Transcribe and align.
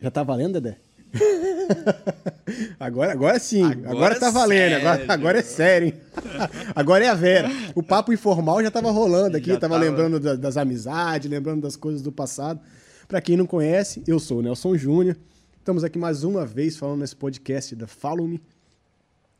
Já 0.00 0.12
tá 0.12 0.22
valendo, 0.22 0.60
Dedé? 0.60 0.78
agora, 2.78 3.10
agora 3.12 3.38
sim, 3.40 3.64
agora, 3.64 3.90
agora 3.90 4.20
tá 4.20 4.30
valendo, 4.30 4.74
agora, 4.76 5.04
agora 5.08 5.38
é 5.38 5.42
sério, 5.42 5.88
hein? 5.88 5.94
agora 6.72 7.04
é 7.04 7.08
a 7.08 7.14
Vera. 7.14 7.50
O 7.74 7.82
papo 7.82 8.12
informal 8.12 8.62
já 8.62 8.70
tava 8.70 8.92
rolando 8.92 9.36
aqui, 9.36 9.48
já 9.48 9.58
tava, 9.58 9.74
tava 9.74 9.84
lembrando 9.84 10.20
das, 10.20 10.38
das 10.38 10.56
amizades, 10.56 11.28
lembrando 11.28 11.62
das 11.62 11.74
coisas 11.74 12.00
do 12.00 12.12
passado. 12.12 12.60
Para 13.08 13.20
quem 13.20 13.36
não 13.36 13.44
conhece, 13.44 14.04
eu 14.06 14.20
sou 14.20 14.38
o 14.38 14.42
Nelson 14.42 14.76
Júnior. 14.76 15.16
Estamos 15.58 15.82
aqui 15.82 15.98
mais 15.98 16.22
uma 16.22 16.46
vez 16.46 16.76
falando 16.76 17.00
nesse 17.00 17.16
podcast 17.16 17.74
da 17.74 17.88
Follow 17.88 18.28
Me, 18.28 18.40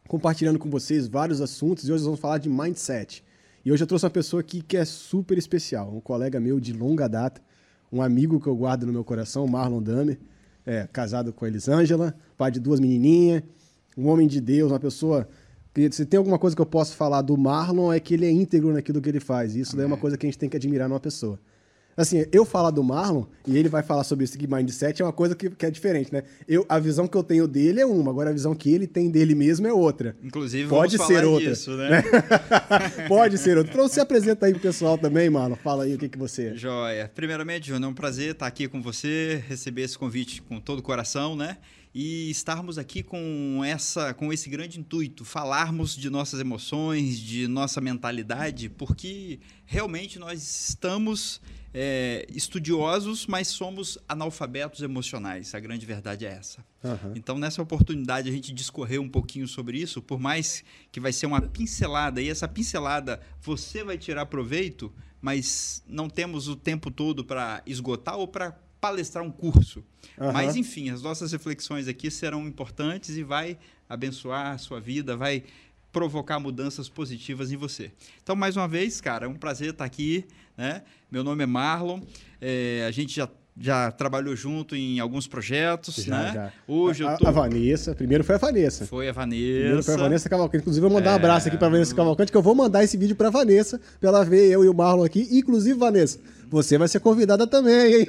compartilhando 0.08 0.58
com 0.58 0.68
vocês 0.68 1.06
vários 1.06 1.40
assuntos 1.40 1.88
e 1.88 1.92
hoje 1.92 2.02
vamos 2.02 2.18
falar 2.18 2.38
de 2.38 2.48
mindset. 2.48 3.22
E 3.64 3.70
hoje 3.70 3.84
eu 3.84 3.86
trouxe 3.86 4.06
uma 4.06 4.10
pessoa 4.10 4.40
aqui 4.40 4.60
que 4.60 4.76
é 4.76 4.84
super 4.84 5.38
especial, 5.38 5.94
um 5.94 6.00
colega 6.00 6.40
meu 6.40 6.58
de 6.58 6.72
longa 6.72 7.06
data, 7.06 7.40
um 7.92 8.02
amigo 8.02 8.40
que 8.40 8.48
eu 8.48 8.56
guardo 8.56 8.86
no 8.86 8.92
meu 8.92 9.04
coração, 9.04 9.46
Marlon 9.46 9.80
Damer 9.80 10.18
é, 10.68 10.86
casado 10.92 11.32
com 11.32 11.46
a 11.46 11.48
Elisângela, 11.48 12.14
pai 12.36 12.50
de 12.50 12.60
duas 12.60 12.78
menininhas, 12.78 13.42
um 13.96 14.06
homem 14.06 14.28
de 14.28 14.38
Deus, 14.38 14.70
uma 14.70 14.78
pessoa. 14.78 15.26
Se 15.90 16.04
tem 16.04 16.18
alguma 16.18 16.38
coisa 16.38 16.54
que 16.54 16.60
eu 16.60 16.66
posso 16.66 16.94
falar 16.94 17.22
do 17.22 17.38
Marlon 17.38 17.90
é 17.90 17.98
que 17.98 18.12
ele 18.12 18.26
é 18.26 18.30
íntegro 18.30 18.70
naquilo 18.72 19.00
que 19.00 19.08
ele 19.08 19.20
faz. 19.20 19.56
Isso 19.56 19.74
daí 19.74 19.84
é 19.84 19.86
uma 19.86 19.96
coisa 19.96 20.18
que 20.18 20.26
a 20.26 20.28
gente 20.28 20.38
tem 20.38 20.48
que 20.48 20.56
admirar 20.56 20.86
numa 20.86 21.00
pessoa. 21.00 21.40
Assim, 21.98 22.24
eu 22.30 22.44
falar 22.44 22.70
do 22.70 22.80
Marlon 22.84 23.24
e 23.44 23.58
ele 23.58 23.68
vai 23.68 23.82
falar 23.82 24.04
sobre 24.04 24.24
esse 24.24 24.38
mindset 24.46 25.02
é 25.02 25.04
uma 25.04 25.12
coisa 25.12 25.34
que, 25.34 25.50
que, 25.50 25.66
é 25.66 25.70
diferente, 25.70 26.12
né? 26.12 26.22
Eu, 26.46 26.64
a 26.68 26.78
visão 26.78 27.08
que 27.08 27.16
eu 27.16 27.24
tenho 27.24 27.48
dele 27.48 27.80
é 27.80 27.86
uma, 27.86 28.12
agora 28.12 28.30
a 28.30 28.32
visão 28.32 28.54
que 28.54 28.72
ele 28.72 28.86
tem 28.86 29.10
dele 29.10 29.34
mesmo 29.34 29.66
é 29.66 29.72
outra. 29.72 30.16
Inclusive, 30.22 30.68
Pode 30.68 30.96
vamos 30.96 31.08
ser 31.08 31.20
falar 31.20 31.28
outra. 31.28 31.50
disso, 31.50 31.76
né? 31.76 32.04
Pode 33.08 33.36
ser 33.36 33.58
outra. 33.58 33.72
Então, 33.72 33.88
você 33.88 34.00
apresenta 34.00 34.46
aí 34.46 34.52
pro 34.52 34.62
pessoal 34.62 34.96
também, 34.96 35.28
Marlon. 35.28 35.56
Fala 35.56 35.82
aí 35.82 35.96
o 35.96 35.98
que, 35.98 36.08
que 36.08 36.16
você 36.16 36.50
é. 36.50 36.54
Joia. 36.54 37.10
Primeiramente, 37.12 37.66
Júnior, 37.66 37.88
é 37.88 37.90
um 37.90 37.94
prazer 37.94 38.30
estar 38.30 38.46
aqui 38.46 38.68
com 38.68 38.80
você, 38.80 39.42
receber 39.48 39.82
esse 39.82 39.98
convite 39.98 40.40
com 40.40 40.60
todo 40.60 40.78
o 40.78 40.82
coração, 40.82 41.34
né? 41.34 41.56
E 41.94 42.30
estarmos 42.30 42.78
aqui 42.78 43.02
com 43.02 43.62
essa 43.64 44.14
com 44.14 44.32
esse 44.32 44.48
grande 44.48 44.78
intuito, 44.78 45.24
falarmos 45.24 45.96
de 45.96 46.10
nossas 46.10 46.40
emoções, 46.40 47.18
de 47.18 47.48
nossa 47.48 47.80
mentalidade, 47.80 48.68
porque 48.68 49.40
realmente 49.64 50.18
nós 50.18 50.42
estamos 50.68 51.40
é, 51.72 52.26
estudiosos, 52.30 53.26
mas 53.26 53.48
somos 53.48 53.98
analfabetos 54.08 54.82
emocionais. 54.82 55.54
A 55.54 55.60
grande 55.60 55.84
verdade 55.84 56.26
é 56.26 56.30
essa. 56.30 56.64
Uhum. 56.82 57.12
Então, 57.14 57.38
nessa 57.38 57.62
oportunidade, 57.62 58.28
a 58.28 58.32
gente 58.32 58.52
discorrer 58.52 59.00
um 59.00 59.08
pouquinho 59.08 59.46
sobre 59.46 59.78
isso, 59.78 60.00
por 60.00 60.18
mais 60.18 60.64
que 60.90 61.00
vai 61.00 61.12
ser 61.12 61.26
uma 61.26 61.40
pincelada, 61.40 62.20
e 62.20 62.28
essa 62.28 62.48
pincelada 62.48 63.20
você 63.40 63.84
vai 63.84 63.98
tirar 63.98 64.26
proveito, 64.26 64.92
mas 65.20 65.82
não 65.86 66.08
temos 66.08 66.48
o 66.48 66.56
tempo 66.56 66.90
todo 66.90 67.24
para 67.24 67.62
esgotar 67.66 68.16
ou 68.16 68.28
para 68.28 68.58
palestrar 68.80 69.24
um 69.24 69.30
curso. 69.30 69.84
Uhum. 70.18 70.32
Mas, 70.32 70.56
enfim, 70.56 70.90
as 70.90 71.02
nossas 71.02 71.32
reflexões 71.32 71.88
aqui 71.88 72.10
serão 72.10 72.46
importantes 72.46 73.16
e 73.16 73.22
vai 73.22 73.58
abençoar 73.88 74.52
a 74.52 74.58
sua 74.58 74.80
vida, 74.80 75.16
vai 75.16 75.44
provocar 75.92 76.38
mudanças 76.38 76.88
positivas 76.88 77.50
em 77.50 77.56
você. 77.56 77.90
Então, 78.22 78.36
mais 78.36 78.56
uma 78.56 78.68
vez, 78.68 79.00
cara, 79.00 79.26
é 79.26 79.28
um 79.28 79.34
prazer 79.34 79.70
estar 79.70 79.84
aqui. 79.84 80.24
Né? 80.56 80.82
Meu 81.10 81.24
nome 81.24 81.42
é 81.44 81.46
Marlon, 81.46 82.00
é, 82.40 82.84
a 82.86 82.90
gente 82.90 83.14
já 83.14 83.28
já 83.60 83.90
trabalhou 83.90 84.36
junto 84.36 84.76
em 84.76 85.00
alguns 85.00 85.26
projetos, 85.26 85.96
já, 85.96 86.16
né? 86.16 86.32
Já. 86.32 86.52
Hoje 86.66 87.04
a, 87.04 87.12
eu 87.12 87.18
tô... 87.18 87.26
a 87.26 87.30
Vanessa, 87.30 87.94
primeiro 87.94 88.22
foi 88.22 88.36
a 88.36 88.38
Vanessa. 88.38 88.86
Foi 88.86 89.08
a 89.08 89.12
Vanessa. 89.12 89.42
Primeiro 89.42 89.82
foi 89.82 89.94
a 89.94 89.96
Vanessa 89.96 90.28
Cavalcante. 90.28 90.62
Inclusive, 90.62 90.86
eu 90.86 90.88
vou 90.88 90.98
mandar 90.98 91.10
é... 91.10 91.12
um 91.14 91.16
abraço 91.16 91.48
aqui 91.48 91.56
para 91.56 91.66
a 91.66 91.70
Vanessa 91.70 91.94
Cavalcante, 91.94 92.30
que 92.30 92.38
eu 92.38 92.42
vou 92.42 92.54
mandar 92.54 92.84
esse 92.84 92.96
vídeo 92.96 93.16
para 93.16 93.30
Vanessa, 93.30 93.80
para 93.98 94.10
ela 94.10 94.24
ver 94.24 94.48
eu 94.48 94.64
e 94.64 94.68
o 94.68 94.74
Marlon 94.74 95.04
aqui. 95.04 95.26
Inclusive, 95.32 95.76
Vanessa, 95.76 96.20
você 96.50 96.78
vai 96.78 96.88
ser 96.88 97.00
convidada 97.00 97.46
também, 97.46 97.94
hein? 97.94 98.06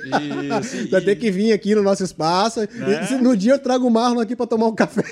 Isso, 0.62 0.90
vai 0.92 1.02
ter 1.02 1.16
que 1.16 1.30
vir 1.30 1.52
aqui 1.52 1.76
no 1.76 1.84
nosso 1.84 2.04
espaço. 2.04 2.62
Né? 2.62 3.20
No 3.22 3.36
dia 3.36 3.54
eu 3.54 3.60
trago 3.60 3.86
o 3.86 3.90
Marlon 3.90 4.22
aqui 4.22 4.36
para 4.36 4.48
tomar 4.48 4.68
um 4.68 4.76
café. 4.76 5.04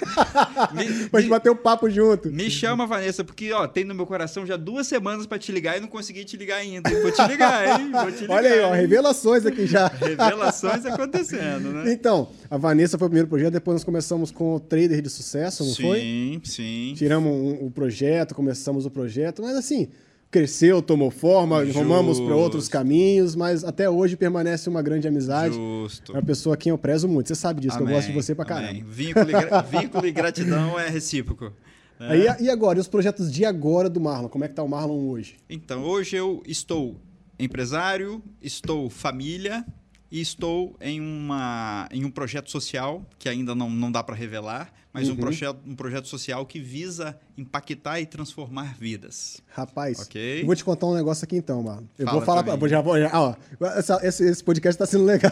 Me, 0.73 1.08
pra 1.09 1.20
gente 1.20 1.30
bater 1.30 1.52
um 1.52 1.55
papo 1.55 1.89
junto. 1.89 2.31
Me 2.31 2.50
chama, 2.50 2.88
Vanessa, 2.88 3.23
porque 3.23 3.52
ó, 3.52 3.67
tem 3.67 3.83
no 3.83 3.94
meu 3.94 4.05
coração 4.05 4.45
já 4.45 4.55
duas 4.55 4.88
semanas 4.88 5.25
para 5.25 5.37
te 5.37 5.52
ligar 5.52 5.77
e 5.77 5.82
não 5.82 5.87
consegui 5.87 6.23
te 6.23 6.37
ligar 6.37 6.58
ainda. 6.58 6.89
Vou 6.89 7.11
te 7.11 7.27
ligar, 7.27 7.80
hein? 7.80 7.92
Vou 7.92 8.11
te 8.11 8.21
ligar, 8.21 8.36
Olha 8.36 8.54
aí, 8.54 8.61
ó, 8.61 8.71
revelações 8.71 9.45
aqui 9.45 9.67
já. 9.67 9.87
Revelações 9.99 10.86
acontecendo, 10.86 11.71
né? 11.73 11.92
Então, 11.92 12.30
a 12.49 12.58
Vanessa 12.58 12.98
foi 12.98 13.08
o 13.08 13.10
primeiro 13.10 13.27
projeto, 13.27 13.54
depois 13.54 13.76
nós 13.76 13.83
começamos 13.83 14.32
com 14.32 14.55
o 14.55 14.60
Trader 14.60 15.02
de 15.02 15.10
Sucesso, 15.10 15.64
não 15.66 15.73
sim, 15.73 15.83
foi? 15.83 15.99
Sim, 15.99 16.42
sim. 16.43 16.93
Tiramos 16.95 17.30
o 17.30 17.36
um, 17.36 17.66
um 17.66 17.71
projeto, 17.71 18.33
começamos 18.33 18.86
o 18.86 18.89
projeto, 18.89 19.42
mas 19.42 19.58
assim, 19.58 19.89
cresceu, 20.30 20.82
tomou 20.82 21.10
forma, 21.10 21.65
Justo. 21.65 21.80
rumamos 21.80 22.20
para 22.20 22.36
outros 22.36 22.67
caminhos, 22.67 23.36
mas 23.36 23.64
até 23.64 23.89
hoje 23.89 24.15
permanece 24.15 24.70
uma 24.70 24.82
grande 24.82 25.08
amizade. 25.08 25.55
Justo. 25.55 26.11
É 26.11 26.15
uma 26.15 26.23
pessoa 26.23 26.55
a 26.55 26.58
quem 26.58 26.70
eu 26.70 26.77
prezo 26.77 27.08
muito. 27.08 27.27
Você 27.27 27.36
sabe 27.36 27.61
disso, 27.61 27.76
Amém. 27.76 27.88
que 27.88 27.93
eu 27.93 27.95
gosto 27.98 28.08
de 28.08 28.14
você 28.14 28.36
pra 28.36 28.45
caramba. 28.45 28.83
Vínculo 28.87 29.26
e, 29.30 29.33
vínculo 29.82 30.05
e 30.05 30.11
gratidão 30.11 30.80
é 30.80 30.89
recíproco. 30.89 31.54
Né? 31.99 32.08
Aí, 32.10 32.27
e 32.45 32.49
agora, 32.49 32.77
e 32.77 32.82
os 32.82 32.87
projetos 32.87 33.32
de 33.32 33.45
agora 33.45 33.89
do 33.89 33.99
Marlon? 33.99 34.30
Como 34.30 34.43
é 34.43 34.48
que 34.48 34.54
tá 34.54 34.64
o 34.64 34.70
Marlon 34.70 35.08
hoje? 35.08 35.37
Então, 35.49 35.83
hoje 35.83 36.16
eu 36.16 36.43
estou 36.45 36.95
empresário, 37.39 38.21
estou 38.42 38.89
família 38.89 39.66
e 40.11 40.21
estou 40.21 40.75
em, 40.79 41.01
uma, 41.01 41.87
em 41.91 42.05
um 42.05 42.11
projeto 42.11 42.49
social 42.49 43.05
que 43.19 43.27
ainda 43.27 43.53
não, 43.53 43.69
não 43.69 43.91
dá 43.91 44.01
para 44.03 44.15
revelar, 44.15 44.71
mas 44.93 45.09
uhum. 45.09 45.15
um, 45.15 45.17
projeto, 45.17 45.59
um 45.65 45.75
projeto 45.75 46.07
social 46.07 46.45
que 46.45 46.59
visa 46.59 47.17
impactar 47.37 47.99
e 47.99 48.05
transformar 48.05 48.75
vidas. 48.79 49.41
Rapaz, 49.47 49.99
okay? 49.99 50.41
eu 50.41 50.45
vou 50.45 50.55
te 50.55 50.63
contar 50.63 50.87
um 50.87 50.95
negócio 50.95 51.23
aqui 51.23 51.35
então, 51.35 51.61
mano. 51.61 51.87
Eu 51.99 52.05
Fala 52.05 52.17
vou 52.17 52.25
falar, 52.25 52.43
pra, 52.43 52.67
já 52.67 52.81
já, 52.81 53.19
ó, 53.19 53.35
essa, 53.75 53.99
esse, 54.01 54.23
esse 54.23 54.43
podcast 54.43 54.75
está 54.75 54.85
sendo 54.85 55.05
legal. 55.05 55.31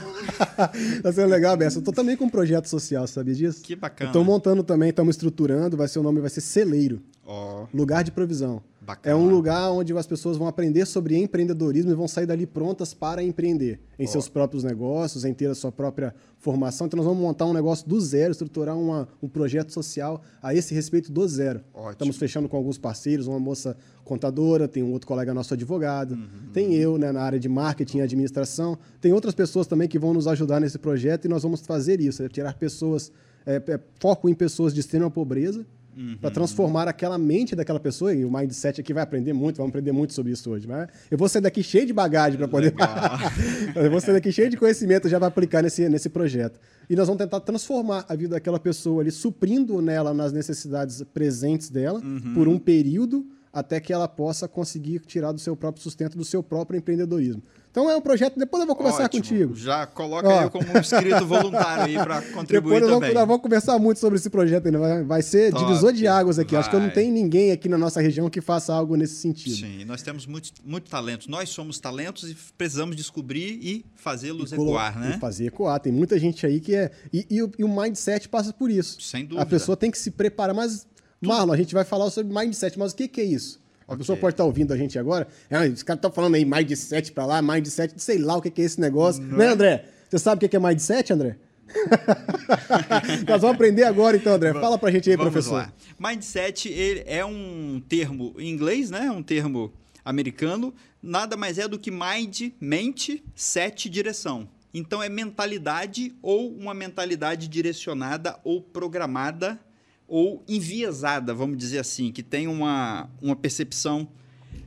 está 0.97 1.11
sendo 1.13 1.29
legal, 1.29 1.57
Bessa. 1.57 1.79
Eu 1.79 1.83
tô 1.83 1.91
também 1.91 2.15
com 2.15 2.25
um 2.25 2.29
projeto 2.29 2.67
social, 2.67 3.07
sabia 3.07 3.33
disso? 3.33 3.63
Que 3.63 3.75
bacana. 3.75 4.09
Estou 4.09 4.23
montando 4.23 4.61
também, 4.61 4.89
estamos 4.89 5.15
estruturando, 5.15 5.77
vai 5.77 5.87
ser 5.87 5.99
o 5.99 6.03
nome 6.03 6.19
vai 6.19 6.29
ser 6.29 6.41
Celeiro. 6.41 7.01
Oh. 7.25 7.65
Lugar 7.73 8.03
de 8.03 8.11
provisão. 8.11 8.61
Bacana. 8.85 9.15
É 9.15 9.17
um 9.17 9.27
lugar 9.27 9.71
onde 9.71 9.97
as 9.97 10.05
pessoas 10.05 10.37
vão 10.37 10.47
aprender 10.47 10.85
sobre 10.85 11.17
empreendedorismo 11.17 11.91
e 11.91 11.95
vão 11.95 12.07
sair 12.07 12.27
dali 12.27 12.45
prontas 12.45 12.93
para 12.93 13.23
empreender 13.23 13.79
em 13.97 14.05
oh. 14.05 14.07
seus 14.07 14.29
próprios 14.29 14.63
negócios, 14.63 15.25
em 15.25 15.33
ter 15.33 15.47
a 15.47 15.55
sua 15.55 15.71
própria 15.71 16.13
formação. 16.37 16.85
Então, 16.85 16.97
nós 16.97 17.05
vamos 17.05 17.21
montar 17.21 17.45
um 17.45 17.53
negócio 17.53 17.89
do 17.89 17.99
zero, 17.99 18.31
estruturar 18.31 18.77
uma, 18.77 19.07
um 19.23 19.27
projeto 19.27 19.73
social 19.73 20.21
a 20.41 20.53
esse 20.53 20.75
respeito 20.75 21.11
do 21.11 21.27
zero. 21.27 21.61
Ótimo. 21.73 21.91
Estamos 21.91 22.17
fechando 22.17 22.47
com 22.47 22.55
alguns 22.55 22.77
parceiros, 22.77 23.25
uma 23.25 23.39
moça 23.39 23.75
contadora, 24.03 24.67
tem 24.67 24.83
um 24.83 24.91
outro 24.91 25.07
colega 25.07 25.33
nosso 25.33 25.55
advogado, 25.55 26.11
uhum, 26.11 26.51
tem 26.53 26.75
eu 26.75 26.95
né, 26.99 27.11
na 27.11 27.23
área 27.23 27.39
de 27.39 27.49
marketing 27.49 27.97
e 27.97 28.01
administração, 28.01 28.77
tem 29.01 29.11
outras 29.11 29.33
pessoas 29.33 29.65
também 29.65 29.87
que 29.87 29.97
vão 29.97 30.13
nos 30.13 30.27
ajudar 30.27 30.59
nesse 30.59 30.77
projeto 30.77 31.25
e 31.25 31.27
nós 31.27 31.41
vamos 31.41 31.61
fazer 31.61 31.99
isso, 31.99 32.21
é 32.21 32.29
tirar 32.29 32.53
pessoas, 32.53 33.11
é, 33.47 33.55
é, 33.55 33.79
foco 33.99 34.29
em 34.29 34.35
pessoas 34.35 34.75
de 34.75 34.79
extrema 34.79 35.09
pobreza, 35.09 35.65
Uhum. 35.95 36.17
Para 36.19 36.29
transformar 36.29 36.87
aquela 36.87 37.17
mente 37.17 37.55
daquela 37.55 37.79
pessoa, 37.79 38.13
e 38.13 38.25
o 38.25 38.31
Mindset 38.31 38.81
aqui 38.81 38.93
vai 38.93 39.03
aprender 39.03 39.31
muito, 39.31 39.57
vamos 39.57 39.69
aprender 39.69 39.91
muito 39.91 40.13
sobre 40.13 40.33
isso 40.33 40.49
hoje. 40.49 40.67
Mas 40.67 40.89
eu 41.09 41.17
vou 41.17 41.29
sair 41.29 41.41
daqui 41.41 41.63
cheio 41.63 41.85
de 41.85 41.93
bagagem 41.93 42.37
para 42.37 42.47
poder. 42.47 42.73
eu 43.75 43.89
vou 43.89 44.01
sair 44.01 44.13
daqui 44.13 44.31
cheio 44.31 44.49
de 44.49 44.57
conhecimento 44.57 45.07
já 45.07 45.17
para 45.17 45.27
aplicar 45.27 45.63
nesse, 45.63 45.87
nesse 45.87 46.09
projeto. 46.09 46.59
E 46.89 46.95
nós 46.95 47.07
vamos 47.07 47.23
tentar 47.23 47.39
transformar 47.39 48.05
a 48.09 48.15
vida 48.15 48.35
daquela 48.35 48.59
pessoa 48.59 49.01
ali, 49.01 49.11
suprindo 49.11 49.81
nela 49.81 50.13
nas 50.13 50.33
necessidades 50.33 51.01
presentes 51.13 51.69
dela, 51.69 51.99
uhum. 51.99 52.33
por 52.33 52.47
um 52.47 52.59
período, 52.59 53.25
até 53.53 53.79
que 53.79 53.93
ela 53.93 54.07
possa 54.07 54.49
conseguir 54.49 54.99
tirar 54.99 55.31
do 55.31 55.39
seu 55.39 55.55
próprio 55.55 55.81
sustento, 55.81 56.17
do 56.17 56.25
seu 56.25 56.43
próprio 56.43 56.77
empreendedorismo. 56.77 57.41
Então 57.75 57.89
é 57.89 57.97
um 57.97 57.99
projeto, 57.99 58.39
depois 58.39 58.61
eu 58.61 58.67
vou 58.67 58.73
conversar 58.73 59.03
Ótimo. 59.03 59.21
contigo. 59.21 59.53
Já 59.53 59.85
coloca 59.85 60.25
Ó. 60.25 60.43
eu 60.43 60.49
como 60.49 60.65
um 60.65 60.79
inscrito 60.79 61.25
voluntário 61.25 61.83
aí 61.83 61.93
para 61.95 62.21
contribuir 62.31 62.75
depois 62.75 62.93
também. 62.93 63.09
Depois 63.09 63.27
vamos 63.27 63.41
conversar 63.41 63.77
muito 63.77 63.99
sobre 63.99 64.17
esse 64.17 64.29
projeto 64.29 64.67
ainda. 64.67 64.79
Vai, 64.79 65.03
vai 65.03 65.21
ser 65.21 65.51
Top. 65.51 65.65
divisor 65.65 65.91
de 65.91 66.07
águas 66.07 66.39
aqui. 66.39 66.51
Vai. 66.51 66.61
Acho 66.61 66.69
que 66.69 66.77
não 66.77 66.89
tem 66.89 67.11
ninguém 67.11 67.51
aqui 67.51 67.67
na 67.67 67.77
nossa 67.77 67.99
região 67.99 68.29
que 68.29 68.39
faça 68.39 68.73
algo 68.73 68.95
nesse 68.95 69.15
sentido. 69.15 69.57
Sim, 69.57 69.83
nós 69.83 70.01
temos 70.01 70.25
muito, 70.25 70.53
muito 70.63 70.89
talento. 70.89 71.29
Nós 71.29 71.49
somos 71.49 71.77
talentos 71.77 72.31
e 72.31 72.37
precisamos 72.57 72.95
descobrir 72.95 73.59
e 73.61 73.85
fazê-los 73.93 74.53
ecoar, 74.53 74.97
né? 74.97 75.15
E 75.17 75.19
fazer 75.19 75.47
ecoar. 75.47 75.77
Tem 75.81 75.91
muita 75.91 76.17
gente 76.17 76.45
aí 76.45 76.61
que 76.61 76.73
é... 76.73 76.91
E, 77.11 77.27
e, 77.29 77.49
e, 77.59 77.63
o 77.65 77.67
mindset 77.67 78.29
passa 78.29 78.53
por 78.53 78.71
isso. 78.71 79.01
Sem 79.01 79.25
dúvida. 79.25 79.41
A 79.41 79.45
pessoa 79.45 79.75
tem 79.75 79.91
que 79.91 79.99
se 79.99 80.11
preparar. 80.11 80.55
Mas, 80.55 80.87
Marlon, 81.19 81.51
a 81.51 81.57
gente 81.57 81.73
vai 81.73 81.83
falar 81.83 82.09
sobre 82.09 82.33
mindset. 82.33 82.79
Mas 82.79 82.93
o 82.93 82.95
que, 82.95 83.09
que 83.09 83.19
é 83.19 83.25
isso? 83.25 83.64
A 83.87 83.93
okay. 83.93 83.99
pessoa 83.99 84.17
pode 84.17 84.33
estar 84.33 84.43
ouvindo 84.43 84.73
a 84.73 84.77
gente 84.77 84.97
agora. 84.97 85.27
Ah, 85.49 85.63
os 85.65 85.83
caras 85.83 85.99
estão 85.99 86.11
falando 86.11 86.35
aí 86.35 86.43
mais 86.43 86.65
de 86.65 86.75
7 86.75 87.11
para 87.11 87.25
lá, 87.25 87.41
mais 87.41 87.61
de 87.61 87.69
7, 87.69 87.93
sei 87.97 88.17
lá 88.17 88.35
o 88.37 88.41
que 88.41 88.61
é 88.61 88.65
esse 88.65 88.81
negócio. 88.81 89.21
Não 89.21 89.37
né, 89.37 89.45
é? 89.45 89.49
André? 89.49 89.85
Você 90.09 90.19
sabe 90.19 90.43
o 90.45 90.49
que 90.49 90.55
é 90.55 90.59
mais 90.59 90.75
de 90.75 90.81
7, 90.81 91.13
André? 91.13 91.37
Nós 93.27 93.41
vamos 93.41 93.55
aprender 93.55 93.83
agora, 93.83 94.17
então, 94.17 94.33
André. 94.33 94.53
Fala 94.53 94.77
pra 94.77 94.91
gente 94.91 95.09
aí, 95.09 95.15
vamos 95.15 95.31
professor. 95.31 95.55
Lá. 95.55 95.73
Mindset 95.99 96.69
ele 96.69 97.03
é 97.05 97.23
um 97.23 97.81
termo 97.87 98.33
em 98.39 98.49
inglês, 98.49 98.89
né? 98.89 99.11
Um 99.11 99.21
termo 99.21 99.71
americano. 100.03 100.73
Nada 101.01 101.37
mais 101.37 101.59
é 101.59 101.67
do 101.67 101.77
que 101.77 101.91
mind, 101.91 102.51
mente, 102.59 103.23
set, 103.35 103.89
direção. 103.89 104.47
Então 104.73 105.01
é 105.01 105.07
mentalidade 105.07 106.13
ou 106.21 106.51
uma 106.51 106.73
mentalidade 106.73 107.47
direcionada 107.47 108.37
ou 108.43 108.61
programada 108.61 109.59
ou 110.07 110.43
enviesada, 110.47 111.33
vamos 111.33 111.57
dizer 111.57 111.79
assim, 111.79 112.11
que 112.11 112.21
tem 112.21 112.47
uma, 112.47 113.09
uma 113.21 113.35
percepção, 113.35 114.07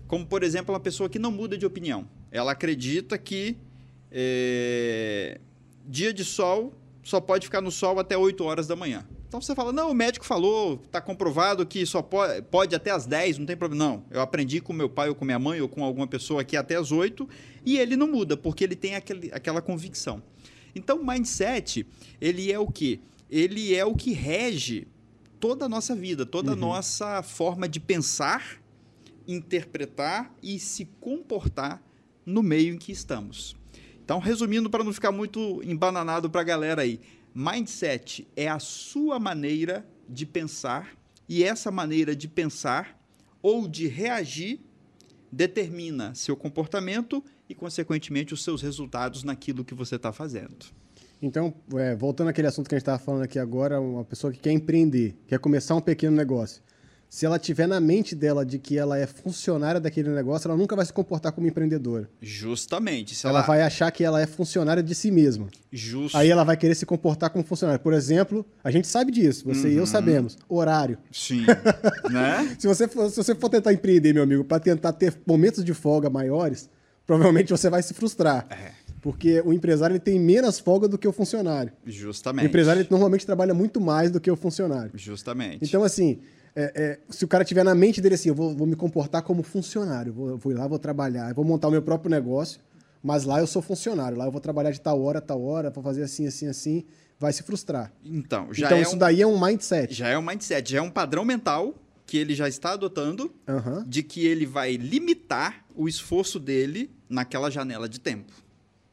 como 0.07 0.27
por 0.27 0.43
exemplo, 0.43 0.73
uma 0.75 0.81
pessoa 0.81 1.09
que 1.09 1.19
não 1.19 1.31
muda 1.31 1.57
de 1.57 1.65
opinião. 1.65 2.09
Ela 2.31 2.53
acredita 2.53 3.17
que 3.17 3.57
é, 4.11 5.41
dia 5.87 6.13
de 6.13 6.25
sol 6.25 6.75
só 7.03 7.21
pode 7.21 7.47
ficar 7.47 7.61
no 7.61 7.71
sol 7.71 7.99
até 7.99 8.17
8 8.17 8.45
horas 8.45 8.67
da 8.67 8.77
manhã. 8.77 9.07
Então 9.29 9.41
você 9.41 9.55
fala, 9.55 9.73
não, 9.73 9.91
o 9.91 9.95
médico 9.95 10.25
falou, 10.25 10.81
está 10.85 11.01
comprovado 11.01 11.65
que 11.67 11.85
só 11.85 12.01
pode, 12.01 12.43
pode 12.43 12.75
até 12.75 12.91
as 12.91 13.07
10, 13.07 13.39
não 13.39 13.47
tem 13.47 13.57
problema. 13.57 13.85
Não, 13.85 14.05
eu 14.11 14.21
aprendi 14.21 14.61
com 14.61 14.73
meu 14.73 14.89
pai 14.89 15.09
ou 15.09 15.15
com 15.15 15.25
minha 15.25 15.39
mãe 15.39 15.61
ou 15.61 15.69
com 15.69 15.85
alguma 15.85 16.07
pessoa 16.07 16.41
aqui 16.41 16.57
até 16.57 16.77
as 16.77 16.91
8 16.91 17.29
e 17.65 17.79
ele 17.79 17.97
não 17.97 18.07
muda, 18.07 18.37
porque 18.37 18.65
ele 18.65 18.75
tem 18.75 18.95
aquele, 18.95 19.31
aquela 19.33 19.61
convicção. 19.61 20.23
Então, 20.75 20.99
o 20.99 21.07
mindset, 21.07 21.87
ele 22.21 22.51
é 22.51 22.59
o 22.59 22.67
quê? 22.67 23.01
Ele 23.31 23.75
é 23.75 23.85
o 23.85 23.95
que 23.95 24.13
rege 24.13 24.87
toda 25.41 25.67
a 25.67 25.69
nossa 25.69 25.95
vida, 25.95 26.27
toda 26.27 26.51
a 26.51 26.55
uhum. 26.55 26.61
nossa 26.61 27.23
forma 27.23 27.69
de 27.69 27.81
pensar, 27.81 28.61
interpretar 29.27 30.35
e 30.43 30.59
se 30.59 30.87
comportar 31.01 31.83
no 32.25 32.43
meio 32.43 32.75
em 32.75 32.79
que 32.79 32.93
estamos. 32.93 33.57
Então, 34.05 34.19
resumindo, 34.19 34.71
para 34.71 34.85
não 34.85 34.93
ficar 34.93 35.13
muito 35.13 35.63
embananado 35.63 36.31
para 36.31 36.41
a 36.41 36.45
galera 36.45 36.83
aí, 36.83 37.01
mindset 37.35 38.27
é 38.35 38.49
a 38.49 38.59
sua 38.59 39.19
maneira 39.19 39.87
de 40.09 40.25
pensar 40.25 40.97
e 41.29 41.45
essa 41.45 41.71
maneira 41.71 42.17
de 42.17 42.27
pensar 42.27 42.99
ou 43.43 43.69
de 43.69 43.87
reagir 43.87 44.61
determina 45.31 46.15
seu 46.15 46.35
comportamento 46.37 47.23
e, 47.49 47.55
consequentemente, 47.55 48.33
os 48.33 48.43
seus 48.43 48.63
resultados 48.63 49.23
naquilo 49.23 49.65
que 49.65 49.75
você 49.75 49.97
está 49.97 50.13
fazendo. 50.13 50.67
Então, 51.21 51.53
é, 51.75 51.95
voltando 51.95 52.29
àquele 52.29 52.47
assunto 52.47 52.69
que 52.69 52.75
a 52.75 52.79
gente 52.79 52.83
estava 52.83 52.99
falando 52.99 53.23
aqui 53.23 53.39
agora, 53.39 53.81
uma 53.81 54.05
pessoa 54.05 54.33
que 54.33 54.39
quer 54.39 54.53
empreender, 54.53 55.17
quer 55.27 55.39
começar 55.39 55.75
um 55.75 55.81
pequeno 55.81 56.17
negócio. 56.17 56.63
Se 57.11 57.25
ela 57.25 57.39
tiver 57.39 57.67
na 57.67 57.81
mente 57.81 58.15
dela 58.15 58.45
de 58.45 58.59
que 58.59 58.77
ela 58.77 58.99
é 58.99 59.07
funcionária 59.07 59.81
daquele 59.81 60.11
negócio, 60.11 60.47
ela 60.47 60.57
nunca 60.57 60.77
vai 60.77 60.85
se 60.85 60.93
comportar 60.93 61.33
como 61.33 61.47
empreendedora. 61.47 62.09
Justamente. 62.21 63.19
Ela, 63.25 63.39
ela, 63.39 63.47
vai 63.47 63.63
achar 63.63 63.91
que 63.91 64.05
ela 64.05 64.21
é 64.21 64.27
funcionária 64.27 64.83
de 64.83 64.95
si 64.95 65.11
mesma. 65.11 65.49
Justo. 65.73 66.17
Aí 66.17 66.31
ela 66.31 66.45
vai 66.45 66.57
querer 66.57 66.75
se 66.75 66.85
comportar 66.85 67.31
como 67.31 67.43
funcionária. 67.43 67.79
Por 67.79 67.95
exemplo, 67.95 68.45
a 68.63 68.71
gente 68.71 68.87
sabe 68.87 69.11
disso, 69.11 69.47
você 69.47 69.69
uhum. 69.69 69.73
e 69.73 69.77
eu 69.77 69.81
uhum. 69.81 69.87
sabemos. 69.87 70.37
Horário. 70.47 70.99
Sim. 71.11 71.47
né? 72.13 72.55
se, 72.59 72.67
você 72.67 72.87
for, 72.87 73.09
se 73.09 73.17
você 73.17 73.35
for 73.35 73.49
tentar 73.49 73.73
empreender, 73.73 74.13
meu 74.13 74.23
amigo, 74.23 74.45
para 74.45 74.61
tentar 74.61 74.93
ter 74.93 75.15
momentos 75.27 75.65
de 75.65 75.73
folga 75.73 76.11
maiores, 76.11 76.69
provavelmente 77.07 77.49
você 77.49 77.71
vai 77.71 77.83
se 77.83 77.95
frustrar. 77.95 78.47
É. 78.51 78.88
Porque 79.01 79.41
o 79.43 79.53
empresário 79.53 79.95
ele 79.95 80.01
tem 80.01 80.19
menos 80.19 80.59
folga 80.59 80.89
do 80.89 80.99
que 80.99 81.07
o 81.07 81.13
funcionário. 81.13 81.73
Justamente. 81.87 82.47
O 82.47 82.49
empresário 82.49 82.81
ele 82.81 82.89
normalmente 82.91 83.25
trabalha 83.25 83.55
muito 83.55 83.81
mais 83.81 84.11
do 84.11 84.21
que 84.21 84.31
o 84.31 84.37
funcionário. 84.37 84.91
Justamente. 84.95 85.65
Então, 85.65 85.85
assim, 85.85 86.19
é, 86.55 86.73
é, 86.75 86.99
se 87.09 87.25
o 87.25 87.29
cara 87.29 87.45
tiver 87.45 87.65
na 87.65 87.75
mente 87.75 88.01
dele 88.01 88.17
assim, 88.17 88.29
eu 88.29 88.35
vou, 88.35 88.55
vou 88.57 88.67
me 88.67 88.75
comportar 88.75 89.23
como 89.23 89.43
funcionário, 89.43 90.13
vou, 90.13 90.37
vou 90.37 90.53
ir 90.53 90.57
lá, 90.57 90.67
vou 90.67 90.79
trabalhar, 90.79 91.33
vou 91.33 91.45
montar 91.45 91.69
o 91.69 91.71
meu 91.71 91.83
próprio 91.83 92.11
negócio, 92.11 92.61
mas 93.03 93.25
lá 93.25 93.39
eu 93.39 93.47
sou 93.47 93.63
funcionário, 93.63 94.19
lá 94.19 94.25
eu 94.25 94.33
vou 94.33 94.41
trabalhar 94.41 94.73
de 94.73 94.81
tal 94.81 95.01
hora, 95.01 95.21
tal 95.21 95.43
hora, 95.45 95.71
vou 95.71 95.85
fazer 95.85 96.03
assim, 96.03 96.27
assim, 96.27 96.49
assim, 96.49 96.85
vai 97.19 97.33
se 97.33 97.43
frustrar. 97.43 97.93
Então, 98.05 98.53
já 98.53 98.67
então 98.67 98.79
é 98.79 98.83
isso 98.83 98.97
um, 98.97 98.99
daí 98.99 99.23
é 99.23 99.27
um 99.27 99.41
mindset. 99.41 99.95
Já 99.95 100.09
é 100.09 100.19
um 100.19 100.23
mindset, 100.23 100.73
já 100.73 100.79
é 100.79 100.83
um 100.83 100.91
padrão 100.91 101.25
mental 101.25 101.75
que 102.05 102.17
ele 102.17 102.35
já 102.35 102.49
está 102.49 102.73
adotando 102.73 103.31
uhum. 103.47 103.85
de 103.87 104.03
que 104.03 104.27
ele 104.27 104.47
vai 104.47 104.77
limitar 104.77 105.65
o 105.77 105.87
esforço 105.87 106.41
dele 106.41 106.91
naquela 107.09 107.51
janela 107.51 107.89
de 107.89 108.01
tempo. 108.01 108.33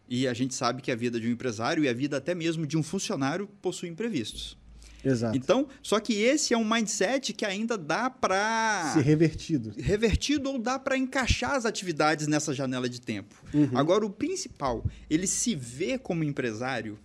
E 0.07 0.27
a 0.27 0.33
gente 0.33 0.53
sabe 0.53 0.81
que 0.81 0.91
a 0.91 0.95
vida 0.95 1.19
de 1.19 1.27
um 1.27 1.31
empresário 1.31 1.83
e 1.83 1.89
a 1.89 1.93
vida 1.93 2.17
até 2.17 2.35
mesmo 2.35 2.65
de 2.65 2.77
um 2.77 2.83
funcionário 2.83 3.47
possui 3.61 3.89
imprevistos. 3.89 4.57
Exato. 5.03 5.37
Então, 5.37 5.67
só 5.83 5.99
que 5.99 6.13
esse 6.13 6.53
é 6.53 6.57
um 6.57 6.67
mindset 6.67 7.31
que 7.31 7.45
ainda 7.45 7.77
dá 7.77 8.09
para 8.09 8.91
ser 8.93 9.01
revertido. 9.01 9.71
Revertido 9.77 10.49
ou 10.49 10.57
dá 10.57 10.79
para 10.79 10.97
encaixar 10.97 11.51
as 11.51 11.65
atividades 11.65 12.25
nessa 12.25 12.53
janela 12.53 12.89
de 12.89 12.99
tempo. 12.99 13.35
Uhum. 13.53 13.69
Agora, 13.75 14.05
o 14.05 14.09
principal, 14.09 14.83
ele 15.07 15.27
se 15.27 15.53
vê 15.53 15.97
como 15.99 16.23
empresário, 16.23 16.97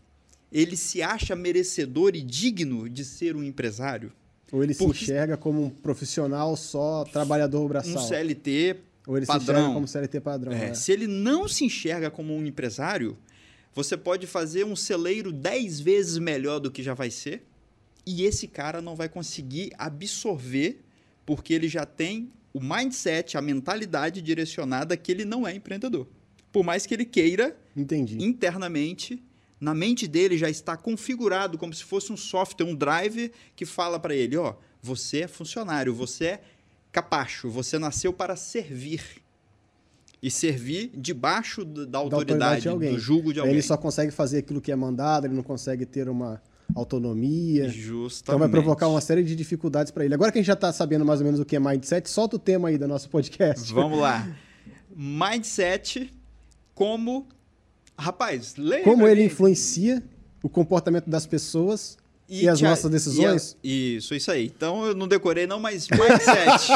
ele 0.51 0.77
se 0.77 1.03
acha 1.03 1.37
merecedor 1.37 2.15
e 2.15 2.23
digno 2.23 2.89
de 2.89 3.05
ser 3.05 3.37
um 3.37 3.45
empresário. 3.45 4.13
Ou 4.51 4.65
ele 4.65 4.75
se 4.75 4.83
enxerga 4.83 5.37
como 5.37 5.63
um 5.63 5.71
profissional 5.71 6.57
só 6.57 7.05
trabalhador 7.05 7.69
braçal. 7.69 8.03
Um 8.03 8.09
CLT 8.09 8.77
ou 9.07 9.17
ele 9.17 9.27
padrão. 9.27 9.47
se 9.47 9.53
enxerga 9.53 9.75
como 9.75 9.89
CLT 9.89 10.21
padrão. 10.21 10.53
É, 10.53 10.69
é. 10.69 10.75
Se 10.75 10.93
ele 10.93 11.07
não 11.07 11.49
se 11.49 11.65
enxerga 11.65 12.11
como 12.11 12.35
um 12.35 12.45
empresário, 12.45 13.17
você 13.75 13.97
pode 13.97 14.27
fazer 14.27 14.65
um 14.65 14.77
celeiro 14.77 15.33
10 15.33 15.81
vezes 15.81 16.19
melhor 16.19 16.59
do 16.59 16.71
que 16.71 16.83
já 16.83 16.95
vai 16.95 17.11
ser, 17.11 17.47
e 18.07 18.25
esse 18.25 18.49
cara 18.49 18.81
não 18.81 18.97
vai 18.97 19.09
conseguir 19.09 19.71
absorver, 19.79 20.83
porque 21.25 21.53
ele 21.53 21.69
já 21.69 21.87
tem 21.87 22.31
o 22.53 22.61
mindset, 22.61 23.37
a 23.37 23.43
mentalidade 23.43 24.21
direcionada 24.21 24.97
que 24.97 25.13
ele 25.13 25.25
não 25.25 25.47
é 25.47 25.55
empreendedor. 25.55 26.09
Por 26.53 26.65
mais 26.65 26.85
que 26.85 26.95
ele 26.95 27.05
queira, 27.05 27.57
Entendi. 27.77 28.23
internamente, 28.23 29.23
na 29.61 29.75
mente 29.75 30.09
dele 30.09 30.37
já 30.37 30.51
está 30.51 30.77
configurado 30.77 31.57
como 31.57 31.73
se 31.73 31.85
fosse 31.85 32.13
um 32.13 32.17
software, 32.17 32.67
um 32.67 32.75
drive 32.75 33.31
que 33.55 33.65
fala 33.65 34.01
para 34.01 34.15
ele, 34.15 34.37
ó, 34.37 34.55
você 34.83 35.21
é 35.21 35.29
funcionário, 35.29 35.95
você 35.95 36.25
é 36.25 36.43
capacho, 36.93 37.49
você 37.49 37.79
nasceu 37.79 38.13
para 38.13 38.37
servir. 38.37 39.03
E 40.23 40.31
servir 40.31 40.91
debaixo 40.95 41.65
da 41.65 41.99
autoridade, 41.99 42.65
da 42.65 42.71
autoridade 42.73 42.93
do 42.93 42.99
julgo 42.99 43.33
de 43.33 43.41
alguém. 43.41 43.55
Ele 43.55 43.63
só 43.63 43.75
consegue 43.75 44.13
fazer 44.13 44.39
aquilo 44.39 44.61
que 44.61 44.71
é 44.71 44.77
mandado, 44.77 45.27
ele 45.27 45.35
não 45.35 45.43
consegue 45.43 45.87
ter 45.87 46.11
uma 46.11 46.43
autonomia. 46.75 47.71
Justamente. 47.71 48.23
Então 48.25 48.39
vai 48.39 48.49
provocar 48.51 48.87
uma 48.89 49.01
série 49.01 49.23
de 49.23 49.35
dificuldades 49.35 49.91
para 49.91 50.05
ele. 50.05 50.13
Agora 50.13 50.31
que 50.31 50.39
a 50.39 50.43
gente 50.43 50.47
já 50.47 50.53
está 50.53 50.71
sabendo 50.75 51.07
mais 51.07 51.21
ou 51.21 51.25
menos 51.25 51.41
o 51.41 51.45
que 51.45 51.57
é 51.57 51.59
mindset, 51.59 52.11
solta 52.11 52.37
o 52.37 52.39
tema 52.39 52.69
aí 52.69 52.77
do 52.77 52.87
nosso 52.87 53.09
podcast. 53.09 53.73
Vamos 53.73 53.99
lá. 53.99 54.29
Mindset 54.95 56.13
como 56.75 57.27
Rapaz, 58.01 58.57
leia 58.57 58.83
Como 58.83 59.07
ele 59.07 59.25
influencia 59.25 60.03
o 60.43 60.49
comportamento 60.49 61.11
das 61.11 61.27
pessoas 61.27 61.99
e, 62.31 62.45
e 62.45 62.49
as 62.49 62.61
nossas 62.61 62.89
decisões? 62.89 63.57
E 63.61 63.95
a, 63.95 63.99
isso, 63.99 64.15
isso 64.15 64.31
aí. 64.31 64.47
Então 64.47 64.87
eu 64.87 64.95
não 64.95 65.09
decorei 65.09 65.49
não, 65.49 65.59
mas 65.59 65.89
mindset. 65.89 66.69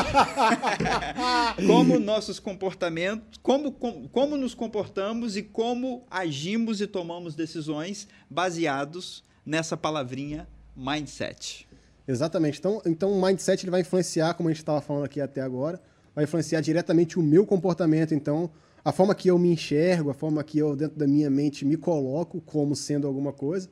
como 1.64 2.00
nossos 2.00 2.40
comportamentos, 2.40 3.38
como, 3.40 3.70
como, 3.70 4.08
como 4.08 4.36
nos 4.36 4.52
comportamos 4.52 5.36
e 5.36 5.42
como 5.42 6.04
agimos 6.10 6.80
e 6.80 6.88
tomamos 6.88 7.36
decisões 7.36 8.08
baseados 8.28 9.22
nessa 9.46 9.76
palavrinha 9.76 10.48
mindset. 10.76 11.68
Exatamente. 12.06 12.58
Então, 12.58 12.82
então 12.84 13.12
o 13.12 13.22
mindset 13.22 13.64
ele 13.64 13.70
vai 13.70 13.82
influenciar, 13.82 14.34
como 14.34 14.48
a 14.48 14.52
gente 14.52 14.60
estava 14.60 14.80
falando 14.80 15.04
aqui 15.04 15.20
até 15.20 15.40
agora, 15.40 15.80
vai 16.14 16.24
influenciar 16.24 16.60
diretamente 16.60 17.16
o 17.16 17.22
meu 17.22 17.46
comportamento. 17.46 18.12
Então, 18.12 18.50
a 18.84 18.90
forma 18.90 19.14
que 19.14 19.30
eu 19.30 19.38
me 19.38 19.52
enxergo, 19.52 20.10
a 20.10 20.14
forma 20.14 20.42
que 20.42 20.58
eu, 20.58 20.74
dentro 20.74 20.98
da 20.98 21.06
minha 21.06 21.30
mente, 21.30 21.64
me 21.64 21.76
coloco 21.76 22.40
como 22.40 22.74
sendo 22.74 23.06
alguma 23.06 23.32
coisa, 23.32 23.68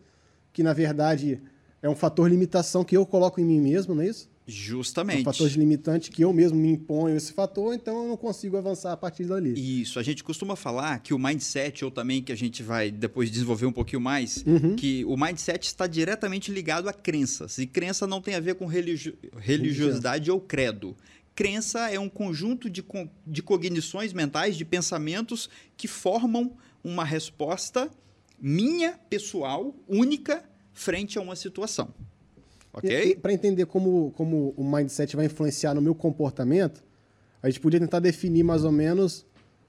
que 0.52 0.62
na 0.62 0.73
verdade 0.73 1.43
é 1.82 1.88
um 1.88 1.96
fator 1.96 2.31
limitação 2.31 2.84
que 2.84 2.96
eu 2.96 3.05
coloco 3.05 3.41
em 3.41 3.44
mim 3.44 3.60
mesmo, 3.60 3.94
não 3.94 4.03
é 4.03 4.06
isso? 4.06 4.31
Justamente. 4.46 5.19
É 5.19 5.20
um 5.20 5.24
fator 5.24 5.51
limitante 5.51 6.10
que 6.10 6.22
eu 6.22 6.32
mesmo 6.32 6.58
me 6.58 6.70
imponho 6.70 7.17
esse 7.17 7.32
fator, 7.32 7.74
então 7.74 8.03
eu 8.03 8.08
não 8.08 8.17
consigo 8.17 8.56
avançar 8.56 8.93
a 8.93 8.96
partir 8.96 9.24
dali. 9.24 9.81
Isso. 9.82 9.98
A 9.98 10.03
gente 10.03 10.22
costuma 10.22 10.56
falar 10.56 10.98
que 11.01 11.15
o 11.15 11.19
mindset, 11.19 11.84
ou 11.84 11.91
também 11.91 12.22
que 12.22 12.32
a 12.32 12.36
gente 12.36 12.62
vai 12.62 12.91
depois 12.91 13.31
desenvolver 13.31 13.67
um 13.67 13.72
pouquinho 13.72 14.01
mais, 14.01 14.44
uhum. 14.46 14.74
que 14.74 15.05
o 15.05 15.17
mindset 15.17 15.67
está 15.67 15.86
diretamente 15.86 16.53
ligado 16.53 16.89
a 16.89 16.93
crenças. 16.93 17.58
E 17.58 17.67
crença 17.67 18.06
não 18.06 18.20
tem 18.20 18.34
a 18.34 18.41
ver 18.41 18.55
com 18.56 18.67
religio 18.67 19.17
religiosidade 19.39 20.31
ou 20.31 20.41
credo. 20.41 20.96
Crença 21.34 21.91
é 21.91 21.98
um 21.98 22.08
conjunto 22.08 22.69
de, 22.69 22.82
co 22.82 23.08
de 23.27 23.43
cognições 23.43 24.12
mentais, 24.12 24.56
de 24.56 24.65
pensamentos 24.65 25.48
que 25.77 25.89
formam 25.89 26.53
uma 26.84 27.05
resposta 27.05 27.91
minha, 28.41 28.98
pessoal, 29.08 29.72
única 29.89 30.44
frente 30.72 31.19
a 31.19 31.20
uma 31.20 31.36
situação. 31.36 31.93
Ok? 32.72 33.17
Para 33.17 33.32
entender 33.32 33.67
como, 33.67 34.12
como 34.17 34.55
o 34.56 34.64
mindset 34.64 35.14
vai 35.14 35.26
influenciar 35.26 35.74
no 35.74 35.82
meu 35.82 35.94
comportamento, 35.94 36.82
a 37.43 37.48
gente 37.48 37.60
podia 37.60 37.79
tentar 37.79 38.00
definir 38.00 38.43
mais 38.43 38.64
ou 38.64 38.72
menos 38.72 39.26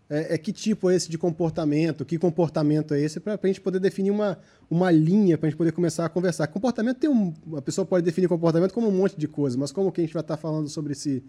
é, 0.10 0.36
é 0.36 0.38
que 0.38 0.53
tipo 0.53 0.89
é 0.89 0.95
esse 0.95 1.10
de 1.10 1.17
comportamento, 1.17 2.05
que 2.05 2.17
comportamento 2.17 2.93
é 2.93 3.01
esse, 3.01 3.19
para 3.19 3.39
a 3.41 3.48
gente 3.48 3.60
poder 3.60 3.79
definir 3.79 4.12
uma, 4.12 4.38
uma 4.69 4.91
linha, 4.91 5.38
para 5.38 5.48
a 5.48 5.50
gente 5.50 5.57
poder 5.57 5.72
começar 5.72 6.05
a 6.05 6.10
conversar. 6.10 6.48
Comportamento 6.48 6.98
tem 6.98 7.10
um. 7.10 7.33
A 7.55 7.62
pessoa 7.62 7.86
pode 7.86 8.05
definir 8.05 8.27
comportamento 8.27 8.74
como 8.74 8.88
um 8.88 8.91
monte 8.91 9.17
de 9.17 9.27
coisa, 9.27 9.57
mas 9.57 9.72
como 9.72 9.91
que 9.91 10.01
a 10.01 10.03
gente 10.03 10.13
vai 10.13 10.22
estar 10.22 10.36
tá 10.36 10.41
falando 10.41 10.69
sobre 10.69 10.91
esse, 10.91 11.24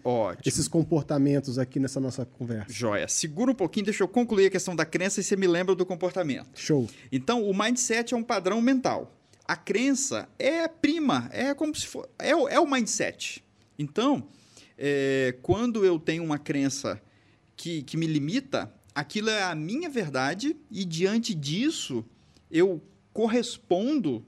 esses 0.45 0.67
comportamentos 0.67 1.57
aqui 1.57 1.79
nessa 1.79 1.99
nossa 1.99 2.25
conversa? 2.25 2.71
Joia. 2.71 3.07
Segura 3.07 3.51
um 3.51 3.55
pouquinho, 3.55 3.85
deixa 3.85 4.03
eu 4.03 4.07
concluir 4.07 4.47
a 4.47 4.49
questão 4.51 4.75
da 4.75 4.85
crença 4.85 5.19
e 5.19 5.23
você 5.23 5.35
me 5.35 5.47
lembra 5.47 5.73
do 5.73 5.85
comportamento. 5.85 6.49
Show. 6.53 6.87
Então, 7.11 7.49
o 7.49 7.57
mindset 7.57 8.13
é 8.13 8.17
um 8.17 8.23
padrão 8.23 8.61
mental 8.61 9.14
a 9.47 9.55
crença 9.55 10.27
é 10.39 10.67
prima, 10.67 11.29
é 11.31 11.53
como 11.53 11.73
se 11.75 11.85
for. 11.85 12.09
É, 12.17 12.31
é 12.31 12.59
o 12.59 12.69
mindset. 12.69 13.43
Então, 13.77 14.27
é, 14.77 15.35
quando 15.41 15.85
eu 15.85 15.99
tenho 15.99 16.23
uma 16.23 16.39
crença 16.39 17.01
que, 17.55 17.83
que 17.83 17.95
me 17.95 18.07
limita, 18.07 18.73
aquilo 18.93 19.29
é 19.29 19.43
a 19.43 19.55
minha 19.55 19.89
verdade, 19.89 20.55
e 20.71 20.83
diante 20.83 21.33
disso, 21.33 22.03
eu 22.49 22.81
correspondo 23.13 24.25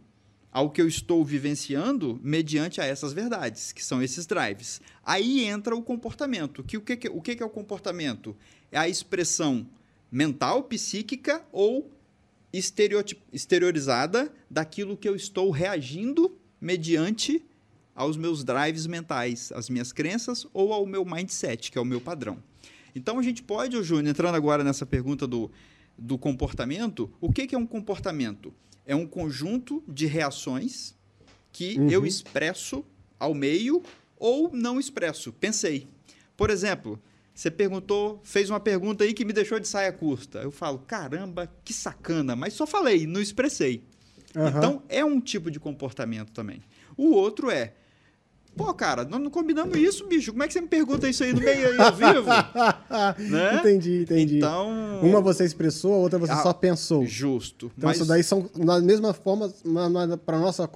ao 0.51 0.71
que 0.71 0.81
eu 0.81 0.87
estou 0.87 1.23
vivenciando 1.23 2.19
mediante 2.23 2.79
a 2.79 2.85
essas 2.85 3.13
verdades, 3.13 3.71
que 3.71 3.83
são 3.83 4.01
esses 4.01 4.25
drives. 4.25 4.81
Aí 5.03 5.43
entra 5.43 5.75
o 5.75 5.83
comportamento. 5.83 6.63
Que, 6.63 6.77
o 6.77 6.81
que, 6.81 7.09
o 7.09 7.21
que 7.21 7.43
é 7.43 7.45
o 7.45 7.49
comportamento? 7.49 8.35
É 8.71 8.77
a 8.77 8.87
expressão 8.87 9.67
mental, 10.11 10.63
psíquica 10.63 11.45
ou 11.51 11.91
exteriorizada 12.51 14.31
daquilo 14.49 14.97
que 14.97 15.07
eu 15.07 15.15
estou 15.15 15.51
reagindo 15.51 16.37
mediante 16.59 17.43
aos 17.93 18.15
meus 18.15 18.43
drives 18.43 18.85
mentais, 18.85 19.51
às 19.51 19.69
minhas 19.69 19.91
crenças 19.91 20.45
ou 20.53 20.71
ao 20.71 20.85
meu 20.85 21.03
mindset, 21.03 21.71
que 21.71 21.77
é 21.77 21.81
o 21.81 21.85
meu 21.85 21.99
padrão. 21.99 22.41
Então 22.95 23.19
a 23.19 23.23
gente 23.23 23.43
pode, 23.43 23.81
Júnior, 23.83 24.07
entrando 24.07 24.35
agora 24.35 24.63
nessa 24.63 24.85
pergunta 24.85 25.27
do, 25.27 25.51
do 25.97 26.17
comportamento, 26.17 27.11
o 27.19 27.31
que, 27.31 27.47
que 27.47 27.55
é 27.55 27.57
um 27.57 27.65
comportamento? 27.65 28.53
É 28.85 28.95
um 28.95 29.05
conjunto 29.05 29.83
de 29.87 30.05
reações 30.05 30.95
que 31.51 31.77
uhum. 31.77 31.89
eu 31.89 32.05
expresso 32.05 32.85
ao 33.19 33.33
meio 33.33 33.81
ou 34.17 34.51
não 34.53 34.79
expresso. 34.79 35.33
Pensei. 35.33 35.87
Por 36.35 36.49
exemplo, 36.49 37.01
você 37.37 37.51
perguntou, 37.51 38.19
fez 38.23 38.49
uma 38.49 38.59
pergunta 38.59 39.03
aí 39.03 39.13
que 39.13 39.23
me 39.23 39.31
deixou 39.31 39.59
de 39.59 39.67
saia 39.67 39.91
curta. 39.91 40.39
Eu 40.39 40.49
falo, 40.49 40.79
caramba, 40.79 41.47
que 41.63 41.71
sacana, 41.71 42.35
mas 42.35 42.53
só 42.53 42.65
falei, 42.65 43.05
não 43.05 43.21
expressei. 43.21 43.83
Uhum. 44.35 44.47
Então, 44.47 44.83
é 44.89 45.05
um 45.05 45.21
tipo 45.21 45.51
de 45.51 45.59
comportamento 45.59 46.31
também. 46.31 46.63
O 46.97 47.11
outro 47.11 47.51
é, 47.51 47.73
Pô, 48.55 48.73
cara, 48.73 49.05
nós 49.05 49.21
não 49.21 49.29
combinamos 49.29 49.77
isso, 49.77 50.07
bicho. 50.07 50.31
Como 50.31 50.41
é 50.41 50.47
que 50.47 50.53
você 50.53 50.61
me 50.61 50.67
pergunta 50.67 51.07
isso 51.07 51.23
aí 51.23 51.31
no 51.31 51.39
meio 51.39 51.67
aí 51.67 51.79
ao 51.79 51.93
vivo? 51.93 52.27
né? 53.29 53.57
Entendi, 53.59 54.01
entendi. 54.01 54.37
Então. 54.37 54.99
Uma 55.03 55.21
você 55.21 55.45
expressou, 55.45 55.93
a 55.93 55.97
outra 55.97 56.17
você 56.17 56.31
ah, 56.31 56.41
só 56.41 56.51
pensou. 56.53 57.05
Justo. 57.05 57.71
Então, 57.77 57.87
mas... 57.87 57.97
isso 57.97 58.07
daí 58.07 58.23
são, 58.23 58.49
na 58.55 58.81
mesma 58.81 59.13
forma, 59.13 59.53
para 60.25 60.39
nossa, 60.39 60.67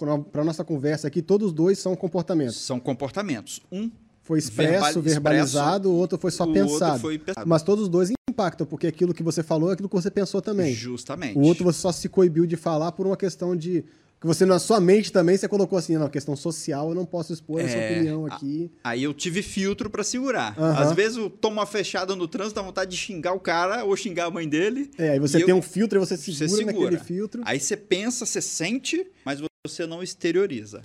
nossa 0.45 0.63
conversa 0.63 1.07
aqui, 1.07 1.23
todos 1.23 1.51
dois 1.51 1.79
são 1.79 1.95
comportamentos. 1.95 2.57
São 2.57 2.79
comportamentos. 2.79 3.59
Um 3.71 3.89
foi 4.23 4.39
expresso, 4.39 5.01
Verbal, 5.01 5.03
verbalizado, 5.03 5.89
o 5.89 5.95
outro 5.95 6.17
foi 6.17 6.31
só 6.31 6.45
pensado. 6.45 6.99
Foi 6.99 7.17
pensado. 7.17 7.47
Mas 7.47 7.63
todos 7.63 7.85
os 7.85 7.89
dois 7.89 8.11
impactam, 8.29 8.67
porque 8.67 8.87
aquilo 8.87 9.13
que 9.13 9.23
você 9.23 9.41
falou 9.41 9.69
é 9.69 9.73
aquilo 9.73 9.89
que 9.89 9.95
você 9.95 10.11
pensou 10.11 10.41
também. 10.41 10.73
Justamente. 10.73 11.37
O 11.37 11.41
outro 11.41 11.63
você 11.63 11.79
só 11.79 11.91
se 11.91 12.07
coibiu 12.07 12.45
de 12.45 12.55
falar 12.55 12.91
por 12.91 13.07
uma 13.07 13.17
questão 13.17 13.55
de 13.55 13.83
que 14.19 14.27
você 14.27 14.45
na 14.45 14.59
sua 14.59 14.79
mente 14.79 15.11
também 15.11 15.35
você 15.35 15.47
colocou 15.47 15.79
assim, 15.79 15.97
não, 15.97 16.07
questão 16.07 16.35
social, 16.35 16.89
eu 16.89 16.95
não 16.95 17.05
posso 17.05 17.33
expor 17.33 17.59
é, 17.59 17.63
essa 17.63 17.77
opinião 17.77 18.27
aqui. 18.27 18.71
Aí 18.83 19.01
eu 19.01 19.15
tive 19.15 19.41
filtro 19.41 19.89
para 19.89 20.03
segurar. 20.03 20.55
Uhum. 20.59 20.65
Às 20.65 20.93
vezes 20.93 21.17
eu 21.17 21.27
tomo 21.27 21.55
uma 21.55 21.65
fechada 21.65 22.15
no 22.15 22.27
trânsito, 22.27 22.55
dá 22.55 22.61
vontade 22.61 22.91
de 22.91 22.97
xingar 22.97 23.33
o 23.33 23.39
cara 23.39 23.83
ou 23.83 23.97
xingar 23.97 24.25
a 24.25 24.29
mãe 24.29 24.47
dele. 24.47 24.91
É, 24.95 25.09
aí 25.09 25.19
você 25.19 25.39
tem 25.39 25.49
eu, 25.49 25.57
um 25.57 25.61
filtro 25.61 25.97
e 25.97 25.99
você 25.99 26.15
segura, 26.15 26.47
você 26.47 26.55
segura 26.55 26.73
naquele 26.73 26.97
filtro. 26.99 27.41
Aí 27.43 27.59
você 27.59 27.75
pensa, 27.75 28.23
você 28.23 28.39
sente, 28.39 29.07
mas 29.25 29.41
você 29.65 29.87
não 29.87 30.03
exterioriza. 30.03 30.83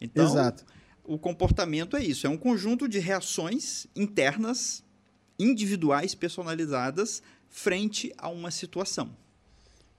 Então, 0.00 0.24
Exato. 0.24 0.64
O 1.10 1.18
comportamento 1.18 1.96
é 1.96 2.04
isso, 2.04 2.24
é 2.24 2.30
um 2.30 2.36
conjunto 2.36 2.88
de 2.88 3.00
reações 3.00 3.88
internas, 3.96 4.84
individuais, 5.40 6.14
personalizadas 6.14 7.20
frente 7.48 8.12
a 8.16 8.28
uma 8.28 8.52
situação. 8.52 9.10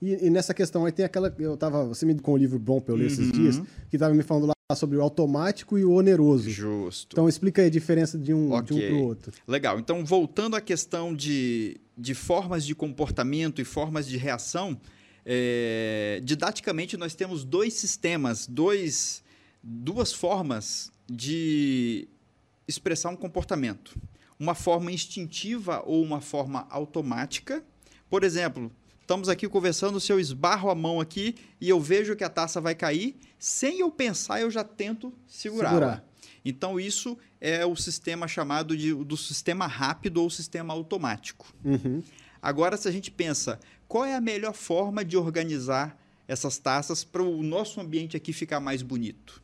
E, 0.00 0.26
e, 0.26 0.30
nessa 0.30 0.54
questão 0.54 0.86
aí 0.86 0.90
tem 0.90 1.04
aquela. 1.04 1.32
Eu 1.38 1.54
tava. 1.54 1.84
Você 1.84 2.06
me 2.06 2.18
com 2.18 2.32
um 2.32 2.36
livro 2.36 2.58
bom 2.58 2.80
para 2.80 2.94
eu 2.94 2.96
ler 2.96 3.04
uhum. 3.04 3.12
esses 3.12 3.30
dias, 3.30 3.58
que 3.90 3.96
estava 3.96 4.14
me 4.14 4.22
falando 4.22 4.46
lá 4.46 4.74
sobre 4.74 4.96
o 4.96 5.02
automático 5.02 5.78
e 5.78 5.84
o 5.84 5.92
oneroso. 5.92 6.48
Justo. 6.48 7.12
Então 7.12 7.28
explica 7.28 7.60
aí 7.60 7.68
a 7.68 7.70
diferença 7.70 8.16
de 8.16 8.32
um, 8.32 8.50
okay. 8.54 8.62
de 8.62 8.72
um 8.72 8.88
para 8.88 8.96
o 8.96 9.02
outro. 9.04 9.32
Legal. 9.46 9.78
Então, 9.78 10.02
voltando 10.04 10.56
à 10.56 10.62
questão 10.62 11.14
de, 11.14 11.76
de 11.96 12.14
formas 12.14 12.64
de 12.64 12.74
comportamento 12.74 13.60
e 13.60 13.64
formas 13.64 14.08
de 14.08 14.16
reação, 14.16 14.80
é, 15.26 16.20
didaticamente 16.24 16.96
nós 16.96 17.14
temos 17.14 17.44
dois 17.44 17.74
sistemas, 17.74 18.46
dois, 18.46 19.22
duas 19.62 20.10
formas 20.12 20.90
de 21.12 22.08
expressar 22.66 23.10
um 23.10 23.16
comportamento. 23.16 23.94
Uma 24.38 24.54
forma 24.54 24.90
instintiva 24.90 25.82
ou 25.86 26.02
uma 26.02 26.20
forma 26.20 26.66
automática. 26.70 27.62
Por 28.08 28.24
exemplo, 28.24 28.72
Estamos 29.00 29.28
aqui 29.28 29.48
conversando, 29.48 30.00
se 30.00 30.12
eu 30.12 30.18
esbarro 30.18 30.70
a 30.70 30.74
mão 30.76 31.00
aqui 31.00 31.34
e 31.60 31.68
eu 31.68 31.78
vejo 31.80 32.14
que 32.14 32.22
a 32.22 32.30
taça 32.30 32.60
vai 32.60 32.74
cair, 32.74 33.16
sem 33.36 33.80
eu 33.80 33.90
pensar, 33.90 34.40
eu 34.40 34.50
já 34.50 34.62
tento 34.62 35.12
segurar. 35.26 35.70
Segurar. 35.70 36.04
Então, 36.44 36.78
isso 36.78 37.18
é 37.40 37.66
o 37.66 37.74
sistema 37.74 38.26
chamado 38.28 38.76
de, 38.76 38.94
do 38.94 39.16
sistema 39.16 39.66
rápido 39.66 40.22
ou 40.22 40.30
sistema 40.30 40.72
automático. 40.72 41.52
Uhum. 41.64 42.02
Agora, 42.40 42.76
se 42.76 42.88
a 42.88 42.90
gente 42.92 43.10
pensa, 43.10 43.60
qual 43.86 44.04
é 44.04 44.14
a 44.14 44.20
melhor 44.20 44.54
forma 44.54 45.04
de 45.04 45.16
organizar 45.16 45.98
essas 46.26 46.56
taças 46.56 47.04
para 47.04 47.22
o 47.22 47.42
nosso 47.42 47.80
ambiente 47.80 48.16
aqui 48.16 48.32
ficar 48.32 48.60
mais 48.60 48.82
bonito? 48.82 49.42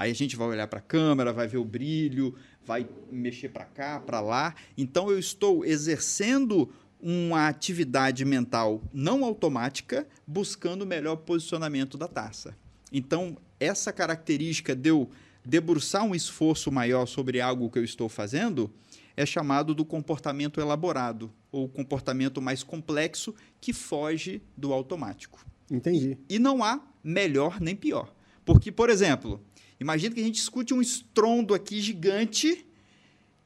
Aí 0.00 0.12
a 0.12 0.14
gente 0.14 0.36
vai 0.36 0.46
olhar 0.46 0.68
para 0.68 0.78
a 0.78 0.82
câmera, 0.82 1.32
vai 1.32 1.48
ver 1.48 1.58
o 1.58 1.64
brilho, 1.64 2.32
vai 2.64 2.88
mexer 3.10 3.48
para 3.48 3.64
cá, 3.64 3.98
para 3.98 4.20
lá. 4.20 4.54
Então, 4.76 5.10
eu 5.10 5.18
estou 5.18 5.64
exercendo 5.64 6.72
uma 7.00 7.48
atividade 7.48 8.24
mental 8.24 8.80
não 8.92 9.24
automática, 9.24 10.06
buscando 10.24 10.82
o 10.82 10.86
melhor 10.86 11.16
posicionamento 11.16 11.98
da 11.98 12.06
taça. 12.06 12.56
Então, 12.92 13.36
essa 13.58 13.92
característica 13.92 14.72
de 14.72 14.88
eu 14.88 15.10
debruçar 15.44 16.04
um 16.04 16.14
esforço 16.14 16.70
maior 16.70 17.06
sobre 17.06 17.40
algo 17.40 17.68
que 17.68 17.80
eu 17.80 17.84
estou 17.84 18.08
fazendo 18.08 18.72
é 19.16 19.26
chamado 19.26 19.74
do 19.74 19.84
comportamento 19.84 20.60
elaborado, 20.60 21.32
ou 21.50 21.68
comportamento 21.68 22.40
mais 22.40 22.62
complexo 22.62 23.34
que 23.60 23.72
foge 23.72 24.40
do 24.56 24.72
automático. 24.72 25.44
Entendi. 25.68 26.16
E 26.28 26.38
não 26.38 26.62
há 26.62 26.80
melhor 27.02 27.60
nem 27.60 27.74
pior. 27.74 28.14
Porque, 28.48 28.72
por 28.72 28.88
exemplo, 28.88 29.44
imagina 29.80 30.14
que 30.14 30.20
a 30.20 30.24
gente 30.24 30.40
escute 30.40 30.74
um 30.74 30.80
estrondo 30.80 31.54
aqui 31.54 31.80
gigante 31.80 32.66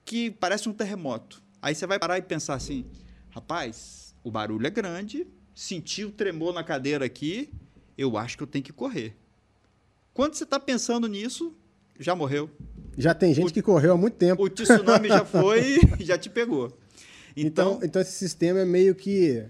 que 0.04 0.30
parece 0.30 0.68
um 0.68 0.72
terremoto. 0.72 1.42
Aí 1.60 1.74
você 1.74 1.86
vai 1.86 1.98
parar 1.98 2.18
e 2.18 2.22
pensar 2.22 2.54
assim: 2.54 2.84
rapaz, 3.30 4.14
o 4.24 4.30
barulho 4.30 4.66
é 4.66 4.70
grande, 4.70 5.26
senti 5.54 6.04
o 6.04 6.10
tremor 6.10 6.52
na 6.52 6.64
cadeira 6.64 7.04
aqui, 7.04 7.50
eu 7.96 8.16
acho 8.16 8.36
que 8.36 8.42
eu 8.42 8.46
tenho 8.46 8.64
que 8.64 8.72
correr. 8.72 9.16
Quando 10.12 10.34
você 10.34 10.44
está 10.44 10.60
pensando 10.60 11.06
nisso, 11.06 11.54
já 11.98 12.14
morreu. 12.14 12.50
Já 12.98 13.14
tem 13.14 13.32
gente 13.32 13.50
o, 13.50 13.54
que 13.54 13.62
correu 13.62 13.92
há 13.92 13.96
muito 13.96 14.14
tempo. 14.14 14.42
O 14.42 14.48
tsunami 14.48 15.08
já 15.08 15.24
foi, 15.24 15.78
já 16.00 16.18
te 16.18 16.28
pegou. 16.28 16.76
Então, 17.34 17.74
então, 17.74 17.80
então, 17.82 18.02
esse 18.02 18.12
sistema 18.12 18.60
é 18.60 18.64
meio 18.64 18.94
que, 18.94 19.42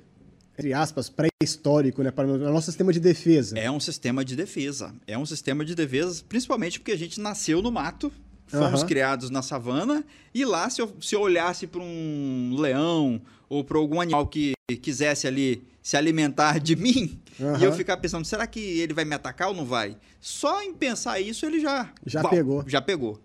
entre 0.52 0.73
aspas, 0.73 1.09
pré-histórico, 1.09 2.02
né? 2.02 2.11
Para 2.11 2.28
o 2.28 2.38
nosso 2.38 2.66
sistema 2.66 2.92
de 2.92 3.00
defesa. 3.00 3.59
É 3.59 3.71
um 3.71 3.80
sistema 3.80 4.25
de 4.25 4.37
defesa. 4.37 4.94
É 5.06 5.16
um 5.16 5.25
sistema 5.25 5.64
de 5.64 5.75
defesa, 5.75 6.23
principalmente 6.28 6.78
porque 6.78 6.92
a 6.92 6.99
gente 6.99 7.21
nasceu 7.21 7.62
no 7.62 7.73
mato, 7.73 8.12
fomos 8.47 8.82
uhum. 8.82 8.87
criados 8.87 9.30
na 9.30 9.40
savana, 9.40 10.04
e 10.35 10.44
lá, 10.44 10.68
se 10.68 10.82
eu, 10.82 10.94
se 11.00 11.14
eu 11.14 11.21
olhasse 11.21 11.66
para 11.66 11.80
um 11.80 12.54
leão 12.59 13.21
ou 13.49 13.64
para 13.64 13.78
algum 13.78 14.00
animal 14.00 14.26
que 14.26 14.52
quisesse 14.82 15.26
ali 15.26 15.66
se 15.82 15.97
alimentar 15.97 16.61
de 16.61 16.76
mim, 16.76 17.18
uhum. 17.40 17.59
e 17.59 17.64
eu 17.64 17.73
ficar 17.73 17.97
pensando, 17.97 18.25
será 18.25 18.47
que 18.47 18.61
ele 18.61 18.92
vai 18.92 19.04
me 19.04 19.14
atacar 19.14 19.49
ou 19.49 19.54
não 19.54 19.64
vai? 19.64 19.97
Só 20.21 20.62
em 20.62 20.75
pensar 20.75 21.18
isso, 21.18 21.47
ele 21.47 21.61
já... 21.61 21.90
Já 22.06 22.23
pegou. 22.23 22.64
Já 22.66 22.80
pegou. 22.80 23.21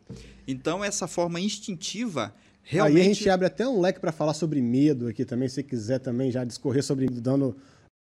Então, 0.48 0.84
essa 0.84 1.08
forma 1.08 1.40
instintiva... 1.40 2.34
Realmente... 2.70 2.98
Aí 2.98 3.02
a 3.02 3.14
gente 3.14 3.30
abre 3.30 3.48
até 3.48 3.68
um 3.68 3.80
leque 3.80 4.00
para 4.00 4.12
falar 4.12 4.34
sobre 4.34 4.62
medo 4.62 5.08
aqui 5.08 5.24
também, 5.24 5.48
se 5.48 5.64
quiser 5.64 6.00
também 6.00 6.30
já 6.30 6.44
discorrer 6.44 6.84
sobre 6.84 7.08
dando 7.08 7.56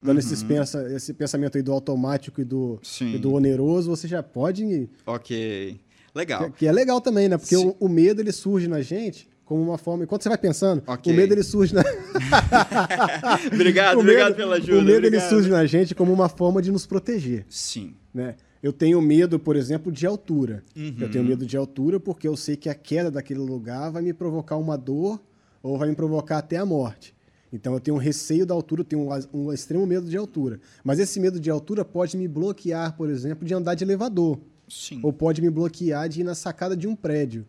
dando 0.01 0.17
uhum. 0.17 0.19
esses 0.19 0.43
pensa, 0.43 0.85
esse 0.93 1.13
pensamento 1.13 1.57
aí 1.57 1.61
do 1.61 1.71
automático 1.71 2.41
e 2.41 2.43
do, 2.43 2.79
e 3.01 3.17
do 3.17 3.33
oneroso, 3.33 3.89
você 3.89 4.07
já 4.07 4.21
pode. 4.21 4.89
Ok. 5.05 5.79
Legal. 6.13 6.51
Que, 6.51 6.59
que 6.59 6.67
é 6.67 6.71
legal 6.71 6.99
também, 6.99 7.29
né? 7.29 7.37
Porque 7.37 7.55
o, 7.55 7.75
o, 7.79 7.87
medo 7.87 8.21
ele 8.21 8.31
surge 8.31 8.67
na 8.67 8.81
gente 8.81 9.29
como 9.45 9.61
uma 9.61 9.77
forma. 9.77 10.03
Enquanto 10.03 10.23
você 10.23 10.29
vai 10.29 10.37
pensando, 10.37 10.83
okay. 10.85 11.11
o 11.11 11.15
medo 11.15 11.33
ele 11.33 11.43
surge 11.43 11.73
na. 11.73 11.83
obrigado, 13.51 13.99
obrigado 13.99 14.35
pela 14.35 14.57
ajuda. 14.57 14.73
O 14.73 14.81
medo 14.81 14.97
obrigado. 14.97 15.21
ele 15.21 15.29
surge 15.29 15.49
na 15.49 15.65
gente 15.65 15.95
como 15.95 16.11
uma 16.11 16.29
forma 16.29 16.61
de 16.61 16.71
nos 16.71 16.85
proteger. 16.85 17.45
Sim. 17.49 17.95
Né? 18.13 18.35
Eu 18.63 18.71
tenho 18.71 19.01
medo, 19.01 19.37
por 19.37 19.57
exemplo, 19.57 19.91
de 19.91 20.07
altura. 20.07 20.63
Uhum. 20.73 20.95
Eu 20.97 21.11
tenho 21.11 21.25
medo 21.25 21.45
de 21.45 21.57
altura 21.57 21.99
porque 21.99 22.25
eu 22.25 22.37
sei 22.37 22.55
que 22.55 22.69
a 22.69 22.73
queda 22.73 23.11
daquele 23.11 23.41
lugar 23.41 23.91
vai 23.91 24.01
me 24.01 24.13
provocar 24.13 24.55
uma 24.55 24.77
dor 24.77 25.21
ou 25.61 25.77
vai 25.77 25.89
me 25.89 25.95
provocar 25.95 26.37
até 26.37 26.55
a 26.55 26.65
morte. 26.65 27.13
Então 27.51 27.73
eu 27.73 27.79
tenho 27.81 27.97
um 27.97 27.99
receio 27.99 28.45
da 28.45 28.53
altura, 28.53 28.81
eu 28.81 28.85
tenho 28.85 29.01
um, 29.01 29.09
um 29.33 29.53
extremo 29.53 29.85
medo 29.85 30.09
de 30.09 30.15
altura. 30.15 30.61
Mas 30.81 30.97
esse 30.97 31.19
medo 31.19 31.41
de 31.41 31.49
altura 31.49 31.83
pode 31.83 32.15
me 32.15 32.25
bloquear, 32.25 32.95
por 32.95 33.09
exemplo, 33.09 33.45
de 33.45 33.53
andar 33.53 33.75
de 33.75 33.83
elevador. 33.83 34.39
Sim. 34.69 35.01
Ou 35.03 35.11
pode 35.11 35.41
me 35.41 35.49
bloquear 35.49 36.07
de 36.07 36.21
ir 36.21 36.23
na 36.23 36.33
sacada 36.33 36.75
de 36.75 36.87
um 36.87 36.95
prédio. 36.95 37.45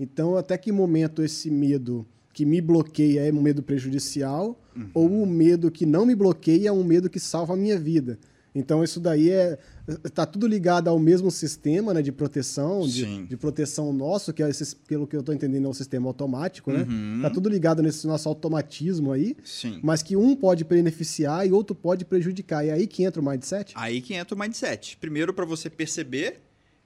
Então, 0.00 0.34
até 0.34 0.56
que 0.56 0.72
momento 0.72 1.22
esse 1.22 1.50
medo 1.50 2.06
que 2.32 2.46
me 2.46 2.60
bloqueia 2.60 3.20
é 3.20 3.32
um 3.32 3.42
medo 3.42 3.62
prejudicial 3.62 4.58
uhum. 4.74 4.90
ou 4.94 5.22
o 5.22 5.26
medo 5.26 5.70
que 5.70 5.84
não 5.84 6.06
me 6.06 6.14
bloqueia 6.14 6.70
é 6.70 6.72
um 6.72 6.82
medo 6.82 7.10
que 7.10 7.20
salva 7.20 7.52
a 7.52 7.56
minha 7.56 7.78
vida? 7.78 8.18
Então, 8.54 8.84
isso 8.84 9.00
daí 9.00 9.30
é 9.30 9.58
está 10.04 10.24
tudo 10.24 10.46
ligado 10.46 10.88
ao 10.88 10.98
mesmo 10.98 11.30
sistema 11.30 11.92
né, 11.92 12.00
de 12.00 12.10
proteção, 12.10 12.86
de, 12.86 13.26
de, 13.26 13.36
proteção 13.36 13.92
nosso, 13.92 14.32
que 14.32 14.42
é 14.42 14.48
esse, 14.48 14.74
pelo 14.76 15.06
que 15.06 15.14
eu 15.14 15.20
estou 15.20 15.34
entendendo, 15.34 15.66
é 15.66 15.68
um 15.68 15.74
sistema 15.74 16.08
automático, 16.08 16.72
né? 16.72 16.86
Uhum. 16.88 17.20
Tá 17.20 17.28
tudo 17.28 17.48
ligado 17.48 17.82
nesse 17.82 18.06
nosso 18.06 18.28
automatismo 18.28 19.12
aí, 19.12 19.36
Sim. 19.44 19.80
mas 19.82 20.02
que 20.02 20.16
um 20.16 20.34
pode 20.34 20.64
beneficiar 20.64 21.46
e 21.46 21.52
outro 21.52 21.74
pode 21.74 22.04
prejudicar. 22.04 22.64
E 22.64 22.70
aí 22.70 22.86
que 22.86 23.04
entra 23.04 23.20
o 23.20 23.24
mindset? 23.24 23.72
Aí 23.76 24.00
que 24.00 24.14
entra 24.14 24.34
o 24.34 24.38
mindset. 24.38 24.96
Primeiro, 24.96 25.34
para 25.34 25.44
você 25.44 25.68
perceber 25.68 26.40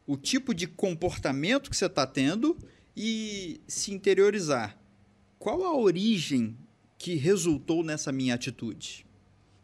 o 0.06 0.16
tipo 0.16 0.54
de 0.54 0.66
comportamento 0.66 1.70
que 1.70 1.76
você 1.76 1.86
está 1.86 2.06
tendo 2.06 2.56
e 2.96 3.60
se 3.68 3.92
interiorizar. 3.92 4.76
Qual 5.38 5.62
a 5.64 5.76
origem 5.76 6.56
que 6.96 7.14
resultou 7.14 7.84
nessa 7.84 8.10
minha 8.10 8.34
atitude? 8.34 9.06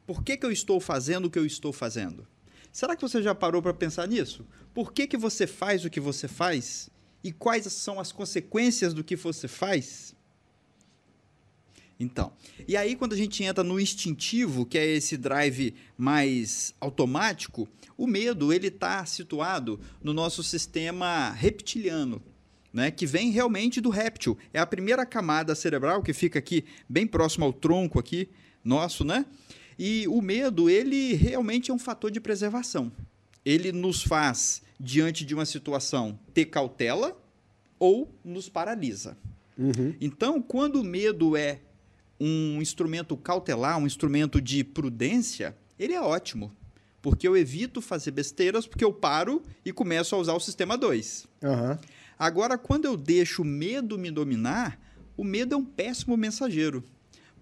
Por 0.07 0.23
que, 0.23 0.37
que 0.37 0.45
eu 0.45 0.53
estou 0.53 0.81
fazendo 0.81 1.27
o 1.27 1.31
que 1.31 1.39
eu 1.39 1.47
estou 1.47 1.73
fazendo? 1.73 2.27
Será 2.71 2.97
que 2.97 3.03
você 3.03 3.23
já 3.23 3.35
parou 3.35 3.63
para 3.63 3.73
pensar 3.73 4.07
nisso? 4.09 4.47
Por 4.75 4.93
que, 4.93 5.07
que 5.07 5.17
você 5.17 5.47
faz 5.47 5.85
o 5.85 5.91
que 5.91 6.01
você 6.01 6.27
faz? 6.27 6.91
E 7.23 7.33
quais 7.33 7.65
são 7.73 7.99
as 8.01 8.13
consequências 8.13 8.93
do 8.93 9.05
que 9.05 9.17
você 9.17 9.49
faz? 9.49 10.15
Então, 11.99 12.33
e 12.67 12.77
aí 12.77 12.97
quando 12.97 13.13
a 13.13 13.17
gente 13.17 13.45
entra 13.45 13.63
no 13.63 13.79
instintivo, 13.79 14.67
que 14.67 14.77
é 14.77 14.85
esse 14.85 15.17
drive 15.17 15.75
mais 15.97 16.75
automático, 16.81 17.69
o 17.97 18.07
medo 18.07 18.53
ele 18.53 18.67
está 18.67 19.07
situado 19.07 19.81
no 20.03 20.13
nosso 20.13 20.43
sistema 20.43 21.31
reptiliano, 21.31 22.21
né, 22.73 22.91
que 22.91 23.07
vem 23.07 23.31
realmente 23.31 23.81
do 23.81 23.91
réptil. 23.91 24.37
É 24.53 24.59
a 24.59 24.67
primeira 24.67 25.07
camada 25.07 25.55
cerebral 25.55 26.03
que 26.03 26.13
fica 26.13 26.41
aqui 26.41 26.65
bem 26.89 27.07
próximo 27.07 27.45
ao 27.45 27.53
tronco 27.53 28.01
aqui 28.01 28.29
nosso, 28.65 29.05
né? 29.05 29.25
E 29.79 30.07
o 30.09 30.21
medo 30.21 30.69
ele 30.71 31.15
realmente 31.15 31.71
é 31.71 31.75
um 31.75 31.79
fator 31.79 32.11
de 32.11 32.21
preservação. 32.21 32.93
Ele 33.45 33.73
nos 33.73 34.03
faz 34.03 34.63
diante 34.79 35.25
de 35.25 35.35
uma 35.35 35.45
situação 35.45 36.19
ter 36.33 36.47
cautela 36.47 37.17
ou 37.79 38.13
nos 38.25 38.49
paralisa. 38.49 39.17
Uhum. 39.59 39.95
Então, 40.01 40.41
quando 40.41 40.81
o 40.81 40.85
medo 40.85 41.37
é 41.37 41.61
um 42.19 42.61
instrumento 42.61 43.17
cautelar, 43.17 43.79
um 43.79 43.87
instrumento 43.87 44.41
de 44.41 44.65
prudência, 44.65 45.57
ele 45.79 45.93
é 45.93 46.01
ótimo. 46.01 46.53
Porque 47.03 47.29
eu 47.29 47.37
evito 47.37 47.83
fazer 47.83 48.13
besteiras, 48.13 48.67
porque 48.67 48.85
eu 48.85 48.93
paro 48.93 49.43
e 49.65 49.73
começo 49.73 50.15
a 50.15 50.19
usar 50.19 50.33
o 50.33 50.41
sistema 50.41 50.79
2. 50.79 51.27
Uhum. 51.43 51.79
Agora, 52.19 52.57
quando 52.57 52.87
eu 52.87 52.97
deixo 52.97 53.43
o 53.43 53.45
medo 53.45 53.99
me 53.99 54.11
dominar, 54.11 54.81
o 55.17 55.23
medo 55.23 55.55
é 55.55 55.59
um 55.59 55.65
péssimo 55.65 56.17
mensageiro. 56.17 56.83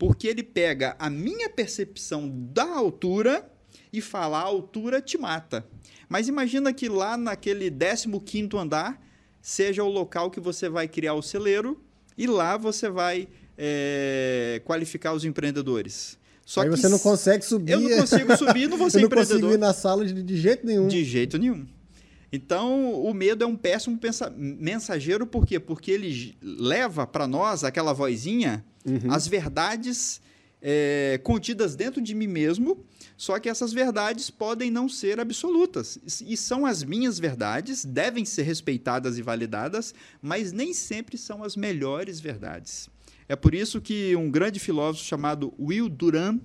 Porque 0.02 0.26
ele 0.26 0.42
pega 0.42 0.96
a 0.98 1.08
minha 1.08 1.48
percepção 1.48 2.28
da 2.28 2.64
altura 2.64 3.48
e 3.92 4.00
fala: 4.00 4.38
a 4.38 4.42
altura 4.42 5.00
te 5.00 5.16
mata. 5.16 5.64
Mas 6.08 6.26
imagina 6.26 6.72
que 6.72 6.88
lá 6.88 7.16
naquele 7.16 7.70
15 7.70 8.48
andar 8.56 9.00
seja 9.40 9.84
o 9.84 9.88
local 9.88 10.28
que 10.28 10.40
você 10.40 10.68
vai 10.68 10.88
criar 10.88 11.14
o 11.14 11.22
celeiro 11.22 11.80
e 12.18 12.26
lá 12.26 12.56
você 12.56 12.90
vai 12.90 13.28
é, 13.56 14.60
qualificar 14.64 15.12
os 15.12 15.24
empreendedores. 15.24 16.18
Só 16.44 16.62
Aí 16.62 16.68
você 16.68 16.88
não 16.88 16.98
consegue 16.98 17.44
subir. 17.44 17.70
Eu 17.70 17.80
não 17.80 17.98
consigo 17.98 18.36
subir, 18.36 18.68
não 18.68 18.76
vou 18.76 18.90
ser 18.90 18.96
eu 18.96 19.02
não 19.02 19.06
empreendedor. 19.06 19.40
consigo 19.40 19.54
ir 19.54 19.58
na 19.58 19.72
sala 19.72 20.04
de, 20.04 20.20
de 20.20 20.36
jeito 20.36 20.66
nenhum. 20.66 20.88
De 20.88 21.04
jeito 21.04 21.38
nenhum. 21.38 21.64
Então, 22.32 22.94
o 22.94 23.12
medo 23.12 23.44
é 23.44 23.46
um 23.46 23.54
péssimo 23.54 24.00
mensageiro, 24.34 25.26
por 25.26 25.46
quê? 25.46 25.60
Porque 25.60 25.90
ele 25.90 26.34
leva 26.40 27.06
para 27.06 27.26
nós 27.26 27.62
aquela 27.62 27.92
vozinha, 27.92 28.64
uhum. 28.86 29.12
as 29.12 29.28
verdades 29.28 30.18
é, 30.62 31.20
contidas 31.22 31.76
dentro 31.76 32.00
de 32.00 32.14
mim 32.14 32.28
mesmo, 32.28 32.82
só 33.18 33.38
que 33.38 33.50
essas 33.50 33.72
verdades 33.72 34.30
podem 34.30 34.70
não 34.70 34.88
ser 34.88 35.20
absolutas. 35.20 35.98
E 36.26 36.34
são 36.34 36.64
as 36.64 36.82
minhas 36.82 37.18
verdades, 37.18 37.84
devem 37.84 38.24
ser 38.24 38.44
respeitadas 38.44 39.18
e 39.18 39.22
validadas, 39.22 39.94
mas 40.22 40.52
nem 40.52 40.72
sempre 40.72 41.18
são 41.18 41.44
as 41.44 41.54
melhores 41.54 42.18
verdades. 42.18 42.88
É 43.28 43.36
por 43.36 43.54
isso 43.54 43.80
que 43.80 44.16
um 44.16 44.30
grande 44.30 44.58
filósofo 44.58 45.04
chamado 45.04 45.52
Will 45.58 45.88
Durant, 45.88 46.40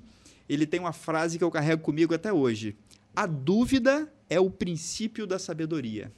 ele 0.50 0.66
tem 0.66 0.80
uma 0.80 0.94
frase 0.94 1.38
que 1.38 1.44
eu 1.44 1.52
carrego 1.52 1.82
comigo 1.82 2.14
até 2.14 2.34
hoje. 2.34 2.76
A 3.16 3.26
dúvida 3.26 4.12
é 4.30 4.40
o 4.40 4.50
princípio 4.50 5.26
da 5.26 5.40
sabedoria. 5.40 6.12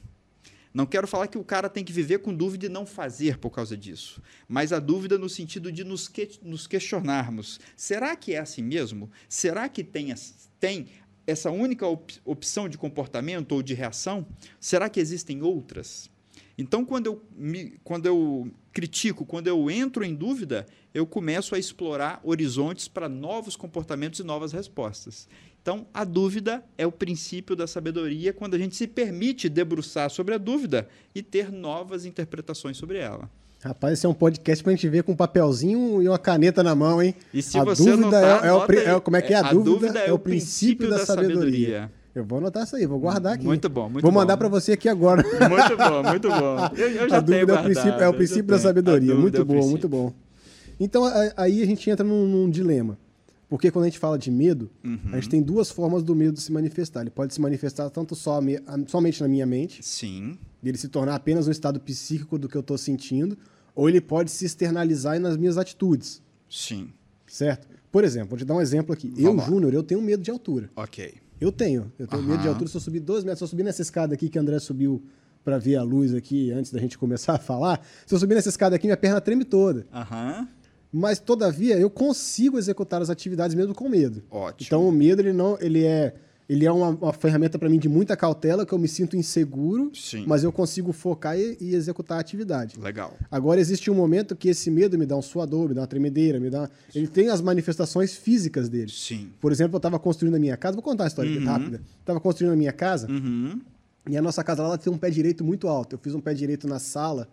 Não 0.72 0.86
quero 0.86 1.08
falar 1.08 1.26
que 1.26 1.38
o 1.38 1.44
cara 1.44 1.68
tem 1.68 1.84
que 1.84 1.92
viver 1.92 2.20
com 2.20 2.32
dúvida 2.32 2.66
e 2.66 2.68
não 2.68 2.86
fazer 2.86 3.38
por 3.38 3.50
causa 3.50 3.76
disso, 3.76 4.22
mas 4.46 4.72
a 4.72 4.78
dúvida 4.78 5.18
no 5.18 5.28
sentido 5.28 5.72
de 5.72 5.82
nos, 5.82 6.06
que, 6.06 6.28
nos 6.42 6.66
questionarmos: 6.66 7.58
será 7.76 8.14
que 8.14 8.34
é 8.34 8.38
assim 8.38 8.62
mesmo? 8.62 9.10
Será 9.28 9.68
que 9.68 9.82
tem, 9.82 10.14
tem 10.60 10.86
essa 11.26 11.50
única 11.50 11.86
op 11.86 12.14
opção 12.24 12.68
de 12.68 12.78
comportamento 12.78 13.52
ou 13.52 13.62
de 13.62 13.74
reação? 13.74 14.24
Será 14.60 14.88
que 14.88 15.00
existem 15.00 15.42
outras? 15.42 16.08
Então, 16.56 16.84
quando 16.84 17.06
eu, 17.06 17.24
me, 17.34 17.78
quando 17.82 18.06
eu 18.06 18.52
critico, 18.72 19.24
quando 19.24 19.46
eu 19.46 19.70
entro 19.70 20.04
em 20.04 20.14
dúvida, 20.14 20.66
eu 20.92 21.06
começo 21.06 21.54
a 21.54 21.58
explorar 21.58 22.20
horizontes 22.22 22.86
para 22.86 23.08
novos 23.08 23.56
comportamentos 23.56 24.20
e 24.20 24.22
novas 24.22 24.52
respostas. 24.52 25.26
Então, 25.62 25.86
a 25.92 26.04
dúvida 26.04 26.64
é 26.78 26.86
o 26.86 26.92
princípio 26.92 27.54
da 27.54 27.66
sabedoria 27.66 28.32
quando 28.32 28.54
a 28.54 28.58
gente 28.58 28.74
se 28.74 28.86
permite 28.86 29.48
debruçar 29.48 30.10
sobre 30.10 30.34
a 30.34 30.38
dúvida 30.38 30.88
e 31.14 31.22
ter 31.22 31.52
novas 31.52 32.04
interpretações 32.06 32.76
sobre 32.76 32.98
ela. 32.98 33.28
Rapaz, 33.62 33.92
esse 33.92 34.06
é 34.06 34.08
um 34.08 34.14
podcast 34.14 34.64
para 34.64 34.72
a 34.72 34.74
gente 34.74 34.88
ver 34.88 35.02
com 35.02 35.12
um 35.12 35.16
papelzinho 35.16 36.02
e 36.02 36.08
uma 36.08 36.18
caneta 36.18 36.62
na 36.62 36.74
mão, 36.74 37.02
hein? 37.02 37.14
E 37.32 37.42
se 37.42 37.58
a 37.58 37.64
você 37.64 37.84
dúvida 37.90 38.18
anotar, 38.18 38.44
é, 38.44 38.48
é, 38.48 38.52
o, 38.54 38.96
é, 38.96 39.00
como 39.00 39.16
é 39.18 39.22
que 39.22 39.34
é 39.34 39.36
a, 39.36 39.40
a 39.40 39.52
dúvida? 39.52 39.70
dúvida 39.70 39.98
é, 40.00 40.08
é, 40.08 40.12
o 40.14 40.18
princípio, 40.18 40.88
da, 40.88 40.96
da 40.96 41.04
sabedoria. 41.04 41.36
sabedoria. 41.36 41.92
Eu 42.14 42.24
vou 42.24 42.38
anotar 42.38 42.64
isso 42.64 42.74
aí, 42.74 42.86
vou 42.86 42.98
guardar 42.98 43.34
aqui. 43.34 43.44
Muito 43.44 43.68
bom, 43.68 43.90
muito 43.90 44.02
vou 44.02 44.10
bom. 44.10 44.18
mandar 44.18 44.38
para 44.38 44.48
você 44.48 44.72
aqui 44.72 44.88
agora. 44.88 45.22
Muito 45.22 45.76
bom, 45.76 46.02
muito 46.10 46.28
bom. 46.28 46.70
Eu, 46.74 46.88
eu 46.88 47.08
já 47.10 47.18
a 47.18 47.20
dúvida 47.20 47.52
é 47.52 47.60
o 47.60 47.62
princípio, 47.62 48.00
é 48.00 48.08
o 48.08 48.14
princípio 48.14 48.46
da 48.46 48.58
sabedoria. 48.58 49.14
Muito 49.14 49.42
é 49.42 49.44
bom, 49.44 49.68
muito 49.68 49.88
bom. 49.88 50.12
Então 50.80 51.04
aí 51.36 51.62
a 51.62 51.66
gente 51.66 51.88
entra 51.90 52.04
num, 52.04 52.26
num, 52.26 52.50
dilema. 52.50 52.96
Porque 53.50 53.68
quando 53.68 53.86
a 53.86 53.88
gente 53.88 53.98
fala 53.98 54.16
de 54.16 54.30
medo, 54.30 54.70
uhum. 54.84 55.00
a 55.10 55.16
gente 55.16 55.28
tem 55.28 55.42
duas 55.42 55.72
formas 55.72 56.04
do 56.04 56.14
medo 56.14 56.40
se 56.40 56.52
manifestar. 56.52 57.00
Ele 57.00 57.10
pode 57.10 57.34
se 57.34 57.40
manifestar 57.40 57.90
tanto 57.90 58.14
só, 58.14 58.40
somente 58.86 59.20
na 59.20 59.26
minha 59.26 59.44
mente. 59.44 59.84
Sim. 59.84 60.38
Ele 60.62 60.78
se 60.78 60.88
tornar 60.88 61.16
apenas 61.16 61.48
um 61.48 61.50
estado 61.50 61.80
psíquico 61.80 62.38
do 62.38 62.48
que 62.48 62.56
eu 62.56 62.60
estou 62.60 62.78
sentindo. 62.78 63.36
Ou 63.74 63.88
ele 63.88 64.00
pode 64.00 64.30
se 64.30 64.44
externalizar 64.44 65.18
nas 65.18 65.36
minhas 65.36 65.58
atitudes. 65.58 66.22
Sim. 66.48 66.92
Certo? 67.26 67.66
Por 67.90 68.04
exemplo, 68.04 68.30
vou 68.30 68.38
te 68.38 68.44
dar 68.44 68.54
um 68.54 68.60
exemplo 68.60 68.92
aqui. 68.92 69.08
Vamos 69.08 69.24
eu, 69.24 69.34
lá. 69.34 69.44
Júnior, 69.44 69.74
eu 69.74 69.82
tenho 69.82 70.00
medo 70.00 70.22
de 70.22 70.30
altura. 70.30 70.70
Ok. 70.76 71.14
Eu 71.40 71.50
tenho. 71.50 71.92
Eu 71.98 72.06
tenho 72.06 72.22
uhum. 72.22 72.28
medo 72.28 72.42
de 72.42 72.48
altura. 72.48 72.70
Se 72.70 72.76
eu 72.76 72.80
subir 72.80 73.00
dois 73.00 73.24
metros, 73.24 73.40
se 73.40 73.44
eu 73.44 73.48
subir 73.48 73.64
nessa 73.64 73.82
escada 73.82 74.14
aqui 74.14 74.28
que 74.28 74.38
o 74.38 74.40
André 74.40 74.60
subiu 74.60 75.02
para 75.42 75.58
ver 75.58 75.74
a 75.74 75.82
luz 75.82 76.14
aqui 76.14 76.52
antes 76.52 76.70
da 76.70 76.78
gente 76.78 76.96
começar 76.98 77.34
a 77.34 77.38
falar, 77.38 77.84
se 78.06 78.14
eu 78.14 78.18
subir 78.20 78.36
nessa 78.36 78.48
escada 78.48 78.76
aqui, 78.76 78.86
minha 78.86 78.96
perna 78.96 79.20
treme 79.20 79.44
toda. 79.44 79.88
Aham. 79.92 80.38
Uhum. 80.38 80.59
Mas, 80.92 81.18
todavia, 81.18 81.78
eu 81.78 81.88
consigo 81.88 82.58
executar 82.58 83.00
as 83.00 83.10
atividades 83.10 83.54
mesmo 83.54 83.74
com 83.74 83.88
medo. 83.88 84.22
Ótimo. 84.30 84.66
Então, 84.66 84.88
o 84.88 84.92
medo, 84.92 85.22
ele 85.22 85.32
não... 85.32 85.56
Ele 85.60 85.84
é 85.84 86.14
ele 86.50 86.66
é 86.66 86.72
uma, 86.72 86.88
uma 86.88 87.12
ferramenta 87.12 87.60
para 87.60 87.68
mim 87.68 87.78
de 87.78 87.88
muita 87.88 88.16
cautela, 88.16 88.66
que 88.66 88.72
eu 88.72 88.78
me 88.78 88.88
sinto 88.88 89.16
inseguro, 89.16 89.92
Sim. 89.94 90.24
mas 90.26 90.42
eu 90.42 90.50
consigo 90.50 90.92
focar 90.92 91.38
e, 91.38 91.56
e, 91.60 91.76
executar 91.76 92.18
a 92.18 92.20
atividade. 92.20 92.76
Legal. 92.80 93.16
Agora, 93.30 93.60
existe 93.60 93.88
um 93.88 93.94
momento 93.94 94.34
que 94.34 94.48
esse 94.48 94.68
medo 94.68 94.98
me 94.98 95.06
dá 95.06 95.16
um 95.16 95.22
suador, 95.22 95.68
me 95.68 95.76
dá 95.76 95.82
uma 95.82 95.86
tremedeira, 95.86 96.40
me 96.40 96.50
dá. 96.50 96.68
Ele 96.92 97.06
tem 97.06 97.28
as 97.28 97.40
manifestações 97.40 98.16
físicas 98.16 98.68
dele. 98.68 98.90
Sim. 98.90 99.30
Por 99.40 99.52
exemplo, 99.52 99.76
eu 99.76 99.78
estava 99.78 99.96
construindo 99.96 100.34
a 100.34 100.40
minha 100.40 100.56
casa, 100.56 100.74
vou 100.74 100.82
contar 100.82 101.04
uma 101.04 101.08
história 101.08 101.30
uhum. 101.38 101.46
rápida. 101.46 101.80
Estava 102.00 102.18
construindo 102.18 102.50
a 102.52 102.56
minha 102.56 102.72
casa, 102.72 103.08
uhum. 103.08 103.60
e 104.08 104.16
a 104.16 104.22
nossa 104.22 104.42
casa 104.42 104.64
lá 104.64 104.76
tem 104.76 104.92
um 104.92 104.98
pé 104.98 105.08
direito 105.08 105.44
muito 105.44 105.68
alto. 105.68 105.94
Eu 105.94 106.00
fiz 106.00 106.16
um 106.16 106.20
pé 106.20 106.34
direito 106.34 106.66
na 106.66 106.80
sala, 106.80 107.28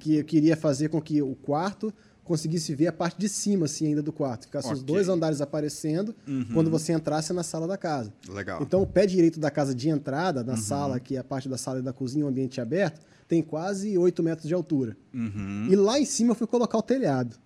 que 0.00 0.16
eu 0.16 0.24
queria 0.24 0.56
fazer 0.56 0.88
com 0.88 1.00
que 1.00 1.22
o 1.22 1.36
quarto 1.36 1.94
conseguisse 2.28 2.74
ver 2.74 2.86
a 2.86 2.92
parte 2.92 3.18
de 3.18 3.28
cima, 3.28 3.64
assim, 3.64 3.88
ainda 3.88 4.02
do 4.02 4.12
quarto. 4.12 4.42
Ficasse 4.42 4.68
okay. 4.68 4.78
os 4.78 4.84
dois 4.84 5.08
andares 5.08 5.40
aparecendo 5.40 6.14
uhum. 6.26 6.46
quando 6.52 6.70
você 6.70 6.92
entrasse 6.92 7.32
na 7.32 7.42
sala 7.42 7.66
da 7.66 7.76
casa. 7.76 8.12
Legal. 8.28 8.62
Então, 8.62 8.82
o 8.82 8.86
pé 8.86 9.06
direito 9.06 9.40
da 9.40 9.50
casa 9.50 9.74
de 9.74 9.88
entrada, 9.88 10.44
na 10.44 10.52
uhum. 10.52 10.58
sala, 10.58 11.00
que 11.00 11.16
é 11.16 11.18
a 11.18 11.24
parte 11.24 11.48
da 11.48 11.56
sala 11.56 11.80
e 11.80 11.82
da 11.82 11.92
cozinha, 11.92 12.24
um 12.24 12.28
ambiente 12.28 12.60
aberto, 12.60 13.00
tem 13.26 13.42
quase 13.42 13.96
8 13.96 14.22
metros 14.22 14.46
de 14.46 14.54
altura. 14.54 14.96
Uhum. 15.12 15.68
E 15.70 15.74
lá 15.74 15.98
em 15.98 16.04
cima 16.04 16.32
eu 16.32 16.34
fui 16.34 16.46
colocar 16.46 16.78
o 16.78 16.82
telhado. 16.82 17.36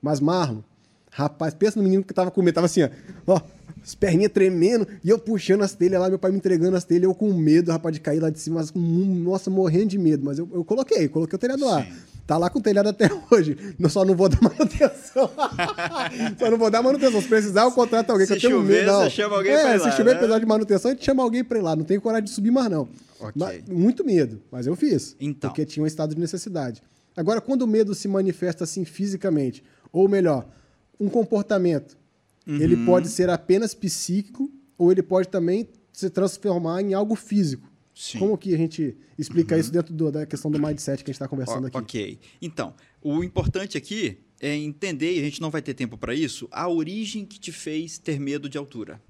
Mas, 0.00 0.20
Marlon, 0.20 0.60
rapaz, 1.10 1.54
pensa 1.54 1.78
no 1.78 1.82
menino 1.82 2.04
que 2.04 2.14
tava 2.14 2.30
com 2.30 2.42
medo, 2.42 2.54
tava 2.54 2.66
assim, 2.66 2.82
ó, 2.82 2.88
ó 3.26 3.40
as 3.82 3.94
perninhas 3.94 4.32
tremendo, 4.32 4.86
e 5.02 5.08
eu 5.08 5.18
puxando 5.18 5.62
as 5.62 5.72
telhas 5.74 6.00
lá, 6.00 6.08
meu 6.08 6.18
pai 6.18 6.30
me 6.30 6.36
entregando 6.36 6.76
as 6.76 6.84
telhas, 6.84 7.04
eu 7.04 7.14
com 7.14 7.32
medo, 7.32 7.70
rapaz, 7.70 7.94
de 7.94 8.00
cair 8.00 8.20
lá 8.20 8.28
de 8.28 8.38
cima, 8.38 8.56
mas, 8.56 8.72
nossa, 8.74 9.50
morrendo 9.50 9.86
de 9.86 9.98
medo. 9.98 10.24
Mas 10.24 10.38
eu, 10.38 10.48
eu 10.52 10.64
coloquei, 10.64 11.08
coloquei 11.08 11.36
o 11.36 11.38
telhado 11.38 11.60
Sim. 11.60 11.66
lá. 11.66 11.86
Tá 12.28 12.36
lá 12.36 12.50
com 12.50 12.58
o 12.58 12.62
telhado 12.62 12.90
até 12.90 13.08
hoje. 13.32 13.56
Eu 13.80 13.88
só 13.88 14.04
não 14.04 14.14
vou 14.14 14.28
dar 14.28 14.38
manutenção. 14.42 15.30
só 16.38 16.50
não 16.50 16.58
vou 16.58 16.70
dar 16.70 16.82
manutenção. 16.82 17.22
Se 17.22 17.26
precisar, 17.26 17.62
eu 17.62 17.72
contrato 17.72 18.10
alguém. 18.10 18.26
Se 18.26 18.36
que 18.36 18.44
eu 18.46 18.50
tenho 18.50 18.60
chover, 18.60 18.80
medo. 18.80 18.92
Não. 18.92 19.04
você 19.04 19.10
chama 19.10 19.36
alguém 19.36 19.52
é, 19.52 19.62
pra 19.62 19.74
ir 19.74 19.78
lá. 19.78 19.90
Se 19.90 19.96
chover, 19.96 20.12
né? 20.12 20.18
precisar 20.18 20.38
de 20.38 20.44
manutenção, 20.44 20.90
a 20.90 20.94
gente 20.94 21.06
chama 21.06 21.22
alguém 21.22 21.42
pra 21.42 21.58
ir 21.58 21.62
lá. 21.62 21.74
Não 21.74 21.84
tenho 21.84 22.02
coragem 22.02 22.26
de 22.26 22.30
subir 22.30 22.50
mais, 22.50 22.70
não. 22.70 22.82
Okay. 23.18 23.32
Mas, 23.34 23.64
muito 23.66 24.04
medo, 24.04 24.42
mas 24.52 24.66
eu 24.66 24.76
fiz. 24.76 25.16
Então. 25.18 25.48
Porque 25.48 25.64
tinha 25.64 25.82
um 25.82 25.86
estado 25.86 26.14
de 26.14 26.20
necessidade. 26.20 26.82
Agora, 27.16 27.40
quando 27.40 27.62
o 27.62 27.66
medo 27.66 27.94
se 27.94 28.06
manifesta 28.06 28.64
assim 28.64 28.84
fisicamente, 28.84 29.64
ou 29.90 30.06
melhor, 30.06 30.46
um 31.00 31.08
comportamento, 31.08 31.96
uhum. 32.46 32.56
ele 32.56 32.76
pode 32.84 33.08
ser 33.08 33.30
apenas 33.30 33.72
psíquico, 33.72 34.50
ou 34.76 34.92
ele 34.92 35.02
pode 35.02 35.28
também 35.28 35.66
se 35.94 36.10
transformar 36.10 36.82
em 36.82 36.92
algo 36.92 37.14
físico. 37.14 37.67
Sim. 37.98 38.20
Como 38.20 38.38
que 38.38 38.54
a 38.54 38.56
gente 38.56 38.96
explica 39.18 39.56
uhum. 39.56 39.60
isso 39.60 39.72
dentro 39.72 39.92
do, 39.92 40.12
da 40.12 40.24
questão 40.24 40.48
do 40.52 40.56
mindset 40.56 41.02
que 41.02 41.10
a 41.10 41.12
gente 41.12 41.16
está 41.16 41.26
conversando 41.26 41.66
aqui? 41.66 41.76
Ok. 41.76 42.18
Então, 42.40 42.72
o 43.02 43.24
importante 43.24 43.76
aqui 43.76 44.20
é 44.40 44.54
entender, 44.54 45.16
e 45.16 45.18
a 45.18 45.22
gente 45.24 45.40
não 45.40 45.50
vai 45.50 45.60
ter 45.60 45.74
tempo 45.74 45.98
para 45.98 46.14
isso, 46.14 46.46
a 46.52 46.68
origem 46.68 47.26
que 47.26 47.40
te 47.40 47.50
fez 47.50 47.98
ter 47.98 48.20
medo 48.20 48.48
de 48.48 48.56
altura. 48.56 49.02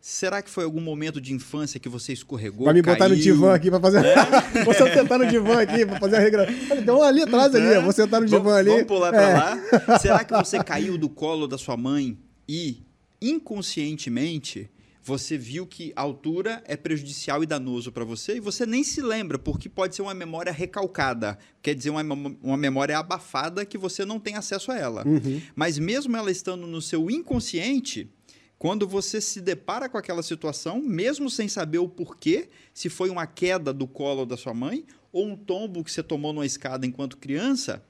Será 0.00 0.40
que 0.42 0.48
foi 0.48 0.62
algum 0.62 0.80
momento 0.80 1.20
de 1.20 1.34
infância 1.34 1.80
que 1.80 1.88
você 1.88 2.12
escorregou? 2.12 2.66
Vai 2.66 2.74
me 2.74 2.82
botar 2.82 2.98
caiu? 2.98 3.16
no 3.16 3.20
divã 3.20 3.52
aqui 3.52 3.68
para 3.68 3.80
fazer. 3.80 4.04
É? 4.04 4.14
Vou 4.64 4.74
sentar 4.74 5.18
no 5.18 5.26
divã 5.26 5.60
aqui 5.60 5.84
para 5.84 5.98
fazer 5.98 6.16
a 6.16 6.20
regra. 6.20 6.48
Então 6.78 7.02
ali 7.02 7.22
atrás 7.22 7.52
ali, 7.52 7.66
é? 7.66 7.80
vou 7.80 7.92
sentar 7.92 8.20
no 8.20 8.28
divã 8.28 8.54
ali. 8.54 8.70
Vamos 8.70 8.84
pular 8.84 9.10
para 9.10 9.28
é. 9.28 9.34
lá. 9.34 9.98
Será 9.98 10.22
que 10.22 10.32
você 10.32 10.62
caiu 10.62 10.96
do 10.96 11.08
colo 11.08 11.48
da 11.48 11.58
sua 11.58 11.76
mãe 11.76 12.16
e 12.48 12.86
inconscientemente 13.20 14.70
você 15.02 15.38
viu 15.38 15.66
que 15.66 15.92
a 15.96 16.02
altura 16.02 16.62
é 16.66 16.76
prejudicial 16.76 17.42
e 17.42 17.46
danoso 17.46 17.90
para 17.90 18.04
você 18.04 18.36
e 18.36 18.40
você 18.40 18.66
nem 18.66 18.84
se 18.84 19.00
lembra, 19.00 19.38
porque 19.38 19.68
pode 19.68 19.96
ser 19.96 20.02
uma 20.02 20.14
memória 20.14 20.52
recalcada, 20.52 21.38
quer 21.62 21.74
dizer, 21.74 21.90
uma, 21.90 22.02
uma 22.42 22.56
memória 22.56 22.98
abafada 22.98 23.64
que 23.64 23.78
você 23.78 24.04
não 24.04 24.20
tem 24.20 24.36
acesso 24.36 24.70
a 24.70 24.78
ela. 24.78 25.06
Uhum. 25.06 25.40
Mas 25.54 25.78
mesmo 25.78 26.16
ela 26.16 26.30
estando 26.30 26.66
no 26.66 26.82
seu 26.82 27.10
inconsciente, 27.10 28.10
quando 28.58 28.86
você 28.86 29.22
se 29.22 29.40
depara 29.40 29.88
com 29.88 29.96
aquela 29.96 30.22
situação, 30.22 30.82
mesmo 30.82 31.30
sem 31.30 31.48
saber 31.48 31.78
o 31.78 31.88
porquê, 31.88 32.50
se 32.74 32.90
foi 32.90 33.08
uma 33.08 33.26
queda 33.26 33.72
do 33.72 33.86
colo 33.86 34.26
da 34.26 34.36
sua 34.36 34.52
mãe 34.52 34.84
ou 35.10 35.26
um 35.26 35.36
tombo 35.36 35.82
que 35.82 35.90
você 35.90 36.02
tomou 36.02 36.32
numa 36.32 36.44
escada 36.44 36.86
enquanto 36.86 37.16
criança, 37.16 37.82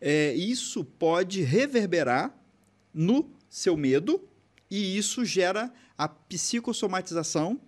é, 0.00 0.32
isso 0.34 0.82
pode 0.82 1.42
reverberar 1.42 2.34
no 2.94 3.30
seu 3.50 3.76
medo 3.76 4.27
e 4.70 4.96
isso 4.96 5.24
gera 5.24 5.72
a 5.96 6.08
psicossomatização 6.08 7.60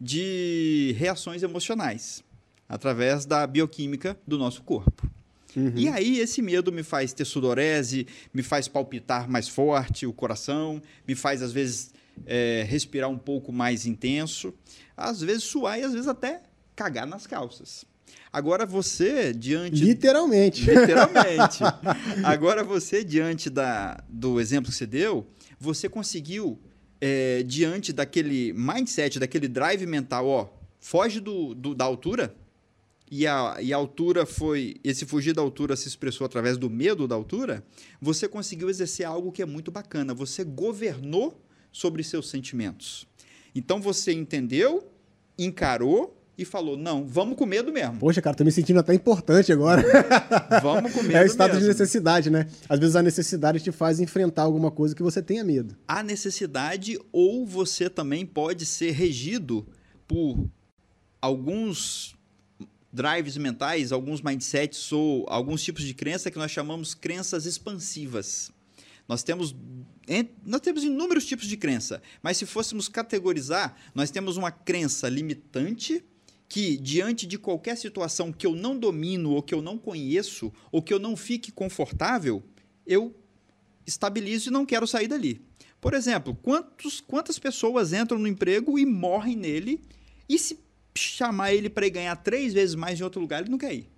de 0.00 0.94
reações 0.98 1.42
emocionais 1.42 2.22
através 2.68 3.24
da 3.24 3.46
bioquímica 3.46 4.18
do 4.26 4.36
nosso 4.38 4.62
corpo. 4.62 5.08
Uhum. 5.56 5.72
E 5.74 5.88
aí 5.88 6.18
esse 6.20 6.42
medo 6.42 6.70
me 6.70 6.82
faz 6.82 7.12
ter 7.12 7.24
sudorese, 7.24 8.06
me 8.32 8.42
faz 8.42 8.68
palpitar 8.68 9.28
mais 9.28 9.48
forte 9.48 10.06
o 10.06 10.12
coração, 10.12 10.82
me 11.08 11.14
faz 11.14 11.42
às 11.42 11.52
vezes 11.52 11.92
é, 12.26 12.66
respirar 12.68 13.08
um 13.08 13.16
pouco 13.16 13.52
mais 13.52 13.86
intenso, 13.86 14.52
às 14.96 15.20
vezes 15.20 15.44
suar 15.44 15.78
e 15.78 15.82
às 15.82 15.92
vezes 15.92 16.08
até 16.08 16.42
cagar 16.74 17.06
nas 17.06 17.26
calças. 17.26 17.86
Agora 18.30 18.66
você 18.66 19.32
diante 19.32 19.82
literalmente, 19.82 20.62
literalmente. 20.62 21.60
Agora 22.22 22.62
você 22.62 23.02
diante 23.02 23.48
da, 23.48 24.04
do 24.08 24.38
exemplo 24.38 24.70
que 24.70 24.76
você 24.76 24.86
deu, 24.86 25.26
você 25.58 25.88
conseguiu 25.88 26.58
é, 27.00 27.42
diante 27.42 27.92
daquele 27.92 28.52
mindset, 28.52 29.18
daquele 29.18 29.48
drive 29.48 29.86
mental, 29.86 30.26
ó, 30.26 30.48
foge 30.78 31.20
do, 31.20 31.54
do 31.54 31.74
da 31.74 31.84
altura 31.84 32.34
e 33.10 33.26
a, 33.26 33.56
e 33.60 33.72
a 33.72 33.76
altura 33.76 34.26
foi. 34.26 34.76
Esse 34.82 35.06
fugir 35.06 35.32
da 35.32 35.42
altura 35.42 35.76
se 35.76 35.88
expressou 35.88 36.24
através 36.24 36.58
do 36.58 36.68
medo 36.68 37.06
da 37.06 37.14
altura, 37.14 37.64
você 38.00 38.28
conseguiu 38.28 38.68
exercer 38.68 39.06
algo 39.06 39.32
que 39.32 39.42
é 39.42 39.46
muito 39.46 39.70
bacana. 39.70 40.14
Você 40.14 40.42
governou 40.42 41.40
sobre 41.70 42.02
seus 42.02 42.28
sentimentos. 42.28 43.06
Então 43.54 43.80
você 43.80 44.12
entendeu, 44.12 44.90
encarou 45.38 46.16
e 46.38 46.44
falou: 46.44 46.76
não, 46.76 47.06
vamos 47.06 47.36
com 47.36 47.46
medo 47.46 47.72
mesmo. 47.72 47.98
Poxa, 47.98 48.20
cara, 48.20 48.36
tô 48.36 48.44
me 48.44 48.52
sentindo 48.52 48.78
até 48.78 48.94
importante 48.94 49.52
agora. 49.52 49.82
vamos 50.62 50.92
com 50.92 51.02
medo. 51.02 51.16
É 51.16 51.22
o 51.22 51.26
estado 51.26 51.54
mesmo. 51.54 51.62
de 51.62 51.68
necessidade, 51.68 52.30
né? 52.30 52.48
Às 52.68 52.78
vezes 52.78 52.96
a 52.96 53.02
necessidade 53.02 53.60
te 53.60 53.72
faz 53.72 54.00
enfrentar 54.00 54.42
alguma 54.42 54.70
coisa 54.70 54.94
que 54.94 55.02
você 55.02 55.22
tenha 55.22 55.42
medo. 55.42 55.76
A 55.88 56.02
necessidade, 56.02 56.98
ou 57.10 57.46
você 57.46 57.88
também 57.88 58.26
pode 58.26 58.66
ser 58.66 58.90
regido 58.92 59.66
por 60.06 60.46
alguns 61.20 62.14
drives 62.92 63.36
mentais, 63.36 63.92
alguns 63.92 64.22
mindsets 64.22 64.92
ou 64.92 65.26
alguns 65.28 65.62
tipos 65.62 65.82
de 65.82 65.94
crença 65.94 66.30
que 66.30 66.38
nós 66.38 66.50
chamamos 66.50 66.94
crenças 66.94 67.44
expansivas. 67.46 68.50
Nós 69.08 69.22
temos, 69.22 69.54
nós 70.44 70.60
temos 70.60 70.82
inúmeros 70.82 71.24
tipos 71.24 71.46
de 71.46 71.56
crença, 71.56 72.02
mas 72.22 72.36
se 72.36 72.46
fôssemos 72.46 72.88
categorizar, 72.88 73.76
nós 73.94 74.10
temos 74.10 74.36
uma 74.36 74.50
crença 74.50 75.08
limitante 75.08 76.04
que, 76.48 76.76
diante 76.76 77.26
de 77.26 77.38
qualquer 77.38 77.76
situação 77.76 78.32
que 78.32 78.46
eu 78.46 78.54
não 78.54 78.78
domino, 78.78 79.32
ou 79.32 79.42
que 79.42 79.54
eu 79.54 79.60
não 79.60 79.76
conheço, 79.76 80.52
ou 80.70 80.82
que 80.82 80.92
eu 80.92 80.98
não 80.98 81.16
fique 81.16 81.50
confortável, 81.50 82.42
eu 82.86 83.14
estabilizo 83.86 84.48
e 84.48 84.52
não 84.52 84.66
quero 84.66 84.86
sair 84.86 85.08
dali. 85.08 85.40
Por 85.80 85.94
exemplo, 85.94 86.34
quantos, 86.42 87.00
quantas 87.00 87.38
pessoas 87.38 87.92
entram 87.92 88.18
no 88.18 88.28
emprego 88.28 88.78
e 88.78 88.86
morrem 88.86 89.36
nele, 89.36 89.80
e 90.28 90.38
se 90.38 90.58
chamar 90.94 91.52
ele 91.52 91.68
para 91.68 91.88
ganhar 91.88 92.16
três 92.16 92.52
vezes 92.52 92.74
mais 92.74 92.98
em 92.98 93.04
outro 93.04 93.20
lugar, 93.20 93.42
ele 93.42 93.50
não 93.50 93.58
quer 93.58 93.74
ir. 93.74 93.90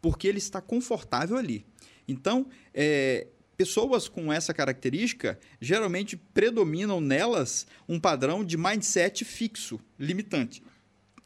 Porque 0.00 0.28
ele 0.28 0.38
está 0.38 0.60
confortável 0.60 1.36
ali. 1.36 1.66
Então, 2.06 2.46
é, 2.72 3.26
pessoas 3.56 4.08
com 4.08 4.32
essa 4.32 4.52
característica 4.52 5.38
geralmente 5.60 6.16
predominam 6.16 7.00
nelas 7.00 7.66
um 7.88 7.98
padrão 7.98 8.44
de 8.44 8.56
mindset 8.56 9.24
fixo, 9.24 9.80
limitante. 9.98 10.62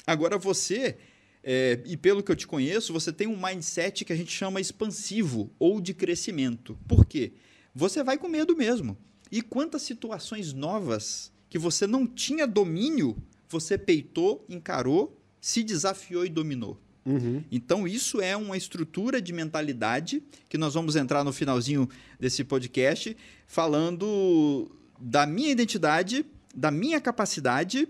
Agora 0.09 0.39
você, 0.39 0.97
é, 1.43 1.81
e 1.85 1.97
pelo 1.97 2.23
que 2.23 2.33
eu 2.33 2.37
te 2.37 2.47
conheço, 2.47 2.93
você 2.93 3.13
tem 3.13 3.27
um 3.27 3.41
mindset 3.41 4.05
que 4.05 4.13
a 4.13 4.17
gente 4.17 4.33
chama 4.33 4.61
expansivo 4.61 5.51
ou 5.59 5.81
de 5.81 5.93
crescimento. 5.93 6.79
Por 6.89 7.05
quê? 7.05 7.33
Você 7.75 8.03
vai 8.03 8.17
com 8.19 8.29
medo 8.29 8.57
mesmo. 8.57 8.97
E 9.31 9.43
quantas 9.43 9.83
situações 9.83 10.53
novas 10.53 11.31
que 11.51 11.59
você 11.59 11.87
não 11.87 12.07
tinha 12.07 12.47
domínio 12.47 13.17
você 13.49 13.79
peitou, 13.79 14.45
encarou, 14.49 15.19
se 15.41 15.63
desafiou 15.63 16.25
e 16.25 16.29
dominou. 16.29 16.79
Uhum. 17.07 17.43
Então, 17.51 17.89
isso 17.89 18.21
é 18.21 18.37
uma 18.37 18.57
estrutura 18.57 19.23
de 19.23 19.33
mentalidade 19.33 20.23
que 20.49 20.59
nós 20.59 20.75
vamos 20.75 20.95
entrar 20.95 21.25
no 21.25 21.33
finalzinho 21.33 21.89
desse 22.21 22.45
podcast, 22.45 23.17
falando 23.47 24.71
da 25.01 25.27
minha 25.27 25.51
identidade, 25.51 26.27
da 26.55 26.71
minha 26.71 27.01
capacidade 27.01 27.89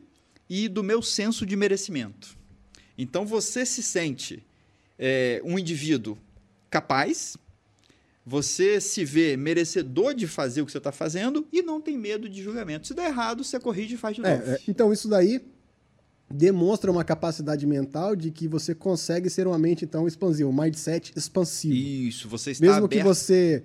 e 0.48 0.68
do 0.68 0.82
meu 0.82 1.02
senso 1.02 1.44
de 1.44 1.56
merecimento. 1.56 2.36
Então, 2.96 3.26
você 3.26 3.64
se 3.64 3.82
sente 3.82 4.44
é, 4.98 5.40
um 5.44 5.58
indivíduo 5.58 6.18
capaz, 6.70 7.36
você 8.24 8.80
se 8.80 9.04
vê 9.04 9.36
merecedor 9.36 10.14
de 10.14 10.26
fazer 10.26 10.62
o 10.62 10.66
que 10.66 10.72
você 10.72 10.78
está 10.78 10.92
fazendo 10.92 11.46
e 11.52 11.62
não 11.62 11.80
tem 11.80 11.96
medo 11.96 12.28
de 12.28 12.42
julgamento. 12.42 12.86
Se 12.86 12.94
der 12.94 13.06
errado, 13.06 13.42
você 13.42 13.58
corrige 13.58 13.94
e 13.94 13.98
faz 13.98 14.16
de 14.16 14.24
é, 14.24 14.36
novo. 14.36 14.50
É, 14.50 14.58
então, 14.68 14.92
isso 14.92 15.08
daí 15.08 15.40
demonstra 16.30 16.90
uma 16.90 17.04
capacidade 17.04 17.66
mental 17.66 18.14
de 18.14 18.30
que 18.30 18.46
você 18.46 18.74
consegue 18.74 19.30
ser 19.30 19.46
uma 19.46 19.58
mente 19.58 19.84
então 19.84 20.06
expansiva, 20.06 20.48
um 20.48 20.52
mindset 20.52 21.12
expansivo. 21.16 21.74
Isso, 21.74 22.28
você 22.28 22.50
está 22.50 22.66
Mesmo 22.66 22.84
aberto... 22.84 22.90
que 22.90 23.02
você, 23.02 23.62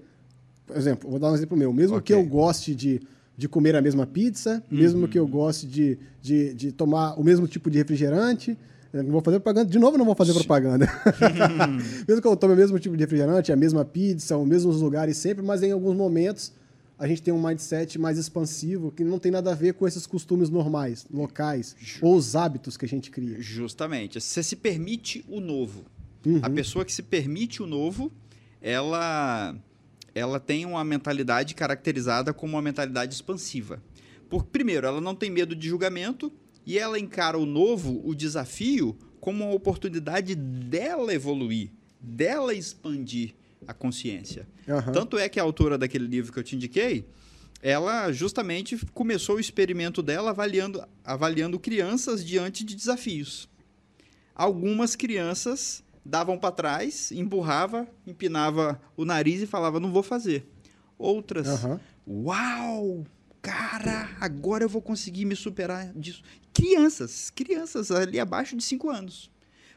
por 0.65 0.77
exemplo, 0.77 1.09
vou 1.09 1.19
dar 1.19 1.31
um 1.31 1.35
exemplo 1.35 1.57
meu, 1.57 1.73
mesmo 1.73 1.97
okay. 1.97 2.15
que 2.15 2.21
eu 2.21 2.25
goste 2.25 2.73
de, 2.73 3.01
de 3.35 3.47
comer 3.47 3.75
a 3.75 3.81
mesma 3.81 4.05
pizza, 4.05 4.63
uhum. 4.71 4.77
mesmo 4.77 5.07
que 5.07 5.17
eu 5.17 5.27
goste 5.27 5.65
de, 5.65 5.97
de, 6.21 6.53
de 6.53 6.71
tomar 6.71 7.19
o 7.19 7.23
mesmo 7.23 7.47
tipo 7.47 7.69
de 7.69 7.77
refrigerante, 7.77 8.57
não 8.93 9.11
vou 9.11 9.21
fazer 9.21 9.39
propaganda. 9.39 9.69
De 9.69 9.79
novo, 9.79 9.97
não 9.97 10.05
vou 10.05 10.13
fazer 10.13 10.33
propaganda. 10.33 10.87
mesmo 12.07 12.21
que 12.21 12.27
eu 12.27 12.37
tome 12.37 12.53
o 12.53 12.57
mesmo 12.57 12.77
tipo 12.77 12.95
de 12.95 13.03
refrigerante, 13.03 13.51
a 13.51 13.55
mesma 13.55 13.83
pizza, 13.83 14.37
os 14.37 14.47
mesmos 14.47 14.81
lugares 14.81 15.17
sempre, 15.17 15.43
mas 15.43 15.63
em 15.63 15.71
alguns 15.71 15.95
momentos 15.95 16.53
a 16.97 17.07
gente 17.07 17.21
tem 17.21 17.33
um 17.33 17.41
mindset 17.41 17.99
mais 17.99 18.17
expansivo 18.19 18.91
que 18.91 19.03
não 19.03 19.17
tem 19.17 19.31
nada 19.31 19.51
a 19.51 19.55
ver 19.55 19.73
com 19.73 19.87
esses 19.87 20.05
costumes 20.05 20.49
normais, 20.49 21.05
locais, 21.11 21.75
ou 22.01 22.15
os 22.15 22.35
hábitos 22.35 22.77
que 22.77 22.85
a 22.85 22.87
gente 22.87 23.09
cria. 23.09 23.41
Justamente. 23.41 24.21
Você 24.21 24.43
se 24.43 24.55
permite 24.55 25.25
o 25.27 25.39
novo. 25.39 25.83
Uhum. 26.25 26.39
A 26.41 26.49
pessoa 26.49 26.85
que 26.85 26.93
se 26.93 27.01
permite 27.01 27.63
o 27.63 27.67
novo, 27.67 28.11
ela, 28.61 29.55
ela 30.15 30.39
tem 30.39 30.65
uma 30.65 30.83
mentalidade 30.83 31.55
caracterizada 31.55 32.33
como 32.33 32.53
uma 32.53 32.61
mentalidade 32.61 33.13
expansiva. 33.13 33.81
Por, 34.29 34.43
primeiro, 34.43 34.87
ela 34.87 35.01
não 35.01 35.15
tem 35.15 35.29
medo 35.29 35.55
de 35.55 35.67
julgamento, 35.67 36.31
e 36.65 36.77
ela 36.77 36.97
encara 36.97 37.37
o 37.37 37.45
novo, 37.45 38.01
o 38.05 38.15
desafio, 38.15 38.97
como 39.19 39.43
uma 39.43 39.53
oportunidade 39.53 40.35
dela 40.35 41.13
evoluir, 41.13 41.71
dela 41.99 42.53
expandir 42.53 43.33
a 43.67 43.73
consciência. 43.73 44.47
Uhum. 44.67 44.91
Tanto 44.91 45.17
é 45.17 45.27
que 45.27 45.39
a 45.39 45.43
autora 45.43 45.77
daquele 45.77 46.07
livro 46.07 46.31
que 46.31 46.39
eu 46.39 46.43
te 46.43 46.55
indiquei, 46.55 47.05
ela 47.61 48.11
justamente 48.11 48.77
começou 48.93 49.37
o 49.37 49.39
experimento 49.39 50.01
dela 50.01 50.31
avaliando, 50.31 50.83
avaliando 51.03 51.59
crianças 51.59 52.23
diante 52.23 52.63
de 52.63 52.75
desafios. 52.75 53.49
Algumas 54.35 54.95
crianças 54.95 55.83
davam 56.05 56.37
para 56.37 56.51
trás, 56.51 57.11
empurrava, 57.11 57.87
empinava 58.05 58.81
o 58.95 59.05
nariz 59.05 59.41
e 59.41 59.47
falava 59.47 59.79
não 59.79 59.91
vou 59.91 60.03
fazer. 60.03 60.47
Outras, 60.97 61.63
uhum. 61.63 61.79
uau, 62.07 63.05
cara, 63.41 64.09
agora 64.19 64.63
eu 64.63 64.69
vou 64.69 64.81
conseguir 64.81 65.25
me 65.25 65.35
superar 65.35 65.91
disso. 65.93 66.23
Crianças, 66.53 67.29
crianças 67.29 67.91
ali 67.91 68.19
abaixo 68.19 68.55
de 68.55 68.63
5 68.63 68.89
anos. 68.89 69.31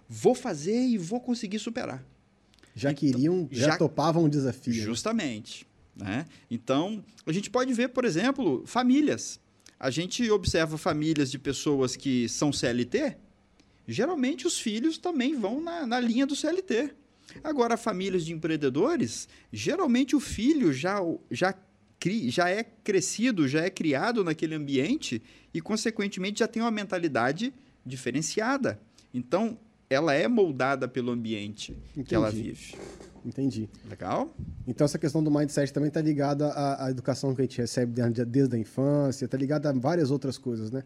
Vou 0.08 0.34
fazer 0.34 0.86
e 0.86 0.98
vou 0.98 1.20
conseguir 1.20 1.58
superar. 1.58 2.04
Já 2.74 2.92
então, 2.92 3.00
queriam, 3.00 3.48
já, 3.50 3.68
já 3.68 3.78
topavam 3.78 4.24
o 4.24 4.28
desafio. 4.28 4.74
Justamente. 4.74 5.66
Né? 5.96 6.26
Então, 6.50 7.02
a 7.24 7.32
gente 7.32 7.48
pode 7.48 7.72
ver, 7.72 7.88
por 7.88 8.04
exemplo, 8.04 8.62
famílias. 8.66 9.40
A 9.80 9.90
gente 9.90 10.30
observa 10.30 10.76
famílias 10.76 11.30
de 11.30 11.38
pessoas 11.38 11.96
que 11.96 12.28
são 12.28 12.52
CLT, 12.52 13.16
geralmente 13.86 14.46
os 14.46 14.58
filhos 14.58 14.98
também 14.98 15.34
vão 15.34 15.60
na, 15.60 15.86
na 15.86 16.00
linha 16.00 16.26
do 16.26 16.36
CLT. 16.36 16.90
Agora, 17.42 17.76
famílias 17.76 18.24
de 18.24 18.32
empreendedores, 18.32 19.28
geralmente 19.52 20.16
o 20.16 20.20
filho 20.20 20.72
já, 20.72 20.98
já 21.30 21.54
cri, 21.98 22.30
já 22.30 22.48
é 22.48 22.62
crescido, 22.62 23.48
já 23.48 23.62
é 23.62 23.70
criado 23.70 24.24
naquele 24.24 24.54
ambiente 24.54 25.22
e, 25.52 25.60
consequentemente, 25.60 26.40
já 26.40 26.48
tem 26.48 26.62
uma 26.62 26.70
mentalidade 26.70 27.52
diferenciada. 27.84 28.80
Então, 29.12 29.58
ela 29.88 30.14
é 30.14 30.26
moldada 30.28 30.88
pelo 30.88 31.10
ambiente 31.10 31.72
Entendi. 31.92 32.08
que 32.08 32.14
ela 32.14 32.30
vive. 32.30 32.74
Entendi. 33.24 33.68
Legal? 33.88 34.32
Então 34.66 34.84
essa 34.84 34.98
questão 34.98 35.22
do 35.22 35.30
mindset 35.32 35.72
também 35.72 35.88
está 35.88 36.00
ligada 36.00 36.46
à, 36.48 36.86
à, 36.86 36.90
educação 36.90 37.34
que 37.34 37.40
a 37.40 37.44
gente 37.44 37.58
recebe 37.58 38.00
desde 38.24 38.54
a 38.54 38.58
infância, 38.58 39.24
está 39.24 39.36
ligada 39.36 39.68
a 39.68 39.72
várias 39.72 40.12
outras 40.12 40.38
coisas, 40.38 40.70
né? 40.70 40.84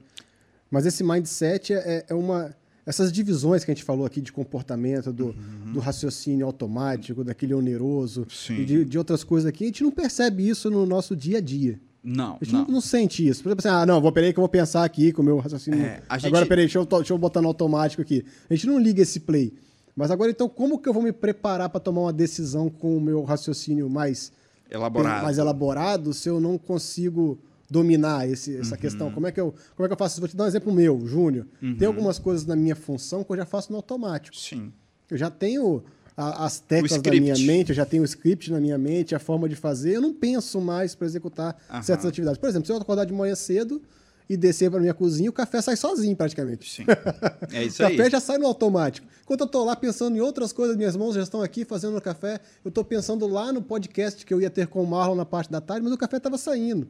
Mas 0.71 0.87
esse 0.87 1.05
mindset 1.05 1.75
é, 1.75 2.07
é 2.09 2.15
uma 2.15 2.55
essas 2.91 3.13
divisões 3.13 3.65
que 3.65 3.71
a 3.71 3.75
gente 3.75 3.85
falou 3.85 4.05
aqui 4.05 4.21
de 4.21 4.33
comportamento, 4.33 5.13
do, 5.13 5.27
uhum. 5.27 5.73
do 5.73 5.81
raciocínio 5.81 6.45
automático, 6.45 7.23
daquele 7.23 7.55
oneroso, 7.55 8.27
e 8.51 8.65
de, 8.65 8.85
de, 8.85 8.99
outras 8.99 9.23
coisas 9.23 9.49
aqui, 9.49 9.65
a 9.65 9.67
gente 9.69 9.85
não 9.85 9.93
percebe 9.93 10.47
isso 10.47 10.69
no 10.69 10.85
nosso 10.85 11.15
dia 11.15 11.39
a 11.39 11.41
dia. 11.41 11.81
Não, 12.03 12.39
a 12.41 12.45
gente 12.45 12.53
não, 12.53 12.67
não 12.67 12.81
sente 12.81 13.27
isso. 13.27 13.43
Por 13.43 13.51
exemplo, 13.51 13.69
assim, 13.69 13.83
ah, 13.83 13.87
não, 13.87 14.01
vou 14.01 14.11
peraí 14.11 14.33
que 14.33 14.39
eu 14.39 14.43
vou 14.43 14.49
pensar 14.49 14.85
aqui 14.85 15.13
com 15.13 15.23
o 15.23 15.25
meu 15.25 15.39
raciocínio. 15.39 15.81
É, 15.81 16.03
gente... 16.15 16.27
Agora, 16.27 16.45
peraí, 16.47 16.65
deixa 16.65 16.79
eu, 16.79 16.85
deixa 16.85 17.13
eu 17.13 17.19
botar 17.19 17.41
no 17.41 17.49
automático 17.49 18.03
aqui. 18.03 18.25
A 18.49 18.55
gente 18.55 18.67
não 18.67 18.79
liga 18.79 19.03
esse 19.03 19.21
play. 19.21 19.55
Mas 19.95 20.11
agora, 20.11 20.31
então, 20.31 20.49
como 20.49 20.79
que 20.79 20.89
eu 20.89 20.93
vou 20.93 21.03
me 21.03 21.13
preparar 21.13 21.69
para 21.69 21.79
tomar 21.79 22.03
uma 22.03 22.13
decisão 22.13 22.69
com 22.71 22.97
o 22.97 23.01
meu 23.01 23.23
raciocínio 23.23 23.89
mais 23.89 24.33
elaborado, 24.71 25.23
mais 25.23 25.39
elaborado 25.39 26.13
se 26.13 26.29
eu 26.29 26.41
não 26.41 26.57
consigo 26.59 27.39
dominar 27.71 28.29
esse, 28.29 28.57
essa 28.57 28.75
uhum. 28.75 28.81
questão? 28.81 29.11
Como 29.11 29.27
é, 29.27 29.33
que 29.33 29.41
eu, 29.41 29.55
como 29.77 29.87
é 29.87 29.89
que 29.89 29.93
eu 29.93 29.99
faço? 29.99 30.21
Vou 30.21 30.29
te 30.29 30.37
dar 30.37 30.45
um 30.45 30.49
exemplo 30.49 30.73
meu, 30.73 31.07
Júnior. 31.07 31.47
Uhum. 31.63 31.77
Tem 31.77 31.87
algumas 31.87 32.19
coisas 32.19 32.45
na 32.45 32.57
minha 32.57 32.75
função 32.75 33.23
que 33.23 33.33
eu 33.33 33.37
já 33.37 33.47
faço 33.47 33.71
no 33.71 33.77
automático. 33.77 34.37
Sim. 34.37 34.73
Eu 35.11 35.17
já 35.17 35.31
tenho 35.31 35.83
a, 36.17 36.45
as 36.45 36.61
teclas 36.61 37.01
na 37.03 37.11
minha 37.13 37.39
mente, 37.39 37.71
eu 37.71 37.75
já 37.75 37.87
tenho 37.87 38.03
o 38.03 38.07
script 38.07 38.51
na 38.51 38.61
minha 38.61 38.77
mente, 38.77 39.15
a 39.15 39.19
forma 39.19 39.49
de 39.49 39.57
fazer. 39.57 39.97
Eu 39.97 40.03
não 40.03 40.13
penso 40.13 40.61
mais 40.61 40.95
para 40.95 41.07
executar 41.07 41.57
uhum. 41.73 41.83
certas 41.83 42.07
atividades. 42.07 42.39
Por 42.39 42.49
exemplo, 42.49 42.67
se 42.67 42.73
eu 42.73 42.77
acordar 42.77 43.05
de 43.05 43.13
manhã 43.13 43.35
cedo 43.35 43.81
e 44.29 44.37
descer 44.37 44.71
para 44.71 44.79
minha 44.79 44.95
cozinha, 44.95 45.29
o 45.29 45.33
café 45.33 45.61
sai 45.61 45.77
sozinho 45.77 46.15
praticamente. 46.15 46.71
Sim. 46.71 46.85
É 47.53 47.65
isso 47.65 47.83
aí. 47.83 47.95
o 47.95 47.97
café 47.97 48.11
já 48.11 48.21
sai 48.21 48.39
no 48.39 48.47
automático. 48.47 49.07
Enquanto 49.25 49.41
eu 49.41 49.47
estou 49.47 49.65
lá 49.65 49.75
pensando 49.75 50.17
em 50.17 50.21
outras 50.21 50.53
coisas, 50.53 50.77
minhas 50.77 50.95
mãos 50.95 51.15
já 51.15 51.23
estão 51.23 51.43
aqui 51.43 51.65
fazendo 51.65 51.97
o 51.97 52.01
café, 52.01 52.41
eu 52.65 52.69
estou 52.69 52.85
pensando 52.85 53.27
lá 53.27 53.53
no 53.53 53.61
podcast 53.61 54.25
que 54.25 54.33
eu 54.33 54.41
ia 54.41 54.51
ter 54.51 54.69
com 54.69 54.83
o 54.83 54.87
Marlon 54.87 55.17
na 55.17 55.25
parte 55.25 55.51
da 55.51 55.61
tarde, 55.61 55.83
mas 55.83 55.93
o 55.93 55.99
café 55.99 56.19
estava 56.19 56.39
saindo. 56.39 56.87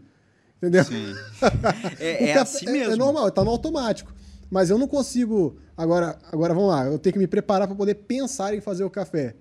Entendeu? 0.60 0.84
Sim. 0.84 1.14
É, 1.98 2.30
é 2.30 2.38
assim 2.38 2.66
mesmo. 2.66 2.92
É, 2.92 2.94
é 2.94 2.96
normal, 2.96 3.28
está 3.28 3.42
no 3.42 3.50
automático. 3.50 4.12
Mas 4.50 4.68
eu 4.68 4.76
não 4.76 4.86
consigo. 4.86 5.56
Agora, 5.76 6.18
agora 6.30 6.52
vamos 6.52 6.68
lá, 6.68 6.86
eu 6.86 6.98
tenho 6.98 7.14
que 7.14 7.18
me 7.18 7.26
preparar 7.26 7.66
para 7.66 7.76
poder 7.76 7.94
pensar 7.94 8.54
em 8.54 8.60
fazer 8.60 8.84
o 8.84 8.90
café. 8.90 9.34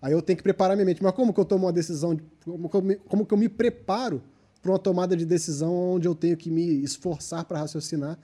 Aí 0.00 0.12
eu 0.12 0.22
tenho 0.22 0.36
que 0.36 0.42
preparar 0.42 0.76
minha 0.76 0.86
mente. 0.86 1.02
Mas 1.02 1.12
como 1.12 1.32
que 1.32 1.40
eu 1.40 1.44
tomo 1.44 1.66
uma 1.66 1.72
decisão? 1.72 2.14
De, 2.14 2.22
como, 2.44 2.68
que 2.68 2.76
eu 2.76 2.82
me, 2.82 2.96
como 2.96 3.26
que 3.26 3.34
eu 3.34 3.38
me 3.38 3.48
preparo 3.48 4.22
para 4.62 4.70
uma 4.70 4.78
tomada 4.78 5.16
de 5.16 5.24
decisão 5.24 5.72
onde 5.92 6.06
eu 6.06 6.14
tenho 6.14 6.36
que 6.36 6.50
me 6.50 6.82
esforçar 6.82 7.44
para 7.44 7.58
raciocinar 7.58 8.18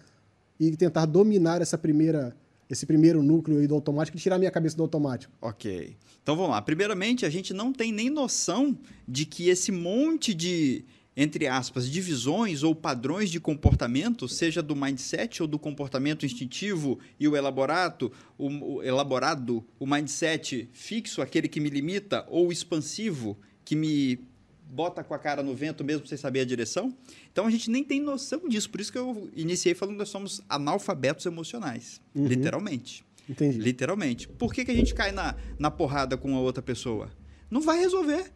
e 0.61 0.75
tentar 0.77 1.07
dominar 1.07 1.61
essa 1.61 1.77
primeira, 1.77 2.37
esse 2.69 2.87
primeiro 2.87 3.23
núcleo 3.23 3.59
aí 3.59 3.67
do 3.67 3.75
automático 3.75 4.17
e 4.17 4.21
tirar 4.21 4.39
minha 4.39 4.51
cabeça 4.51 4.77
do 4.77 4.83
automático? 4.83 5.33
Ok. 5.41 5.97
Então 6.23 6.37
vamos 6.37 6.51
lá. 6.53 6.63
Primeiramente, 6.63 7.25
a 7.25 7.31
gente 7.31 7.53
não 7.53 7.73
tem 7.73 7.93
nem 7.93 8.11
noção 8.11 8.77
de 9.07 9.25
que 9.27 9.49
esse 9.49 9.71
monte 9.71 10.35
de 10.35 10.85
entre 11.17 11.47
aspas, 11.47 11.91
divisões 11.91 12.63
ou 12.63 12.75
padrões 12.75 13.31
de 13.31 13.41
comportamento, 13.41 14.29
seja 14.29 14.63
do 14.63 14.77
mindset 14.77 15.41
ou 15.41 15.49
do 15.49 15.59
comportamento 15.59 16.27
instintivo 16.27 16.99
e 17.19 17.27
o 17.27 17.35
elaborado, 17.35 18.13
o, 18.37 18.75
o 18.75 18.83
elaborado, 18.83 19.65
o 19.79 19.87
mindset 19.87 20.69
fixo, 20.75 21.23
aquele 21.23 21.49
que 21.49 21.59
me 21.59 21.71
limita, 21.71 22.27
ou 22.29 22.53
expansivo, 22.53 23.39
que 23.65 23.75
me 23.75 24.21
bota 24.69 25.03
com 25.03 25.15
a 25.15 25.19
cara 25.19 25.43
no 25.43 25.55
vento 25.55 25.83
mesmo 25.83 26.07
sem 26.07 26.19
saber 26.19 26.41
a 26.41 26.45
direção. 26.45 26.95
Então 27.33 27.47
a 27.47 27.51
gente 27.51 27.71
nem 27.71 27.83
tem 27.83 28.01
noção 28.01 28.47
disso. 28.47 28.69
Por 28.69 28.81
isso 28.81 28.93
que 28.93 28.99
eu 28.99 29.31
iniciei 29.35 29.75
falando 29.75 29.95
que 29.95 30.01
nós 30.01 30.11
somos 30.11 30.43
analfabetos 30.49 31.25
emocionais, 31.25 32.01
uhum. 32.15 32.27
literalmente. 32.27 33.07
Entendi. 33.29 33.59
Literalmente. 33.59 34.29
Por 34.29 34.53
que, 34.53 34.65
que 34.65 34.71
a 34.71 34.75
gente 34.75 34.95
cai 34.95 35.13
na, 35.13 35.35
na 35.59 35.71
porrada 35.71 36.17
com 36.17 36.37
a 36.37 36.41
outra 36.41 36.63
pessoa? 36.63 37.11
Não 37.51 37.61
vai 37.61 37.79
resolver. 37.79 38.33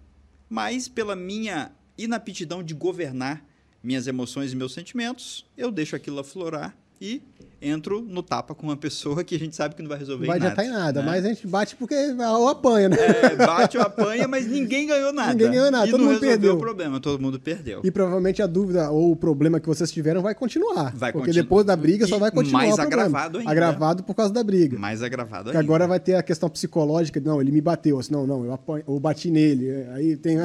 Mas 0.48 0.88
pela 0.88 1.14
minha 1.14 1.70
inaptidão 2.04 2.62
de 2.62 2.74
governar 2.74 3.44
minhas 3.82 4.06
emoções 4.06 4.52
e 4.52 4.56
meus 4.56 4.72
sentimentos, 4.72 5.46
eu 5.56 5.70
deixo 5.70 5.96
aquilo 5.96 6.20
aflorar 6.20 6.76
e 7.00 7.22
entro 7.62 8.00
no 8.00 8.22
tapa 8.22 8.54
com 8.54 8.66
uma 8.66 8.76
pessoa 8.76 9.22
que 9.22 9.34
a 9.34 9.38
gente 9.38 9.54
sabe 9.54 9.74
que 9.74 9.82
não 9.82 9.88
vai 9.88 9.98
resolver 9.98 10.26
vai 10.26 10.38
nada. 10.38 10.54
Vai 10.54 10.64
adiantar 10.64 10.80
em 10.80 10.84
nada, 10.84 11.00
né? 11.00 11.06
mas 11.06 11.24
a 11.24 11.28
gente 11.28 11.46
bate 11.46 11.76
porque 11.76 11.94
ou 11.94 12.48
apanha, 12.48 12.88
né? 12.88 12.96
É, 12.98 13.36
bate 13.36 13.76
ou 13.76 13.82
apanha, 13.82 14.26
mas 14.26 14.46
ninguém 14.46 14.86
ganhou 14.86 15.12
nada. 15.12 15.32
Ninguém 15.32 15.50
ganhou 15.50 15.70
nada, 15.70 15.86
e 15.86 15.90
todo 15.90 16.00
não 16.00 16.12
mundo 16.12 16.20
perdeu. 16.20 16.54
o 16.54 16.58
problema, 16.58 17.00
todo 17.00 17.20
mundo 17.20 17.38
perdeu. 17.38 17.80
E 17.84 17.90
provavelmente 17.90 18.42
a 18.42 18.46
dúvida 18.46 18.90
ou 18.90 19.12
o 19.12 19.16
problema 19.16 19.60
que 19.60 19.66
vocês 19.66 19.90
tiveram 19.90 20.22
vai 20.22 20.34
continuar. 20.34 20.94
Vai 20.94 21.12
porque 21.12 21.28
continu... 21.28 21.44
depois 21.44 21.66
da 21.66 21.76
briga 21.76 22.06
só 22.06 22.18
vai 22.18 22.30
continuar 22.30 22.64
Mais 22.64 22.78
agravado 22.78 23.38
ainda. 23.38 23.50
Agravado 23.50 24.02
por 24.02 24.14
causa 24.14 24.32
da 24.32 24.42
briga. 24.42 24.78
Mais 24.78 25.02
agravado 25.02 25.50
ainda. 25.50 25.52
Que 25.52 25.64
agora 25.64 25.86
vai 25.86 26.00
ter 26.00 26.14
a 26.14 26.22
questão 26.22 26.48
psicológica, 26.48 27.20
não, 27.20 27.40
ele 27.40 27.50
me 27.50 27.60
bateu, 27.60 27.98
assim, 27.98 28.12
não, 28.12 28.26
não, 28.26 28.44
eu, 28.44 28.52
apanho, 28.52 28.84
eu 28.86 28.98
bati 29.00 29.30
nele. 29.30 29.86
Aí 29.94 30.16
tem... 30.16 30.38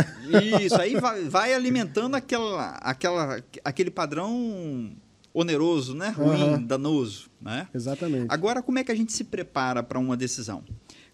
Isso, 0.62 0.80
aí 0.80 0.96
vai, 1.00 1.24
vai 1.24 1.54
alimentando 1.54 2.16
aquela, 2.16 2.72
aquela, 2.82 3.42
aquele 3.64 3.92
padrão 3.92 4.96
oneroso, 5.36 5.94
né? 5.94 6.10
Ruim, 6.10 6.42
uhum. 6.42 6.66
danoso, 6.66 7.30
né? 7.42 7.68
Exatamente. 7.76 8.28
Agora, 8.30 8.64
como 8.64 8.80
é 8.80 8.84
que 8.84 8.92
a 8.92 8.96
gente 8.96 9.12
se 9.12 9.26
prepara 9.26 9.84
para 9.84 10.00
uma 10.00 10.16
decisão? 10.16 10.64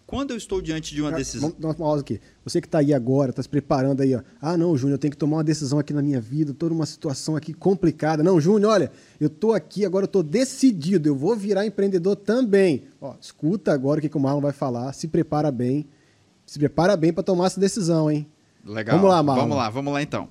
Quando 0.06 0.30
eu 0.30 0.36
estou 0.36 0.60
diante 0.60 0.94
de 0.94 1.00
uma 1.00 1.10
decisão. 1.10 1.48
Vamos 1.48 1.60
dar 1.60 1.68
uma 1.68 1.74
pausa 1.74 2.02
aqui. 2.02 2.20
Você 2.44 2.60
que 2.60 2.66
está 2.66 2.78
aí 2.78 2.92
agora, 2.92 3.30
está 3.30 3.42
se 3.42 3.48
preparando 3.48 4.02
aí, 4.02 4.14
ó. 4.14 4.20
Ah, 4.40 4.56
não, 4.56 4.76
Júnior, 4.76 4.96
eu 4.96 4.98
tenho 4.98 5.10
que 5.10 5.16
tomar 5.16 5.38
uma 5.38 5.44
decisão 5.44 5.78
aqui 5.78 5.92
na 5.92 6.02
minha 6.02 6.20
vida, 6.20 6.52
estou 6.52 6.68
numa 6.68 6.84
situação 6.86 7.34
aqui 7.34 7.54
complicada. 7.54 8.22
Não, 8.22 8.40
Júnior, 8.40 8.72
olha, 8.72 8.92
eu 9.18 9.28
estou 9.28 9.54
aqui, 9.54 9.84
agora 9.84 10.04
eu 10.04 10.06
estou 10.06 10.22
decidido, 10.22 11.08
eu 11.08 11.16
vou 11.16 11.34
virar 11.34 11.66
empreendedor 11.66 12.14
também. 12.14 12.84
Ó, 13.00 13.14
escuta 13.20 13.72
agora 13.72 13.98
o 13.98 14.02
que, 14.02 14.08
que 14.08 14.16
o 14.16 14.20
Marlon 14.20 14.40
vai 14.40 14.52
falar, 14.52 14.92
se 14.92 15.08
prepara 15.08 15.50
bem. 15.50 15.86
Se 16.44 16.58
prepara 16.58 16.96
bem 16.96 17.12
para 17.12 17.22
tomar 17.22 17.46
essa 17.46 17.58
decisão, 17.58 18.10
hein? 18.10 18.28
Legal. 18.64 18.96
Vamos 18.96 19.10
lá, 19.10 19.22
Marlon. 19.22 19.42
Vamos 19.42 19.56
lá, 19.56 19.70
vamos 19.70 19.92
lá 19.94 20.02
então. 20.02 20.28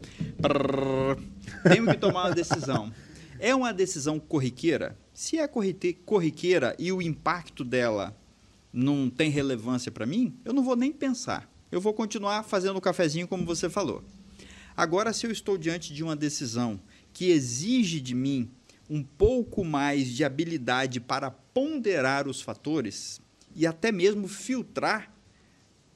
Tenho 1.68 1.88
que 1.88 1.98
tomar 1.98 2.28
uma 2.28 2.36
decisão. 2.36 2.92
É 3.44 3.56
uma 3.56 3.74
decisão 3.74 4.20
corriqueira? 4.20 4.96
Se 5.16 5.40
é 5.40 5.48
corriqueira 5.48 6.76
e 6.78 6.92
o 6.92 7.02
impacto 7.02 7.64
dela 7.64 8.16
não 8.72 9.10
tem 9.10 9.32
relevância 9.32 9.92
para 9.92 10.06
mim, 10.06 10.36
eu 10.46 10.54
não 10.54 10.64
vou 10.64 10.76
nem 10.76 10.92
pensar. 10.92 11.52
Eu 11.72 11.82
vou 11.82 11.92
continuar 11.92 12.44
fazendo 12.44 12.78
o 12.78 12.82
cafezinho 12.82 13.28
como 13.28 13.44
você 13.44 13.68
falou. 13.68 14.04
Agora, 14.78 15.12
se 15.12 15.26
eu 15.26 15.32
estou 15.32 15.58
diante 15.58 15.92
de 15.92 16.04
uma 16.04 16.16
decisão 16.16 16.80
que 17.12 17.32
exige 17.32 18.00
de 18.00 18.14
mim 18.14 18.48
um 18.88 19.02
pouco 19.02 19.66
mais 19.66 20.10
de 20.10 20.24
habilidade 20.24 21.00
para 21.00 21.32
ponderar 21.32 22.28
os 22.28 22.44
fatores 22.44 23.20
e 23.56 23.66
até 23.66 23.92
mesmo 23.92 24.28
filtrar 24.28 25.12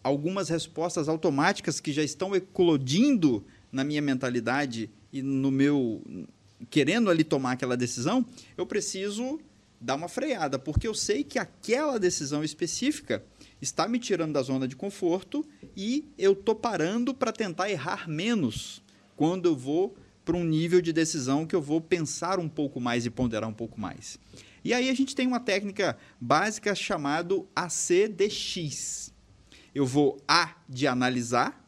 algumas 0.03 0.49
respostas 0.49 1.07
automáticas 1.07 1.79
que 1.79 1.93
já 1.93 2.01
estão 2.01 2.35
eclodindo 2.35 3.45
na 3.71 3.83
minha 3.83 4.01
mentalidade 4.01 4.89
e 5.13 5.21
no 5.21 5.51
meu 5.51 6.01
querendo 6.69 7.09
ali 7.09 7.23
tomar 7.23 7.53
aquela 7.53 7.77
decisão, 7.77 8.25
eu 8.57 8.65
preciso 8.65 9.39
dar 9.79 9.95
uma 9.95 10.07
freada, 10.07 10.57
porque 10.57 10.87
eu 10.87 10.93
sei 10.93 11.23
que 11.23 11.37
aquela 11.37 11.99
decisão 11.99 12.43
específica 12.43 13.23
está 13.61 13.87
me 13.87 13.99
tirando 13.99 14.33
da 14.33 14.41
zona 14.41 14.67
de 14.67 14.75
conforto 14.75 15.45
e 15.75 16.09
eu 16.17 16.33
estou 16.33 16.55
parando 16.55 17.13
para 17.13 17.31
tentar 17.31 17.69
errar 17.69 18.09
menos 18.09 18.81
quando 19.15 19.45
eu 19.45 19.55
vou 19.55 19.95
para 20.23 20.35
um 20.35 20.43
nível 20.43 20.81
de 20.81 20.91
decisão 20.91 21.45
que 21.45 21.55
eu 21.55 21.61
vou 21.61 21.79
pensar 21.79 22.39
um 22.39 22.49
pouco 22.49 22.81
mais 22.81 23.05
e 23.05 23.09
ponderar 23.09 23.47
um 23.47 23.53
pouco 23.53 23.79
mais. 23.79 24.17
E 24.63 24.73
aí 24.73 24.89
a 24.89 24.93
gente 24.95 25.15
tem 25.15 25.27
uma 25.27 25.39
técnica 25.39 25.95
básica 26.19 26.73
chamada 26.73 27.35
ACDX. 27.55 29.13
Eu 29.73 29.85
vou 29.85 30.17
A 30.27 30.55
de 30.67 30.87
analisar 30.87 31.63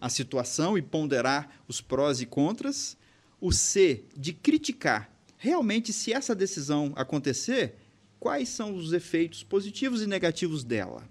a 0.00 0.08
situação 0.08 0.78
e 0.78 0.82
ponderar 0.82 1.62
os 1.68 1.82
prós 1.82 2.22
e 2.22 2.26
contras 2.26 2.96
o 3.40 3.52
C 3.52 4.04
de 4.16 4.32
criticar 4.32 5.10
realmente 5.36 5.92
se 5.92 6.12
essa 6.12 6.34
decisão 6.34 6.92
acontecer, 6.94 7.76
quais 8.18 8.50
são 8.50 8.76
os 8.76 8.92
efeitos 8.92 9.42
positivos 9.42 10.02
e 10.02 10.06
negativos 10.06 10.62
dela. 10.62 11.02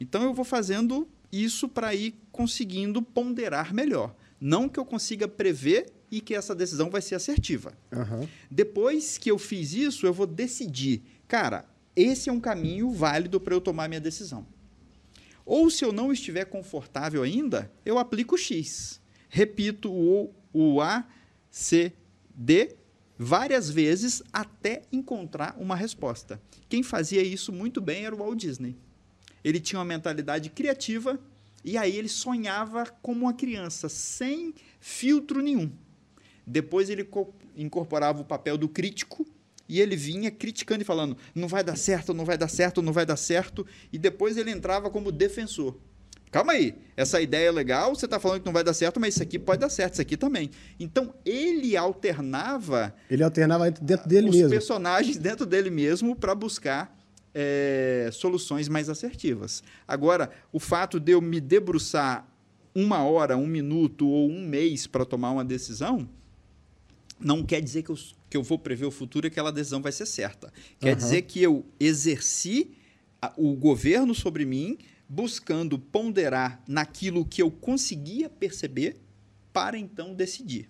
Então 0.00 0.24
eu 0.24 0.34
vou 0.34 0.44
fazendo 0.44 1.08
isso 1.30 1.68
para 1.68 1.94
ir 1.94 2.14
conseguindo 2.32 3.00
ponderar 3.00 3.72
melhor. 3.72 4.14
Não 4.40 4.68
que 4.68 4.78
eu 4.78 4.84
consiga 4.84 5.28
prever 5.28 5.92
e 6.10 6.20
que 6.20 6.34
essa 6.34 6.54
decisão 6.54 6.90
vai 6.90 7.00
ser 7.00 7.14
assertiva. 7.14 7.72
Uhum. 7.92 8.28
Depois 8.50 9.18
que 9.18 9.30
eu 9.30 9.38
fiz 9.38 9.72
isso, 9.72 10.04
eu 10.04 10.12
vou 10.12 10.26
decidir, 10.26 11.02
cara, 11.28 11.64
esse 11.94 12.28
é 12.28 12.32
um 12.32 12.40
caminho 12.40 12.90
válido 12.90 13.40
para 13.40 13.54
eu 13.54 13.60
tomar 13.60 13.88
minha 13.88 14.00
decisão. 14.00 14.46
Ou 15.44 15.70
se 15.70 15.84
eu 15.84 15.92
não 15.92 16.12
estiver 16.12 16.44
confortável 16.46 17.22
ainda, 17.22 17.70
eu 17.84 17.98
aplico 17.98 18.34
o 18.34 18.38
X. 18.38 19.00
Repito 19.28 19.92
o, 19.92 20.34
o 20.52 20.80
A 20.80 21.06
C, 21.56 21.90
D 22.34 22.76
várias 23.18 23.70
vezes 23.70 24.22
até 24.30 24.82
encontrar 24.92 25.56
uma 25.58 25.74
resposta. 25.74 26.38
Quem 26.68 26.82
fazia 26.82 27.22
isso 27.22 27.50
muito 27.50 27.80
bem 27.80 28.04
era 28.04 28.14
o 28.14 28.18
Walt 28.18 28.38
Disney. 28.38 28.76
Ele 29.42 29.58
tinha 29.58 29.78
uma 29.78 29.84
mentalidade 29.86 30.50
criativa 30.50 31.18
e 31.64 31.78
aí 31.78 31.96
ele 31.96 32.10
sonhava 32.10 32.84
como 33.00 33.22
uma 33.22 33.32
criança, 33.32 33.88
sem 33.88 34.52
filtro 34.78 35.40
nenhum. 35.40 35.72
Depois 36.46 36.90
ele 36.90 37.08
incorporava 37.56 38.20
o 38.20 38.24
papel 38.26 38.58
do 38.58 38.68
crítico 38.68 39.26
e 39.66 39.80
ele 39.80 39.96
vinha 39.96 40.30
criticando 40.30 40.82
e 40.82 40.84
falando: 40.84 41.16
não 41.34 41.48
vai 41.48 41.64
dar 41.64 41.76
certo, 41.76 42.12
não 42.12 42.26
vai 42.26 42.36
dar 42.36 42.48
certo, 42.48 42.82
não 42.82 42.92
vai 42.92 43.06
dar 43.06 43.16
certo. 43.16 43.66
E 43.90 43.96
depois 43.96 44.36
ele 44.36 44.50
entrava 44.50 44.90
como 44.90 45.10
defensor. 45.10 45.74
Calma 46.30 46.52
aí, 46.52 46.74
essa 46.96 47.20
ideia 47.20 47.48
é 47.48 47.52
legal, 47.52 47.94
você 47.94 48.04
está 48.04 48.18
falando 48.20 48.40
que 48.40 48.46
não 48.46 48.52
vai 48.52 48.64
dar 48.64 48.74
certo, 48.74 49.00
mas 49.00 49.14
isso 49.14 49.22
aqui 49.22 49.38
pode 49.38 49.60
dar 49.60 49.68
certo, 49.68 49.94
isso 49.94 50.02
aqui 50.02 50.16
também. 50.16 50.50
Então, 50.78 51.14
ele 51.24 51.76
alternava... 51.76 52.94
Ele 53.10 53.22
alternava 53.22 53.70
dentro 53.70 54.08
dele 54.08 54.28
os 54.28 54.34
mesmo. 54.34 54.48
Os 54.48 54.52
personagens 54.52 55.16
dentro 55.16 55.46
dele 55.46 55.70
mesmo 55.70 56.14
para 56.16 56.34
buscar 56.34 56.96
é, 57.34 58.08
soluções 58.12 58.68
mais 58.68 58.88
assertivas. 58.88 59.62
Agora, 59.86 60.30
o 60.52 60.58
fato 60.58 60.98
de 60.98 61.12
eu 61.12 61.20
me 61.20 61.40
debruçar 61.40 62.26
uma 62.74 63.02
hora, 63.04 63.36
um 63.36 63.46
minuto 63.46 64.08
ou 64.08 64.30
um 64.30 64.46
mês 64.46 64.86
para 64.86 65.04
tomar 65.04 65.30
uma 65.30 65.44
decisão, 65.44 66.08
não 67.18 67.42
quer 67.42 67.62
dizer 67.62 67.82
que 67.82 67.90
eu, 67.90 67.98
que 68.28 68.36
eu 68.36 68.42
vou 68.42 68.58
prever 68.58 68.84
o 68.84 68.90
futuro 68.90 69.26
e 69.26 69.28
aquela 69.28 69.50
decisão 69.50 69.80
vai 69.80 69.92
ser 69.92 70.04
certa. 70.06 70.52
Quer 70.78 70.90
uhum. 70.90 70.96
dizer 70.96 71.22
que 71.22 71.42
eu 71.42 71.64
exerci 71.80 72.72
a, 73.20 73.32
o 73.36 73.54
governo 73.54 74.14
sobre 74.14 74.44
mim, 74.44 74.76
buscando 75.08 75.78
ponderar 75.78 76.62
naquilo 76.66 77.24
que 77.24 77.40
eu 77.42 77.50
conseguia 77.50 78.28
perceber 78.28 78.96
para 79.52 79.78
então 79.78 80.14
decidir. 80.14 80.68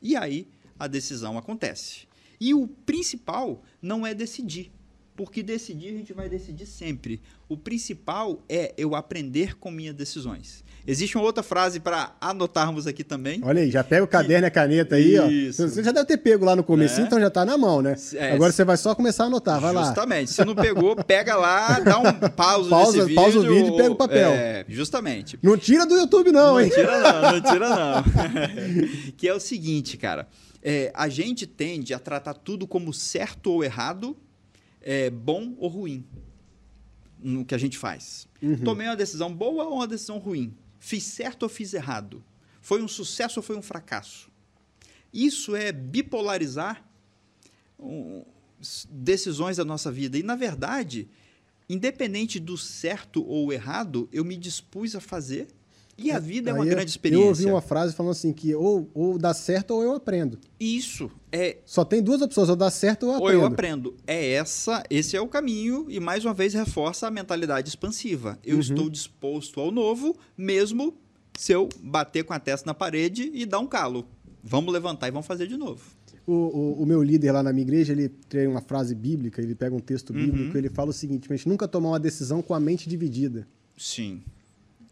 E 0.00 0.16
aí 0.16 0.48
a 0.78 0.86
decisão 0.86 1.38
acontece. 1.38 2.06
E 2.40 2.52
o 2.52 2.66
principal 2.66 3.62
não 3.80 4.06
é 4.06 4.12
decidir, 4.12 4.70
porque 5.16 5.42
decidir 5.42 5.88
a 5.88 5.92
gente 5.92 6.12
vai 6.12 6.28
decidir 6.28 6.66
sempre. 6.66 7.20
O 7.48 7.56
principal 7.56 8.42
é 8.48 8.74
eu 8.76 8.94
aprender 8.94 9.56
com 9.58 9.70
minhas 9.70 9.94
decisões. 9.94 10.64
Existe 10.86 11.16
uma 11.16 11.24
outra 11.24 11.42
frase 11.42 11.80
para 11.80 12.14
anotarmos 12.20 12.86
aqui 12.86 13.02
também. 13.02 13.40
Olha 13.42 13.62
aí, 13.62 13.70
já 13.70 13.82
pega 13.82 14.04
o 14.04 14.08
caderno 14.08 14.46
e 14.46 14.48
a 14.48 14.50
caneta 14.50 14.96
aí, 14.96 15.46
Isso. 15.48 15.64
ó. 15.64 15.68
Você 15.68 15.82
já 15.82 15.92
deve 15.92 16.04
ter 16.04 16.18
pego 16.18 16.44
lá 16.44 16.54
no 16.54 16.62
começo, 16.62 17.00
é. 17.00 17.04
então 17.04 17.18
já 17.18 17.28
está 17.28 17.42
na 17.44 17.56
mão, 17.56 17.80
né? 17.80 17.96
É. 18.14 18.32
Agora 18.32 18.52
você 18.52 18.64
vai 18.64 18.76
só 18.76 18.94
começar 18.94 19.24
a 19.24 19.26
anotar, 19.28 19.60
vai 19.60 19.72
justamente. 19.72 19.86
lá. 19.86 19.94
Justamente. 19.94 20.30
Se 20.32 20.44
não 20.44 20.54
pegou, 20.54 20.96
pega 20.96 21.36
lá, 21.36 21.80
dá 21.80 21.98
um 21.98 22.12
pausa, 22.30 22.68
pausa 22.68 22.92
nesse 22.92 23.06
vídeo. 23.06 23.14
Pausa 23.14 23.38
o 23.38 23.42
vídeo 23.42 23.74
e 23.74 23.76
pega 23.76 23.92
o 23.92 23.96
papel. 23.96 24.30
É, 24.32 24.64
justamente. 24.68 25.38
Não 25.42 25.56
tira 25.56 25.86
do 25.86 25.94
YouTube 25.94 26.32
não, 26.32 26.54
não 26.54 26.60
hein? 26.60 26.68
Não 26.68 26.74
tira 26.74 27.00
não, 27.00 27.32
não 27.32 27.40
tira 27.50 27.68
não. 27.70 28.04
que 29.16 29.26
é 29.26 29.32
o 29.32 29.40
seguinte, 29.40 29.96
cara. 29.96 30.28
É, 30.62 30.90
a 30.94 31.08
gente 31.08 31.46
tende 31.46 31.94
a 31.94 31.98
tratar 31.98 32.34
tudo 32.34 32.66
como 32.66 32.92
certo 32.92 33.50
ou 33.52 33.64
errado, 33.64 34.16
é, 34.84 35.08
bom 35.08 35.54
ou 35.58 35.68
ruim 35.68 36.04
no 37.18 37.42
que 37.44 37.54
a 37.54 37.58
gente 37.58 37.78
faz. 37.78 38.28
Uhum. 38.42 38.58
Tomei 38.58 38.86
uma 38.86 38.94
decisão 38.94 39.34
boa 39.34 39.64
ou 39.64 39.76
uma 39.76 39.88
decisão 39.88 40.18
ruim? 40.18 40.54
Fiz 40.78 41.02
certo 41.04 41.44
ou 41.44 41.48
fiz 41.48 41.72
errado? 41.72 42.22
Foi 42.60 42.82
um 42.82 42.88
sucesso 42.88 43.40
ou 43.40 43.42
foi 43.42 43.56
um 43.56 43.62
fracasso? 43.62 44.30
Isso 45.12 45.56
é 45.56 45.72
bipolarizar 45.72 46.84
um, 47.78 48.24
decisões 48.90 49.56
da 49.56 49.64
nossa 49.64 49.90
vida. 49.90 50.18
E, 50.18 50.22
na 50.22 50.36
verdade, 50.36 51.08
independente 51.68 52.38
do 52.38 52.58
certo 52.58 53.24
ou 53.26 53.52
errado, 53.52 54.06
eu 54.12 54.22
me 54.22 54.36
dispus 54.36 54.94
a 54.94 55.00
fazer 55.00 55.48
e 55.96 56.10
a 56.10 56.18
vida 56.18 56.50
é 56.50 56.54
uma 56.54 56.64
grande 56.64 56.90
experiência. 56.90 57.24
Eu 57.24 57.28
ouvi 57.28 57.46
uma 57.46 57.60
frase 57.60 57.94
falando 57.94 58.12
assim 58.12 58.32
que 58.32 58.54
ou, 58.54 58.90
ou 58.92 59.18
dá 59.18 59.32
certo 59.32 59.72
ou 59.72 59.82
eu 59.82 59.92
aprendo. 59.92 60.38
Isso 60.58 61.10
é. 61.30 61.58
Só 61.64 61.84
tem 61.84 62.02
duas 62.02 62.20
opções, 62.20 62.48
ou 62.48 62.56
dá 62.56 62.70
certo 62.70 63.06
ou 63.06 63.12
eu 63.12 63.16
aprendo. 63.16 63.36
Ou 63.36 63.42
eu 63.42 63.46
aprendo. 63.46 63.96
É 64.06 64.32
essa, 64.32 64.82
esse 64.90 65.16
é 65.16 65.20
o 65.20 65.28
caminho 65.28 65.86
e 65.88 66.00
mais 66.00 66.24
uma 66.24 66.34
vez 66.34 66.54
reforça 66.54 67.06
a 67.06 67.10
mentalidade 67.10 67.68
expansiva. 67.68 68.38
Eu 68.44 68.56
uhum. 68.56 68.60
estou 68.60 68.90
disposto 68.90 69.60
ao 69.60 69.70
novo, 69.70 70.16
mesmo 70.36 70.96
se 71.36 71.52
eu 71.52 71.68
bater 71.80 72.24
com 72.24 72.32
a 72.32 72.38
testa 72.38 72.66
na 72.66 72.74
parede 72.74 73.30
e 73.32 73.46
dar 73.46 73.60
um 73.60 73.66
calo. 73.66 74.06
Vamos 74.42 74.72
levantar 74.72 75.08
e 75.08 75.10
vamos 75.10 75.26
fazer 75.26 75.46
de 75.46 75.56
novo. 75.56 75.82
O, 76.26 76.32
o, 76.32 76.82
o, 76.82 76.86
meu 76.86 77.02
líder 77.02 77.32
lá 77.32 77.42
na 77.42 77.52
minha 77.52 77.62
igreja, 77.62 77.92
ele 77.92 78.08
tem 78.08 78.46
uma 78.46 78.62
frase 78.62 78.94
bíblica, 78.94 79.42
ele 79.42 79.54
pega 79.54 79.74
um 79.74 79.80
texto 79.80 80.12
bíblico, 80.12 80.52
uhum. 80.52 80.56
ele 80.56 80.70
fala 80.70 80.88
o 80.88 80.92
seguinte: 80.92 81.30
a 81.30 81.36
gente 81.36 81.48
nunca 81.48 81.68
tomar 81.68 81.90
uma 81.90 82.00
decisão 82.00 82.40
com 82.40 82.54
a 82.54 82.60
mente 82.60 82.88
dividida. 82.88 83.46
Sim. 83.76 84.22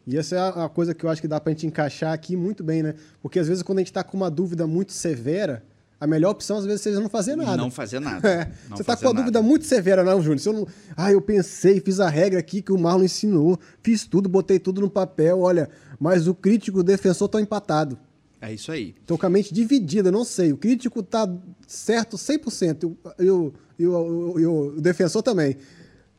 E 0.07 0.17
essa 0.17 0.37
é 0.37 0.65
a 0.65 0.69
coisa 0.69 0.95
que 0.95 1.05
eu 1.05 1.11
acho 1.11 1.21
que 1.21 1.29
dá 1.29 1.41
para 1.41 1.51
a 1.51 1.55
gente 1.55 1.67
encaixar 1.67 2.13
aqui 2.13 2.37
muito 2.37 2.65
bem, 2.65 2.83
né? 2.83 2.95
Porque 3.21 3.39
às 3.39 3.47
vezes 3.47 3.63
quando 3.63 3.79
a 3.79 3.81
gente 3.81 3.89
está 3.89 4.03
com 4.03 4.17
uma 4.17 4.31
dúvida 4.31 4.67
muito 4.67 4.93
severa, 4.93 5.63
a 6.01 6.07
melhor 6.07 6.31
opção 6.31 6.57
às 6.57 6.65
vezes 6.65 6.81
seja 6.81 6.99
não 6.99 7.09
fazer 7.09 7.37
nada. 7.37 7.57
Não 7.57 7.71
fazer 7.71 8.01
nada. 8.01 8.21
É. 8.29 8.51
Não 8.69 8.77
você 8.77 8.83
está 8.83 8.97
com 8.97 9.07
uma 9.07 9.15
dúvida 9.15 9.41
muito 9.41 9.65
severa, 9.65 10.03
não, 10.03 10.21
Júnior? 10.21 10.41
Se 10.41 10.49
eu 10.49 10.53
não... 10.53 10.67
Ah, 10.97 11.13
eu 11.13 11.21
pensei, 11.21 11.81
fiz 11.81 12.01
a 12.01 12.09
regra 12.09 12.41
aqui 12.41 12.61
que 12.61 12.73
o 12.73 12.79
Marlon 12.79 13.05
ensinou, 13.05 13.59
fiz 13.83 14.05
tudo, 14.05 14.29
botei 14.29 14.59
tudo 14.59 14.81
no 14.81 14.91
papel, 14.91 15.41
olha, 15.41 15.71
mas 16.01 16.27
o 16.27 16.35
crítico 16.35 16.79
e 16.79 16.81
o 16.81 16.85
defensor 16.85 17.27
estão 17.27 17.41
empatados. 17.41 17.97
É 18.41 18.53
isso 18.53 18.73
aí. 18.73 18.97
Estou 19.01 19.17
com 19.17 19.25
a 19.25 19.31
mente 19.31 19.55
dividida, 19.55 20.11
não 20.11 20.25
sei. 20.25 20.53
O 20.53 20.57
crítico 20.57 20.99
está 20.99 21.33
certo 21.65 22.17
100%, 22.17 22.97
e 23.21 23.31
o, 23.31 23.53
e 23.79 23.87
o, 23.87 24.41
e 24.41 24.47
o 24.47 24.81
defensor 24.81 25.23
também. 25.23 25.57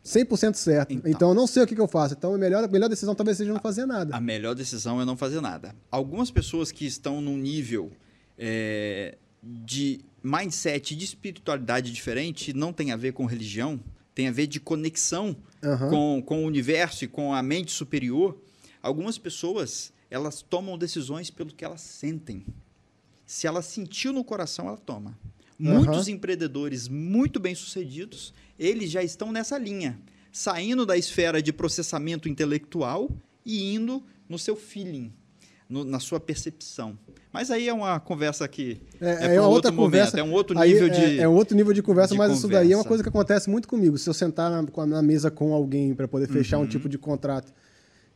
100% 0.04 0.56
certo. 0.56 0.94
Então, 0.94 1.12
então, 1.12 1.30
eu 1.30 1.36
não 1.36 1.48
sei 1.48 1.63
o 1.63 1.68
que, 1.68 1.76
que, 1.76 1.82
eu 1.82 1.88
faço. 1.88 2.13
Então, 2.13 2.34
a 2.34 2.38
melhor, 2.38 2.63
a 2.63 2.68
melhor 2.68 2.89
decisão 2.89 3.16
talvez 3.16 3.38
seja 3.38 3.54
não 3.54 3.62
fazer 3.62 3.86
nada. 3.86 4.16
A 4.16 4.20
melhor 4.20 4.54
decisão 4.54 5.02
é 5.02 5.06
não 5.06 5.16
fazer 5.16 5.39
nada. 5.39 5.74
Algumas 5.89 6.30
pessoas 6.30 6.72
que 6.72 6.86
estão 6.86 7.22
num 7.22 7.38
nível 7.38 7.92
é, 8.38 9.18
de 9.42 10.02
mindset, 10.22 10.96
de 10.96 11.06
espiritualidade 11.06 11.92
diferente, 11.92 12.54
não 12.54 12.74
tem 12.74 12.92
a 12.92 12.98
ver 12.98 13.13
com 13.13 13.26
religião, 13.26 13.80
tem 14.13 14.28
a 14.28 14.32
ver 14.32 14.48
de 14.48 14.60
conexão 14.60 15.36
uhum. 15.63 15.89
com, 15.89 16.24
com 16.26 16.44
o 16.44 16.48
universo 16.48 17.06
e 17.06 17.08
com 17.08 17.34
a 17.34 17.42
mente 17.42 17.72
superior. 17.72 18.38
Algumas 18.82 19.18
pessoas, 19.18 19.94
elas 20.12 20.42
tomam 20.42 20.78
decisões 20.78 21.30
pelo 21.30 21.54
que 21.54 21.63
elas 21.63 21.82
sentem. 21.82 22.46
Se 23.26 23.48
ela 23.48 23.62
sentiu 23.62 24.12
no 24.12 24.24
coração, 24.24 24.68
ela 24.68 24.78
toma. 24.78 25.18
Muitos 25.58 26.08
uhum. 26.08 26.13
empreendedores 26.13 26.88
muito 26.88 27.39
bem-sucedidos, 27.39 28.34
eles 28.63 28.89
já 28.89 29.04
estão 29.04 29.32
nessa 29.32 29.58
linha, 29.58 29.99
saindo 30.32 30.86
da 30.86 30.97
esfera 30.97 31.41
de 31.41 31.52
processamento 31.52 32.30
intelectual 32.30 33.10
e 33.45 33.73
indo 33.73 34.04
no 34.28 34.39
seu 34.39 34.56
feeling, 34.56 35.12
no, 35.67 35.84
na 35.84 35.99
sua 35.99 36.19
percepção. 36.19 36.97
Mas 37.32 37.52
aí 37.52 37.67
é 37.67 37.73
uma 37.73 37.99
conversa 37.99 38.47
que 38.47 38.80
é, 39.02 39.34
é, 39.34 39.36
é 39.36 39.41
um 39.41 39.45
outra 39.45 39.71
conversa, 39.71 40.17
momento, 40.17 40.28
é 40.28 40.32
um 40.32 40.34
outro 40.34 40.60
nível 40.60 40.88
é, 40.88 40.89
de 40.89 41.19
é 41.19 41.28
um 41.28 41.34
outro 41.34 41.58
nível 41.58 41.73
de 41.73 41.82
conversa, 41.82 42.13
de 42.13 42.17
mas 42.17 42.28
conversa. 42.28 42.47
isso 42.47 42.54
daí 42.54 42.71
é 42.71 42.78
uma 42.78 42.86
coisa 42.86 43.04
que 43.04 43.10
acontece 43.10 43.49
muito 43.49 43.67
comigo. 43.67 43.97
Se 43.97 44.10
eu 44.10 44.13
sentar 44.13 44.49
na, 44.49 44.86
na 44.86 45.02
mesa 45.02 45.30
com 45.30 45.54
alguém 45.54 45.93
para 45.93 46.08
poder 46.08 46.28
fechar 46.28 46.58
uhum. 46.58 46.63
um 46.63 46.67
tipo 46.67 46.88
de 46.88 46.97
contrato 46.97 47.52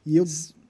e 0.06 0.16
eu, 0.16 0.26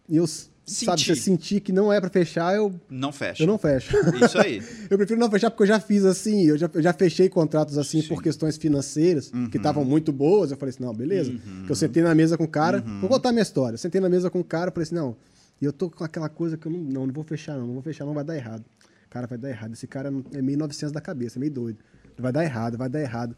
eu 0.09 0.25
sentir. 0.67 0.85
Sabe, 0.85 1.01
você 1.03 1.15
sentir 1.15 1.61
que 1.61 1.71
não 1.71 1.91
é 1.91 1.99
para 1.99 2.09
fechar, 2.09 2.53
eu. 2.55 2.73
Não 2.89 3.11
fecha. 3.11 3.41
Eu 3.41 3.47
não 3.47 3.57
fecho. 3.57 3.95
Isso 4.23 4.37
aí. 4.37 4.61
eu 4.89 4.97
prefiro 4.97 5.19
não 5.19 5.31
fechar 5.31 5.49
porque 5.49 5.63
eu 5.63 5.67
já 5.67 5.79
fiz 5.79 6.03
assim, 6.03 6.45
eu 6.45 6.57
já, 6.57 6.69
eu 6.73 6.81
já 6.81 6.93
fechei 6.93 7.29
contratos 7.29 7.77
assim 7.77 8.01
Sim. 8.01 8.09
por 8.09 8.21
questões 8.21 8.57
financeiras, 8.57 9.31
uhum. 9.31 9.49
que 9.49 9.57
estavam 9.57 9.85
muito 9.85 10.11
boas. 10.11 10.51
Eu 10.51 10.57
falei 10.57 10.73
assim, 10.73 10.83
não, 10.83 10.93
beleza. 10.93 11.31
Uhum. 11.31 11.63
Que 11.65 11.71
eu 11.71 11.75
sentei 11.75 12.03
na 12.03 12.13
mesa 12.13 12.37
com 12.37 12.43
o 12.43 12.47
cara. 12.47 12.83
Uhum. 12.85 12.99
Vou 12.99 13.09
contar 13.09 13.31
minha 13.31 13.41
história. 13.41 13.75
Eu 13.75 13.79
sentei 13.79 14.01
na 14.01 14.09
mesa 14.09 14.29
com 14.29 14.39
o 14.39 14.43
cara, 14.43 14.69
falei 14.69 14.83
assim, 14.83 14.95
não, 14.95 15.15
e 15.61 15.65
eu 15.65 15.73
tô 15.73 15.89
com 15.89 16.03
aquela 16.03 16.29
coisa 16.29 16.57
que 16.57 16.67
eu 16.67 16.71
não, 16.71 16.79
não, 16.79 17.07
não 17.07 17.13
vou 17.13 17.23
fechar, 17.23 17.57
não, 17.57 17.65
não 17.65 17.73
vou 17.73 17.81
fechar, 17.81 18.05
não 18.05 18.13
vai 18.13 18.23
dar 18.23 18.35
errado. 18.35 18.63
Cara, 19.09 19.25
vai 19.25 19.37
dar 19.37 19.49
errado. 19.49 19.73
Esse 19.73 19.87
cara 19.87 20.13
é 20.33 20.41
meio 20.41 20.57
900 20.57 20.91
da 20.91 21.01
cabeça, 21.01 21.39
meio 21.39 21.51
doido. 21.51 21.79
Vai 22.17 22.31
dar 22.31 22.43
errado, 22.43 22.77
vai 22.77 22.89
dar 22.89 23.01
errado. 23.01 23.35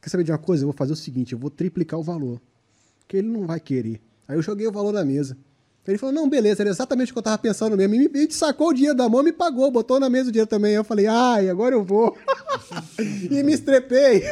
Quer 0.00 0.10
saber 0.10 0.24
de 0.24 0.32
uma 0.32 0.38
coisa? 0.38 0.64
Eu 0.64 0.68
vou 0.68 0.76
fazer 0.76 0.92
o 0.92 0.96
seguinte, 0.96 1.32
eu 1.32 1.38
vou 1.38 1.50
triplicar 1.50 1.98
o 1.98 2.02
valor. 2.02 2.40
Que 3.06 3.18
ele 3.18 3.28
não 3.28 3.46
vai 3.46 3.60
querer. 3.60 4.00
Aí 4.26 4.36
eu 4.36 4.42
joguei 4.42 4.66
o 4.66 4.72
valor 4.72 4.92
na 4.92 5.04
mesa. 5.04 5.36
Ele 5.86 5.98
falou, 5.98 6.14
não, 6.14 6.28
beleza, 6.28 6.62
era 6.62 6.70
exatamente 6.70 7.10
o 7.10 7.12
que 7.12 7.18
eu 7.18 7.22
tava 7.22 7.36
pensando 7.36 7.76
mesmo. 7.76 7.94
E 7.94 8.08
me, 8.08 8.32
sacou 8.32 8.68
o 8.68 8.72
dinheiro 8.72 8.96
da 8.96 9.06
mão, 9.06 9.22
me 9.22 9.32
pagou, 9.32 9.70
botou 9.70 10.00
na 10.00 10.08
mesa 10.08 10.30
o 10.30 10.32
dinheiro 10.32 10.48
também. 10.48 10.72
Eu 10.72 10.82
falei, 10.82 11.06
ai, 11.06 11.50
agora 11.50 11.74
eu 11.74 11.84
vou. 11.84 12.16
e 12.98 13.42
me 13.42 13.52
estrepei. 13.52 14.22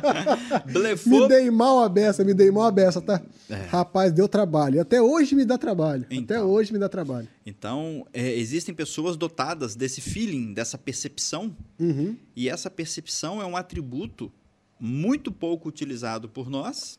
Blefou. 0.72 1.22
Me 1.22 1.28
dei 1.28 1.50
mal 1.50 1.80
a 1.80 1.88
beça, 1.88 2.24
me 2.24 2.32
dei 2.32 2.50
mal 2.50 2.64
a 2.64 2.70
beça, 2.70 3.02
tá? 3.02 3.20
É. 3.50 3.56
Rapaz, 3.66 4.10
deu 4.10 4.26
trabalho. 4.26 4.80
Até 4.80 5.02
hoje 5.02 5.34
me 5.34 5.44
dá 5.44 5.58
trabalho. 5.58 6.06
Então, 6.10 6.36
Até 6.38 6.42
hoje 6.42 6.72
me 6.72 6.78
dá 6.78 6.88
trabalho. 6.88 7.28
Então, 7.44 8.06
é, 8.14 8.32
existem 8.32 8.74
pessoas 8.74 9.18
dotadas 9.18 9.76
desse 9.76 10.00
feeling, 10.00 10.54
dessa 10.54 10.78
percepção. 10.78 11.54
Uhum. 11.78 12.16
E 12.34 12.48
essa 12.48 12.70
percepção 12.70 13.42
é 13.42 13.44
um 13.44 13.54
atributo 13.54 14.32
muito 14.80 15.30
pouco 15.30 15.68
utilizado 15.68 16.26
por 16.26 16.48
nós 16.48 16.98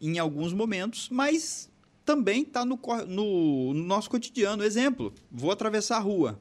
em 0.00 0.18
alguns 0.18 0.52
momentos, 0.52 1.08
mas 1.10 1.70
também 2.04 2.42
está 2.42 2.64
no, 2.64 2.78
no, 3.06 3.74
no, 3.74 3.84
nosso 3.84 4.10
cotidiano. 4.10 4.62
Exemplo, 4.62 5.12
vou 5.30 5.50
atravessar 5.50 5.96
a 5.96 6.00
rua. 6.00 6.38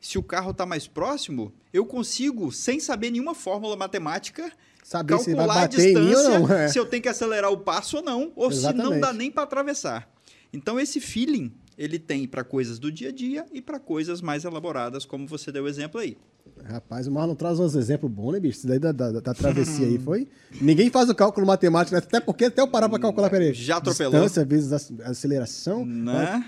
Se 0.00 0.18
o 0.18 0.22
carro 0.22 0.52
está 0.52 0.64
mais 0.64 0.86
próximo, 0.86 1.52
eu 1.72 1.84
consigo, 1.84 2.52
sem 2.52 2.78
saber 2.78 3.10
nenhuma 3.10 3.34
fórmula 3.34 3.76
matemática, 3.76 4.52
saber 4.82 5.16
calcular 5.16 5.64
a 5.64 5.66
distância, 5.66 6.38
não, 6.38 6.52
é. 6.52 6.68
se 6.68 6.78
eu 6.78 6.86
tenho 6.86 7.02
que 7.02 7.08
acelerar 7.08 7.50
o 7.50 7.58
passo 7.58 7.98
ou 7.98 8.02
não, 8.02 8.32
ou 8.36 8.50
Exatamente. 8.50 8.84
se 8.84 8.90
não 8.90 9.00
dá 9.00 9.12
nem 9.12 9.30
para 9.30 9.42
atravessar. 9.42 10.08
Então, 10.52 10.78
esse 10.78 11.00
feeling 11.00 11.52
ele 11.76 11.98
tem 11.98 12.26
para 12.26 12.42
coisas 12.42 12.78
do 12.78 12.90
dia 12.90 13.08
a 13.08 13.12
dia 13.12 13.44
e 13.52 13.60
para 13.60 13.78
coisas 13.78 14.20
mais 14.20 14.44
elaboradas, 14.44 15.04
como 15.04 15.26
você 15.26 15.52
deu 15.52 15.64
o 15.64 15.68
exemplo 15.68 16.00
aí. 16.00 16.16
Rapaz, 16.64 17.06
o 17.06 17.12
Marlon 17.12 17.34
traz 17.34 17.60
uns 17.60 17.76
exemplos 17.76 18.10
bons, 18.10 18.32
né, 18.32 18.40
bicho? 18.40 18.58
Isso 18.58 18.66
daí 18.66 18.78
da, 18.78 18.90
da, 18.90 19.12
da 19.12 19.34
travessia 19.34 19.86
aí 19.86 19.98
foi. 19.98 20.26
Ninguém 20.60 20.90
faz 20.90 21.08
o 21.08 21.14
cálculo 21.14 21.46
matemático, 21.46 21.94
né? 21.94 22.02
até 22.04 22.18
porque 22.18 22.46
até 22.46 22.60
eu 22.60 22.66
parar 22.66 22.88
para 22.88 22.98
calcular, 22.98 23.30
peraí. 23.30 23.52
Já 23.54 23.76
atropelou. 23.76 24.12
Distância 24.12 24.44
vezes 24.44 24.72
aceleração. 25.04 25.86
Né? 25.86 26.44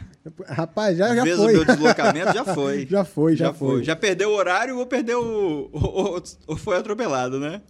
Rapaz, 0.46 0.98
já, 0.98 1.14
já 1.14 1.22
vezes 1.22 1.38
foi. 1.38 1.52
o 1.52 1.56
meu 1.56 1.64
deslocamento 1.64 2.32
já 2.32 2.44
foi. 2.54 2.86
já 2.86 3.04
foi, 3.04 3.36
já, 3.36 3.46
já 3.46 3.52
foi. 3.54 3.68
foi. 3.76 3.84
Já 3.84 3.94
perdeu 3.94 4.30
o 4.30 4.34
horário 4.34 4.78
ou 4.78 4.86
perdeu. 4.86 5.20
O, 5.20 5.70
ou, 5.72 6.22
ou 6.46 6.56
foi 6.56 6.76
atropelado, 6.76 7.38
né? 7.38 7.62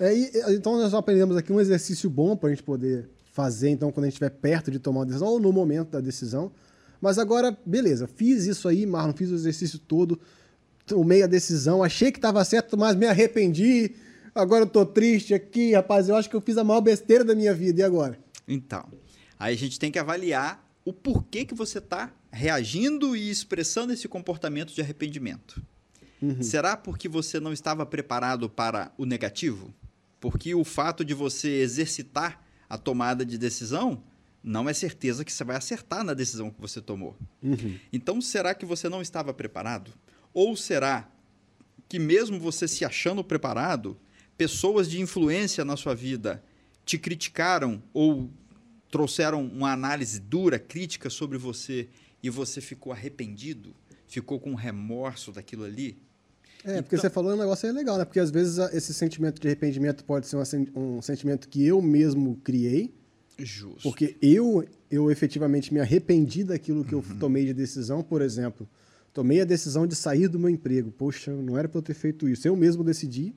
É, 0.00 0.14
e, 0.14 0.30
então 0.50 0.78
nós 0.78 0.94
aprendemos 0.94 1.36
aqui 1.36 1.52
um 1.52 1.60
exercício 1.60 2.08
bom 2.08 2.36
para 2.36 2.48
a 2.48 2.50
gente 2.50 2.62
poder 2.62 3.08
fazer, 3.32 3.70
então, 3.70 3.90
quando 3.90 4.04
a 4.04 4.08
gente 4.08 4.14
estiver 4.14 4.30
perto 4.30 4.70
de 4.70 4.78
tomar 4.78 5.00
uma 5.00 5.06
decisão, 5.06 5.28
ou 5.28 5.40
no 5.40 5.52
momento 5.52 5.90
da 5.90 6.00
decisão. 6.00 6.52
Mas 7.00 7.18
agora, 7.18 7.56
beleza, 7.66 8.06
fiz 8.06 8.46
isso 8.46 8.68
aí, 8.68 8.86
Marlon, 8.86 9.12
fiz 9.12 9.30
o 9.30 9.34
exercício 9.34 9.78
todo, 9.78 10.20
tomei 10.92 11.22
a 11.22 11.26
decisão, 11.26 11.82
achei 11.82 12.12
que 12.12 12.18
estava 12.18 12.44
certo, 12.44 12.76
mas 12.76 12.94
me 12.94 13.06
arrependi. 13.06 13.92
Agora 14.34 14.64
eu 14.64 14.68
tô 14.68 14.84
triste 14.84 15.32
aqui, 15.32 15.72
rapaz. 15.72 16.06
Eu 16.06 16.16
acho 16.16 16.28
que 16.28 16.36
eu 16.36 16.40
fiz 16.40 16.58
a 16.58 16.64
maior 16.64 16.82
besteira 16.82 17.24
da 17.24 17.34
minha 17.34 17.54
vida. 17.54 17.80
E 17.80 17.82
agora? 17.82 18.18
Então, 18.46 18.84
aí 19.38 19.54
a 19.54 19.56
gente 19.56 19.78
tem 19.78 19.90
que 19.90 19.98
avaliar 19.98 20.62
o 20.84 20.92
porquê 20.92 21.46
que 21.46 21.54
você 21.54 21.78
está 21.78 22.12
reagindo 22.30 23.16
e 23.16 23.30
expressando 23.30 23.90
esse 23.90 24.06
comportamento 24.06 24.74
de 24.74 24.82
arrependimento. 24.82 25.62
Uhum. 26.20 26.42
Será 26.42 26.76
porque 26.76 27.08
você 27.08 27.40
não 27.40 27.54
estava 27.54 27.86
preparado 27.86 28.50
para 28.50 28.92
o 28.98 29.06
negativo? 29.06 29.72
Porque 30.20 30.54
o 30.54 30.62
fato 30.62 31.06
de 31.06 31.14
você 31.14 31.48
exercitar 31.48 32.44
a 32.68 32.76
tomada 32.76 33.24
de 33.24 33.38
decisão 33.38 34.02
não 34.44 34.68
é 34.68 34.74
certeza 34.74 35.24
que 35.24 35.32
você 35.32 35.42
vai 35.42 35.56
acertar 35.56 36.04
na 36.04 36.12
decisão 36.12 36.50
que 36.50 36.60
você 36.60 36.82
tomou. 36.82 37.16
Uhum. 37.42 37.78
Então, 37.90 38.20
será 38.20 38.54
que 38.54 38.66
você 38.66 38.90
não 38.90 39.00
estava 39.00 39.32
preparado? 39.32 39.90
Ou 40.34 40.56
será 40.56 41.08
que, 41.88 41.98
mesmo 41.98 42.38
você 42.38 42.66
se 42.66 42.84
achando 42.84 43.22
preparado, 43.22 43.98
pessoas 44.36 44.90
de 44.90 45.00
influência 45.00 45.64
na 45.64 45.76
sua 45.76 45.94
vida 45.94 46.42
te 46.84 46.98
criticaram 46.98 47.82
ou 47.92 48.30
trouxeram 48.90 49.44
uma 49.44 49.72
análise 49.72 50.20
dura, 50.20 50.58
crítica 50.58 51.08
sobre 51.08 51.38
você 51.38 51.88
e 52.22 52.28
você 52.28 52.60
ficou 52.60 52.92
arrependido, 52.92 53.74
ficou 54.06 54.38
com 54.38 54.54
remorso 54.54 55.32
daquilo 55.32 55.64
ali? 55.64 55.98
É, 56.64 56.80
porque 56.80 56.94
então... 56.94 56.98
você 57.00 57.10
falou 57.10 57.32
um 57.32 57.36
negócio 57.36 57.68
aí 57.68 57.74
legal, 57.74 57.98
né? 57.98 58.04
Porque 58.04 58.20
às 58.20 58.30
vezes 58.30 58.58
esse 58.72 58.94
sentimento 58.94 59.40
de 59.40 59.48
arrependimento 59.48 60.04
pode 60.04 60.26
ser 60.26 60.36
um, 60.36 60.98
um 60.98 61.02
sentimento 61.02 61.48
que 61.48 61.64
eu 61.66 61.82
mesmo 61.82 62.36
criei. 62.44 62.94
Justo. 63.38 63.82
Porque 63.82 64.16
eu, 64.22 64.64
eu 64.90 65.10
efetivamente 65.10 65.72
me 65.72 65.80
arrependi 65.80 66.44
daquilo 66.44 66.84
que 66.84 66.94
uhum. 66.94 67.02
eu 67.10 67.18
tomei 67.18 67.46
de 67.46 67.54
decisão, 67.54 68.02
por 68.02 68.22
exemplo. 68.22 68.68
Tomei 69.12 69.40
a 69.40 69.44
decisão 69.44 69.86
de 69.86 69.94
sair 69.94 70.28
do 70.28 70.38
meu 70.38 70.48
emprego. 70.48 70.90
Poxa, 70.90 71.32
não 71.32 71.58
era 71.58 71.68
para 71.68 71.78
eu 71.78 71.82
ter 71.82 71.94
feito 71.94 72.28
isso. 72.28 72.48
Eu 72.48 72.56
mesmo 72.56 72.82
decidi 72.82 73.34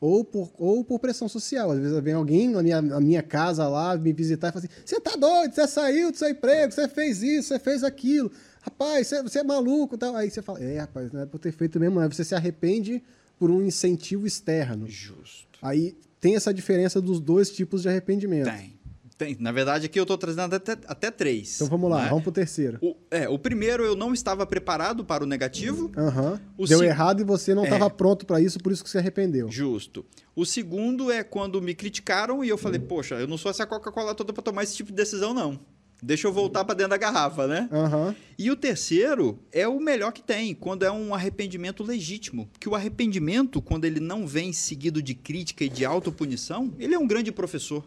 ou 0.00 0.24
por, 0.24 0.50
ou 0.56 0.82
por 0.82 0.98
pressão 0.98 1.28
social. 1.28 1.70
Às 1.70 1.78
vezes 1.78 2.02
vem 2.02 2.14
alguém 2.14 2.48
na 2.48 2.62
minha, 2.62 2.80
na 2.80 3.00
minha 3.00 3.22
casa 3.22 3.68
lá 3.68 3.96
me 3.96 4.12
visitar 4.12 4.48
e 4.48 4.52
fala 4.52 4.64
assim: 4.64 4.74
você 4.84 4.98
tá 4.98 5.14
doido, 5.16 5.54
você 5.54 5.68
saiu 5.68 6.10
do 6.10 6.16
seu 6.16 6.30
emprego, 6.30 6.72
você 6.72 6.88
fez 6.88 7.22
isso, 7.22 7.48
você 7.48 7.58
fez 7.58 7.84
aquilo. 7.84 8.32
Rapaz, 8.62 9.06
você, 9.06 9.22
você 9.22 9.38
é 9.40 9.44
maluco. 9.44 9.98
Tal. 9.98 10.16
Aí 10.16 10.30
você 10.30 10.40
fala: 10.40 10.62
é, 10.62 10.78
rapaz, 10.78 11.12
não 11.12 11.20
é 11.20 11.26
por 11.26 11.38
ter 11.38 11.52
feito 11.52 11.78
mesmo, 11.78 12.00
não. 12.00 12.08
Você 12.08 12.24
se 12.24 12.34
arrepende 12.34 13.02
por 13.38 13.50
um 13.50 13.62
incentivo 13.62 14.26
externo. 14.26 14.86
Justo. 14.88 15.58
Aí 15.60 15.96
tem 16.18 16.34
essa 16.34 16.52
diferença 16.52 17.00
dos 17.00 17.20
dois 17.20 17.50
tipos 17.50 17.82
de 17.82 17.88
arrependimento. 17.88 18.50
Tem. 18.50 18.79
Tem. 19.20 19.36
Na 19.38 19.52
verdade, 19.52 19.84
aqui 19.84 20.00
eu 20.00 20.04
estou 20.04 20.16
trazendo 20.16 20.54
até, 20.54 20.78
até 20.86 21.10
três. 21.10 21.56
Então 21.56 21.68
vamos 21.68 21.90
lá, 21.90 22.04
né? 22.04 22.08
vamos 22.08 22.22
para 22.22 22.30
o 22.30 22.32
terceiro. 22.32 22.78
O, 22.80 22.96
é, 23.10 23.28
o 23.28 23.38
primeiro 23.38 23.84
eu 23.84 23.94
não 23.94 24.14
estava 24.14 24.46
preparado 24.46 25.04
para 25.04 25.22
o 25.22 25.26
negativo. 25.26 25.92
Uhum. 25.94 26.66
Deu 26.66 26.82
errado 26.82 27.20
e 27.20 27.24
você 27.24 27.54
não 27.54 27.64
estava 27.64 27.84
é. 27.84 27.90
pronto 27.90 28.24
para 28.24 28.40
isso, 28.40 28.58
por 28.58 28.72
isso 28.72 28.82
que 28.82 28.88
se 28.88 28.96
arrependeu. 28.96 29.50
Justo. 29.50 30.06
O 30.34 30.46
segundo 30.46 31.12
é 31.12 31.22
quando 31.22 31.60
me 31.60 31.74
criticaram 31.74 32.42
e 32.42 32.48
eu 32.48 32.56
falei, 32.56 32.80
poxa, 32.80 33.16
eu 33.16 33.28
não 33.28 33.36
sou 33.36 33.50
essa 33.50 33.66
Coca-Cola 33.66 34.14
toda 34.14 34.32
para 34.32 34.42
tomar 34.42 34.62
esse 34.62 34.74
tipo 34.74 34.88
de 34.90 34.96
decisão, 34.96 35.34
não. 35.34 35.60
Deixa 36.02 36.26
eu 36.26 36.32
voltar 36.32 36.64
para 36.64 36.74
dentro 36.74 36.92
da 36.92 36.96
garrafa, 36.96 37.46
né? 37.46 37.68
Uhum. 37.70 38.14
E 38.38 38.50
o 38.50 38.56
terceiro 38.56 39.38
é 39.52 39.68
o 39.68 39.78
melhor 39.78 40.12
que 40.12 40.22
tem, 40.22 40.54
quando 40.54 40.82
é 40.82 40.90
um 40.90 41.14
arrependimento 41.14 41.82
legítimo. 41.82 42.48
Que 42.58 42.70
o 42.70 42.74
arrependimento, 42.74 43.60
quando 43.60 43.84
ele 43.84 44.00
não 44.00 44.26
vem 44.26 44.50
seguido 44.50 45.02
de 45.02 45.14
crítica 45.14 45.62
e 45.62 45.68
de 45.68 45.84
autopunição, 45.84 46.72
ele 46.78 46.94
é 46.94 46.98
um 46.98 47.06
grande 47.06 47.30
professor 47.30 47.84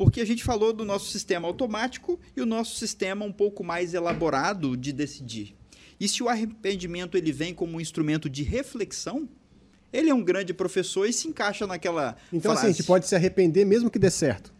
porque 0.00 0.22
a 0.22 0.24
gente 0.24 0.42
falou 0.42 0.72
do 0.72 0.82
nosso 0.82 1.10
sistema 1.10 1.46
automático 1.46 2.18
e 2.34 2.40
o 2.40 2.46
nosso 2.46 2.74
sistema 2.76 3.22
um 3.22 3.30
pouco 3.30 3.62
mais 3.62 3.92
elaborado 3.92 4.74
de 4.74 4.94
decidir. 4.94 5.54
E 6.00 6.08
se 6.08 6.22
o 6.22 6.28
arrependimento 6.30 7.18
ele 7.18 7.30
vem 7.30 7.52
como 7.52 7.76
um 7.76 7.80
instrumento 7.82 8.26
de 8.26 8.42
reflexão, 8.42 9.28
ele 9.92 10.08
é 10.08 10.14
um 10.14 10.22
grande 10.24 10.54
professor 10.54 11.06
e 11.06 11.12
se 11.12 11.28
encaixa 11.28 11.66
naquela 11.66 12.16
Então 12.32 12.50
frase. 12.52 12.60
assim, 12.60 12.66
a 12.68 12.72
gente 12.78 12.86
pode 12.86 13.06
se 13.06 13.14
arrepender 13.14 13.66
mesmo 13.66 13.90
que 13.90 13.98
dê 13.98 14.10
certo. 14.10 14.54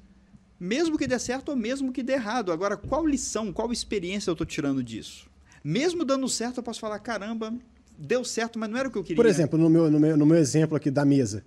Mesmo 0.61 0.99
que 0.99 1.07
dê 1.07 1.19
certo 1.19 1.49
ou 1.49 1.57
mesmo 1.57 1.91
que 1.91 2.03
dê 2.03 2.13
errado. 2.13 2.53
Agora, 2.53 2.77
qual 2.77 3.07
lição, 3.07 3.51
qual 3.51 3.73
experiência 3.73 4.29
eu 4.29 4.33
estou 4.33 4.47
tirando 4.47 4.85
disso? 4.85 5.27
Mesmo 5.65 6.05
dando 6.05 6.29
certo, 6.29 6.59
eu 6.59 6.63
posso 6.63 6.81
falar, 6.81 6.99
caramba, 6.99 7.55
deu 7.97 8.27
certo, 8.27 8.59
mas 8.59 8.69
não 8.69 8.77
era 8.77 8.89
o 8.89 8.93
que 8.93 8.99
eu 8.99 9.03
queria. 9.03 9.17
Por 9.17 9.25
exemplo, 9.25 9.59
no 9.59 9.71
meu, 9.71 9.91
no 9.91 9.99
meu, 9.99 10.19
no 10.19 10.27
meu 10.27 10.37
exemplo 10.37 10.77
aqui 10.77 10.91
da 10.91 11.07
mesa. 11.07 11.43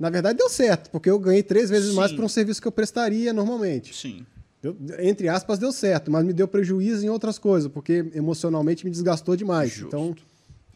Na 0.00 0.08
verdade, 0.08 0.38
deu 0.38 0.48
certo, 0.48 0.88
porque 0.90 1.10
eu 1.10 1.18
ganhei 1.18 1.42
três 1.42 1.68
vezes 1.68 1.90
Sim. 1.90 1.96
mais 1.96 2.10
por 2.10 2.24
um 2.24 2.28
serviço 2.28 2.62
que 2.62 2.66
eu 2.66 2.72
prestaria 2.72 3.34
normalmente. 3.34 3.94
Sim. 3.94 4.24
Deu, 4.62 4.74
entre 4.98 5.28
aspas, 5.28 5.58
deu 5.58 5.70
certo, 5.70 6.10
mas 6.10 6.24
me 6.24 6.32
deu 6.32 6.48
prejuízo 6.48 7.04
em 7.04 7.10
outras 7.10 7.38
coisas, 7.38 7.70
porque 7.70 8.06
emocionalmente 8.14 8.82
me 8.82 8.90
desgastou 8.90 9.36
demais. 9.36 9.72
Justo. 9.72 9.88
Então, 9.88 10.16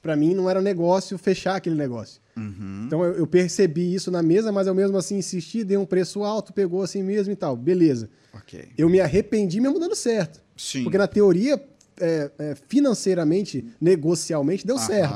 para 0.02 0.14
mim, 0.14 0.34
não 0.34 0.50
era 0.50 0.60
negócio 0.60 1.16
fechar 1.16 1.56
aquele 1.56 1.74
negócio. 1.74 2.20
Uhum. 2.36 2.84
Então, 2.86 3.02
eu, 3.02 3.14
eu, 3.14 3.26
percebi 3.26 3.94
isso 3.94 4.10
na 4.10 4.22
mesa, 4.22 4.52
mas 4.52 4.66
eu 4.66 4.74
mesmo 4.74 4.98
assim 4.98 5.16
insisti, 5.16 5.64
dei 5.64 5.78
um 5.78 5.86
preço 5.86 6.22
alto, 6.22 6.52
pegou 6.52 6.82
assim 6.82 7.02
mesmo 7.02 7.32
e 7.32 7.36
tal. 7.36 7.56
Beleza. 7.56 8.10
Okay. 8.34 8.68
Eu 8.76 8.90
me 8.90 9.00
arrependi 9.00 9.58
mesmo 9.58 9.80
dando 9.80 9.94
certo. 9.94 10.42
Sim. 10.54 10.82
Porque 10.82 10.98
na 10.98 11.06
teoria, 11.06 11.62
é, 11.98 12.30
é, 12.38 12.54
financeiramente, 12.68 13.64
negocialmente, 13.80 14.66
deu 14.66 14.76
certo. 14.76 15.14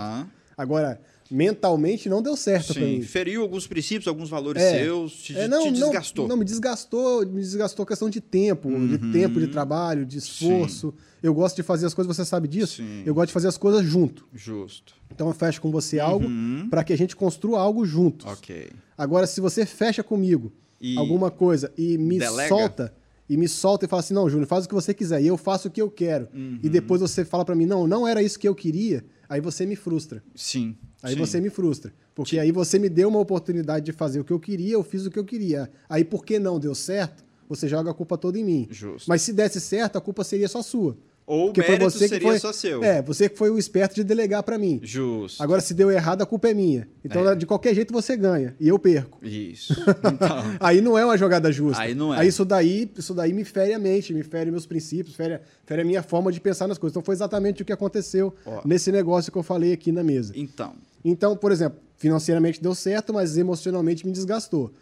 Agora, 0.56 0.98
mentalmente 1.30 2.08
não 2.08 2.22
deu 2.22 2.36
certo 2.36 2.72
para 2.74 2.82
mim. 2.82 3.02
Feriu 3.02 3.42
alguns 3.42 3.66
princípios, 3.66 4.08
alguns 4.08 4.28
valores 4.28 4.62
é. 4.62 4.78
seus, 4.78 5.12
te, 5.12 5.36
é, 5.36 5.48
não, 5.48 5.64
te 5.64 5.72
desgastou. 5.72 6.24
Não, 6.24 6.30
não, 6.30 6.36
me 6.38 6.44
desgastou, 6.44 7.26
me 7.26 7.40
desgastou 7.40 7.84
questão 7.84 8.08
de 8.08 8.20
tempo, 8.20 8.68
uhum. 8.68 8.86
de 8.86 8.98
tempo 9.12 9.38
de 9.38 9.48
trabalho, 9.48 10.06
de 10.06 10.18
esforço. 10.18 10.94
Sim. 10.96 11.04
Eu 11.22 11.34
gosto 11.34 11.56
de 11.56 11.62
fazer 11.62 11.86
as 11.86 11.94
coisas, 11.94 12.16
você 12.16 12.24
sabe 12.24 12.48
disso? 12.48 12.76
Sim. 12.76 13.02
Eu 13.04 13.14
gosto 13.14 13.28
de 13.28 13.32
fazer 13.32 13.48
as 13.48 13.58
coisas 13.58 13.84
junto. 13.84 14.26
Justo. 14.32 14.94
Então 15.10 15.28
eu 15.28 15.34
fecho 15.34 15.60
com 15.60 15.70
você 15.70 15.98
algo 15.98 16.26
uhum. 16.26 16.68
para 16.70 16.84
que 16.84 16.92
a 16.92 16.96
gente 16.96 17.16
construa 17.16 17.60
algo 17.60 17.84
juntos. 17.84 18.26
Ok. 18.26 18.70
Agora, 18.96 19.26
se 19.26 19.40
você 19.40 19.66
fecha 19.66 20.02
comigo 20.02 20.52
e 20.80 20.96
alguma 20.96 21.30
coisa 21.30 21.72
e 21.76 21.98
me 21.98 22.18
delega. 22.18 22.48
solta, 22.48 22.94
e 23.28 23.36
me 23.36 23.48
solta 23.48 23.84
e 23.84 23.88
fala 23.88 24.00
assim: 24.00 24.14
não, 24.14 24.28
Júnior, 24.28 24.46
faz 24.46 24.64
o 24.64 24.68
que 24.68 24.74
você 24.74 24.94
quiser, 24.94 25.20
e 25.20 25.26
eu 25.26 25.36
faço 25.36 25.68
o 25.68 25.70
que 25.70 25.82
eu 25.82 25.90
quero. 25.90 26.28
Uhum. 26.32 26.58
E 26.62 26.68
depois 26.68 27.00
você 27.00 27.24
fala 27.24 27.44
para 27.44 27.54
mim: 27.54 27.66
não, 27.66 27.86
não 27.86 28.06
era 28.06 28.22
isso 28.22 28.38
que 28.38 28.48
eu 28.48 28.54
queria, 28.54 29.04
aí 29.28 29.40
você 29.40 29.66
me 29.66 29.76
frustra. 29.76 30.22
Sim. 30.34 30.76
Aí 31.02 31.14
sim. 31.14 31.18
você 31.18 31.40
me 31.40 31.50
frustra. 31.50 31.92
Porque 32.14 32.36
sim. 32.36 32.40
aí 32.40 32.50
você 32.50 32.78
me 32.78 32.88
deu 32.88 33.08
uma 33.08 33.20
oportunidade 33.20 33.84
de 33.86 33.92
fazer 33.92 34.20
o 34.20 34.24
que 34.24 34.32
eu 34.32 34.40
queria, 34.40 34.74
eu 34.74 34.82
fiz 34.82 35.06
o 35.06 35.10
que 35.10 35.18
eu 35.18 35.24
queria. 35.24 35.70
Aí, 35.88 36.04
por 36.04 36.24
que 36.24 36.38
não 36.38 36.58
deu 36.58 36.74
certo? 36.74 37.24
Você 37.48 37.66
joga 37.66 37.90
a 37.90 37.94
culpa 37.94 38.18
toda 38.18 38.38
em 38.38 38.44
mim. 38.44 38.68
Justo. 38.70 39.08
Mas 39.08 39.22
se 39.22 39.32
desse 39.32 39.60
certo, 39.60 39.96
a 39.96 40.00
culpa 40.00 40.22
seria 40.22 40.48
só 40.48 40.62
sua. 40.62 40.96
Ou 41.28 41.52
Porque 41.52 41.60
o 41.60 41.64
mérito 41.64 41.90
você 41.90 42.08
seria 42.08 42.26
foi, 42.26 42.38
só 42.38 42.54
seu. 42.54 42.82
É, 42.82 43.02
você 43.02 43.28
que 43.28 43.36
foi 43.36 43.50
o 43.50 43.58
esperto 43.58 43.94
de 43.94 44.02
delegar 44.02 44.42
para 44.42 44.56
mim. 44.56 44.80
Justo. 44.82 45.42
Agora, 45.42 45.60
se 45.60 45.74
deu 45.74 45.90
errado, 45.90 46.22
a 46.22 46.26
culpa 46.26 46.48
é 46.48 46.54
minha. 46.54 46.88
Então, 47.04 47.28
é. 47.28 47.34
de 47.36 47.44
qualquer 47.44 47.74
jeito, 47.74 47.92
você 47.92 48.16
ganha. 48.16 48.56
E 48.58 48.66
eu 48.66 48.78
perco. 48.78 49.18
Isso. 49.22 49.74
Então... 50.10 50.42
aí 50.58 50.80
não 50.80 50.96
é 50.96 51.04
uma 51.04 51.18
jogada 51.18 51.52
justa. 51.52 51.82
Aí 51.82 51.94
não 51.94 52.14
é. 52.14 52.20
Aí 52.20 52.28
isso 52.28 52.46
daí, 52.46 52.90
isso 52.96 53.12
daí 53.12 53.34
me 53.34 53.44
fere 53.44 53.74
a 53.74 53.78
mente, 53.78 54.14
me 54.14 54.22
fere 54.22 54.50
meus 54.50 54.64
princípios, 54.64 55.14
fere, 55.14 55.38
fere 55.66 55.82
a 55.82 55.84
minha 55.84 56.02
forma 56.02 56.32
de 56.32 56.40
pensar 56.40 56.66
nas 56.66 56.78
coisas. 56.78 56.94
Então, 56.94 57.04
foi 57.04 57.14
exatamente 57.14 57.60
o 57.60 57.64
que 57.64 57.74
aconteceu 57.74 58.34
Ó. 58.46 58.62
nesse 58.64 58.90
negócio 58.90 59.30
que 59.30 59.36
eu 59.36 59.42
falei 59.42 59.74
aqui 59.74 59.92
na 59.92 60.02
mesa. 60.02 60.32
Então. 60.34 60.72
Então, 61.04 61.36
por 61.36 61.52
exemplo, 61.52 61.80
financeiramente 61.96 62.62
deu 62.62 62.74
certo, 62.74 63.12
mas 63.12 63.36
emocionalmente 63.36 64.06
me 64.06 64.12
desgastou. 64.12 64.72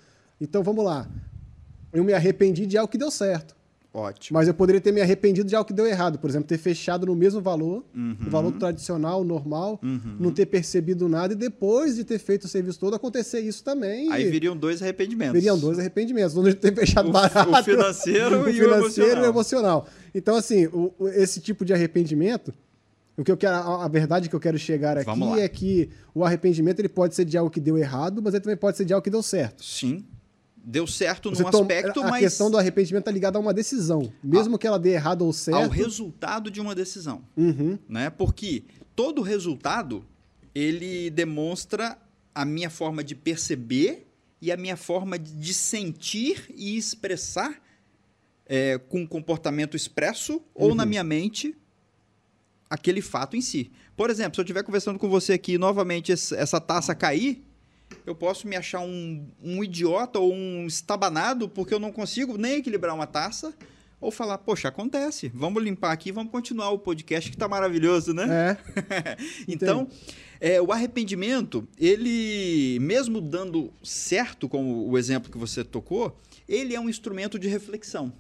Então, 0.41 0.63
vamos 0.63 0.85
lá. 0.85 1.09
Eu 1.93 2.05
me 2.05 2.13
arrependi 2.13 2.67
de 2.67 2.77
algo 2.77 2.91
que 2.91 2.99
deu 2.99 3.11
certo. 3.11 3.57
Ótimo. 3.97 4.39
Mas 4.39 4.47
eu 4.47 4.53
poderia 4.53 4.79
ter 4.79 4.93
me 4.93 5.01
arrependido 5.01 5.49
de 5.49 5.57
algo 5.57 5.67
que 5.67 5.73
deu 5.73 5.87
errado. 5.87 6.19
Por 6.19 6.29
exemplo, 6.29 6.47
ter 6.47 6.59
fechado 6.59 7.07
no 7.07 7.17
mesmo 7.17 7.41
valor, 7.41 7.83
uhum. 7.95 8.15
no 8.21 8.31
valor 8.31 8.53
tradicional, 8.53 9.25
normal, 9.25 9.81
uhum. 9.83 10.17
não 10.21 10.31
ter 10.31 10.45
percebido 10.45 11.09
nada 11.09 11.33
e 11.33 11.37
depois 11.37 11.97
de 11.97 12.05
ter 12.05 12.19
feito 12.19 12.45
o 12.45 12.49
serviço 12.49 12.79
todo 12.79 12.95
acontecer 12.95 13.41
isso 13.41 13.65
também. 13.65 14.13
Aí 14.13 14.31
viriam 14.31 14.55
dois 14.55 14.83
arrependimentos. 14.83 15.33
Viriam 15.33 15.59
dois 15.59 15.79
arrependimentos. 15.79 16.35
Não 16.35 16.45
ter 16.53 16.75
fechado 16.75 17.09
o, 17.09 17.13
barato. 17.13 17.51
O 17.51 17.65
financeiro 17.65 18.43
o 18.45 18.49
e 18.51 18.53
financeiro 18.53 19.23
o 19.23 19.25
emocional. 19.25 19.25
E 19.25 19.27
o 19.27 19.31
emocional. 19.31 19.89
Então, 20.15 20.37
assim, 20.37 20.67
o, 20.67 20.93
esse 21.15 21.41
tipo 21.41 21.65
de 21.65 21.73
arrependimento, 21.73 22.53
o 23.17 23.25
que 23.25 23.33
eu 23.33 23.37
quero, 23.37 23.55
a, 23.55 23.89
verdade 23.89 24.29
que 24.29 24.35
eu 24.35 24.41
quero 24.41 24.59
chegar 24.59 24.99
aqui 24.99 25.41
é 25.41 25.49
que 25.49 25.91
o 26.15 26.25
arrependimento 26.25 26.81
ele 26.81 26.89
pode 26.89 27.15
ser 27.15 27.25
de 27.25 27.39
algo 27.39 27.51
que 27.51 27.61
deu 27.61 27.79
errado, 27.79 28.21
mas 28.23 28.35
ele 28.35 28.43
também 28.43 28.57
pode 28.57 28.77
ser 28.77 28.85
de 28.85 28.93
algo 28.93 29.03
que 29.03 29.11
deu 29.11 29.23
certo. 29.23 29.65
Sim 29.65 30.05
deu 30.67 30.85
certo 30.85 31.31
Você 31.31 31.45
num 31.45 31.51
toma, 31.51 31.63
aspecto, 31.63 32.01
a 32.01 32.11
mas. 32.11 32.15
A 32.15 32.19
questão 32.19 32.51
do 32.51 32.59
arrependimento 32.59 33.03
está 33.03 33.13
ligada 33.13 33.39
a 33.39 33.41
uma 33.41 33.55
decisão. 33.55 34.13
Mesmo 34.23 34.57
a, 34.57 34.59
que 34.59 34.67
ela 34.67 34.81
dê 34.81 34.95
errado 34.95 35.23
ou 35.23 35.33
certo. 35.33 35.63
Ao 35.63 35.69
resultado 35.69 36.51
de 36.51 36.61
uma 36.61 36.75
decisão. 36.75 37.23
Uhum. 37.37 37.79
Né? 37.89 38.11
Porque 38.11 38.65
todo 38.97 39.23
resultado 39.23 40.05
ele 40.53 41.09
demonstra 41.11 41.97
a 42.35 42.45
minha 42.45 42.69
forma 42.69 43.05
de 43.05 43.15
perceber 43.15 44.09
e 44.43 44.51
a 44.51 44.57
minha 44.57 44.77
forma 44.77 45.19
de 45.19 45.55
sentir 45.55 46.53
e 46.55 46.77
expressar 46.77 47.63
é, 48.45 48.77
com 48.77 49.07
comportamento 49.07 49.77
expresso 49.77 50.35
uhum. 50.35 50.41
ou 50.55 50.75
na 50.75 50.85
minha 50.85 51.05
mente 51.05 51.55
aquele 52.69 53.01
fato 53.01 53.37
em 53.37 53.41
si. 53.41 53.71
Por 53.97 54.11
exemplo, 54.11 54.35
se 54.35 54.41
eu 54.41 54.45
estiver 54.45 54.63
conversando 54.63 54.99
com 54.99 55.09
você 55.09 55.35
aqui 55.35 55.57
novamente 55.59 56.13
essa 56.13 56.61
taça 56.61 56.95
cair, 56.95 57.43
eu 58.05 58.15
posso 58.15 58.47
me 58.47 58.57
achar 58.57 58.81
um, 58.81 59.27
um 59.43 59.63
idiota 59.63 60.19
ou 60.19 60.33
um 60.33 60.67
estabanado 60.67 61.49
porque 61.49 61.73
eu 61.73 61.79
não 61.79 61.93
consigo 61.93 62.37
nem 62.37 62.57
equilibrar 62.57 62.95
uma 62.95 63.07
taça 63.07 63.55
ou 64.01 64.11
falar, 64.11 64.39
poxa, 64.39 64.69
acontece, 64.69 65.31
vamos 65.35 65.63
limpar 65.63 65.91
aqui, 65.91 66.13
vamos 66.13 66.31
continuar 66.31 66.71
o 66.71 66.79
podcast 66.79 67.31
que 67.31 67.37
tá 67.37 67.49
maravilhoso, 67.49 68.13
né? 68.13 68.59
É. 68.77 69.17
então, 69.49 69.89
é, 70.39 70.61
o 70.61 70.71
arrependimento, 70.71 71.67
ele, 71.79 72.79
mesmo 72.81 73.21
dando 73.21 73.73
certo, 73.83 74.49
como 74.49 74.87
o 74.87 74.99
exemplo 74.99 75.31
que 75.33 75.39
você 75.39 75.65
tocou, 75.65 76.17
ele 76.47 76.75
é 76.75 76.81
um 76.81 76.91
instrumento 76.91 77.39
de 77.39 77.49
reflexão. 77.49 78.13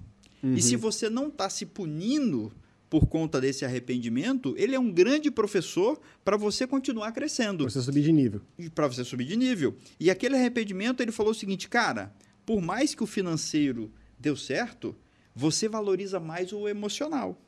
Uhum. 0.43 0.55
E 0.55 0.63
se 0.63 0.77
você 0.77 1.11
não 1.11 1.29
está 1.29 1.51
se 1.51 1.67
punindo 1.67 2.53
por 2.89 3.07
conta 3.07 3.41
desse 3.41 3.64
arrependimento, 3.64 4.55
ele 4.57 4.74
é 4.74 4.78
um 4.78 4.91
grande 4.91 5.30
professor 5.30 6.01
para 6.24 6.37
você 6.37 6.66
continuar 6.66 7.12
crescendo. 7.12 7.64
Para 7.64 7.72
você 7.72 7.82
subir 7.82 8.03
de 8.03 8.12
nível. 8.12 8.41
Para 8.74 8.87
você 8.87 9.05
subir 9.05 9.24
de 9.24 9.37
nível. 9.37 9.76
E 9.99 10.11
aquele 10.11 10.37
arrependimento, 10.37 11.01
ele 11.01 11.12
falou 11.12 11.32
o 11.32 11.34
seguinte, 11.34 11.68
cara, 11.68 12.14
por 12.45 12.61
mais 12.61 12.95
que 12.95 13.03
o 13.03 13.07
financeiro 13.07 13.93
deu 14.18 14.37
certo, 14.37 14.95
você 15.34 15.68
valoriza 15.68 16.20
mais 16.20 16.53
o 16.53 16.68
emocional. 16.68 17.41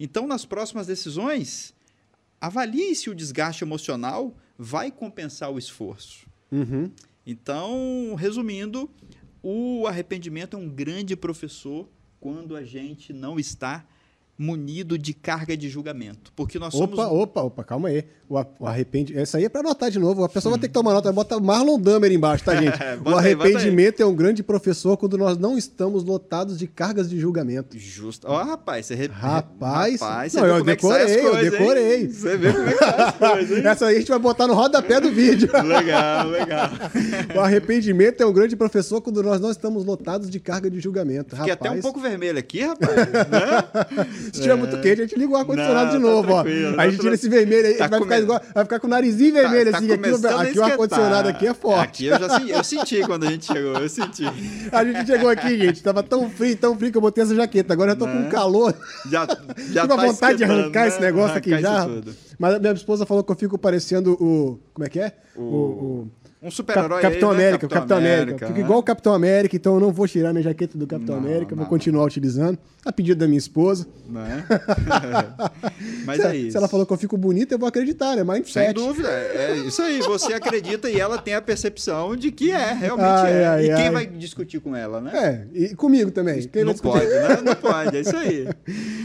Então, 0.00 0.26
nas 0.26 0.44
próximas 0.44 0.86
decisões, 0.86 1.74
avalie 2.40 2.94
se 2.94 3.10
o 3.10 3.14
desgaste 3.14 3.62
emocional 3.62 4.36
vai 4.56 4.90
compensar 4.90 5.50
o 5.50 5.58
esforço. 5.58 6.26
Uhum. 6.50 6.90
Então, 7.26 8.14
resumindo, 8.16 8.90
o 9.42 9.86
arrependimento 9.86 10.56
é 10.56 10.58
um 10.58 10.68
grande 10.68 11.14
professor 11.14 11.88
quando 12.18 12.56
a 12.56 12.64
gente 12.64 13.12
não 13.12 13.38
está 13.38 13.86
munido 14.38 14.96
de 14.96 15.12
carga 15.12 15.56
de 15.56 15.68
julgamento. 15.68 16.32
Porque 16.36 16.58
nós 16.60 16.72
somos. 16.72 16.96
Opa, 16.96 17.08
opa, 17.08 17.42
opa, 17.42 17.64
calma 17.64 17.88
aí. 17.88 18.04
O, 18.28 18.66
arrependimento. 18.66 19.22
Essa 19.22 19.38
aí 19.38 19.44
é 19.44 19.48
para 19.48 19.62
anotar 19.62 19.90
de 19.90 19.98
novo. 19.98 20.22
A 20.22 20.28
pessoa 20.28 20.52
vai 20.52 20.60
ter 20.60 20.68
que 20.68 20.74
tomar 20.74 20.92
nota. 20.92 21.10
Bota 21.10 21.40
Marlon 21.40 21.80
Damer 21.80 22.12
embaixo, 22.12 22.44
tá, 22.44 22.54
gente? 22.60 22.76
o 23.04 23.16
arrependimento 23.16 24.00
aí, 24.00 24.04
é 24.04 24.06
um 24.06 24.14
grande 24.14 24.42
professor 24.42 24.96
quando 24.96 25.16
nós 25.16 25.38
não 25.38 25.56
estamos 25.56 26.04
lotados 26.04 26.58
de 26.58 26.66
cargas 26.68 27.08
de 27.08 27.18
julgamento. 27.18 27.76
Justo. 27.78 28.28
Ó, 28.28 28.38
oh, 28.38 28.44
rapaz, 28.44 28.86
você 28.86 28.94
re... 28.94 29.06
Rapaz, 29.06 30.00
rapaz 30.00 30.34
não, 30.34 30.46
eu 30.46 30.62
decorei, 30.62 31.02
é 31.02 31.22
coisas, 31.22 31.44
eu 31.44 31.50
decorei. 31.50 31.96
Hein? 31.96 32.08
Você 32.10 32.36
vê 32.36 32.52
como 32.52 32.68
é 32.68 32.74
que 32.74 32.84
as 32.84 33.14
coisas, 33.16 33.58
hein? 33.58 33.66
Essa 33.66 33.86
aí 33.86 33.96
a 33.96 33.98
gente 33.98 34.08
vai 34.08 34.18
botar 34.18 34.46
no 34.46 34.54
rodapé 34.54 35.00
do 35.00 35.10
vídeo. 35.10 35.48
legal, 35.64 36.28
legal. 36.28 36.70
o 37.34 37.40
arrependimento 37.40 38.22
é 38.22 38.26
um 38.26 38.32
grande 38.32 38.54
professor 38.54 39.00
quando 39.00 39.22
nós 39.22 39.40
não 39.40 39.50
estamos 39.50 39.84
lotados 39.84 40.28
de 40.28 40.38
carga 40.38 40.70
de 40.70 40.78
julgamento. 40.78 41.34
Fiquei 41.34 41.52
até 41.52 41.70
um 41.70 41.80
pouco 41.80 41.98
vermelho 41.98 42.38
aqui, 42.38 42.60
rapaz. 42.60 42.94
né? 42.94 44.27
Se 44.32 44.40
estiver 44.40 44.54
é. 44.54 44.56
muito 44.56 44.80
quente, 44.80 45.00
a 45.00 45.06
gente 45.06 45.18
liga 45.18 45.32
o 45.32 45.36
ar-condicionado 45.36 45.90
de 45.90 45.96
tá 45.96 45.98
novo, 45.98 46.32
ó. 46.32 46.44
Tá 46.44 46.82
a 46.82 46.90
gente 46.90 47.00
tira 47.00 47.14
esse 47.14 47.28
vermelho 47.28 47.66
aí, 47.66 47.74
tá 47.74 47.86
vai, 47.86 48.00
ficar 48.00 48.18
igual, 48.18 48.40
vai 48.54 48.64
ficar 48.64 48.80
com 48.80 48.86
o 48.86 48.90
narizinho 48.90 49.34
tá, 49.34 49.40
vermelho, 49.40 49.70
tá, 49.70 49.78
assim. 49.78 49.92
Aqui, 49.92 50.48
aqui 50.48 50.58
o 50.58 50.64
ar-condicionado 50.64 51.28
aqui 51.28 51.46
é 51.46 51.54
forte. 51.54 51.80
Aqui 51.80 52.06
eu 52.06 52.18
já 52.18 52.58
eu 52.58 52.64
senti 52.64 53.00
quando 53.02 53.24
a 53.24 53.30
gente 53.30 53.46
chegou, 53.46 53.78
eu 53.78 53.88
senti. 53.88 54.24
A 54.70 54.84
gente 54.84 55.06
chegou 55.06 55.30
aqui, 55.30 55.56
gente, 55.58 55.82
tava 55.82 56.02
tão 56.02 56.30
frio, 56.30 56.56
tão 56.56 56.76
frio 56.76 56.90
que 56.90 56.96
eu 56.96 57.02
botei 57.02 57.24
essa 57.24 57.34
jaqueta. 57.34 57.72
Agora 57.72 57.92
eu 57.92 57.96
tô 57.96 58.06
né? 58.06 58.24
com 58.24 58.30
calor. 58.30 58.74
Já, 59.10 59.26
já 59.72 59.82
Tive 59.82 59.88
tá 59.88 59.96
vontade 59.96 60.38
de 60.38 60.44
arrancar 60.44 60.82
né? 60.82 60.88
esse 60.88 61.00
negócio 61.00 61.30
arrancar 61.30 61.38
aqui 61.38 61.62
já. 61.62 61.88
Mas 62.38 62.54
a 62.54 62.58
minha 62.58 62.72
esposa 62.72 63.06
falou 63.06 63.24
que 63.24 63.32
eu 63.32 63.36
fico 63.36 63.58
parecendo 63.58 64.12
o. 64.12 64.60
Como 64.72 64.86
é 64.86 64.88
que 64.88 65.00
é? 65.00 65.12
o, 65.38 65.42
o 65.42 66.10
um 66.40 66.50
super-herói 66.52 67.02
Capitão, 67.02 67.30
aí, 67.30 67.36
né? 67.36 67.42
América, 67.42 67.68
Capitão, 67.68 67.78
Capitão 67.80 67.98
América. 67.98 68.22
América. 68.22 68.46
Fico 68.46 68.58
né? 68.58 68.64
igual 68.64 68.78
o 68.78 68.82
Capitão 68.82 69.12
América, 69.14 69.56
então 69.56 69.74
eu 69.74 69.80
não 69.80 69.92
vou 69.92 70.06
tirar 70.06 70.32
minha 70.32 70.42
jaqueta 70.42 70.78
do 70.78 70.86
Capitão 70.86 71.16
não, 71.16 71.24
América, 71.24 71.56
não. 71.56 71.62
vou 71.62 71.68
continuar 71.68 72.04
utilizando. 72.04 72.58
A 72.84 72.92
pedido 72.92 73.18
da 73.18 73.26
minha 73.26 73.38
esposa. 73.38 73.86
Não 74.08 74.20
é? 74.24 74.44
Mas 76.06 76.20
se, 76.20 76.26
é 76.26 76.36
isso. 76.36 76.52
Se 76.52 76.56
ela 76.56 76.68
falou 76.68 76.86
que 76.86 76.92
eu 76.92 76.96
fico 76.96 77.16
bonita, 77.16 77.54
eu 77.54 77.58
vou 77.58 77.68
acreditar, 77.68 78.14
né? 78.14 78.22
Mindset. 78.22 78.52
Sem 78.52 78.72
dúvida. 78.72 79.08
É 79.08 79.56
isso 79.56 79.82
aí. 79.82 80.00
Você 80.00 80.32
acredita 80.32 80.88
e 80.88 81.00
ela 81.00 81.18
tem 81.18 81.34
a 81.34 81.42
percepção 81.42 82.14
de 82.14 82.30
que 82.30 82.52
é, 82.52 82.72
realmente 82.72 83.08
ai, 83.08 83.32
é. 83.32 83.46
Ai, 83.46 83.64
e 83.64 83.66
quem 83.66 83.86
ai. 83.86 83.90
vai 83.90 84.06
discutir 84.06 84.60
com 84.60 84.76
ela, 84.76 85.00
né? 85.00 85.10
É, 85.54 85.58
e 85.58 85.74
comigo 85.74 86.12
também. 86.12 86.46
Quem 86.46 86.64
não 86.64 86.74
pode, 86.74 87.06
né? 87.06 87.40
Não 87.44 87.54
pode, 87.56 87.96
é 87.96 88.00
isso 88.00 88.16
aí. 88.16 88.48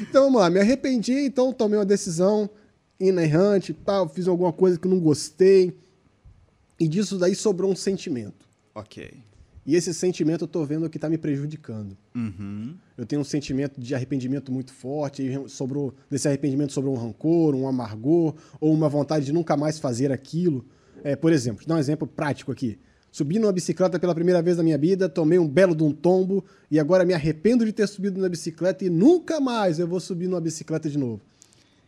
Então 0.07 0.25
vamos 0.25 0.39
lá, 0.39 0.49
me 0.51 0.59
arrependi, 0.59 1.25
então 1.25 1.51
tomei 1.51 1.79
uma 1.79 1.85
decisão 1.85 2.47
inerrante, 2.99 3.73
tal, 3.73 4.07
fiz 4.07 4.27
alguma 4.27 4.53
coisa 4.53 4.79
que 4.79 4.87
não 4.87 4.99
gostei 4.99 5.82
e 6.79 6.87
disso 6.87 7.17
daí 7.17 7.35
sobrou 7.35 7.71
um 7.71 7.75
sentimento. 7.75 8.47
Ok. 8.73 9.23
E 9.65 9.75
esse 9.75 9.93
sentimento 9.93 10.43
eu 10.43 10.47
tô 10.47 10.65
vendo 10.65 10.89
que 10.89 10.99
tá 10.99 11.09
me 11.09 11.17
prejudicando. 11.17 11.97
Uhum. 12.13 12.75
Eu 12.97 13.05
tenho 13.05 13.21
um 13.21 13.25
sentimento 13.25 13.79
de 13.79 13.95
arrependimento 13.95 14.51
muito 14.51 14.73
forte, 14.73 15.23
e 15.23 15.49
sobrou, 15.49 15.93
desse 16.09 16.27
arrependimento 16.27 16.73
sobrou 16.73 16.93
um 16.93 16.97
rancor, 16.97 17.55
um 17.55 17.67
amargor, 17.67 18.35
ou 18.59 18.73
uma 18.73 18.89
vontade 18.89 19.25
de 19.25 19.31
nunca 19.31 19.55
mais 19.55 19.79
fazer 19.79 20.11
aquilo. 20.11 20.65
É, 21.03 21.15
por 21.15 21.31
exemplo, 21.31 21.65
dar 21.65 21.75
um 21.75 21.79
exemplo 21.79 22.07
prático 22.07 22.51
aqui. 22.51 22.77
Subi 23.09 23.39
numa 23.39 23.53
bicicleta 23.53 23.99
pela 23.99 24.15
primeira 24.15 24.41
vez 24.41 24.57
na 24.57 24.63
minha 24.63 24.77
vida, 24.77 25.07
tomei 25.07 25.37
um 25.37 25.47
belo 25.47 25.75
de 25.75 25.83
um 25.83 25.91
tombo, 25.91 26.43
e 26.69 26.79
agora 26.79 27.05
me 27.05 27.13
arrependo 27.13 27.63
de 27.63 27.71
ter 27.71 27.87
subido 27.87 28.19
na 28.19 28.27
bicicleta 28.27 28.83
e 28.83 28.89
nunca 28.89 29.39
mais 29.39 29.79
eu 29.79 29.87
vou 29.87 29.99
subir 29.99 30.27
numa 30.27 30.41
bicicleta 30.41 30.89
de 30.89 30.97
novo. 30.97 31.21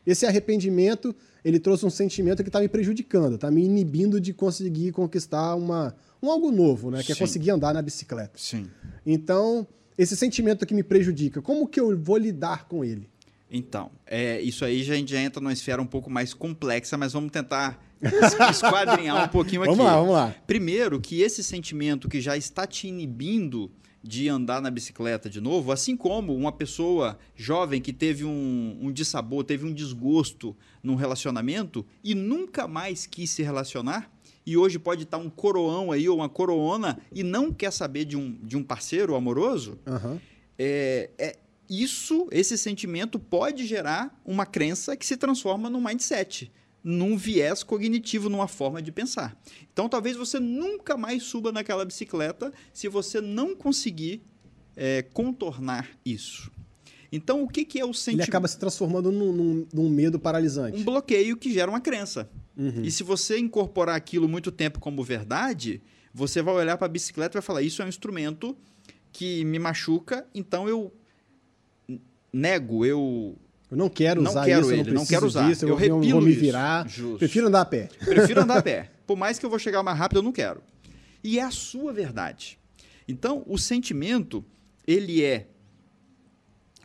Esse 0.06 0.26
arrependimento 0.26 1.16
ele 1.44 1.60
trouxe 1.60 1.86
um 1.86 1.90
sentimento 1.90 2.44
que 2.44 2.50
está 2.50 2.60
me 2.60 2.68
prejudicando, 2.68 3.36
está 3.36 3.52
me 3.52 3.64
inibindo 3.64 4.20
de 4.20 4.34
conseguir 4.34 4.92
conquistar 4.92 5.56
uma, 5.56 5.96
um 6.22 6.30
algo 6.30 6.52
novo, 6.52 6.90
né? 6.90 7.04
Que 7.04 7.12
é 7.12 7.16
Sim. 7.16 7.22
é 7.22 7.26
conseguir 7.26 7.52
andar 7.52 7.74
na 7.74 7.82
bicicleta. 7.82 8.34
Sim. 8.36 8.68
Então, 9.06 9.68
esse 9.98 10.16
sentimento 10.16 10.66
que 10.66 10.74
me 10.74 10.84
prejudica, 10.84 11.42
como 11.42 11.68
que 11.68 11.80
eu 11.80 11.98
vou 11.98 12.18
lidar 12.18 12.68
com 12.68 12.84
ele? 12.84 13.08
Então, 13.50 13.92
é, 14.08 14.42
isso 14.42 14.66
aí 14.66 14.84
já, 14.84 14.96
já 15.06 15.20
entra 15.20 15.40
numa 15.40 15.54
esfera 15.54 15.82
um 15.82 15.86
pouco 15.86 16.10
mais 16.10 16.34
complexa, 16.34 16.98
mas 16.98 17.14
vamos 17.14 17.32
tentar 17.32 17.80
esquadrinhar 18.50 19.26
um 19.26 19.28
pouquinho 19.28 19.62
aqui. 19.62 19.70
Vamos 19.70 19.86
lá, 19.86 19.98
vamos 19.98 20.14
lá. 20.14 20.36
Primeiro, 20.48 21.00
que 21.00 21.22
esse 21.22 21.44
sentimento 21.44 22.10
que 22.10 22.20
já 22.20 22.36
está 22.36 22.66
te 22.66 22.88
inibindo 22.88 23.72
de 24.06 24.30
andar 24.30 24.62
na 24.62 24.70
bicicleta 24.70 25.28
de 25.28 25.42
novo, 25.42 25.72
assim 25.72 25.98
como 25.98 26.36
uma 26.36 26.52
pessoa 26.52 27.18
jovem 27.36 27.82
que 27.82 27.92
teve 27.92 28.24
um, 28.24 28.78
um 28.80 28.92
dissabor, 28.92 29.44
teve 29.44 29.66
um 29.66 29.74
desgosto 29.74 30.56
num 30.84 30.94
relacionamento 30.94 31.84
e 32.04 32.14
nunca 32.14 32.68
mais 32.68 33.08
quis 33.08 33.32
se 33.32 33.42
relacionar, 33.42 34.12
e 34.46 34.56
hoje 34.56 34.78
pode 34.78 35.04
estar 35.04 35.18
um 35.18 35.28
coroão 35.28 35.92
aí 35.92 36.08
ou 36.08 36.18
uma 36.18 36.30
coroona 36.30 37.00
e 37.12 37.24
não 37.24 37.52
quer 37.52 37.72
saber 37.72 38.06
de 38.06 38.16
um, 38.16 38.38
de 38.44 38.56
um 38.56 38.64
parceiro 38.64 39.16
amoroso, 39.16 39.80
uhum. 39.88 40.20
é, 40.60 41.10
é, 41.18 41.36
isso, 41.68 42.28
esse 42.32 42.60
sentimento 42.60 43.18
pode 43.18 43.66
gerar 43.66 44.22
uma 44.24 44.46
crença 44.46 44.96
que 44.96 45.04
se 45.04 45.18
transforma 45.18 45.68
num 45.68 45.82
mindset 45.82 46.52
num 46.86 47.18
viés 47.18 47.64
cognitivo, 47.64 48.30
numa 48.30 48.48
forma 48.48 48.80
de 48.80 48.92
pensar. 48.92 49.36
Então, 49.74 49.90
talvez 49.90 50.16
você 50.16 50.40
nunca 50.40 50.96
mais 50.96 51.24
suba 51.24 51.52
naquela 51.52 51.84
bicicleta 51.84 52.54
se 52.72 52.88
você 52.88 53.20
não 53.20 53.56
conseguir 53.56 54.22
é, 54.76 55.02
contornar 55.02 55.90
isso. 56.06 56.52
Então, 57.12 57.42
o 57.42 57.48
que, 57.48 57.66
que 57.66 57.80
é 57.80 57.86
o 57.86 57.92
sentimento? 57.92 58.26
Ele 58.26 58.30
acaba 58.30 58.48
se 58.48 58.60
transformando 58.60 59.12
num, 59.12 59.32
num, 59.32 59.68
num, 59.74 59.90
medo 59.90 60.20
paralisante. 60.20 60.80
Um 60.80 60.84
bloqueio 60.84 61.36
que 61.36 61.52
gera 61.52 61.72
uma 61.72 61.82
crença. 61.82 62.30
Uhum. 62.56 62.84
E 62.84 62.92
se 62.92 63.02
você 63.02 63.40
incorporar 63.40 63.96
aquilo 63.96 64.30
muito 64.30 64.52
tempo 64.52 64.80
como 64.80 65.04
verdade, 65.04 65.82
você 66.14 66.40
vai 66.44 66.54
olhar 66.54 66.78
para 66.78 66.86
a 66.86 66.90
bicicleta 66.90 67.34
e 67.34 67.38
vai 67.40 67.42
falar: 67.42 67.64
Isso 67.64 67.82
é 67.82 67.86
um 67.86 67.90
instrumento 67.90 68.56
que 69.12 69.44
me 69.44 69.58
machuca, 69.58 70.28
então 70.36 70.70
eu 70.70 70.94
nego, 72.32 72.86
eu 72.86 73.38
eu 73.76 73.78
não 73.78 73.90
quero 73.90 74.22
não 74.22 74.32
usar 74.32 74.46
quero 74.46 74.62
isso, 74.62 74.72
ele, 74.72 74.82
eu 74.82 74.86
não, 74.86 74.94
não 74.94 75.06
quero 75.06 75.28
usar. 75.28 75.50
Disso, 75.50 75.66
eu, 75.66 75.70
eu 75.70 75.76
repilo 75.76 76.10
vou 76.10 76.22
me 76.22 76.32
virar. 76.32 76.88
Prefiro 77.20 77.48
andar 77.48 77.62
a 77.62 77.66
pé. 77.66 77.90
Prefiro 78.06 78.42
andar 78.42 78.60
a 78.60 78.62
pé. 78.62 78.90
Por 79.06 79.18
mais 79.18 79.38
que 79.38 79.46
eu 79.46 79.50
vou 79.50 79.60
chegar 79.60 79.84
mais 79.84 79.98
rápido, 79.98 80.20
eu 80.20 80.24
não 80.24 80.32
quero. 80.32 80.64
E 81.22 81.38
é 81.38 81.44
a 81.44 81.52
sua 81.52 81.92
verdade. 81.92 82.58
Então, 83.06 83.44
o 83.46 83.58
sentimento, 83.58 84.46
ele 84.88 85.22
é 85.22 85.50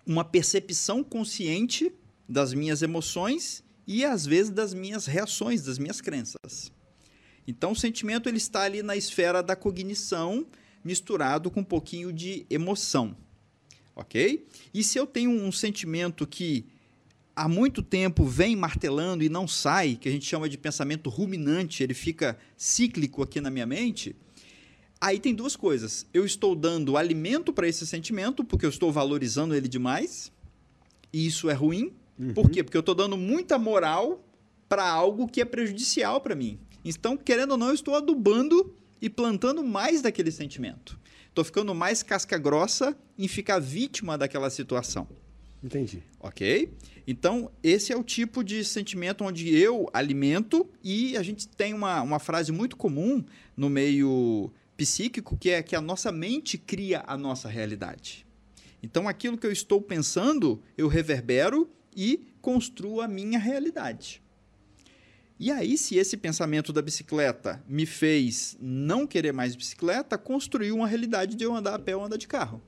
uma 0.05 0.25
percepção 0.25 1.05
consciente 1.05 1.93
das 2.29 2.53
minhas 2.53 2.83
emoções 2.83 3.63
e 3.87 4.05
às 4.05 4.27
vezes 4.27 4.51
das 4.51 4.75
minhas 4.75 5.07
reações, 5.07 5.63
das 5.63 5.79
minhas 5.79 6.01
crenças. 6.01 6.73
Então, 7.47 7.71
o 7.71 7.77
sentimento 7.77 8.29
ele 8.29 8.39
está 8.39 8.63
ali 8.63 8.83
na 8.83 8.97
esfera 8.97 9.45
da 9.45 9.55
cognição, 9.55 10.45
misturado 10.85 11.53
com 11.53 11.61
um 11.61 11.65
pouquinho 11.65 12.13
de 12.13 12.45
emoção 12.51 13.17
ok? 14.01 14.47
E 14.73 14.83
se 14.83 14.99
eu 14.99 15.07
tenho 15.07 15.31
um 15.31 15.53
sentimento 15.53 16.27
que 16.27 16.67
há 17.41 17.49
muito 17.49 17.83
tempo 17.83 18.27
vem 18.27 18.55
martelando 18.55 19.25
e 19.25 19.29
não 19.31 19.49
sai, 19.49 19.97
que 19.99 20.07
a 20.07 20.13
gente 20.13 20.27
chama 20.27 20.47
de 20.47 20.59
pensamento 20.59 21.09
ruminante, 21.09 21.83
ele 21.83 21.95
fica 21.95 22.37
cíclico 22.55 23.23
aqui 23.23 23.41
na 23.41 23.49
minha 23.49 23.65
mente, 23.65 24.15
aí 25.01 25.19
tem 25.19 25.35
duas 25.35 25.57
coisas. 25.57 26.07
Eu 26.13 26.27
estou 26.27 26.55
dando 26.55 26.99
alimento 26.99 27.51
para 27.51 27.67
esse 27.67 27.87
sentimento, 27.87 28.45
porque 28.45 28.67
eu 28.67 28.69
estou 28.69 28.93
valorizando 28.93 29.55
ele 29.55 29.69
demais, 29.69 30.31
e 31.11 31.27
isso 31.27 31.49
é 31.49 31.55
ruim. 31.55 31.95
Uhum. 32.19 32.35
Por 32.35 32.51
quê? 32.51 32.63
Porque 32.63 32.77
eu 32.77 32.81
estou 32.81 32.95
dando 32.95 33.17
muita 33.17 33.59
moral 33.59 34.23
para 34.69 34.87
algo 34.87 35.27
que 35.27 35.41
é 35.41 35.45
prejudicial 35.47 36.21
para 36.21 36.35
mim. 36.35 36.59
Então, 36.85 37.17
querendo 37.17 37.53
ou 37.53 37.57
não, 37.57 37.69
eu 37.69 37.75
estou 37.75 37.95
adubando 37.95 38.77
e 39.01 39.09
plantando 39.09 39.65
mais 39.65 40.03
daquele 40.03 40.31
sentimento. 40.31 41.01
Estou 41.31 41.43
ficando 41.43 41.75
mais 41.75 42.03
casca 42.03 42.37
grossa 42.37 42.95
em 43.19 43.27
ficar 43.27 43.59
vítima 43.61 44.19
daquela 44.19 44.51
situação. 44.51 45.09
Entendi. 45.63 46.03
Ok? 46.19 46.73
Então, 47.07 47.51
esse 47.63 47.93
é 47.93 47.97
o 47.97 48.03
tipo 48.03 48.43
de 48.43 48.65
sentimento 48.65 49.25
onde 49.25 49.55
eu 49.55 49.89
alimento 49.93 50.69
e 50.83 51.17
a 51.17 51.23
gente 51.23 51.47
tem 51.49 51.75
uma, 51.75 52.01
uma 52.01 52.19
frase 52.19 52.51
muito 52.51 52.77
comum 52.77 53.25
no 53.57 53.69
meio 53.69 54.51
psíquico 54.77 55.37
que 55.37 55.51
é 55.51 55.63
que 55.63 55.77
a 55.77 55.81
nossa 55.81 56.11
mente 56.11 56.57
cria 56.57 57.05
a 57.07 57.17
nossa 57.17 57.49
realidade. 57.49 58.27
Então, 58.83 59.07
aquilo 59.07 59.37
que 59.37 59.47
eu 59.47 59.53
estou 59.53 59.83
pensando, 59.83 60.63
eu 60.77 60.89
reverbero 60.89 61.69
e 61.95 62.27
construo 62.41 63.03
a 63.03 63.09
minha 63.09 63.39
realidade. 63.39 64.23
E 65.39 65.51
aí, 65.51 65.77
se 65.77 65.97
esse 65.97 66.17
pensamento 66.17 66.73
da 66.73 66.83
bicicleta 66.83 67.63
me 67.67 67.87
fez 67.87 68.57
não 68.61 69.07
querer 69.07 69.33
mais 69.33 69.55
bicicleta, 69.55 70.17
construiu 70.17 70.77
uma 70.77 70.87
realidade 70.87 71.35
de 71.35 71.45
eu 71.45 71.55
andar 71.55 71.75
a 71.75 71.79
pé 71.79 71.97
ou 71.97 72.05
andar 72.05 72.17
de 72.17 72.29
carro. 72.29 72.63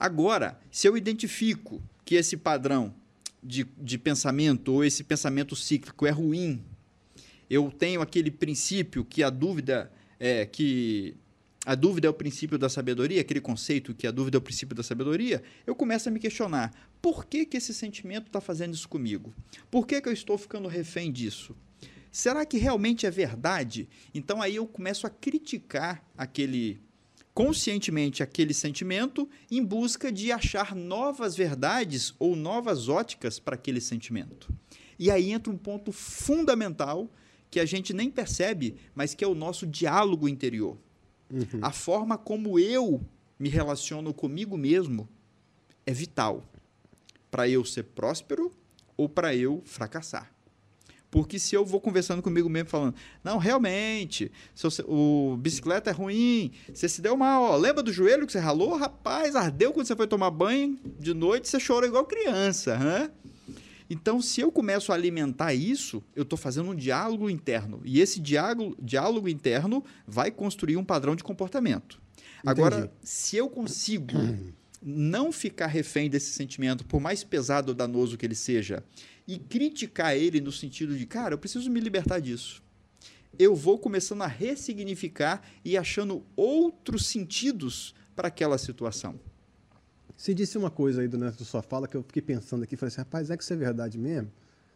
Agora, 0.00 0.58
se 0.72 0.88
eu 0.88 0.96
identifico 0.96 1.82
que 2.06 2.14
esse 2.14 2.34
padrão 2.34 2.94
de, 3.42 3.64
de 3.76 3.98
pensamento 3.98 4.72
ou 4.72 4.82
esse 4.82 5.04
pensamento 5.04 5.54
cíclico 5.54 6.06
é 6.06 6.10
ruim, 6.10 6.64
eu 7.50 7.70
tenho 7.70 8.00
aquele 8.00 8.30
princípio 8.30 9.04
que 9.04 9.22
a 9.22 9.28
dúvida 9.28 9.92
é 10.18 10.46
que 10.46 11.14
a 11.66 11.74
dúvida 11.74 12.06
é 12.06 12.10
o 12.10 12.14
princípio 12.14 12.56
da 12.56 12.70
sabedoria, 12.70 13.20
aquele 13.20 13.42
conceito 13.42 13.94
que 13.94 14.06
a 14.06 14.10
dúvida 14.10 14.38
é 14.38 14.40
o 14.40 14.42
princípio 14.42 14.74
da 14.74 14.82
sabedoria, 14.82 15.42
eu 15.66 15.74
começo 15.74 16.08
a 16.08 16.12
me 16.12 16.18
questionar: 16.18 16.72
por 17.02 17.26
que, 17.26 17.44
que 17.44 17.58
esse 17.58 17.74
sentimento 17.74 18.28
está 18.28 18.40
fazendo 18.40 18.72
isso 18.72 18.88
comigo? 18.88 19.34
Por 19.70 19.86
que, 19.86 20.00
que 20.00 20.08
eu 20.08 20.12
estou 20.14 20.38
ficando 20.38 20.66
refém 20.66 21.12
disso? 21.12 21.54
Será 22.10 22.46
que 22.46 22.56
realmente 22.56 23.04
é 23.04 23.10
verdade? 23.10 23.86
Então 24.14 24.40
aí 24.40 24.56
eu 24.56 24.66
começo 24.66 25.06
a 25.06 25.10
criticar 25.10 26.02
aquele 26.16 26.80
conscientemente 27.46 28.22
aquele 28.22 28.52
sentimento 28.52 29.28
em 29.50 29.64
busca 29.64 30.12
de 30.12 30.30
achar 30.30 30.74
novas 30.74 31.36
verdades 31.36 32.14
ou 32.18 32.36
novas 32.36 32.88
óticas 32.88 33.38
para 33.38 33.54
aquele 33.54 33.80
sentimento. 33.80 34.52
E 34.98 35.10
aí 35.10 35.32
entra 35.32 35.52
um 35.52 35.56
ponto 35.56 35.92
fundamental 35.92 37.10
que 37.50 37.58
a 37.58 37.64
gente 37.64 37.92
nem 37.92 38.10
percebe, 38.10 38.76
mas 38.94 39.14
que 39.14 39.24
é 39.24 39.26
o 39.26 39.34
nosso 39.34 39.66
diálogo 39.66 40.28
interior. 40.28 40.76
Uhum. 41.30 41.60
A 41.62 41.72
forma 41.72 42.18
como 42.18 42.58
eu 42.58 43.00
me 43.38 43.48
relaciono 43.48 44.12
comigo 44.12 44.56
mesmo 44.56 45.08
é 45.86 45.92
vital 45.92 46.46
para 47.30 47.48
eu 47.48 47.64
ser 47.64 47.84
próspero 47.84 48.52
ou 48.96 49.08
para 49.08 49.34
eu 49.34 49.62
fracassar. 49.64 50.30
Porque 51.10 51.38
se 51.38 51.56
eu 51.56 51.64
vou 51.64 51.80
conversando 51.80 52.22
comigo 52.22 52.48
mesmo 52.48 52.68
falando, 52.68 52.94
não, 53.24 53.36
realmente, 53.36 54.30
o 54.86 55.36
bicicleta 55.36 55.90
é 55.90 55.92
ruim, 55.92 56.52
você 56.72 56.88
se 56.88 57.02
deu 57.02 57.16
mal, 57.16 57.42
ó, 57.42 57.56
lembra 57.56 57.82
do 57.82 57.92
joelho 57.92 58.26
que 58.26 58.32
você 58.32 58.38
ralou? 58.38 58.76
Rapaz, 58.76 59.34
ardeu 59.34 59.72
quando 59.72 59.86
você 59.86 59.96
foi 59.96 60.06
tomar 60.06 60.30
banho 60.30 60.78
de 60.98 61.12
noite, 61.12 61.48
você 61.48 61.58
chorou 61.58 61.88
igual 61.88 62.04
criança, 62.04 62.78
né? 62.78 63.10
Então, 63.90 64.22
se 64.22 64.40
eu 64.40 64.52
começo 64.52 64.92
a 64.92 64.94
alimentar 64.94 65.52
isso, 65.52 66.00
eu 66.14 66.22
estou 66.22 66.38
fazendo 66.38 66.70
um 66.70 66.74
diálogo 66.76 67.28
interno. 67.28 67.80
E 67.84 68.00
esse 68.00 68.20
diálogo, 68.20 68.76
diálogo 68.80 69.28
interno 69.28 69.84
vai 70.06 70.30
construir 70.30 70.76
um 70.76 70.84
padrão 70.84 71.16
de 71.16 71.24
comportamento. 71.24 72.00
Entendi. 72.16 72.46
Agora, 72.46 72.92
se 73.02 73.36
eu 73.36 73.50
consigo 73.50 74.16
não 74.80 75.32
ficar 75.32 75.66
refém 75.66 76.08
desse 76.08 76.30
sentimento, 76.30 76.86
por 76.86 77.00
mais 77.00 77.24
pesado 77.24 77.70
ou 77.70 77.74
danoso 77.74 78.16
que 78.16 78.24
ele 78.24 78.36
seja, 78.36 78.82
e 79.30 79.38
criticar 79.38 80.16
ele 80.16 80.40
no 80.40 80.50
sentido 80.50 80.98
de, 80.98 81.06
cara, 81.06 81.34
eu 81.34 81.38
preciso 81.38 81.70
me 81.70 81.78
libertar 81.78 82.18
disso. 82.18 82.60
Eu 83.38 83.54
vou 83.54 83.78
começando 83.78 84.22
a 84.22 84.26
ressignificar 84.26 85.40
e 85.64 85.78
achando 85.78 86.24
outros 86.34 87.06
sentidos 87.06 87.94
para 88.16 88.26
aquela 88.26 88.58
situação. 88.58 89.20
Você 90.16 90.34
disse 90.34 90.58
uma 90.58 90.68
coisa 90.68 91.00
aí 91.00 91.06
durante 91.06 91.40
a 91.40 91.46
sua 91.46 91.62
fala 91.62 91.86
que 91.86 91.96
eu 91.96 92.02
fiquei 92.02 92.20
pensando 92.20 92.64
aqui, 92.64 92.74
falei 92.74 92.88
assim, 92.92 93.02
rapaz, 93.02 93.30
é 93.30 93.36
que 93.36 93.44
isso 93.44 93.52
é 93.52 93.56
verdade 93.56 93.96
mesmo? 93.96 94.32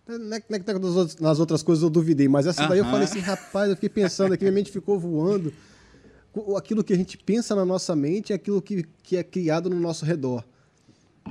Não 0.07 0.36
é, 0.36 0.40
que 0.40 0.55
é 0.55 0.74
nas 1.20 1.40
outras 1.40 1.61
coisas 1.61 1.82
eu 1.82 1.90
duvidei, 1.90 2.28
mas 2.28 2.46
essa 2.46 2.68
daí 2.68 2.78
eu 2.78 2.84
falei 2.84 3.05
assim, 3.05 3.18
rapaz, 3.18 3.70
eu 3.70 3.74
fiquei 3.74 3.88
pensando 3.88 4.34
aqui, 4.34 4.44
minha 4.44 4.52
mente 4.52 4.70
ficou 4.70 5.00
voando. 5.00 5.52
Aquilo 6.57 6.84
que 6.84 6.92
a 6.92 6.96
gente 6.96 7.18
pensa 7.18 7.57
na 7.57 7.64
nossa 7.64 7.96
mente 7.96 8.32
é 8.32 8.36
aquilo 8.36 8.62
que, 8.62 8.86
que 9.02 9.16
é 9.16 9.24
criado 9.24 9.68
no 9.68 9.80
nosso 9.80 10.05
redor. 10.05 10.44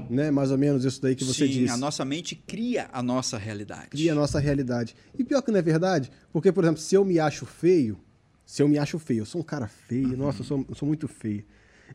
Né? 0.10 0.32
Mais 0.32 0.52
ou 0.52 0.58
menos 0.58 0.84
isso 0.86 1.02
daí 1.02 1.16
que 1.16 1.24
você 1.24 1.48
Sim, 1.48 1.54
disse. 1.54 1.74
a 1.74 1.78
nossa 1.78 2.04
mente 2.04 2.36
cria 2.36 2.90
a 2.92 3.02
nossa 3.02 3.38
realidade. 3.38 3.90
Cria 3.90 4.12
a 4.12 4.16
nossa 4.16 4.40
realidade. 4.40 4.96
E 5.18 5.24
pior 5.24 5.42
que 5.42 5.52
não 5.52 5.60
é 5.60 5.62
verdade, 5.62 6.12
porque, 6.32 6.52
por 6.52 6.64
exemplo, 6.64 6.82
se 6.82 6.96
eu 6.96 7.06
me 7.06 7.20
acho 7.20 7.46
feio, 7.46 8.00
se 8.46 8.62
eu 8.62 8.68
me 8.68 8.78
acho 8.78 9.00
feio, 9.00 9.22
eu 9.22 9.26
sou 9.26 9.42
um 9.42 9.44
cara 9.44 9.68
feio, 9.68 10.12
uhum. 10.12 10.18
nossa, 10.18 10.42
eu 10.42 10.46
sou, 10.46 10.66
eu 10.68 10.76
sou 10.76 10.88
muito 10.88 11.08
feio. 11.08 11.46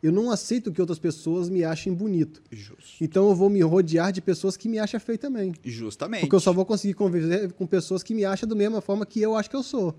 Eu 0.02 0.12
não 0.12 0.30
aceito 0.30 0.70
que 0.70 0.80
outras 0.80 0.98
pessoas 0.98 1.48
me 1.48 1.64
achem 1.64 1.92
bonito. 1.92 2.42
Justo. 2.50 3.02
Então 3.02 3.28
eu 3.28 3.34
vou 3.34 3.50
me 3.50 3.60
rodear 3.62 4.12
de 4.12 4.20
pessoas 4.20 4.56
que 4.56 4.68
me 4.68 4.78
acham 4.78 5.00
feio 5.00 5.18
também. 5.18 5.52
Justamente. 5.64 6.20
Porque 6.20 6.36
eu 6.36 6.40
só 6.40 6.52
vou 6.52 6.64
conseguir 6.64 6.94
conviver 6.94 7.52
com 7.52 7.66
pessoas 7.66 8.02
que 8.02 8.14
me 8.14 8.24
acham 8.24 8.48
da 8.48 8.54
mesma 8.54 8.80
forma 8.80 9.04
que 9.04 9.20
eu 9.20 9.34
acho 9.34 9.50
que 9.50 9.56
eu 9.56 9.62
sou. 9.62 9.98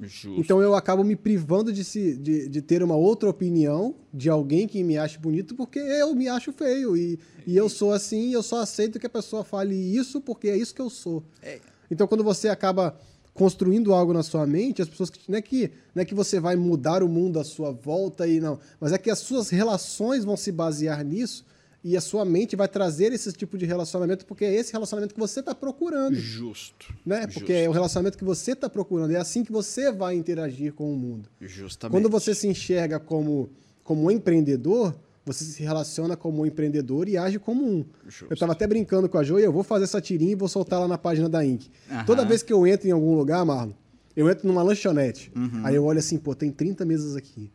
Justo. 0.00 0.40
Então 0.40 0.60
eu 0.60 0.74
acabo 0.74 1.04
me 1.04 1.14
privando 1.14 1.72
de, 1.72 1.84
se, 1.84 2.16
de, 2.16 2.48
de, 2.48 2.62
ter 2.62 2.82
uma 2.82 2.96
outra 2.96 3.28
opinião 3.28 3.94
de 4.12 4.28
alguém 4.28 4.66
que 4.66 4.82
me 4.82 4.96
acha 4.96 5.18
bonito 5.18 5.54
porque 5.54 5.78
eu 5.78 6.14
me 6.14 6.28
acho 6.28 6.52
feio. 6.52 6.96
E, 6.96 7.18
e 7.46 7.56
eu 7.56 7.68
sou 7.68 7.92
assim 7.92 8.30
e 8.30 8.32
eu 8.32 8.42
só 8.42 8.60
aceito 8.60 8.98
que 8.98 9.06
a 9.06 9.10
pessoa 9.10 9.44
fale 9.44 9.74
isso 9.74 10.20
porque 10.20 10.48
é 10.48 10.56
isso 10.56 10.74
que 10.74 10.80
eu 10.80 10.90
sou. 10.90 11.22
É. 11.42 11.60
Então 11.90 12.06
quando 12.06 12.24
você 12.24 12.48
acaba 12.48 12.98
construindo 13.34 13.94
algo 13.94 14.12
na 14.12 14.22
sua 14.22 14.46
mente, 14.46 14.82
as 14.82 14.88
pessoas 14.88 15.10
que 15.10 15.30
não 15.30 15.38
é 15.38 15.42
que 15.42 15.70
não 15.94 16.02
é 16.02 16.04
que 16.04 16.14
você 16.14 16.40
vai 16.40 16.56
mudar 16.56 17.02
o 17.02 17.08
mundo 17.08 17.38
à 17.38 17.44
sua 17.44 17.70
volta 17.70 18.26
e 18.26 18.40
não, 18.40 18.58
mas 18.80 18.92
é 18.92 18.98
que 18.98 19.10
as 19.10 19.18
suas 19.18 19.50
relações 19.50 20.24
vão 20.24 20.36
se 20.36 20.50
basear 20.50 21.04
nisso 21.04 21.44
e 21.84 21.96
a 21.96 22.00
sua 22.00 22.24
mente 22.24 22.54
vai 22.54 22.68
trazer 22.68 23.12
esse 23.12 23.32
tipo 23.32 23.58
de 23.58 23.66
relacionamento 23.66 24.24
porque 24.24 24.44
é 24.44 24.54
esse 24.54 24.72
relacionamento 24.72 25.14
que 25.14 25.20
você 25.20 25.40
está 25.40 25.54
procurando. 25.54 26.14
Justo. 26.14 26.94
Né? 27.04 27.22
Justo. 27.22 27.40
Porque 27.40 27.52
é 27.52 27.68
o 27.68 27.72
relacionamento 27.72 28.16
que 28.16 28.24
você 28.24 28.52
está 28.52 28.70
procurando. 28.70 29.10
É 29.10 29.16
assim 29.16 29.44
que 29.44 29.50
você 29.50 29.90
vai 29.90 30.14
interagir 30.14 30.72
com 30.72 30.92
o 30.92 30.96
mundo. 30.96 31.28
Justamente. 31.40 31.92
Quando 31.92 32.08
você 32.08 32.34
se 32.34 32.46
enxerga 32.46 33.00
como, 33.00 33.50
como 33.82 34.04
um 34.04 34.10
empreendedor, 34.10 34.94
você 35.24 35.44
se 35.44 35.62
relaciona 35.62 36.16
como 36.16 36.42
um 36.42 36.46
empreendedor 36.46 37.08
e 37.08 37.16
age 37.16 37.40
como 37.40 37.64
um. 37.64 37.84
Justo. 38.06 38.26
Eu 38.30 38.34
estava 38.34 38.52
até 38.52 38.66
brincando 38.66 39.08
com 39.08 39.18
a 39.18 39.24
Jo 39.24 39.40
e 39.40 39.42
eu 39.42 39.52
vou 39.52 39.64
fazer 39.64 39.84
essa 39.84 40.00
tirinha 40.00 40.32
e 40.32 40.36
vou 40.36 40.48
soltar 40.48 40.80
lá 40.80 40.86
na 40.86 40.98
página 40.98 41.28
da 41.28 41.44
Inc. 41.44 41.68
Toda 42.06 42.24
vez 42.24 42.42
que 42.42 42.52
eu 42.52 42.64
entro 42.66 42.86
em 42.86 42.92
algum 42.92 43.16
lugar, 43.16 43.44
Marlon, 43.44 43.72
eu 44.16 44.30
entro 44.30 44.46
numa 44.46 44.62
lanchonete. 44.62 45.32
Uhum. 45.34 45.62
Aí 45.64 45.74
eu 45.74 45.84
olho 45.84 45.98
assim, 45.98 46.16
pô, 46.16 46.34
tem 46.34 46.50
30 46.50 46.84
mesas 46.84 47.16
aqui. 47.16 47.50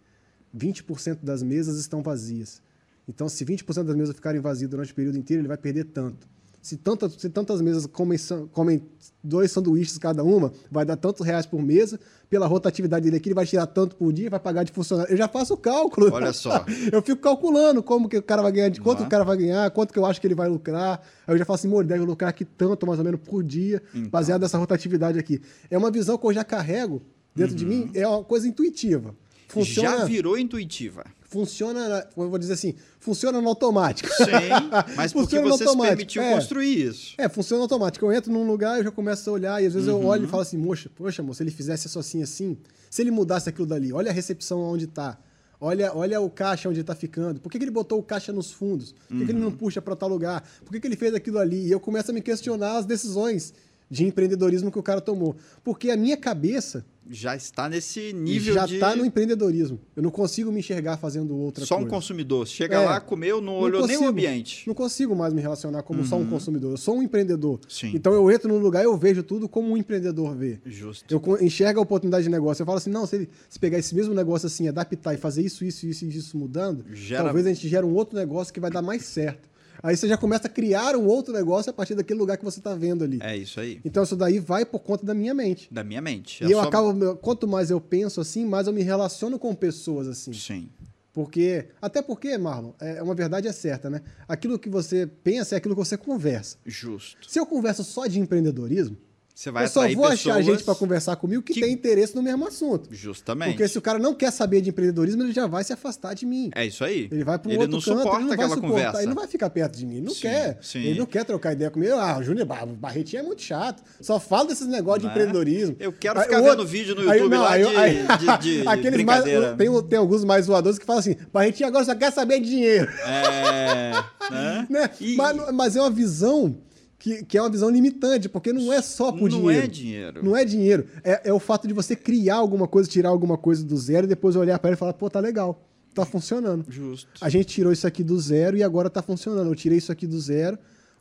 20% 0.55 1.19
das 1.21 1.43
mesas 1.43 1.77
estão 1.77 2.01
vazias. 2.01 2.61
Então, 3.07 3.29
se 3.29 3.45
20% 3.45 3.83
das 3.83 3.95
mesas 3.95 4.15
ficarem 4.15 4.41
vazias 4.41 4.69
durante 4.69 4.91
o 4.91 4.95
período 4.95 5.17
inteiro, 5.17 5.41
ele 5.41 5.47
vai 5.47 5.57
perder 5.57 5.85
tanto. 5.85 6.27
Se, 6.61 6.75
tanta, 6.75 7.09
se 7.09 7.29
tantas 7.29 7.61
mesas 7.61 7.85
comem, 7.85 8.19
comem 8.51 8.83
dois 9.23 9.51
sanduíches 9.51 9.97
cada 9.97 10.21
uma, 10.21 10.51
vai 10.69 10.83
dar 10.83 10.97
tantos 10.97 11.25
reais 11.25 11.45
por 11.45 11.61
mesa. 11.61 11.97
Pela 12.29 12.45
rotatividade 12.45 13.05
dele 13.05 13.15
aqui, 13.15 13.29
ele 13.29 13.35
vai 13.35 13.45
tirar 13.45 13.65
tanto 13.67 13.95
por 13.95 14.11
dia, 14.11 14.29
vai 14.29 14.39
pagar 14.39 14.63
de 14.63 14.73
funcionário. 14.73 15.09
Eu 15.09 15.15
já 15.15 15.29
faço 15.29 15.53
o 15.53 15.57
cálculo. 15.57 16.11
Olha 16.11 16.33
só. 16.33 16.65
eu 16.91 17.01
fico 17.01 17.21
calculando 17.21 17.81
como 17.81 18.09
que 18.09 18.17
o 18.17 18.21
cara 18.21 18.41
vai 18.41 18.51
ganhar, 18.51 18.67
de 18.67 18.81
quanto 18.81 18.99
uhum. 18.99 19.05
o 19.05 19.09
cara 19.09 19.23
vai 19.23 19.37
ganhar, 19.37 19.71
quanto 19.71 19.93
que 19.93 19.99
eu 19.99 20.05
acho 20.05 20.19
que 20.19 20.27
ele 20.27 20.35
vai 20.35 20.49
lucrar. 20.49 21.01
Aí 21.25 21.33
eu 21.33 21.37
já 21.37 21.45
falo 21.45 21.55
assim, 21.55 21.73
ele 21.73 21.87
deve 21.87 22.03
lucrar 22.03 22.31
aqui 22.31 22.43
tanto, 22.43 22.85
mais 22.85 22.99
ou 22.99 23.05
menos, 23.05 23.21
por 23.21 23.41
dia, 23.41 23.81
então. 23.95 24.09
baseado 24.09 24.41
nessa 24.41 24.57
rotatividade 24.57 25.17
aqui. 25.17 25.41
É 25.71 25.77
uma 25.77 25.89
visão 25.89 26.17
que 26.17 26.27
eu 26.27 26.33
já 26.33 26.43
carrego 26.43 27.01
dentro 27.33 27.53
uhum. 27.53 27.57
de 27.59 27.65
mim, 27.65 27.91
é 27.93 28.05
uma 28.05 28.25
coisa 28.25 28.45
intuitiva. 28.45 29.15
Funciona, 29.47 29.99
já 29.99 30.03
virou 30.03 30.37
intuitiva 30.37 31.05
funciona, 31.27 32.07
eu 32.15 32.29
vou 32.29 32.39
dizer 32.39 32.53
assim, 32.53 32.73
funciona 32.99 33.39
no 33.39 33.47
automático. 33.49 34.09
Sim, 34.09 34.25
mas 34.95 35.13
porque 35.13 35.39
você 35.39 35.67
se 35.67 35.77
permitiu 35.77 36.21
é, 36.21 36.33
construir 36.33 36.87
isso. 36.87 37.13
É, 37.17 37.29
funciona 37.29 37.63
automático. 37.63 38.05
Eu 38.05 38.13
entro 38.13 38.31
num 38.31 38.47
lugar, 38.47 38.77
eu 38.77 38.85
já 38.85 38.91
começo 38.91 39.29
a 39.29 39.33
olhar, 39.33 39.61
e 39.61 39.67
às 39.67 39.73
vezes 39.73 39.87
uhum. 39.89 40.01
eu 40.01 40.07
olho 40.07 40.25
e 40.25 40.27
falo 40.27 40.41
assim, 40.41 40.57
moxa, 40.57 40.89
poxa, 40.95 41.21
moço, 41.21 41.37
se 41.37 41.43
ele 41.43 41.51
fizesse 41.51 41.87
isso 41.87 41.99
assim, 41.99 42.23
assim, 42.23 42.57
se 42.89 43.01
ele 43.01 43.11
mudasse 43.11 43.49
aquilo 43.49 43.67
dali, 43.67 43.91
olha 43.91 44.09
a 44.09 44.13
recepção 44.13 44.61
onde 44.61 44.85
está. 44.85 45.17
Olha, 45.59 45.91
olha 45.95 46.21
o 46.21 46.29
caixa 46.29 46.69
onde 46.69 46.81
está 46.81 46.93
ficando. 46.93 47.39
Por 47.41 47.51
que, 47.51 47.57
que, 47.57 47.63
ele 47.63 47.71
botou 47.71 47.99
o 47.99 48.03
caixa 48.03 48.31
nos 48.31 48.51
fundos? 48.51 48.91
Por 48.91 49.07
que, 49.07 49.13
uhum. 49.13 49.25
que 49.25 49.31
ele 49.31 49.39
não 49.39 49.47
uhum. 49.47 49.55
puxa 49.55 49.81
para 49.81 49.95
tal 49.95 50.07
lugar? 50.07 50.47
Por 50.63 50.71
que, 50.71 50.79
que 50.79 50.87
ele 50.87 50.95
fez 50.95 51.13
aquilo 51.15 51.39
ali? 51.39 51.67
E 51.67 51.71
eu 51.71 51.79
começo 51.79 52.11
a 52.11 52.13
me 52.13 52.21
questionar 52.21 52.77
as 52.77 52.85
decisões 52.85 53.53
de 53.89 54.05
empreendedorismo 54.05 54.71
que 54.71 54.77
o 54.77 54.83
cara 54.83 55.01
tomou. 55.01 55.35
Porque 55.63 55.89
a 55.89 55.97
minha 55.97 56.15
cabeça 56.15 56.85
já 57.09 57.35
está 57.35 57.69
nesse 57.69 58.13
nível 58.13 58.53
já 58.53 58.65
de... 58.65 58.75
está 58.75 58.95
no 58.95 59.05
empreendedorismo. 59.05 59.79
Eu 59.95 60.03
não 60.03 60.11
consigo 60.11 60.51
me 60.51 60.59
enxergar 60.59 60.97
fazendo 60.97 61.35
outra 61.37 61.65
só 61.65 61.75
coisa. 61.75 61.89
Só 61.89 61.95
um 61.95 61.99
consumidor. 61.99 62.47
Chega 62.47 62.75
é, 62.75 62.85
lá, 62.85 62.99
comeu, 62.99 63.41
não 63.41 63.55
olhou 63.55 63.81
consigo, 63.81 63.99
nem 63.99 64.07
o 64.07 64.11
ambiente. 64.11 64.67
Não 64.67 64.73
consigo 64.73 65.15
mais 65.15 65.33
me 65.33 65.41
relacionar 65.41 65.83
como 65.83 65.99
uhum. 65.99 66.05
só 66.05 66.15
um 66.15 66.19
uhum. 66.19 66.29
consumidor. 66.29 66.71
Eu 66.71 66.77
sou 66.77 66.97
um 66.97 67.03
empreendedor. 67.03 67.59
Sim. 67.67 67.91
Então 67.93 68.13
eu 68.13 68.29
entro 68.31 68.47
num 68.47 68.59
lugar 68.59 68.81
e 68.81 68.85
eu 68.85 68.97
vejo 68.97 69.23
tudo 69.23 69.47
como 69.47 69.71
um 69.71 69.77
empreendedor 69.77 70.35
vê. 70.35 70.59
Justo. 70.65 71.13
Eu 71.13 71.45
enxergo 71.45 71.79
a 71.79 71.83
oportunidade 71.83 72.23
de 72.23 72.29
negócio. 72.29 72.61
Eu 72.61 72.65
falo 72.65 72.77
assim, 72.77 72.89
não, 72.89 73.05
se, 73.05 73.15
ele, 73.15 73.29
se 73.49 73.59
pegar 73.59 73.77
esse 73.77 73.95
mesmo 73.95 74.13
negócio 74.13 74.47
assim, 74.47 74.67
adaptar 74.67 75.13
e 75.13 75.17
fazer 75.17 75.41
isso, 75.41 75.63
isso, 75.63 75.87
isso 75.87 76.05
e 76.05 76.09
isso 76.09 76.37
mudando, 76.37 76.85
Gera... 76.93 77.23
talvez 77.23 77.45
a 77.45 77.49
gente 77.49 77.67
gere 77.67 77.85
um 77.85 77.93
outro 77.93 78.17
negócio 78.17 78.53
que 78.53 78.59
vai 78.59 78.71
dar 78.71 78.81
mais 78.81 79.03
certo. 79.03 79.49
Aí 79.81 79.95
você 79.95 80.07
já 80.07 80.17
começa 80.17 80.47
a 80.47 80.49
criar 80.49 80.95
um 80.95 81.05
outro 81.05 81.33
negócio 81.33 81.69
a 81.69 81.73
partir 81.73 81.95
daquele 81.95 82.19
lugar 82.19 82.37
que 82.37 82.45
você 82.45 82.59
está 82.59 82.73
vendo 82.73 83.03
ali. 83.03 83.19
É 83.21 83.35
isso 83.35 83.59
aí. 83.59 83.79
Então 83.83 84.03
isso 84.03 84.15
daí 84.15 84.39
vai 84.39 84.65
por 84.65 84.79
conta 84.79 85.05
da 85.05 85.13
minha 85.13 85.33
mente. 85.33 85.67
Da 85.71 85.83
minha 85.83 86.01
mente. 86.01 86.43
E 86.43 86.45
eu, 86.45 86.51
eu 86.51 86.59
acabo, 86.61 87.15
quanto 87.17 87.47
mais 87.47 87.69
eu 87.69 87.79
penso 87.79 88.21
assim, 88.21 88.45
mais 88.45 88.67
eu 88.67 88.73
me 88.73 88.81
relaciono 88.81 89.37
com 89.37 89.53
pessoas 89.53 90.07
assim. 90.07 90.33
Sim. 90.33 90.69
Porque, 91.13 91.65
até 91.81 91.99
porque, 91.99 92.37
Marlon, 92.37 92.73
é 92.79 93.01
uma 93.01 93.15
verdade 93.15 93.47
é 93.47 93.51
certa, 93.51 93.89
né? 93.89 94.03
Aquilo 94.27 94.59
que 94.59 94.69
você 94.69 95.07
pensa 95.07 95.55
é 95.55 95.57
aquilo 95.57 95.73
que 95.73 95.83
você 95.83 95.97
conversa. 95.97 96.57
Justo. 96.63 97.27
Se 97.27 97.39
eu 97.39 97.45
converso 97.47 97.83
só 97.83 98.05
de 98.05 98.19
empreendedorismo, 98.19 98.95
você 99.39 99.51
vai 99.51 99.65
eu 99.65 99.67
só 99.69 99.87
vou 99.89 100.05
achar 100.07 100.41
gente 100.41 100.63
para 100.63 100.73
conversar 100.73 101.15
comigo 101.15 101.43
que, 101.43 101.53
que- 101.53 101.61
tem 101.61 101.71
interesse 101.71 102.15
no 102.15 102.23
mesmo 102.23 102.47
assunto. 102.47 102.89
Justamente. 102.91 103.49
Porque 103.51 103.67
se 103.67 103.77
o 103.77 103.81
cara 103.81 103.99
não 103.99 104.15
quer 104.15 104.31
saber 104.31 104.61
de 104.61 104.69
empreendedorismo, 104.71 105.21
ele 105.21 105.31
já 105.31 105.45
vai 105.45 105.63
se 105.63 105.71
afastar 105.71 106.15
de 106.15 106.25
mim. 106.25 106.49
É 106.55 106.65
isso 106.65 106.83
aí. 106.83 107.07
Ele 107.11 107.23
vai 107.23 107.37
para 107.37 107.49
um 107.49 107.51
Ele 107.51 107.61
outro 107.61 107.75
não 107.77 107.81
canto, 107.81 107.97
suporta 107.99 108.17
ele 108.21 108.29
não 108.29 108.35
vai 108.37 108.47
suportar, 108.49 108.67
conversa. 108.67 108.97
ele 108.97 109.07
não 109.07 109.15
vai 109.15 109.27
ficar 109.27 109.49
perto 109.51 109.77
de 109.77 109.85
mim, 109.85 109.95
ele 109.97 110.05
não 110.07 110.13
Sim, 110.13 110.21
quer. 110.21 110.57
sim. 110.61 110.79
Ele 110.79 110.97
não 110.99 111.05
quer 111.05 111.23
trocar 111.23 111.53
ideia 111.53 111.69
comigo. 111.69 111.93
Ah, 111.93 112.17
o 112.17 112.23
Júnior 112.23 112.47
Bar- 112.47 112.65
Barretinho 112.65 113.19
é 113.19 113.23
muito 113.23 113.43
chato. 113.43 113.83
Só 114.01 114.19
fala 114.19 114.47
desses 114.47 114.67
negócios 114.67 115.03
de 115.03 115.05
Não 115.05 115.11
é? 115.11 115.13
empreendedorismo. 115.15 115.75
Eu 115.79 115.93
quero 115.93 116.17
Aí, 116.19 116.25
ficar 116.25 116.37
vendo 116.41 116.49
outro- 116.49 116.65
vídeo 116.65 116.95
no 116.95 117.01
aí, 117.09 117.19
YouTube 117.19 117.35
não, 117.35 117.43
lá 117.43 117.51
aí- 117.51 117.63
de, 117.67 117.75
aí- 117.77 118.07
de- 118.17 118.61
de 118.61 118.67
Aqueles 118.67 119.03
mais, 119.05 119.23
tem, 119.23 119.83
tem 119.87 119.99
alguns 119.99 120.23
mais 120.25 120.45
zoadores 120.45 120.79
que 120.79 120.85
falam 120.85 120.99
assim: 120.99 121.15
Barretinho 121.31 121.67
agora 121.69 121.85
só 121.85 121.93
quer 121.93 122.11
saber 122.11 122.39
de 122.39 122.49
dinheiro. 122.49 122.89
É, 123.05 123.91
né? 124.31 124.67
Né? 124.69 124.89
E- 124.99 125.15
Mas, 125.15 125.51
mas 125.53 125.75
é 125.75 125.81
uma 125.81 125.89
visão 125.91 126.57
que, 126.99 127.23
que 127.23 127.37
é 127.37 127.41
uma 127.41 127.49
visão 127.49 127.69
limitante, 127.69 128.27
porque 128.27 128.51
não 128.51 128.73
é 128.73 128.81
só 128.81 129.11
por 129.11 129.29
não 129.29 129.39
dinheiro. 129.39 129.63
é 129.63 129.67
dinheiro. 129.67 130.25
Não 130.25 130.35
é 130.35 130.45
dinheiro. 130.45 130.87
É, 131.03 131.29
é 131.29 131.33
o 131.33 131.39
fato 131.39 131.67
de 131.67 131.73
você 131.73 131.95
criar 131.95 132.35
alguma 132.35 132.67
coisa, 132.67 132.89
tirar 132.89 133.09
alguma 133.09 133.37
coisa 133.37 133.63
do 133.63 133.77
zero 133.77 134.05
e 134.05 134.09
depois 134.09 134.35
olhar 134.35 134.57
para 134.59 134.69
ele 134.69 134.75
e 134.75 134.79
falar, 134.79 134.93
pô, 134.93 135.09
tá 135.09 135.19
legal, 135.19 135.63
tá 135.93 136.05
funcionando. 136.05 136.65
Justo. 136.69 137.07
A 137.21 137.29
gente 137.29 137.47
tirou 137.47 137.71
isso 137.71 137.85
aqui 137.85 138.03
do 138.03 138.19
zero 138.19 138.57
e 138.57 138.63
agora 138.63 138.89
tá 138.89 139.01
funcionando. 139.01 139.47
Eu 139.47 139.55
tirei 139.55 139.77
isso 139.77 139.91
aqui 139.91 140.07
do 140.07 140.19
zero 140.19 140.57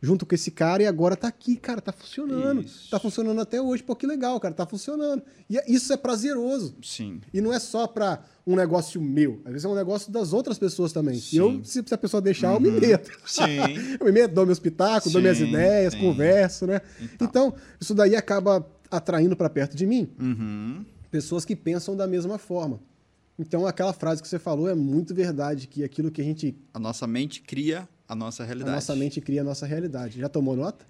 junto 0.06 0.24
com 0.24 0.34
esse 0.36 0.52
cara 0.52 0.84
e 0.84 0.86
agora 0.86 1.16
tá 1.16 1.26
aqui, 1.26 1.56
cara, 1.56 1.80
tá 1.80 1.90
funcionando. 1.92 2.62
Isso. 2.62 2.88
Tá 2.88 3.00
funcionando 3.00 3.40
até 3.40 3.60
hoje. 3.60 3.82
Pô, 3.82 3.96
que 3.96 4.06
legal, 4.06 4.38
cara, 4.38 4.54
tá 4.54 4.64
funcionando. 4.64 5.20
E 5.50 5.58
é- 5.58 5.64
isso 5.68 5.92
é 5.92 5.96
prazeroso. 5.96 6.76
Sim. 6.80 7.20
E 7.34 7.40
não 7.40 7.52
é 7.52 7.58
só 7.58 7.88
pra 7.88 8.22
um 8.46 8.54
negócio 8.54 9.00
meu. 9.02 9.40
Às 9.44 9.50
vezes 9.52 9.64
é 9.64 9.68
um 9.68 9.74
negócio 9.74 10.12
das 10.12 10.32
outras 10.32 10.58
pessoas 10.58 10.92
também. 10.92 11.18
Sim. 11.18 11.36
E 11.36 11.38
eu, 11.38 11.64
se, 11.64 11.82
se 11.84 11.92
a 11.94 11.98
pessoa 11.98 12.20
deixar, 12.20 12.54
eu 12.54 12.60
me 12.60 12.70
meto. 12.70 13.10
Sim. 13.26 13.42
eu 13.98 14.06
me 14.06 14.12
meto, 14.12 14.32
dou 14.32 14.46
meus 14.46 14.60
pitacos, 14.60 15.10
dou 15.12 15.20
minhas 15.20 15.40
ideias, 15.40 15.92
sim. 15.92 16.00
converso, 16.00 16.66
né? 16.66 16.80
Então. 17.02 17.26
Então, 17.26 17.54
isso 17.80 17.92
daí 17.94 18.14
acaba 18.14 18.64
atraindo 18.88 19.36
pra 19.36 19.50
perto 19.50 19.76
de 19.76 19.84
mim 19.84 20.08
Uhum. 20.20 20.84
pessoas 21.10 21.44
que 21.44 21.56
pensam 21.56 21.96
da 21.96 22.06
mesma 22.06 22.38
forma. 22.38 22.78
Então, 23.38 23.66
aquela 23.66 23.92
frase 23.92 24.22
que 24.22 24.28
você 24.28 24.38
falou 24.38 24.68
é 24.68 24.74
muito 24.74 25.14
verdade, 25.14 25.66
que 25.66 25.82
aquilo 25.84 26.10
que 26.10 26.20
a 26.22 26.24
gente, 26.24 26.56
A 26.72 26.78
nossa 26.78 27.06
mente 27.06 27.42
cria 27.42 27.86
a 28.08 28.14
nossa 28.14 28.42
a 28.44 28.46
realidade. 28.46 28.74
nossa 28.76 28.94
mente 28.94 29.20
cria 29.20 29.40
a 29.40 29.44
nossa 29.44 29.66
realidade. 29.66 30.20
Já 30.20 30.28
tomou 30.28 30.54
nota? 30.56 30.84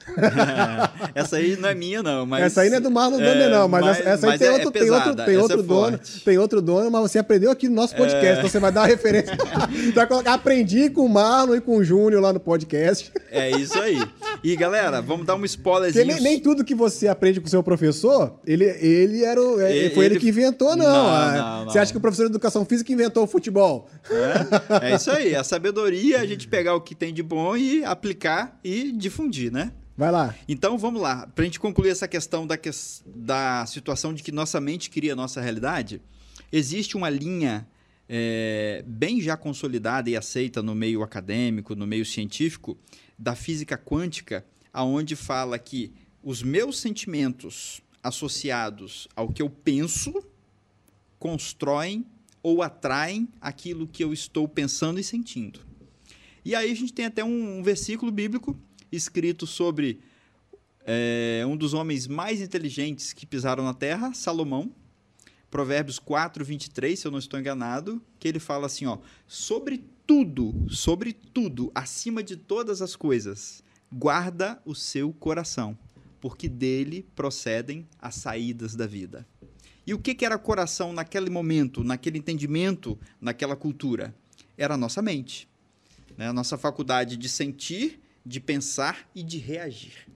essa 1.15 1.37
aí 1.37 1.57
não 1.57 1.69
é 1.69 1.75
minha, 1.75 2.03
não. 2.03 2.27
Mas, 2.27 2.45
essa 2.45 2.61
aí 2.61 2.69
não 2.71 2.77
é 2.77 2.81
do 2.81 2.91
Marlon 2.91 3.21
é, 3.21 3.25
Dame, 3.25 3.51
não, 3.51 3.69
mas, 3.69 3.85
mas- 3.85 4.01
essa, 4.01 4.27
aí 4.27 4.33
mas 4.33 4.39
tem, 4.39 4.49
é- 4.49 4.53
outro, 4.53 4.69
é 4.69 4.73
tem 4.73 4.91
outro, 4.91 5.15
tem 5.17 5.25
essa 5.35 5.43
outro 5.43 5.61
é 5.61 5.63
dono, 5.63 5.91
forte. 5.99 6.21
tem 6.25 6.39
outro 6.39 6.63
dono, 6.63 6.91
mas 6.91 7.03
você 7.03 7.19
aprendeu 7.19 7.51
aqui 7.51 7.69
no 7.69 7.75
nosso 7.75 7.97
podcast, 7.97 8.39
então 8.39 8.49
você 8.51 8.59
vai 8.61 8.71
dar 8.73 8.83
uma 8.83 8.87
referência. 8.87 9.35
vai 9.95 10.07
colocar, 10.07 10.35
aprendi 10.35 10.91
com 10.91 11.07
o 11.07 11.09
Marlon 11.09 11.57
e 11.57 11.61
com 11.61 11.77
o 11.79 11.85
Júnior 11.85 12.21
lá 12.23 12.33
no 12.33 12.41
podcast. 12.41 13.11
É 13.31 13.51
isso 13.53 13.79
aí. 13.79 13.99
E 14.45 14.55
galera, 14.55 15.01
vamos 15.01 15.25
dar 15.27 15.35
um 15.37 15.45
spoilerzinho. 15.45 16.05
nem, 16.07 16.21
nem 16.21 16.41
tudo 16.41 16.65
que 16.65 16.75
você 16.75 17.09
aprende 17.09 17.41
com 17.41 17.47
o 17.47 17.51
seu 17.51 17.63
professor, 17.63 18.39
ele, 18.47 18.65
ele 18.65 19.25
era 19.25 19.41
o, 19.41 19.61
é, 19.61 19.75
Ele- 19.75 19.95
foi 19.95 20.05
ele, 20.05 20.15
ele- 20.15 20.21
que 20.21 20.29
inventou, 20.29 20.77
não. 20.77 20.87
Não, 20.87 21.33
não, 21.61 21.65
Você 21.65 21.79
não. 21.79 21.83
acha 21.83 21.93
que 21.93 21.99
o 21.99 22.01
professor 22.01 22.25
de 22.25 22.33
educação 22.33 22.65
física 22.65 22.93
inventou 22.93 23.25
o 23.25 23.27
futebol? 23.27 23.89
É, 24.81 24.91
é 24.93 24.95
isso 24.95 25.11
aí. 25.11 25.35
A 25.35 25.43
sabedoria 25.43 26.19
é 26.19 26.21
a 26.21 26.27
gente 26.27 26.47
pegar 26.47 26.75
o 26.75 26.81
que 26.81 26.95
tem 26.95 27.06
de 27.13 27.23
bom 27.23 27.57
e 27.57 27.85
aplicar 27.85 28.59
e 28.63 28.93
difundir, 28.93 29.51
né? 29.53 29.73
Vai 29.97 30.11
lá. 30.13 30.35
Então 30.47 30.77
vamos 30.77 31.01
lá, 31.01 31.27
para 31.27 31.43
a 31.43 31.47
gente 31.47 31.59
concluir 31.59 31.89
essa 31.91 32.07
questão 32.07 32.47
da, 32.47 32.57
ques- 32.59 33.03
da 33.07 33.65
situação 33.67 34.13
de 34.13 34.23
que 34.23 34.31
nossa 34.31 34.61
mente 34.61 34.91
cria 34.91 35.15
a 35.15 35.17
nossa 35.17 35.41
realidade, 35.41 36.03
existe 36.53 36.97
uma 36.97 37.09
linha 37.09 37.67
é, 38.09 38.85
bem 38.87 39.21
já 39.21 39.37
consolidada 39.37 40.11
e 40.11 40.17
aceita 40.17 40.63
no 40.63 40.75
meio 40.75 41.03
acadêmico, 41.03 41.75
no 41.75 41.87
meio 41.87 42.05
científico, 42.05 42.77
da 43.19 43.35
física 43.35 43.79
quântica, 43.79 44.45
aonde 44.73 45.17
fala 45.17 45.59
que 45.59 45.91
os 46.23 46.43
meus 46.43 46.79
sentimentos 46.79 47.81
associados 48.03 49.09
ao 49.17 49.31
que 49.31 49.41
eu 49.41 49.49
penso 49.49 50.13
constroem 51.19 52.05
ou 52.43 52.63
atraem 52.63 53.29
aquilo 53.41 53.89
que 53.89 54.05
eu 54.05 54.13
estou 54.13 54.47
pensando 54.47 55.01
e 55.01 55.05
sentindo. 55.05 55.61
E 56.47 56.55
aí 56.55 56.71
a 56.71 56.75
gente 56.77 56.93
tem 56.93 57.07
até 57.07 57.25
um, 57.25 57.59
um 57.59 57.61
versículo 57.61 58.13
bíblico 58.13 58.57
escrito 58.93 59.49
sobre 59.49 59.99
é, 60.85 61.43
um 61.45 61.57
dos 61.57 61.75
homens 61.75 62.07
mais 62.07 62.41
inteligentes 62.41 63.13
que 63.13 63.27
pisaram 63.27 63.65
na 63.65 63.75
terra, 63.75 64.15
Salomão, 64.15 64.71
Provérbios 65.51 65.99
4, 65.99 66.45
23, 66.45 66.97
se 66.97 67.05
eu 67.05 67.11
não 67.11 67.19
estou 67.19 67.41
enganado, 67.41 68.01
que 68.21 68.29
ele 68.29 68.39
fala 68.39 68.67
assim, 68.67 68.87
ó, 68.87 68.99
sobre 69.27 69.85
tudo, 70.07 70.55
sobre 70.71 71.13
tudo, 71.13 71.73
acima 71.75 72.23
de 72.23 72.37
todas 72.37 72.81
as 72.81 72.95
coisas, 72.95 73.61
guarda 73.91 74.63
o 74.65 74.73
seu 74.73 75.13
coração, 75.13 75.77
porque 76.21 76.49
dele 76.49 77.05
procedem 77.17 77.89
as 77.99 78.15
saídas 78.15 78.77
da 78.77 78.87
vida. 78.87 79.27
E 79.85 79.93
o 79.93 79.99
que, 79.99 80.15
que 80.15 80.25
era 80.25 80.39
coração 80.39 80.93
naquele 80.93 81.29
momento, 81.29 81.83
naquele 81.83 82.19
entendimento, 82.19 82.97
naquela 83.21 83.57
cultura? 83.57 84.15
Era 84.57 84.75
a 84.75 84.79
nossa 84.79 85.03
mente, 85.03 85.49
né? 86.17 86.29
a 86.29 86.33
nossa 86.33 86.57
faculdade 86.57 87.17
de 87.17 87.29
sentir, 87.29 88.01
de 88.25 88.41
pensar 88.41 89.09
e 89.15 89.23
de 89.23 89.39
reagir. 89.39 90.09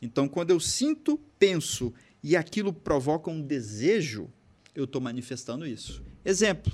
Então, 0.00 0.28
quando 0.28 0.50
eu 0.50 0.60
sinto, 0.60 1.18
penso 1.38 1.92
e 2.22 2.36
aquilo 2.36 2.72
provoca 2.72 3.30
um 3.30 3.40
desejo, 3.42 4.30
eu 4.74 4.84
estou 4.84 5.00
manifestando 5.00 5.66
isso. 5.66 6.02
Exemplo: 6.24 6.72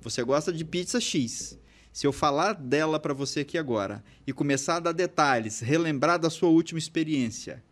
você 0.00 0.22
gosta 0.22 0.52
de 0.52 0.64
pizza 0.64 1.00
X. 1.00 1.58
Se 1.92 2.06
eu 2.06 2.12
falar 2.12 2.54
dela 2.54 3.00
para 3.00 3.12
você 3.12 3.40
aqui 3.40 3.58
agora 3.58 4.02
e 4.26 4.32
começar 4.32 4.76
a 4.76 4.80
dar 4.80 4.92
detalhes, 4.92 5.60
relembrar 5.60 6.18
da 6.18 6.30
sua 6.30 6.48
última 6.48 6.78
experiência, 6.78 7.62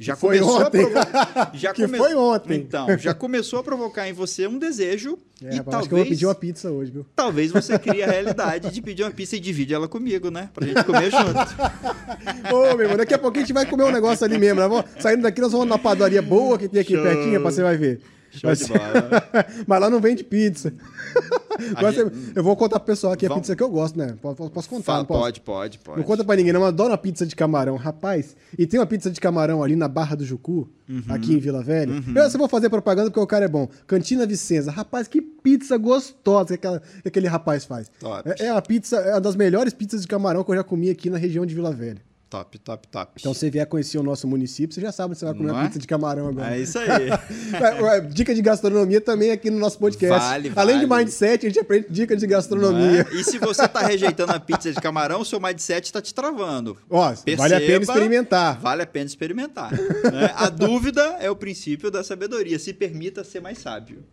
já 0.00 0.14
Que 0.14 0.20
foi 0.20 0.38
começou 0.40 0.60
ontem. 0.66 0.80
a 0.82 0.90
provocar. 0.90 1.50
Já 1.54 1.72
Que 1.74 1.86
foi 1.86 2.14
ontem. 2.14 2.56
Então, 2.58 2.86
já 2.98 3.12
começou 3.14 3.58
a 3.58 3.62
provocar 3.62 4.08
em 4.08 4.12
você 4.14 4.46
um 4.46 4.58
desejo 4.58 5.18
É, 5.44 5.54
e 5.54 5.56
rapaz, 5.58 5.76
acho 5.80 5.88
que 5.88 5.94
eu 5.94 5.98
vou 5.98 6.04
talvez 6.04 6.08
pedir 6.08 6.26
uma 6.26 6.34
pizza 6.34 6.70
hoje, 6.70 6.90
viu? 6.90 7.06
talvez 7.14 7.52
você 7.52 7.78
crie 7.78 8.02
a 8.02 8.06
realidade 8.06 8.70
de 8.70 8.80
pedir 8.80 9.02
uma 9.02 9.10
pizza 9.10 9.36
e 9.36 9.40
divide 9.40 9.74
ela 9.74 9.86
comigo, 9.86 10.30
né? 10.30 10.48
Pra 10.54 10.66
gente 10.66 10.82
comer 10.84 11.10
junto. 11.12 12.54
Ô, 12.54 12.74
meu 12.76 12.80
irmão, 12.82 12.96
daqui 12.96 13.12
a 13.14 13.18
pouquinho 13.18 13.44
a 13.44 13.46
gente 13.46 13.54
vai 13.54 13.66
comer 13.66 13.84
um 13.84 13.92
negócio 13.92 14.24
ali 14.24 14.38
mesmo. 14.38 14.60
Né? 14.60 14.84
Saindo 14.98 15.22
daqui, 15.22 15.40
nós 15.40 15.52
vamos 15.52 15.68
na 15.68 15.78
padaria 15.78 16.22
boa 16.22 16.56
que 16.58 16.66
tem 16.68 16.80
aqui 16.80 16.94
Show. 16.94 17.02
pertinho, 17.02 17.40
pra 17.40 17.50
você 17.50 17.62
vai 17.62 17.76
ver. 17.76 18.00
Show 18.30 18.48
Mas- 18.50 18.58
de 18.60 18.66
bola. 18.68 18.80
Mas 19.66 19.80
lá 19.80 19.90
não 19.90 20.00
vende 20.00 20.22
pizza. 20.24 20.72
Agora 21.76 21.92
gente- 21.92 22.12
Eu 22.34 22.42
vou 22.42 22.56
contar 22.56 22.78
pro 22.80 22.86
pessoal 22.86 23.12
aqui 23.12 23.26
a 23.26 23.28
Vamos- 23.28 23.42
pizza 23.42 23.56
que 23.56 23.62
eu 23.62 23.68
gosto, 23.68 23.98
né? 23.98 24.14
Posso, 24.22 24.48
posso 24.50 24.68
contar, 24.68 24.84
Fala, 24.92 25.04
posso? 25.04 25.20
pode, 25.20 25.40
pode, 25.40 25.78
pode. 25.78 25.98
Não 25.98 26.04
conta 26.06 26.24
pra 26.24 26.36
ninguém, 26.36 26.52
não. 26.52 26.60
Eu 26.60 26.66
adoro 26.68 26.90
uma 26.90 26.98
pizza 26.98 27.26
de 27.26 27.34
camarão. 27.36 27.76
Rapaz, 27.76 28.36
e 28.58 28.66
tem 28.66 28.78
uma 28.80 28.86
pizza 28.86 29.10
de 29.10 29.20
camarão 29.20 29.62
ali 29.62 29.76
na 29.76 29.88
Barra 29.88 30.14
do 30.16 30.24
Jucu, 30.24 30.68
Uhum. 30.88 31.02
aqui 31.08 31.34
em 31.34 31.38
Vila 31.38 31.62
Velha. 31.62 31.92
Eu 32.14 32.30
só 32.30 32.38
vou 32.38 32.48
fazer 32.48 32.68
propaganda 32.70 33.10
porque 33.10 33.20
o 33.20 33.26
cara 33.26 33.44
é 33.44 33.48
bom. 33.48 33.68
Cantina 33.86 34.26
Vicenza. 34.26 34.70
Rapaz, 34.70 35.06
que 35.08 35.20
pizza 35.20 35.76
gostosa 35.76 36.48
que, 36.48 36.54
aquela- 36.54 36.80
que 37.02 37.08
aquele 37.08 37.26
rapaz 37.28 37.64
faz. 37.64 37.90
Top. 38.00 38.28
É, 38.38 38.46
é 38.46 38.52
uma 38.52 38.62
pizza, 38.62 38.96
é 38.96 39.12
uma 39.14 39.20
das 39.20 39.36
melhores 39.36 39.72
pizzas 39.72 40.02
de 40.02 40.08
camarão 40.08 40.42
que 40.44 40.50
eu 40.50 40.56
já 40.56 40.64
comi 40.64 40.88
aqui 40.90 41.10
na 41.10 41.18
região 41.18 41.44
de 41.44 41.54
Vila 41.54 41.72
Velha. 41.72 42.00
Top, 42.30 42.56
top, 42.60 42.86
top. 42.86 43.12
Então, 43.18 43.34
se 43.34 43.40
você 43.40 43.50
vier 43.50 43.66
conhecer 43.66 43.98
o 43.98 44.04
nosso 44.04 44.24
município, 44.28 44.72
você 44.72 44.80
já 44.80 44.92
sabe 44.92 45.10
onde 45.10 45.18
você 45.18 45.24
vai 45.24 45.34
comer 45.34 45.50
uma 45.50 45.62
é? 45.62 45.64
pizza 45.66 45.80
de 45.80 45.86
camarão 45.88 46.28
agora. 46.28 46.54
É 46.56 46.60
isso 46.60 46.78
aí. 46.78 47.10
É, 47.52 47.96
é, 47.96 48.00
Dica 48.02 48.32
de 48.32 48.40
gastronomia 48.40 49.00
também 49.00 49.32
aqui 49.32 49.50
no 49.50 49.58
nosso 49.58 49.76
podcast. 49.78 50.16
Vale, 50.20 50.52
Além 50.54 50.78
de 50.78 50.86
vale. 50.86 51.04
mindset, 51.04 51.44
a 51.44 51.48
gente 51.48 51.58
aprende 51.58 51.86
dicas 51.90 52.20
de 52.20 52.26
gastronomia. 52.28 53.04
é? 53.10 53.14
E 53.16 53.24
se 53.24 53.38
você 53.38 53.66
tá 53.66 53.80
rejeitando 53.80 54.30
a 54.32 54.38
pizza 54.38 54.72
de 54.72 54.80
camarão, 54.80 55.22
o 55.22 55.24
seu 55.24 55.40
mindset 55.40 55.86
está 55.86 56.00
te 56.00 56.14
travando. 56.14 56.76
Ó, 56.88 57.00
vale 57.36 57.54
a 57.54 57.58
pena 57.60 57.78
Perceba, 57.80 57.82
experimentar. 57.82 58.60
Vale 58.60 58.82
a 58.82 58.86
pena 58.86 59.06
experimentar. 59.06 59.72
né? 59.72 60.32
A 60.36 60.48
dúvida 60.48 61.02
é 61.18 61.28
o 61.28 61.34
princípio 61.34 61.90
da 61.90 62.04
sabedoria. 62.04 62.58
Se 62.60 62.72
permita 62.72 63.24
ser 63.24 63.40
mais 63.40 63.58
sábio. 63.58 64.04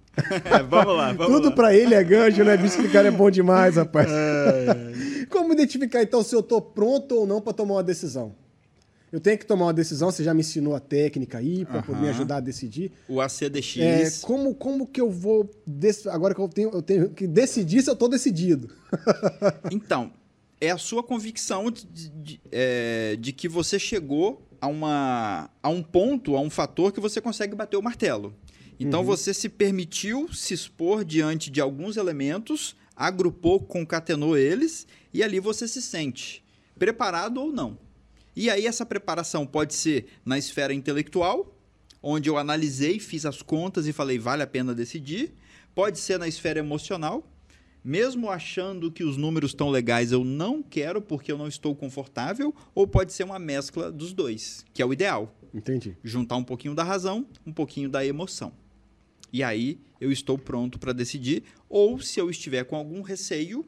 vamos 0.68 0.97
lá, 0.97 1.13
vamos 1.13 1.34
Tudo 1.36 1.49
lá. 1.49 1.55
pra 1.55 1.76
ele 1.76 1.93
é 1.93 2.03
gancho, 2.03 2.43
né? 2.43 2.57
Bicho, 2.57 2.78
que 2.82 2.89
cara 2.89 3.09
é 3.09 3.11
bom 3.11 3.30
demais, 3.30 3.76
rapaz. 3.76 4.09
Como 5.30 5.53
identificar, 5.53 6.01
então, 6.01 6.24
se 6.24 6.34
eu 6.34 6.41
tô 6.41 6.59
pronto 6.61 7.13
ou 7.15 7.28
não 7.28 7.39
pra 7.41 7.53
tomar 7.53 7.76
uma 7.76 7.84
decisão? 7.84 8.07
Eu 9.12 9.22
tenho 9.22 9.38
que 9.38 9.45
tomar 9.45 9.68
uma 9.68 9.74
decisão, 9.74 10.12
você 10.12 10.22
já 10.22 10.34
me 10.34 10.41
ensinou 10.41 10.76
a 10.76 10.82
técnica 10.82 11.38
aí, 11.38 11.64
pra 11.64 11.82
poder 11.82 12.01
me 12.01 12.10
ajudar 12.10 12.38
a 12.38 12.39
decidir. 12.41 12.91
O 13.08 13.22
ACDX. 13.22 13.78
É, 13.78 14.12
como, 14.22 14.53
como 14.53 14.86
que 14.86 14.99
eu 14.99 15.10
vou. 15.10 15.49
Agora 16.12 16.36
que 16.36 16.41
eu 16.41 16.49
tenho, 16.49 16.70
eu 16.72 16.82
tenho 16.82 17.10
que 17.12 17.26
decidir 17.26 17.82
se 17.82 17.89
eu 17.89 17.95
tô 17.95 18.08
decidido. 18.10 18.70
Então, 19.72 20.12
é 20.60 20.70
a 20.72 20.78
sua 20.78 21.01
convicção 21.03 21.72
de, 21.72 21.86
de- 22.10 22.41
é, 22.51 23.16
de 23.20 23.32
que 23.32 23.47
você 23.47 23.80
chegou 23.80 24.41
a, 24.60 24.68
uma, 24.68 25.49
a 25.64 25.70
um 25.70 25.82
ponto, 25.82 26.36
a 26.36 26.41
um 26.41 26.49
fator 26.49 26.91
que 26.91 26.99
você 26.99 27.22
consegue 27.22 27.55
bater 27.55 27.78
o 27.78 27.82
martelo. 27.82 28.34
Então, 28.80 29.03
você 29.03 29.34
se 29.34 29.47
permitiu 29.49 30.32
se 30.34 30.53
expor 30.53 31.03
diante 31.05 31.49
de 31.49 31.62
alguns 31.62 31.95
elementos, 31.97 32.76
agrupou, 32.95 33.60
concatenou 33.60 34.38
eles, 34.38 34.86
e 35.14 35.24
ali 35.24 35.39
você 35.39 35.68
se 35.68 35.82
sente 35.82 36.43
preparado 36.78 37.38
ou 37.41 37.51
não. 37.51 37.78
E 38.40 38.52
aí, 38.52 38.68
essa 38.68 38.86
preparação 38.86 39.48
pode 39.48 39.74
ser 39.74 40.10
na 40.24 40.38
esfera 40.38 40.72
intelectual, 40.72 41.58
onde 42.04 42.30
eu 42.30 42.38
analisei, 42.38 43.00
fiz 43.00 43.26
as 43.26 43.42
contas 43.42 43.88
e 43.88 43.92
falei, 43.92 44.20
vale 44.20 44.44
a 44.44 44.48
pena 44.48 44.76
decidir. 44.76 45.34
Pode 45.74 45.98
ser 45.98 46.20
na 46.20 46.28
esfera 46.28 46.60
emocional, 46.60 47.28
mesmo 47.84 48.30
achando 48.30 48.92
que 48.92 49.04
os 49.04 49.18
números 49.18 49.50
estão 49.50 49.72
legais, 49.72 50.12
eu 50.12 50.24
não 50.24 50.62
quero 50.62 51.02
porque 51.02 51.32
eu 51.32 51.38
não 51.38 51.48
estou 51.48 51.76
confortável, 51.76 52.54
ou 52.76 52.86
pode 52.86 53.12
ser 53.12 53.24
uma 53.24 53.40
mescla 53.40 53.92
dos 53.92 54.14
dois, 54.14 54.64
que 54.72 54.84
é 54.84 54.86
o 54.86 54.94
ideal. 54.94 55.36
Entendi. 55.52 55.98
Juntar 56.04 56.36
um 56.36 56.44
pouquinho 56.44 56.76
da 56.76 56.84
razão, 56.84 57.26
um 57.44 57.52
pouquinho 57.52 57.90
da 57.90 58.06
emoção. 58.06 58.54
E 59.34 59.42
aí 59.42 59.80
eu 60.00 60.12
estou 60.12 60.38
pronto 60.38 60.78
para 60.78 60.94
decidir, 60.94 61.42
ou 61.68 62.00
se 62.00 62.20
eu 62.20 62.30
estiver 62.30 62.66
com 62.66 62.76
algum 62.76 63.02
receio, 63.02 63.66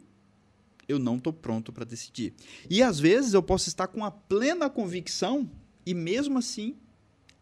eu 0.89 0.97
não 0.97 1.17
estou 1.17 1.31
pronto 1.31 1.71
para 1.71 1.85
decidir. 1.85 2.33
E 2.67 2.81
às 2.81 2.99
vezes 2.99 3.33
eu 3.33 3.43
posso 3.43 3.69
estar 3.69 3.87
com 3.87 4.03
a 4.03 4.09
plena 4.09 4.67
convicção 4.69 5.49
e 5.85 5.93
mesmo 5.93 6.39
assim 6.39 6.75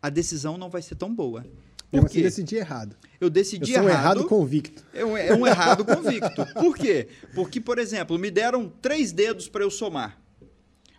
a 0.01 0.09
decisão 0.09 0.57
não 0.57 0.69
vai 0.69 0.81
ser 0.81 0.95
tão 0.95 1.15
boa. 1.15 1.45
Por 1.89 2.03
Mas 2.03 2.11
quê? 2.11 2.17
Você 2.19 2.23
decidiu 2.23 2.59
errado. 2.59 2.97
Eu 3.19 3.29
decidi 3.29 3.71
eu 3.71 3.79
sou 3.79 3.89
errado. 3.89 4.17
um 4.17 4.19
errado 4.19 4.27
convicto. 4.27 4.85
É 4.93 5.05
um, 5.05 5.15
é 5.15 5.33
um 5.33 5.47
errado 5.47 5.85
convicto. 5.85 6.45
Por 6.53 6.75
quê? 6.75 7.07
Porque, 7.33 7.61
por 7.61 7.79
exemplo, 7.79 8.19
me 8.19 8.29
deram 8.29 8.69
três 8.81 9.13
dedos 9.13 9.47
para 9.47 9.63
eu 9.63 9.71
somar. 9.71 10.21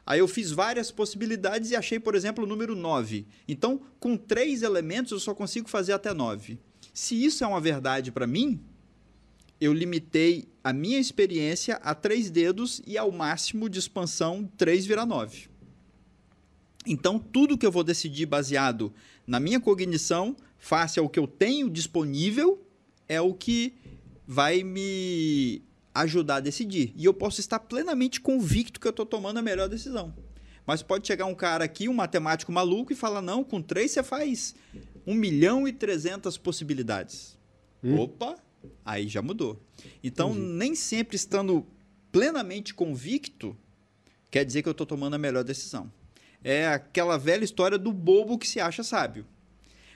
Aí 0.07 0.21
eu 0.21 0.27
fiz 0.27 0.51
várias 0.51 0.91
possibilidades 0.91 1.71
e 1.71 1.77
achei, 1.77 2.01
por 2.01 2.15
exemplo, 2.15 2.45
o 2.45 2.47
número 2.47 2.75
9. 2.75 3.27
Então, 3.47 3.83
com 4.01 4.17
três 4.17 4.63
elementos, 4.63 5.13
eu 5.13 5.21
só 5.21 5.35
consigo 5.35 5.69
fazer 5.69 5.93
até 5.93 6.15
9. 6.15 6.59
Se 6.95 7.23
isso 7.23 7.45
é 7.45 7.47
uma 7.47 7.61
verdade 7.61 8.11
para 8.11 8.27
mim, 8.27 8.59
eu 9.61 9.75
limitei 9.75 10.49
a 10.69 10.73
minha 10.75 10.99
experiência 10.99 11.77
a 11.77 11.95
três 11.95 12.31
dedos 12.31 12.83
e 12.87 12.99
ao 12.99 13.11
máximo 13.11 13.71
de 13.71 13.79
expansão 13.79 14.47
3 14.59 14.85
vira 14.85 15.07
9. 15.07 15.49
Então, 16.87 17.19
tudo 17.19 17.57
que 17.57 17.65
eu 17.65 17.73
vou 17.73 17.83
decidir 17.83 18.27
baseado 18.27 18.93
na 19.27 19.41
minha 19.41 19.59
cognição, 19.59 20.37
face 20.59 21.01
ao 21.01 21.09
que 21.09 21.19
eu 21.19 21.27
tenho 21.27 21.71
disponível, 21.71 22.63
é 23.09 23.19
o 23.19 23.33
que 23.33 23.73
vai 24.27 24.63
me 24.63 25.63
ajudar 25.95 26.37
a 26.37 26.41
decidir. 26.41 26.93
E 26.95 27.07
eu 27.07 27.15
posso 27.15 27.41
estar 27.41 27.61
plenamente 27.61 28.21
convicto 28.21 28.79
que 28.79 28.87
eu 28.87 28.91
estou 28.91 29.07
tomando 29.07 29.39
a 29.39 29.43
melhor 29.43 29.71
decisão. 29.71 30.15
Mas 30.67 30.83
pode 30.83 31.07
chegar 31.07 31.25
um 31.25 31.35
cara 31.35 31.65
aqui, 31.65 31.89
um 31.89 31.95
matemático 31.95 32.53
maluco, 32.53 32.93
e 32.93 32.95
falar: 32.95 33.23
não, 33.23 33.43
com 33.43 33.63
três 33.63 33.93
você 33.93 34.03
faz 34.03 34.55
1 35.07 35.15
milhão 35.15 35.67
e 35.67 35.73
300 35.73 36.37
possibilidades. 36.37 37.39
Hum. 37.83 38.01
Opa, 38.01 38.37
aí 38.85 39.09
já 39.09 39.23
mudou. 39.23 39.63
Então, 40.03 40.31
Entendi. 40.31 40.47
nem 40.53 40.75
sempre 40.75 41.17
estando 41.17 41.67
plenamente 42.11 42.75
convicto, 42.75 43.57
quer 44.31 44.45
dizer 44.45 44.63
que 44.63 44.69
eu 44.69 44.73
estou 44.73 44.87
tomando 44.87 45.15
a 45.15 45.19
melhor 45.19 45.45
decisão. 45.45 45.93
É 46.43 46.69
aquela 46.69 47.19
velha 47.19 47.45
história 47.45 47.79
do 47.79 47.93
bobo 47.93 48.39
que 48.39 48.47
se 48.47 48.61
acha 48.61 48.83
sábio. 48.83 49.27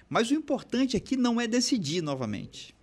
Mas 0.08 0.30
o 0.30 0.34
importante 0.34 0.96
aqui 0.96 1.16
não 1.16 1.40
é 1.40 1.46
decidir 1.46 2.02
novamente. 2.02 2.74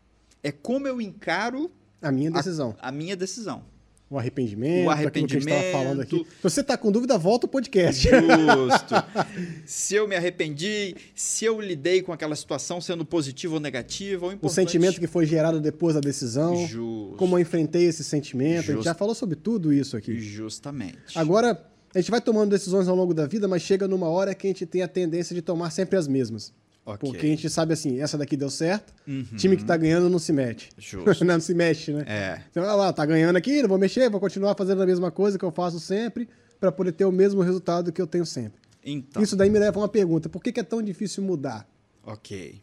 É 0.41 0.51
como 0.51 0.87
eu 0.87 1.01
encaro 1.01 1.71
a 2.01 2.11
minha 2.11 2.31
decisão. 2.31 2.75
A, 2.79 2.89
a 2.89 2.91
minha 2.91 3.15
decisão. 3.15 3.65
O 4.09 4.17
arrependimento, 4.17 4.87
o 4.87 4.89
arrependimento. 4.89 5.43
que 5.43 5.49
a 5.53 5.55
gente 5.55 5.65
estava 5.65 5.83
falando 5.83 6.01
aqui. 6.01 6.17
Se 6.17 6.43
você 6.43 6.61
está 6.61 6.75
com 6.75 6.91
dúvida, 6.91 7.15
volta 7.15 7.45
o 7.45 7.49
podcast. 7.49 8.09
Justo. 8.09 8.95
se 9.67 9.93
eu 9.93 10.07
me 10.07 10.15
arrependi, 10.15 10.95
se 11.13 11.45
eu 11.45 11.61
lidei 11.61 12.01
com 12.01 12.11
aquela 12.11 12.35
situação 12.35 12.81
sendo 12.81 13.05
positiva 13.05 13.53
ou 13.53 13.59
negativa. 13.59 14.25
O, 14.25 14.31
importante... 14.31 14.51
o 14.51 14.53
sentimento 14.53 14.99
que 14.99 15.05
foi 15.05 15.27
gerado 15.27 15.59
depois 15.59 15.93
da 15.93 16.01
decisão. 16.01 16.65
Justo. 16.65 17.17
Como 17.17 17.37
eu 17.37 17.41
enfrentei 17.41 17.83
esse 17.83 18.03
sentimento. 18.03 18.63
Just... 18.63 18.69
A 18.69 18.75
gente 18.77 18.85
já 18.85 18.95
falou 18.95 19.13
sobre 19.13 19.35
tudo 19.35 19.71
isso 19.71 19.95
aqui. 19.95 20.19
Justamente. 20.19 20.97
Agora, 21.13 21.63
a 21.93 21.99
gente 21.99 22.09
vai 22.09 22.19
tomando 22.19 22.49
decisões 22.49 22.87
ao 22.87 22.95
longo 22.95 23.13
da 23.13 23.27
vida, 23.27 23.47
mas 23.47 23.61
chega 23.61 23.87
numa 23.87 24.07
hora 24.07 24.33
que 24.33 24.47
a 24.47 24.49
gente 24.49 24.65
tem 24.65 24.81
a 24.81 24.87
tendência 24.87 25.35
de 25.35 25.41
tomar 25.41 25.69
sempre 25.69 25.97
as 25.97 26.07
mesmas. 26.07 26.51
Okay. 26.95 27.09
Porque 27.09 27.25
a 27.25 27.29
gente 27.29 27.49
sabe 27.49 27.73
assim, 27.73 27.99
essa 27.99 28.17
daqui 28.17 28.35
deu 28.35 28.49
certo, 28.49 28.93
uhum. 29.07 29.23
time 29.37 29.55
que 29.55 29.63
tá 29.63 29.77
ganhando 29.77 30.09
não 30.09 30.19
se 30.19 30.33
mete. 30.33 30.69
Justo. 30.77 31.23
não 31.25 31.39
se 31.39 31.53
mexe, 31.53 31.93
né? 31.93 32.03
É. 32.07 32.41
Então, 32.49 32.63
olha 32.63 32.73
lá, 32.73 32.93
tá 32.93 33.05
ganhando 33.05 33.35
aqui, 33.35 33.61
não 33.61 33.69
vou 33.69 33.77
mexer, 33.77 34.09
vou 34.09 34.19
continuar 34.19 34.55
fazendo 34.55 34.81
a 34.81 34.85
mesma 34.85 35.11
coisa 35.11 35.37
que 35.37 35.45
eu 35.45 35.51
faço 35.51 35.79
sempre 35.79 36.27
para 36.59 36.71
poder 36.71 36.91
ter 36.91 37.05
o 37.05 37.11
mesmo 37.11 37.41
resultado 37.41 37.91
que 37.91 38.01
eu 38.01 38.07
tenho 38.07 38.25
sempre. 38.25 38.59
Então. 38.83 39.21
Isso 39.21 39.35
daí 39.35 39.49
me 39.49 39.59
leva 39.59 39.77
a 39.79 39.81
uma 39.81 39.89
pergunta: 39.89 40.29
por 40.29 40.41
que, 40.41 40.51
que 40.51 40.59
é 40.59 40.63
tão 40.63 40.81
difícil 40.81 41.23
mudar? 41.23 41.67
Ok. 42.03 42.61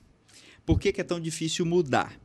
Por 0.65 0.81
que, 0.81 0.93
que 0.93 1.01
é 1.01 1.05
tão 1.05 1.21
difícil 1.21 1.65
mudar? 1.65 2.19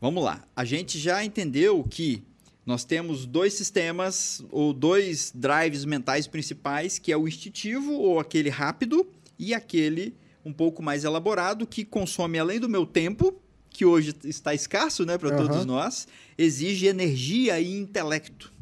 Vamos 0.00 0.22
lá. 0.22 0.44
A 0.54 0.64
gente 0.64 0.98
já 0.98 1.24
entendeu 1.24 1.82
que 1.82 2.22
nós 2.64 2.84
temos 2.84 3.24
dois 3.24 3.54
sistemas 3.54 4.44
ou 4.50 4.74
dois 4.74 5.32
drives 5.34 5.84
mentais 5.86 6.26
principais, 6.26 6.98
que 6.98 7.10
é 7.10 7.16
o 7.16 7.26
instintivo 7.26 7.94
ou 7.94 8.20
aquele 8.20 8.50
rápido 8.50 9.08
e 9.38 9.54
aquele 9.54 10.14
um 10.44 10.52
pouco 10.52 10.82
mais 10.82 11.04
elaborado 11.04 11.66
que 11.66 11.84
consome 11.84 12.38
além 12.38 12.58
do 12.58 12.68
meu 12.68 12.86
tempo, 12.86 13.34
que 13.70 13.84
hoje 13.84 14.14
está 14.24 14.54
escasso, 14.54 15.04
né, 15.04 15.18
para 15.18 15.30
uhum. 15.30 15.46
todos 15.46 15.64
nós, 15.64 16.08
exige 16.36 16.86
energia 16.86 17.60
e 17.60 17.78
intelecto. 17.78 18.52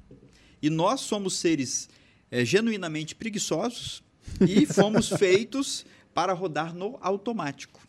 E 0.60 0.68
nós 0.68 1.00
somos 1.00 1.36
seres 1.36 1.88
é, 2.30 2.44
genuinamente 2.44 3.14
preguiçosos 3.14 4.02
e 4.40 4.66
fomos 4.66 5.08
feitos 5.08 5.86
para 6.12 6.32
rodar 6.32 6.74
no 6.74 6.98
automático. 7.00 7.80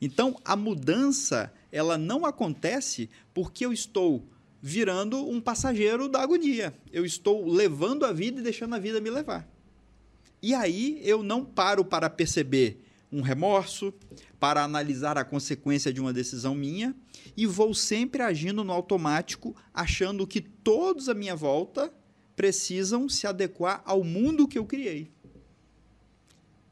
Então, 0.00 0.36
a 0.44 0.54
mudança, 0.54 1.52
ela 1.72 1.96
não 1.96 2.26
acontece 2.26 3.08
porque 3.32 3.64
eu 3.64 3.72
estou 3.72 4.22
virando 4.60 5.28
um 5.28 5.40
passageiro 5.40 6.08
da 6.08 6.20
agonia. 6.20 6.74
Eu 6.92 7.04
estou 7.04 7.48
levando 7.48 8.04
a 8.04 8.12
vida 8.12 8.40
e 8.40 8.42
deixando 8.42 8.74
a 8.74 8.78
vida 8.78 9.00
me 9.00 9.10
levar. 9.10 9.48
E 10.42 10.54
aí 10.54 11.00
eu 11.02 11.22
não 11.22 11.44
paro 11.44 11.84
para 11.84 12.10
perceber 12.10 12.84
um 13.10 13.20
remorso, 13.20 13.92
para 14.38 14.62
analisar 14.62 15.16
a 15.16 15.24
consequência 15.24 15.92
de 15.92 16.00
uma 16.00 16.12
decisão 16.12 16.54
minha 16.54 16.94
e 17.36 17.46
vou 17.46 17.74
sempre 17.74 18.22
agindo 18.22 18.62
no 18.62 18.72
automático, 18.72 19.54
achando 19.72 20.26
que 20.26 20.40
todos 20.40 21.08
à 21.08 21.14
minha 21.14 21.34
volta 21.34 21.92
precisam 22.34 23.08
se 23.08 23.26
adequar 23.26 23.82
ao 23.84 24.04
mundo 24.04 24.46
que 24.46 24.58
eu 24.58 24.66
criei. 24.66 25.10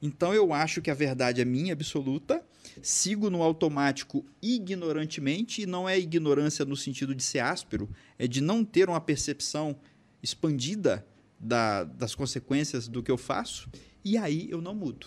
Então 0.02 0.34
eu 0.34 0.52
acho 0.52 0.82
que 0.82 0.90
a 0.90 0.94
verdade 0.94 1.40
é 1.40 1.44
minha 1.46 1.72
absoluta, 1.72 2.44
sigo 2.82 3.30
no 3.30 3.42
automático 3.42 4.26
ignorantemente, 4.42 5.62
e 5.62 5.66
não 5.66 5.88
é 5.88 5.98
ignorância 5.98 6.64
no 6.64 6.76
sentido 6.76 7.14
de 7.14 7.22
ser 7.22 7.38
áspero, 7.38 7.88
é 8.18 8.26
de 8.26 8.42
não 8.42 8.62
ter 8.62 8.90
uma 8.90 9.00
percepção 9.00 9.74
expandida 10.22 11.06
da, 11.40 11.84
das 11.84 12.14
consequências 12.14 12.86
do 12.86 13.02
que 13.02 13.10
eu 13.10 13.16
faço, 13.16 13.70
e 14.04 14.18
aí 14.18 14.46
eu 14.50 14.60
não 14.60 14.74
mudo. 14.74 15.06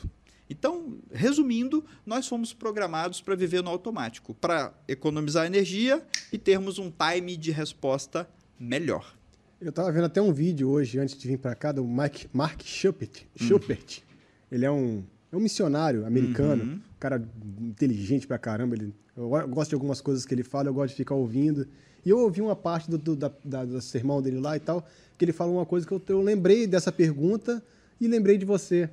Então, 0.49 0.97
resumindo, 1.11 1.83
nós 2.05 2.27
fomos 2.27 2.53
programados 2.53 3.21
para 3.21 3.35
viver 3.35 3.61
no 3.61 3.69
automático, 3.69 4.33
para 4.33 4.73
economizar 4.87 5.45
energia 5.45 6.05
e 6.31 6.37
termos 6.37 6.79
um 6.79 6.91
time 6.91 7.35
de 7.35 7.51
resposta 7.51 8.27
melhor. 8.59 9.15
Eu 9.59 9.69
estava 9.69 9.91
vendo 9.91 10.05
até 10.05 10.21
um 10.21 10.31
vídeo 10.31 10.69
hoje, 10.69 10.99
antes 10.99 11.17
de 11.17 11.27
vir 11.27 11.37
para 11.37 11.55
cá, 11.55 11.71
do 11.71 11.83
Mike, 11.83 12.27
Mark 12.31 12.61
Schuppert. 12.63 13.25
Schuppert. 13.35 13.99
Hum. 13.99 14.15
Ele 14.51 14.65
é 14.65 14.71
um, 14.71 15.03
é 15.31 15.35
um 15.35 15.39
missionário 15.39 16.05
americano, 16.05 16.63
uhum. 16.63 16.73
um 16.73 16.99
cara 16.99 17.27
inteligente 17.59 18.27
pra 18.27 18.37
caramba. 18.37 18.75
Ele, 18.75 18.93
eu 19.15 19.29
gosto 19.49 19.69
de 19.69 19.75
algumas 19.75 19.99
coisas 19.99 20.25
que 20.25 20.33
ele 20.33 20.43
fala, 20.43 20.69
eu 20.69 20.73
gosto 20.73 20.91
de 20.91 20.97
ficar 20.97 21.15
ouvindo. 21.15 21.67
E 22.05 22.09
eu 22.09 22.19
ouvi 22.19 22.39
uma 22.39 22.55
parte 22.55 22.89
do, 22.89 22.97
do, 22.97 23.15
da, 23.15 23.31
da, 23.43 23.65
do 23.65 23.81
sermão 23.81 24.21
dele 24.21 24.39
lá 24.39 24.55
e 24.55 24.59
tal, 24.59 24.87
que 25.17 25.25
ele 25.25 25.33
falou 25.33 25.55
uma 25.55 25.65
coisa 25.65 25.85
que 25.85 25.91
eu, 25.91 26.01
eu 26.07 26.21
lembrei 26.21 26.65
dessa 26.67 26.91
pergunta 26.91 27.61
e 27.99 28.07
lembrei 28.07 28.37
de 28.37 28.45
você 28.45 28.89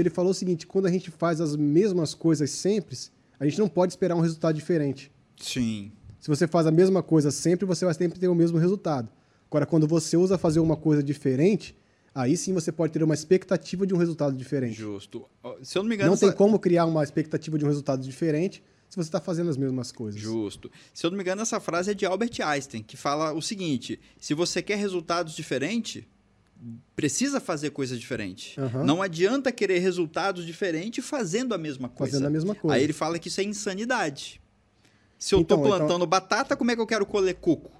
que 0.00 0.08
ele 0.08 0.10
falou 0.10 0.30
o 0.30 0.34
seguinte: 0.34 0.66
quando 0.66 0.86
a 0.86 0.90
gente 0.90 1.10
faz 1.10 1.40
as 1.40 1.54
mesmas 1.54 2.14
coisas 2.14 2.50
sempre, 2.50 2.96
a 3.38 3.44
gente 3.44 3.58
não 3.58 3.68
pode 3.68 3.92
esperar 3.92 4.16
um 4.16 4.20
resultado 4.20 4.54
diferente. 4.54 5.12
Sim. 5.36 5.92
Se 6.18 6.28
você 6.28 6.46
faz 6.46 6.66
a 6.66 6.70
mesma 6.70 7.02
coisa 7.02 7.30
sempre, 7.30 7.66
você 7.66 7.84
vai 7.84 7.94
sempre 7.94 8.18
ter 8.18 8.28
o 8.28 8.34
mesmo 8.34 8.58
resultado. 8.58 9.08
Agora, 9.48 9.66
quando 9.66 9.86
você 9.86 10.16
usa 10.16 10.38
fazer 10.38 10.60
uma 10.60 10.76
coisa 10.76 11.02
diferente, 11.02 11.76
aí 12.14 12.36
sim 12.36 12.52
você 12.52 12.70
pode 12.70 12.92
ter 12.92 13.02
uma 13.02 13.14
expectativa 13.14 13.86
de 13.86 13.94
um 13.94 13.96
resultado 13.96 14.36
diferente. 14.36 14.74
Justo. 14.74 15.26
Se 15.62 15.76
eu 15.76 15.82
não 15.82 15.88
me 15.88 15.94
engano. 15.94 16.08
Não 16.08 16.14
essa... 16.14 16.26
tem 16.26 16.36
como 16.36 16.58
criar 16.58 16.86
uma 16.86 17.02
expectativa 17.02 17.58
de 17.58 17.64
um 17.64 17.68
resultado 17.68 18.02
diferente 18.02 18.62
se 18.88 18.96
você 18.96 19.08
está 19.08 19.20
fazendo 19.20 19.50
as 19.50 19.56
mesmas 19.56 19.92
coisas. 19.92 20.20
Justo. 20.20 20.70
Se 20.92 21.06
eu 21.06 21.10
não 21.10 21.16
me 21.16 21.22
engano, 21.22 21.42
essa 21.42 21.60
frase 21.60 21.92
é 21.92 21.94
de 21.94 22.04
Albert 22.04 22.40
Einstein, 22.42 22.82
que 22.82 22.96
fala 22.96 23.32
o 23.32 23.40
seguinte: 23.40 24.00
se 24.18 24.34
você 24.34 24.60
quer 24.62 24.76
resultados 24.76 25.34
diferentes, 25.34 26.04
precisa 26.94 27.40
fazer 27.40 27.70
coisa 27.70 27.96
diferente. 27.96 28.58
Uhum. 28.60 28.84
Não 28.84 29.02
adianta 29.02 29.50
querer 29.50 29.78
resultados 29.78 30.44
diferentes 30.44 31.04
fazendo 31.04 31.54
a 31.54 31.58
mesma 31.58 31.88
coisa. 31.88 32.12
Fazendo 32.12 32.26
a 32.26 32.30
mesma 32.30 32.54
coisa. 32.54 32.76
Aí 32.76 32.82
ele 32.82 32.92
fala 32.92 33.18
que 33.18 33.28
isso 33.28 33.40
é 33.40 33.44
insanidade. 33.44 34.40
Se 35.18 35.34
eu 35.34 35.40
estou 35.40 35.58
então, 35.58 35.68
plantando 35.68 35.96
então... 35.96 36.06
batata, 36.06 36.56
como 36.56 36.70
é 36.70 36.74
que 36.74 36.80
eu 36.80 36.86
quero 36.86 37.06
colher 37.06 37.34
coco? 37.34 37.70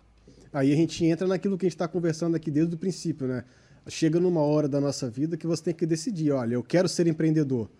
Aí 0.52 0.72
a 0.72 0.76
gente 0.76 1.04
entra 1.04 1.26
naquilo 1.26 1.56
que 1.56 1.66
a 1.66 1.68
gente 1.68 1.74
está 1.74 1.86
conversando 1.86 2.34
aqui 2.34 2.50
desde 2.50 2.74
o 2.74 2.78
princípio, 2.78 3.26
né? 3.26 3.44
Chega 3.88 4.20
numa 4.20 4.40
hora 4.40 4.68
da 4.68 4.80
nossa 4.80 5.08
vida 5.08 5.36
que 5.36 5.46
você 5.46 5.64
tem 5.64 5.74
que 5.74 5.86
decidir, 5.86 6.32
olha, 6.32 6.54
eu 6.54 6.62
quero 6.62 6.88
ser 6.88 7.06
empreendedor. 7.06 7.70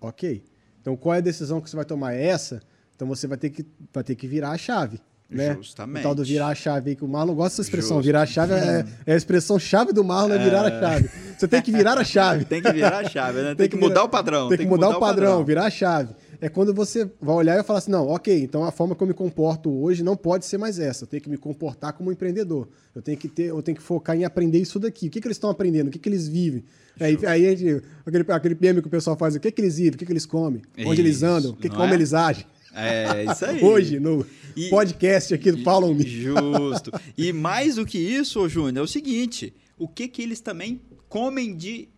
Ok. 0.00 0.42
Então 0.80 0.96
qual 0.96 1.14
é 1.14 1.18
a 1.18 1.20
decisão 1.20 1.60
que 1.60 1.68
você 1.68 1.76
vai 1.76 1.84
tomar? 1.84 2.14
É 2.14 2.26
essa? 2.26 2.62
Então 2.94 3.08
você 3.08 3.26
vai 3.26 3.36
ter 3.36 3.50
que, 3.50 3.64
vai 3.92 4.04
ter 4.04 4.14
que 4.14 4.26
virar 4.26 4.50
a 4.50 4.58
chave. 4.58 5.00
Né? 5.30 5.54
Justamente. 5.54 6.00
O 6.00 6.02
tal 6.02 6.14
do 6.14 6.22
virar 6.22 6.48
a 6.48 6.54
chave 6.54 6.94
que 6.94 7.04
o 7.04 7.08
Marlon 7.08 7.34
gosta 7.34 7.50
dessa 7.50 7.62
expressão. 7.62 7.96
Justo. 7.96 8.06
Virar 8.06 8.22
a 8.22 8.26
chave 8.26 8.52
é, 8.52 8.84
é, 9.06 9.14
a 9.14 9.16
expressão 9.16 9.58
chave 9.58 9.92
do 9.92 10.04
Marlon, 10.04 10.34
é 10.34 10.38
virar 10.38 10.64
a 10.64 10.68
é. 10.68 10.80
chave. 10.80 11.10
Você 11.36 11.48
tem 11.48 11.62
que 11.62 11.72
virar 11.72 11.98
a 11.98 12.04
chave. 12.04 12.44
tem 12.46 12.62
que 12.62 12.72
virar 12.72 12.98
a 12.98 13.08
chave, 13.08 13.40
né? 13.40 13.54
Tem, 13.54 13.56
tem 13.68 13.68
que, 13.68 13.76
mudar 13.76 14.04
o 14.04 14.08
padrão. 14.08 14.48
Tem, 14.48 14.58
tem 14.58 14.66
que, 14.66 14.70
mudar, 14.70 14.86
mudar, 14.86 14.98
o 14.98 15.00
padrão, 15.00 15.26
padrão, 15.30 15.44
virar 15.44 15.64
a 15.64 15.70
chave. 15.70 16.14
é 16.40 16.48
quando 16.48 16.74
você 16.74 17.10
vai 17.20 17.34
olhar 17.36 17.58
e 17.58 17.62
falar 17.64 17.78
assim, 17.78 17.90
não, 17.90 18.06
ok, 18.08 18.42
então 18.42 18.64
a 18.64 18.70
forma 18.70 18.94
que 18.94 19.02
eu 19.02 19.06
me 19.06 19.14
comporto 19.14 19.70
hoje 19.70 20.02
não 20.02 20.16
pode 20.16 20.44
ser 20.44 20.58
mais 20.58 20.78
essa. 20.78 21.04
Eu 21.04 21.08
tenho 21.08 21.22
que 21.22 21.30
me 21.30 21.38
comportar 21.38 21.94
como 21.94 22.12
empreendedor. 22.12 22.68
Eu 22.94 23.02
tenho 23.02 23.16
que 23.18 23.26
ter, 23.26 23.44
eu 23.44 23.62
tenho 23.62 23.76
que 23.76 23.82
focar 23.82 24.16
em 24.16 24.24
aprender 24.24 24.58
isso 24.58 24.78
daqui. 24.78 25.08
O 25.08 25.10
que, 25.10 25.20
que 25.20 25.26
eles 25.26 25.36
estão 25.36 25.50
aprendendo? 25.50 25.88
O 25.88 25.90
que, 25.90 25.98
que 25.98 26.08
eles 26.08 26.28
vivem? 26.28 26.64
Aí, 27.00 27.18
aí 27.26 27.56
gente, 27.56 27.82
aquele, 28.06 28.24
aquele 28.28 28.54
PM 28.54 28.80
que 28.80 28.86
o 28.86 28.90
pessoal 28.90 29.16
faz, 29.16 29.34
o 29.34 29.40
que, 29.40 29.50
que 29.50 29.60
eles 29.60 29.76
vivem? 29.78 29.94
O 29.94 29.98
que, 29.98 30.06
que 30.06 30.12
eles 30.12 30.26
comem? 30.26 30.62
Isso, 30.76 30.88
Onde 30.88 31.00
eles 31.00 31.22
andam? 31.22 31.50
O 31.52 31.56
que, 31.56 31.68
como 31.68 31.92
é? 31.92 31.94
eles 31.94 32.14
agem? 32.14 32.46
É, 32.74 33.24
isso 33.30 33.44
aí. 33.44 33.62
Hoje, 33.62 34.00
no 34.00 34.26
e, 34.56 34.68
podcast 34.68 35.32
aqui 35.32 35.52
do 35.52 35.62
Paulo 35.62 35.94
Me. 35.94 36.06
Justo. 36.06 36.90
E 37.16 37.32
mais 37.32 37.76
do 37.76 37.86
que 37.86 37.98
isso, 37.98 38.48
Júnior, 38.48 38.78
é 38.78 38.82
o 38.82 38.86
seguinte: 38.86 39.54
o 39.78 39.86
que, 39.86 40.08
que 40.08 40.22
eles 40.22 40.40
também 40.40 40.80
comem 41.08 41.56
de 41.56 41.88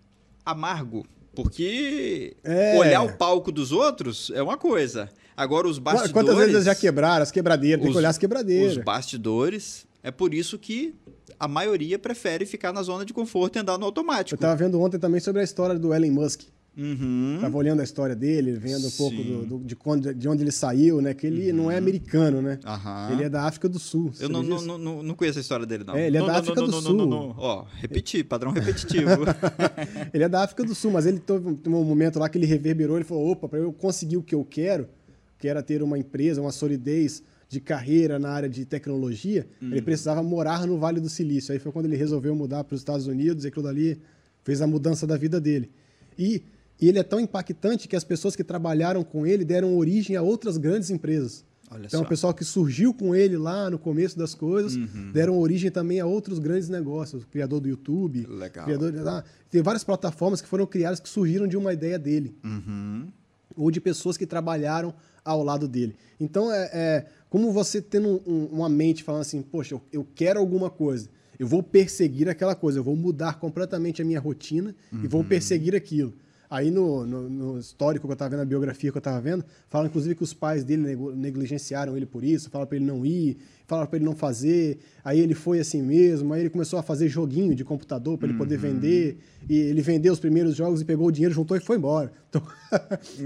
amargo? 0.45 1.07
Porque 1.35 2.37
é. 2.45 2.79
olhar 2.79 3.03
o 3.03 3.13
palco 3.13 3.53
dos 3.53 3.73
outros 3.73 4.31
é 4.35 4.43
uma 4.43 4.57
coisa. 4.57 5.09
Agora, 5.37 5.69
os 5.69 5.79
bastidores. 5.79 6.13
Quantas 6.13 6.37
vezes 6.37 6.65
já 6.65 6.75
quebraram 6.75 7.23
as 7.23 7.31
quebradeiras? 7.31 7.81
Tem 7.81 7.89
os, 7.89 7.95
que 7.95 7.99
olhar 7.99 8.09
as 8.09 8.19
quebradeiras. 8.19 8.77
Os 8.77 8.85
bastidores. 8.85 9.87
É 10.03 10.11
por 10.11 10.33
isso 10.33 10.59
que 10.59 10.95
a 11.39 11.49
maioria 11.49 11.99
prefere 11.99 12.47
ficar 12.47 12.73
na 12.73 12.83
zona 12.83 13.05
de 13.05 13.13
conforto 13.13 13.57
e 13.57 13.59
andar 13.59 13.77
no 13.77 13.85
automático. 13.85 14.35
Eu 14.35 14.37
estava 14.37 14.57
vendo 14.57 14.81
ontem 14.81 14.99
também 14.99 15.21
sobre 15.21 15.41
a 15.41 15.45
história 15.45 15.79
do 15.79 15.93
Elon 15.93 16.13
Musk. 16.13 16.43
Uhum. 16.77 17.39
Tava 17.41 17.57
olhando 17.57 17.81
a 17.81 17.85
história 17.85 18.15
dele, 18.15 18.53
vendo 18.53 18.87
um 18.87 18.91
Sim. 18.91 18.97
pouco 18.99 19.17
do, 19.17 19.47
do, 19.47 19.65
de, 19.65 19.75
quando, 19.75 20.15
de 20.15 20.29
onde 20.29 20.43
ele 20.43 20.53
saiu, 20.53 21.01
né? 21.01 21.15
Que 21.15 21.27
ele 21.27 21.51
uhum. 21.51 21.57
não 21.57 21.71
é 21.71 21.79
americano, 21.79 22.43
né? 22.43 22.59
Uhum. 22.67 23.13
Ele 23.13 23.25
é 23.25 23.29
da 23.31 23.45
África 23.45 23.67
do 23.67 23.79
Sul. 23.79 24.13
Eu 24.21 24.29
não, 24.29 24.43
não, 24.43 24.79
não, 24.79 25.03
não, 25.03 25.15
conheço 25.15 25.39
a 25.39 25.41
história 25.41 25.65
dele, 25.65 25.85
não. 25.85 25.97
É, 25.97 26.07
ele 26.07 26.19
é 26.19 26.27
da 26.27 26.39
África 26.39 26.61
do 26.61 26.73
Sul. 26.73 27.35
Ó, 27.39 27.65
repetir, 27.77 28.25
padrão 28.25 28.53
repetitivo. 28.53 29.11
ele 30.13 30.25
é 30.25 30.29
da 30.29 30.43
África 30.43 30.65
do 30.65 30.75
Sul, 30.75 30.91
mas 30.91 31.07
ele 31.07 31.19
teve 31.19 31.49
um 31.49 31.85
momento 31.85 32.19
lá 32.19 32.29
que 32.29 32.37
ele 32.37 32.47
reverberou, 32.47 32.97
ele 32.97 33.05
falou, 33.05 33.31
opa, 33.31 33.49
para 33.49 33.59
eu 33.59 33.73
conseguir 33.73 34.19
o 34.19 34.23
que 34.23 34.35
eu 34.35 34.45
quero, 34.45 34.87
que 35.39 35.49
era 35.49 35.63
ter 35.63 35.83
uma 35.83 35.99
empresa, 35.99 36.43
uma 36.43 36.53
solidez 36.53 37.23
de 37.49 37.61
carreira 37.61 38.19
na 38.19 38.31
área 38.31 38.49
de 38.49 38.67
tecnologia, 38.67 39.47
uhum. 39.63 39.71
ele 39.71 39.81
precisava 39.81 40.23
morar 40.23 40.67
no 40.67 40.77
Vale 40.79 41.01
do 41.01 41.09
Silício. 41.09 41.53
Aí 41.53 41.59
foi 41.59 41.73
quando 41.73 41.87
ele 41.87 41.97
resolveu 41.97 42.35
mudar 42.35 42.65
para 42.65 42.75
os 42.75 42.81
Estados 42.83 43.07
Unidos 43.07 43.45
e 43.45 43.49
aquilo 43.49 43.65
dali 43.65 43.99
fez 44.43 44.61
a 44.61 44.67
mudança 44.67 45.07
da 45.07 45.17
vida 45.17 45.41
dele. 45.41 45.71
E 46.19 46.43
e 46.81 46.89
ele 46.89 46.99
é 46.99 47.03
tão 47.03 47.19
impactante 47.19 47.89
que 47.89 47.97
as 47.97 48.05
pessoas 48.05 48.37
que 48.37 48.45
trabalharam 48.45 49.03
com 49.03 49.27
ele 49.27 49.45
deram 49.45 49.77
origem 49.77 50.17
a 50.17 50.23
outras 50.23 50.57
grandes 50.57 50.91
empresas. 50.91 51.45
Olha 51.71 51.87
então, 51.87 52.01
só. 52.01 52.07
o 52.07 52.09
pessoal 52.09 52.35
que 52.35 52.45
surgiu 52.45 52.95
com 52.95 53.15
ele 53.15 53.37
lá 53.37 53.69
no 53.69 53.79
começo 53.79 54.17
das 54.17 54.35
coisas 54.35 54.77
uhum. 54.77 55.11
deram 55.13 55.39
origem 55.39 55.71
também 55.71 55.99
a 55.99 56.07
outros 56.07 56.39
grandes 56.39 56.69
negócios. 56.69 57.25
O 57.25 57.27
criador 57.27 57.61
do 57.61 57.69
YouTube. 57.69 58.25
Legal. 58.29 58.65
Criador 58.65 58.93
de, 58.93 58.99
ah, 59.01 59.25
tem 59.51 59.63
várias 59.63 59.83
plataformas 59.83 60.41
que 60.41 60.47
foram 60.47 60.65
criadas 60.67 61.01
que 61.01 61.09
surgiram 61.09 61.49
de 61.49 61.57
uma 61.57 61.73
ideia 61.73 61.99
dele. 61.99 62.37
Uhum. 62.45 63.09
Ou 63.57 63.71
de 63.71 63.81
pessoas 63.81 64.17
que 64.17 64.27
trabalharam 64.27 64.95
ao 65.25 65.43
lado 65.43 65.67
dele. 65.67 65.97
Então, 66.21 66.53
é, 66.53 66.71
é 66.73 67.07
como 67.29 67.51
você 67.53 67.83
tendo 67.83 68.23
um, 68.25 68.45
uma 68.53 68.69
mente 68.69 69.03
falando 69.03 69.23
assim, 69.23 69.43
poxa, 69.43 69.75
eu, 69.75 69.83
eu, 69.93 70.07
quero 70.15 70.39
alguma 70.39 70.71
coisa. 70.71 71.09
Eu 71.39 71.49
vou 71.49 71.63
perseguir 71.63 72.29
aquela 72.29 72.55
coisa. 72.55 72.79
Eu 72.79 72.85
vou 72.85 72.95
mudar 72.95 73.41
completamente 73.41 74.01
a 74.01 74.05
minha 74.05 74.21
rotina 74.21 74.75
uhum. 74.93 75.01
e 75.03 75.09
vou 75.09 75.23
uhum. 75.23 75.27
perseguir 75.27 75.75
aquilo. 75.75 76.15
Aí 76.49 76.71
no, 76.71 77.07
no, 77.07 77.29
no, 77.29 77.59
histórico 77.59 78.07
que 78.07 78.11
eu 78.11 78.15
estava 78.15 78.31
vendo, 78.31 78.43
a 78.43 78.45
biografia 78.45 78.91
que 78.91 78.97
eu 78.97 79.01
estava 79.01 79.21
vendo, 79.21 79.45
fala 79.69 79.87
inclusive 79.87 80.15
que 80.15 80.23
os 80.23 80.33
pais 80.33 80.65
dele 80.65 80.97
negligenciaram 81.15 81.97
ele 81.97 82.07
por 82.07 82.23
isso, 82.23 82.51
fala 82.51 82.67
para 82.67 82.77
ele 82.77 82.85
não 82.85 83.05
ir, 83.05 83.39
fala 83.67 83.87
para 83.87 83.97
ele 83.97 84.05
não 84.05 84.15
fazer. 84.15 84.79
Aí 85.05 85.21
ele 85.21 85.35
foi 85.35 85.59
assim 85.59 85.83
mesmo, 85.83 86.33
aí 86.33 86.43
ele 86.43 86.51
começou 86.51 86.79
a 86.79 86.83
fazer 86.83 87.09
joguinho 87.09 87.55
de 87.55 87.65
computador 87.65 88.17
para 88.17 88.29
ele 88.29 88.39
poder 88.39 88.57
uhum. 88.57 88.61
vender. 88.61 89.19
E 89.49 89.57
ele 89.57 89.83
vendeu 89.83 90.13
os 90.13 90.21
primeiros 90.21 90.57
jogos 90.57 90.81
e 90.81 90.85
pegou 90.85 91.07
o 91.09 91.13
dinheiro, 91.13 91.35
juntou 91.35 91.57
e 91.57 91.61
foi 91.61 91.77
embora. 91.77 92.13
Então, 92.29 92.43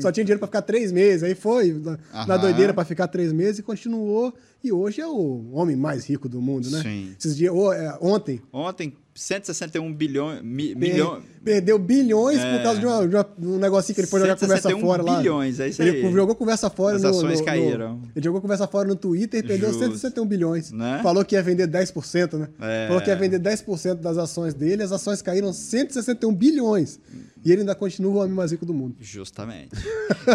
só 0.00 0.12
tinha 0.12 0.22
dinheiro 0.22 0.38
para 0.38 0.46
ficar 0.46 0.62
três 0.62 0.92
meses. 0.92 1.24
Aí 1.24 1.34
foi 1.34 1.72
na, 1.72 1.98
na 2.26 2.36
doideira 2.36 2.72
para 2.72 2.84
ficar 2.84 3.08
três 3.08 3.32
meses 3.32 3.58
e 3.58 3.62
continuou. 3.62 4.32
E 4.62 4.70
hoje 4.70 5.00
é 5.00 5.06
o 5.06 5.50
homem 5.52 5.74
mais 5.74 6.04
rico 6.04 6.28
do 6.28 6.40
mundo, 6.40 6.70
né? 6.70 6.82
Sim. 6.82 7.14
Esses 7.18 7.36
dias, 7.36 7.52
oh, 7.52 7.72
é, 7.72 7.98
ontem. 8.00 8.40
Ontem 8.52 8.94
161 9.20 9.92
bilhões. 9.92 10.40
Mi, 10.42 10.74
milhão... 10.74 11.20
Perdeu 11.44 11.78
bilhões 11.78 12.38
é. 12.38 12.56
por 12.56 12.62
causa 12.62 12.80
de, 12.80 12.86
uma, 12.86 13.06
de, 13.06 13.46
um 13.46 13.58
negocinho 13.58 13.94
que 13.94 14.00
ele 14.02 14.08
foi 14.08 14.20
jogar 14.20 14.36
conversa 14.36 14.70
fora 14.78 15.02
lá. 15.02 15.18
bilhões, 15.18 15.60
é 15.60 15.68
isso 15.68 15.82
ele 15.82 16.06
aí. 16.06 16.12
jogou 16.12 16.34
conversa 16.34 16.68
fora 16.68 16.96
As 16.96 17.02
no. 17.02 17.08
ações 17.08 17.38
no, 17.38 17.44
caíram. 17.46 17.96
No, 17.96 18.02
ele 18.14 18.24
jogou 18.24 18.40
conversa 18.42 18.66
fora 18.66 18.86
no 18.86 18.96
Twitter 18.96 19.40
e 19.40 19.42
perdeu 19.42 19.68
Justo. 19.68 19.84
161 19.84 20.26
bilhões. 20.26 20.70
Né? 20.70 21.00
Falou 21.02 21.24
que 21.24 21.34
ia 21.34 21.42
vender 21.42 21.66
10%, 21.66 22.38
né? 22.38 22.48
É. 22.60 22.86
Falou 22.88 23.02
que 23.02 23.08
ia 23.08 23.16
vender 23.16 23.38
10% 23.40 23.94
das 23.94 24.18
ações 24.18 24.52
dele, 24.52 24.82
as 24.82 24.92
ações 24.92 25.22
caíram 25.22 25.52
161 25.52 26.34
bilhões. 26.34 26.98
E 27.42 27.50
ele 27.50 27.62
ainda 27.62 27.74
continua 27.74 28.12
o 28.12 28.16
homem 28.16 28.34
mais 28.34 28.52
rico 28.52 28.66
do 28.66 28.74
mundo. 28.74 28.96
Justamente. 29.00 29.70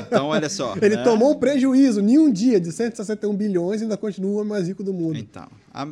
Então, 0.07 0.27
olha 0.27 0.49
só. 0.49 0.75
ele 0.81 0.95
né? 0.95 1.03
tomou 1.03 1.33
um 1.33 1.35
prejuízo 1.35 2.01
em 2.01 2.17
um 2.17 2.31
dia 2.31 2.59
de 2.59 2.71
161 2.71 3.35
bilhões 3.35 3.81
e 3.81 3.83
ainda 3.83 3.97
continua 3.97 4.31
o 4.31 4.35
homem 4.37 4.49
mais 4.49 4.67
rico 4.67 4.83
do 4.83 4.91
mundo. 4.91 5.17
Então, 5.17 5.47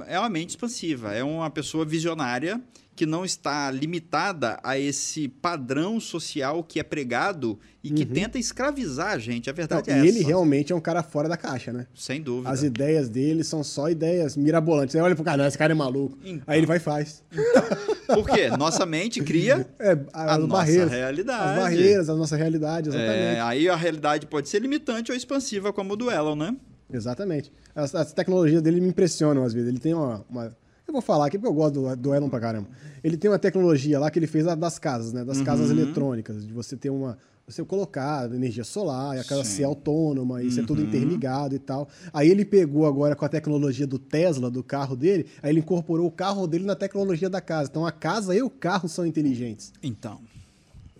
é 0.07 0.17
uma 0.17 0.29
mente 0.29 0.51
expansiva, 0.51 1.13
é 1.13 1.23
uma 1.23 1.51
pessoa 1.51 1.85
visionária 1.85 2.59
que 2.95 3.05
não 3.05 3.25
está 3.25 3.71
limitada 3.71 4.59
a 4.63 4.77
esse 4.77 5.27
padrão 5.27 5.99
social 5.99 6.63
que 6.63 6.79
é 6.79 6.83
pregado 6.83 7.59
e 7.83 7.89
que 7.89 8.03
uhum. 8.03 8.09
tenta 8.09 8.37
escravizar 8.37 9.13
a 9.13 9.17
gente. 9.17 9.49
A 9.49 9.53
verdade 9.53 9.89
não, 9.89 9.97
é 9.97 9.99
e 9.99 10.07
essa. 10.07 10.17
ele 10.17 10.25
realmente 10.25 10.71
é 10.71 10.75
um 10.75 10.79
cara 10.79 11.01
fora 11.01 11.27
da 11.27 11.35
caixa, 11.35 11.73
né? 11.73 11.87
Sem 11.93 12.21
dúvida. 12.21 12.49
As 12.49 12.63
ideias 12.63 13.09
dele 13.09 13.43
são 13.43 13.63
só 13.63 13.89
ideias 13.89 14.37
mirabolantes. 14.37 14.93
Você 14.93 15.01
olha 15.01 15.15
pro 15.15 15.23
cara, 15.23 15.37
não, 15.37 15.45
esse 15.45 15.57
cara 15.57 15.73
é 15.73 15.75
maluco. 15.75 16.17
Então, 16.23 16.43
Aí 16.45 16.59
ele 16.59 16.67
vai 16.67 16.77
e 16.77 16.79
faz. 16.79 17.23
Então, 17.31 18.15
por 18.15 18.29
quê? 18.29 18.49
Nossa 18.49 18.85
mente 18.85 19.21
cria 19.23 19.67
é, 19.79 19.97
a, 20.13 20.35
a 20.35 20.37
nossa 20.37 20.47
barreiras, 20.47 20.91
realidade. 20.91 21.49
As 21.49 21.63
barreiras, 21.63 22.09
a 22.09 22.15
nossa 22.15 22.35
realidade, 22.35 22.89
exatamente. 22.89 23.37
É, 23.37 23.41
aí 23.41 23.67
a 23.67 23.75
realidade 23.75 24.27
pode 24.27 24.49
ser 24.49 24.61
limitante 24.61 25.11
ou 25.11 25.17
expansiva, 25.17 25.73
como 25.73 25.93
o 25.93 25.95
do 25.97 26.11
Elon, 26.11 26.35
né? 26.35 26.55
Exatamente. 26.91 27.51
As, 27.75 27.95
as 27.95 28.13
tecnologias 28.13 28.61
dele 28.61 28.79
me 28.79 28.87
impressionam 28.87 29.43
às 29.43 29.53
vezes. 29.53 29.67
Ele 29.67 29.79
tem 29.79 29.93
uma, 29.93 30.23
uma 30.29 30.55
eu 30.87 30.91
vou 30.91 31.01
falar 31.01 31.27
aqui 31.27 31.37
porque 31.37 31.49
eu 31.49 31.53
gosto 31.53 31.73
do, 31.81 31.95
do 31.95 32.13
Elon 32.13 32.29
pra 32.29 32.39
caramba. 32.39 32.67
Ele 33.03 33.17
tem 33.17 33.29
uma 33.29 33.39
tecnologia 33.39 33.99
lá 33.99 34.11
que 34.11 34.19
ele 34.19 34.27
fez 34.27 34.45
das 34.45 34.79
casas, 34.79 35.13
né? 35.13 35.23
Das 35.23 35.37
uhum. 35.37 35.43
casas 35.43 35.69
eletrônicas, 35.69 36.45
de 36.45 36.53
você 36.53 36.75
ter 36.75 36.89
uma. 36.89 37.17
Você 37.45 37.61
colocar 37.65 38.31
energia 38.33 38.63
solar, 38.63 39.17
e 39.17 39.19
a 39.19 39.23
casa 39.23 39.43
Sim. 39.43 39.57
ser 39.57 39.63
autônoma, 39.65 40.41
e 40.41 40.45
uhum. 40.45 40.51
ser 40.51 40.65
tudo 40.65 40.81
uhum. 40.81 40.87
interligado 40.87 41.53
e 41.53 41.59
tal. 41.59 41.89
Aí 42.13 42.29
ele 42.29 42.45
pegou 42.45 42.85
agora 42.85 43.17
com 43.17 43.25
a 43.25 43.29
tecnologia 43.29 43.85
do 43.85 43.99
Tesla, 43.99 44.49
do 44.49 44.63
carro 44.63 44.95
dele, 44.95 45.25
aí 45.41 45.51
ele 45.51 45.59
incorporou 45.59 46.07
o 46.07 46.11
carro 46.11 46.47
dele 46.47 46.63
na 46.63 46.75
tecnologia 46.75 47.29
da 47.29 47.41
casa. 47.41 47.69
Então 47.69 47.85
a 47.85 47.91
casa 47.91 48.33
e 48.33 48.41
o 48.41 48.49
carro 48.49 48.87
são 48.87 49.05
inteligentes. 49.05 49.73
Então. 49.83 50.21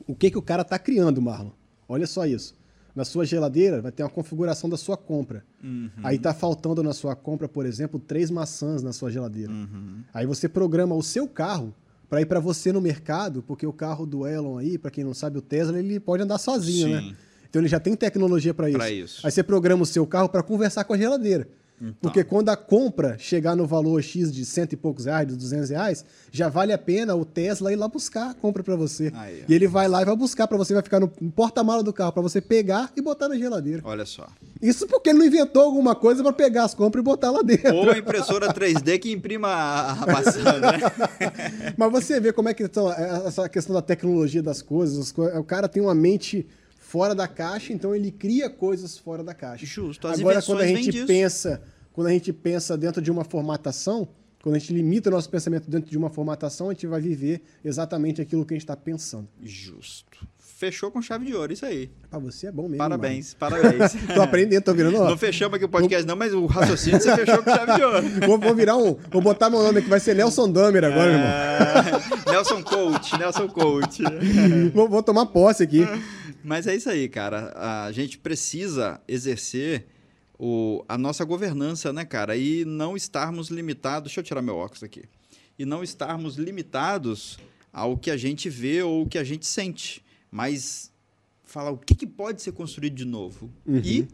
O 0.05 0.13
que, 0.13 0.29
que 0.29 0.37
o 0.37 0.41
cara 0.41 0.65
tá 0.65 0.77
criando, 0.77 1.21
Marlon? 1.21 1.51
Olha 1.87 2.05
só 2.05 2.25
isso. 2.25 2.53
Na 2.95 3.03
sua 3.03 3.25
geladeira 3.25 3.81
vai 3.81 3.91
ter 3.91 4.03
uma 4.03 4.09
configuração 4.09 4.69
da 4.69 4.77
sua 4.77 4.95
compra. 4.95 5.43
Uhum. 5.63 5.89
Aí 6.03 6.17
está 6.17 6.33
faltando 6.33 6.83
na 6.83 6.93
sua 6.93 7.15
compra, 7.15 7.49
por 7.49 7.65
exemplo, 7.65 7.99
três 7.99 8.29
maçãs 8.29 8.83
na 8.83 8.93
sua 8.93 9.09
geladeira. 9.09 9.51
Uhum. 9.51 10.01
Aí 10.13 10.27
você 10.27 10.47
programa 10.47 10.93
o 10.93 11.01
seu 11.01 11.27
carro 11.27 11.73
para 12.07 12.21
ir 12.21 12.27
para 12.27 12.39
você 12.39 12.71
no 12.71 12.79
mercado, 12.79 13.41
porque 13.41 13.65
o 13.65 13.73
carro 13.73 14.05
do 14.05 14.27
Elon 14.27 14.59
aí, 14.59 14.77
para 14.77 14.91
quem 14.91 15.03
não 15.03 15.15
sabe, 15.15 15.39
o 15.39 15.41
Tesla, 15.41 15.79
ele 15.79 15.99
pode 15.99 16.21
andar 16.21 16.37
sozinho, 16.37 16.87
né? 16.87 17.01
Sim. 17.01 17.09
né? 17.09 17.17
Então 17.49 17.61
ele 17.61 17.69
já 17.69 17.79
tem 17.79 17.95
tecnologia 17.95 18.53
para 18.53 18.69
isso. 18.69 18.77
isso. 18.91 19.21
Aí 19.25 19.31
você 19.31 19.43
programa 19.43 19.83
o 19.83 19.85
seu 19.85 20.05
carro 20.05 20.29
para 20.29 20.41
conversar 20.43 20.83
com 20.83 20.93
a 20.93 20.97
geladeira. 20.97 21.47
Então. 21.83 21.95
Porque 22.01 22.23
quando 22.23 22.47
a 22.47 22.55
compra 22.55 23.17
chegar 23.19 23.57
no 23.57 23.67
valor 23.67 24.01
X 24.01 24.31
de 24.31 24.45
cento 24.45 24.71
e 24.71 24.77
poucos 24.77 25.03
reais, 25.03 25.27
de 25.27 25.35
200 25.35 25.69
reais, 25.69 26.05
já 26.31 26.47
vale 26.47 26.71
a 26.71 26.77
pena 26.77 27.13
o 27.13 27.25
Tesla 27.25 27.73
ir 27.73 27.75
lá 27.75 27.89
buscar 27.89 28.31
a 28.31 28.33
compra 28.33 28.63
para 28.63 28.77
você. 28.77 29.11
Aí, 29.13 29.43
e 29.49 29.53
ele 29.53 29.67
vai 29.67 29.89
lá 29.89 30.01
e 30.01 30.05
vai 30.05 30.15
buscar 30.15 30.47
para 30.47 30.57
você, 30.57 30.73
vai 30.73 30.81
ficar 30.81 31.01
no 31.01 31.09
porta-mala 31.09 31.83
do 31.83 31.91
carro 31.91 32.13
para 32.13 32.21
você 32.21 32.39
pegar 32.39 32.89
e 32.95 33.01
botar 33.01 33.27
na 33.27 33.35
geladeira. 33.35 33.81
Olha 33.83 34.05
só. 34.05 34.29
Isso 34.61 34.87
porque 34.87 35.09
ele 35.09 35.19
não 35.19 35.25
inventou 35.25 35.61
alguma 35.61 35.93
coisa 35.93 36.23
para 36.23 36.31
pegar 36.31 36.63
as 36.63 36.73
compras 36.73 37.01
e 37.01 37.03
botar 37.03 37.31
lá 37.31 37.41
dentro. 37.41 37.75
Ou 37.75 37.91
a 37.91 37.97
impressora 37.97 38.53
3D 38.53 38.99
que 38.99 39.11
imprima 39.11 39.49
a 39.49 40.05
maçã, 40.07 40.59
né? 40.59 40.79
Mas 41.75 41.91
você 41.91 42.17
vê 42.21 42.31
como 42.31 42.47
é 42.47 42.53
que 42.53 42.63
então, 42.63 42.89
essa 42.89 43.49
questão 43.49 43.75
da 43.75 43.81
tecnologia 43.81 44.41
das 44.41 44.61
coisas, 44.61 45.13
o 45.17 45.43
cara 45.43 45.67
tem 45.67 45.83
uma 45.83 45.93
mente 45.93 46.47
fora 46.93 47.15
da 47.15 47.27
caixa, 47.27 47.73
então 47.73 47.95
ele 47.95 48.11
cria 48.11 48.51
coisas 48.51 48.95
fora 48.97 49.23
da 49.23 49.33
caixa. 49.33 49.65
Justo. 49.65 50.07
As 50.07 50.19
Agora, 50.19 50.41
quando 50.43 50.61
a 50.61 50.67
gente 50.67 51.05
pensa 51.05 51.59
quando 51.93 52.07
a 52.07 52.11
gente 52.11 52.33
pensa 52.33 52.75
dentro 52.75 53.01
de 53.01 53.11
uma 53.11 53.23
formatação, 53.23 54.07
quando 54.41 54.55
a 54.55 54.59
gente 54.59 54.73
limita 54.73 55.09
o 55.09 55.13
nosso 55.13 55.29
pensamento 55.29 55.69
dentro 55.69 55.89
de 55.89 55.97
uma 55.97 56.09
formatação, 56.09 56.69
a 56.69 56.73
gente 56.73 56.85
vai 56.85 56.99
viver 56.99 57.41
exatamente 57.63 58.21
aquilo 58.21 58.43
que 58.45 58.53
a 58.53 58.57
gente 58.57 58.63
está 58.63 58.75
pensando. 58.75 59.29
Justo. 59.41 60.27
Fechou 60.37 60.91
com 60.91 61.01
chave 61.01 61.25
de 61.25 61.33
ouro, 61.33 61.53
isso 61.53 61.65
aí. 61.65 61.91
Pra 62.09 62.19
você 62.19 62.47
é 62.47 62.51
bom 62.51 62.63
mesmo. 62.63 62.77
Parabéns, 62.77 63.37
mano. 63.39 63.61
parabéns. 63.61 63.93
tô 64.13 64.21
aprendendo, 64.21 64.63
tô 64.63 64.73
virando. 64.73 64.97
Ó. 64.97 65.09
Não 65.09 65.17
fechamos 65.17 65.55
aqui 65.55 65.65
o 65.65 65.69
podcast, 65.69 66.05
não, 66.05 66.15
mas 66.15 66.33
o 66.33 66.45
raciocínio 66.45 66.99
você 66.99 67.15
fechou 67.15 67.43
com 67.43 67.51
chave 67.51 67.73
de 67.75 67.83
ouro. 67.83 68.09
Vou, 68.25 68.37
vou, 68.39 68.55
virar 68.55 68.75
um. 68.75 68.97
Vou 69.11 69.21
botar 69.21 69.49
meu 69.49 69.61
nome 69.61 69.79
aqui, 69.79 69.89
vai 69.89 69.99
ser 69.99 70.15
Nelson 70.15 70.51
Damer 70.51 70.83
agora, 70.83 71.11
é... 71.11 71.13
irmão. 71.13 72.01
Nelson 72.27 72.63
Coach, 72.63 73.17
Nelson 73.17 73.47
Coach. 73.47 74.03
vou, 74.73 74.89
vou 74.89 75.03
tomar 75.03 75.27
posse 75.27 75.63
aqui. 75.63 75.85
Mas 76.43 76.67
é 76.67 76.75
isso 76.75 76.89
aí, 76.89 77.07
cara. 77.07 77.53
A 77.55 77.91
gente 77.91 78.17
precisa 78.17 78.99
exercer 79.07 79.85
o, 80.37 80.83
a 80.87 80.97
nossa 80.97 81.23
governança, 81.23 81.93
né, 81.93 82.05
cara? 82.05 82.35
E 82.35 82.65
não 82.65 82.95
estarmos 82.95 83.49
limitados. 83.49 84.09
Deixa 84.09 84.19
eu 84.19 84.23
tirar 84.23 84.41
meu 84.41 84.55
óculos 84.55 84.83
aqui. 84.83 85.03
E 85.57 85.65
não 85.65 85.83
estarmos 85.83 86.35
limitados 86.35 87.37
ao 87.71 87.97
que 87.97 88.11
a 88.11 88.17
gente 88.17 88.49
vê 88.49 88.83
ou 88.83 89.03
o 89.03 89.09
que 89.09 89.17
a 89.17 89.23
gente 89.23 89.45
sente, 89.45 90.03
mas 90.29 90.91
falar 91.43 91.71
o 91.71 91.77
que, 91.77 91.95
que 91.95 92.07
pode 92.07 92.41
ser 92.41 92.51
construído 92.51 92.95
de 92.95 93.05
novo. 93.05 93.51
Uhum. 93.65 93.81
E 93.83 94.07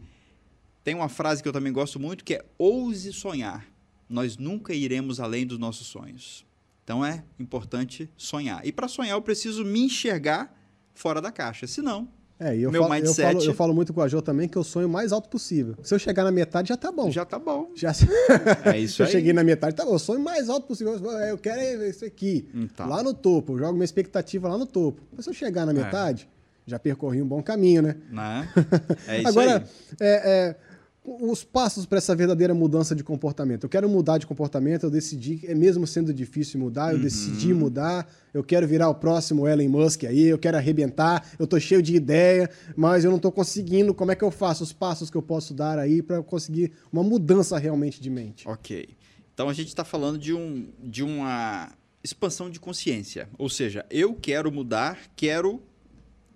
tem 0.84 0.94
uma 0.94 1.08
frase 1.08 1.42
que 1.42 1.48
eu 1.48 1.52
também 1.52 1.72
gosto 1.72 1.98
muito 1.98 2.24
que 2.24 2.34
é 2.34 2.44
ouse 2.58 3.12
sonhar. 3.12 3.66
Nós 4.08 4.36
nunca 4.36 4.74
iremos 4.74 5.20
além 5.20 5.46
dos 5.46 5.58
nossos 5.58 5.86
sonhos. 5.86 6.44
Então 6.84 7.04
é 7.04 7.24
importante 7.38 8.10
sonhar. 8.16 8.66
E 8.66 8.72
para 8.72 8.88
sonhar 8.88 9.16
eu 9.16 9.22
preciso 9.22 9.64
me 9.64 9.80
enxergar 9.80 10.54
fora 10.94 11.20
da 11.20 11.30
caixa. 11.30 11.66
Senão, 11.66 12.08
É, 12.40 12.56
e 12.56 12.62
eu, 12.62 12.70
Meu 12.72 12.82
falo, 12.82 12.94
eu, 12.94 13.00
mindset- 13.02 13.32
falo, 13.32 13.44
eu 13.44 13.54
falo 13.54 13.74
muito 13.74 13.92
com 13.92 14.00
a 14.00 14.08
Jo 14.08 14.22
também 14.22 14.48
que 14.48 14.56
eu 14.56 14.64
sonho 14.64 14.86
o 14.86 14.90
mais 14.90 15.12
alto 15.12 15.28
possível. 15.28 15.74
Se 15.82 15.94
eu 15.94 15.98
chegar 15.98 16.24
na 16.24 16.32
metade, 16.32 16.70
já 16.70 16.76
tá 16.76 16.90
bom. 16.90 17.10
já 17.10 17.22
tá 17.24 17.38
bom. 17.38 17.70
Já, 17.74 17.92
É 18.64 18.78
isso 18.78 18.94
Se 18.96 19.02
eu 19.02 19.06
aí. 19.06 19.12
cheguei 19.12 19.32
na 19.34 19.44
metade, 19.44 19.76
tá 19.76 19.84
bom, 19.84 19.92
eu 19.92 19.98
sonho 19.98 20.20
o 20.20 20.24
mais 20.24 20.48
alto 20.48 20.66
possível. 20.66 20.94
Eu 20.94 21.36
quero 21.36 21.60
é 21.60 21.88
isso 21.90 22.04
aqui. 22.04 22.48
Então. 22.54 22.88
Lá 22.88 23.02
no 23.02 23.12
topo. 23.12 23.52
Eu 23.52 23.58
jogo 23.58 23.72
minha 23.74 23.84
expectativa 23.84 24.48
lá 24.48 24.56
no 24.56 24.64
topo. 24.66 25.02
Mas 25.14 25.24
se 25.26 25.30
eu 25.30 25.34
chegar 25.34 25.62
É. 25.62 25.66
na 25.66 25.72
metade, 25.74 26.26
já 26.66 26.78
percorri 26.78 27.20
um 27.20 27.26
bom 27.28 27.42
caminho, 27.42 27.82
né? 27.82 27.96
Né? 28.10 28.48
É 29.06 29.18
isso 29.18 29.28
Agora, 29.28 29.58
aí. 29.58 29.62
é, 30.00 30.30
é, 30.30 30.56
os 31.02 31.42
passos 31.42 31.86
para 31.86 31.98
essa 31.98 32.14
verdadeira 32.14 32.52
mudança 32.54 32.94
de 32.94 33.02
comportamento. 33.02 33.64
Eu 33.64 33.70
quero 33.70 33.88
mudar 33.88 34.18
de 34.18 34.26
comportamento, 34.26 34.82
eu 34.84 34.90
decidi, 34.90 35.40
é 35.46 35.54
mesmo 35.54 35.86
sendo 35.86 36.12
difícil 36.12 36.60
mudar, 36.60 36.90
eu 36.92 36.96
Uhum. 36.98 37.02
decidi 37.02 37.54
mudar, 37.54 38.06
eu 38.34 38.44
quero 38.44 38.68
virar 38.68 38.88
o 38.90 38.94
próximo 38.94 39.48
Elon 39.48 39.68
Musk 39.68 40.04
aí, 40.04 40.24
eu 40.26 40.38
quero 40.38 40.58
arrebentar, 40.58 41.26
eu 41.38 41.46
tô 41.46 41.58
cheio 41.58 41.82
de 41.82 41.94
ideia, 41.96 42.50
mas 42.76 43.02
eu 43.04 43.10
não 43.10 43.18
tô 43.18 43.32
conseguindo. 43.32 43.94
Como 43.94 44.12
é 44.12 44.14
que 44.14 44.22
eu 44.22 44.30
faço? 44.30 44.62
Os 44.62 44.72
passos 44.74 45.08
que 45.10 45.16
eu 45.16 45.22
posso 45.22 45.54
dar 45.54 45.78
aí 45.78 46.02
para 46.02 46.22
conseguir 46.22 46.72
uma 46.92 47.02
mudança 47.02 47.56
realmente 47.58 48.00
de 48.00 48.10
mente. 48.10 48.46
Ok. 48.46 48.88
Então 49.32 49.48
a 49.48 49.54
gente 49.54 49.68
está 49.68 49.84
falando 49.84 50.18
de, 50.18 50.34
um, 50.34 50.68
de 50.82 51.02
uma 51.02 51.72
expansão 52.04 52.50
de 52.50 52.60
consciência. 52.60 53.26
Ou 53.38 53.48
seja, 53.48 53.86
eu 53.90 54.14
quero 54.14 54.52
mudar, 54.52 54.98
quero 55.16 55.62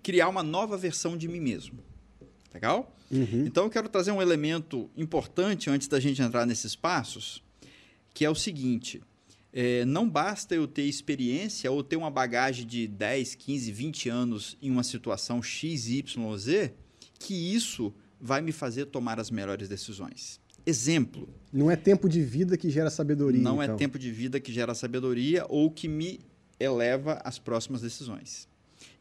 criar 0.01 0.27
uma 0.27 0.41
nova 0.41 0.75
versão 0.75 1.15
de 1.15 1.27
mim 1.27 1.39
mesmo. 1.39 1.79
Legal? 2.55 2.95
Uhum. 3.11 3.45
Então 3.45 3.65
eu 3.65 3.69
quero 3.69 3.89
trazer 3.89 4.11
um 4.11 4.21
elemento 4.21 4.89
importante 4.95 5.69
antes 5.69 5.89
da 5.89 5.99
gente 5.99 6.21
entrar 6.21 6.45
nesses 6.45 6.73
passos, 6.73 7.43
que 8.13 8.23
é 8.23 8.29
o 8.29 8.33
seguinte: 8.33 9.03
é, 9.51 9.83
não 9.83 10.09
basta 10.09 10.55
eu 10.55 10.65
ter 10.65 10.83
experiência 10.83 11.69
ou 11.69 11.83
ter 11.83 11.97
uma 11.97 12.09
bagagem 12.09 12.65
de 12.65 12.87
10, 12.87 13.35
15, 13.35 13.71
20 13.73 14.09
anos 14.09 14.57
em 14.61 14.71
uma 14.71 14.83
situação 14.83 15.43
X, 15.43 15.89
Y, 15.89 16.37
Z, 16.37 16.73
que 17.19 17.33
isso 17.33 17.93
vai 18.21 18.41
me 18.41 18.53
fazer 18.53 18.85
tomar 18.85 19.19
as 19.19 19.29
melhores 19.29 19.67
decisões. 19.67 20.39
Exemplo: 20.65 21.27
Não 21.51 21.69
é 21.69 21.75
tempo 21.75 22.07
de 22.07 22.21
vida 22.21 22.55
que 22.55 22.69
gera 22.69 22.89
sabedoria. 22.89 23.41
não 23.41 23.61
então. 23.61 23.75
é 23.75 23.77
tempo 23.77 23.99
de 23.99 24.09
vida 24.13 24.39
que 24.39 24.53
gera 24.53 24.73
sabedoria 24.73 25.45
ou 25.49 25.69
que 25.69 25.89
me 25.89 26.21
eleva 26.57 27.19
às 27.25 27.37
próximas 27.37 27.81
decisões. 27.81 28.47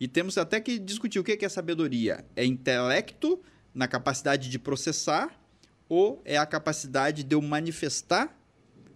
E 0.05 0.09
temos 0.09 0.37
até 0.37 0.61
que 0.61 0.79
discutir 0.79 1.19
o 1.19 1.25
que 1.25 1.43
é 1.43 1.49
sabedoria. 1.49 2.27
É 2.37 2.45
intelecto 2.45 3.41
na 3.75 3.89
capacidade 3.89 4.51
de 4.51 4.59
processar 4.59 5.35
ou 5.89 6.21
é 6.27 6.37
a 6.37 6.45
capacidade 6.45 7.25
de 7.25 7.35
eu 7.35 7.41
manifestar 7.41 8.39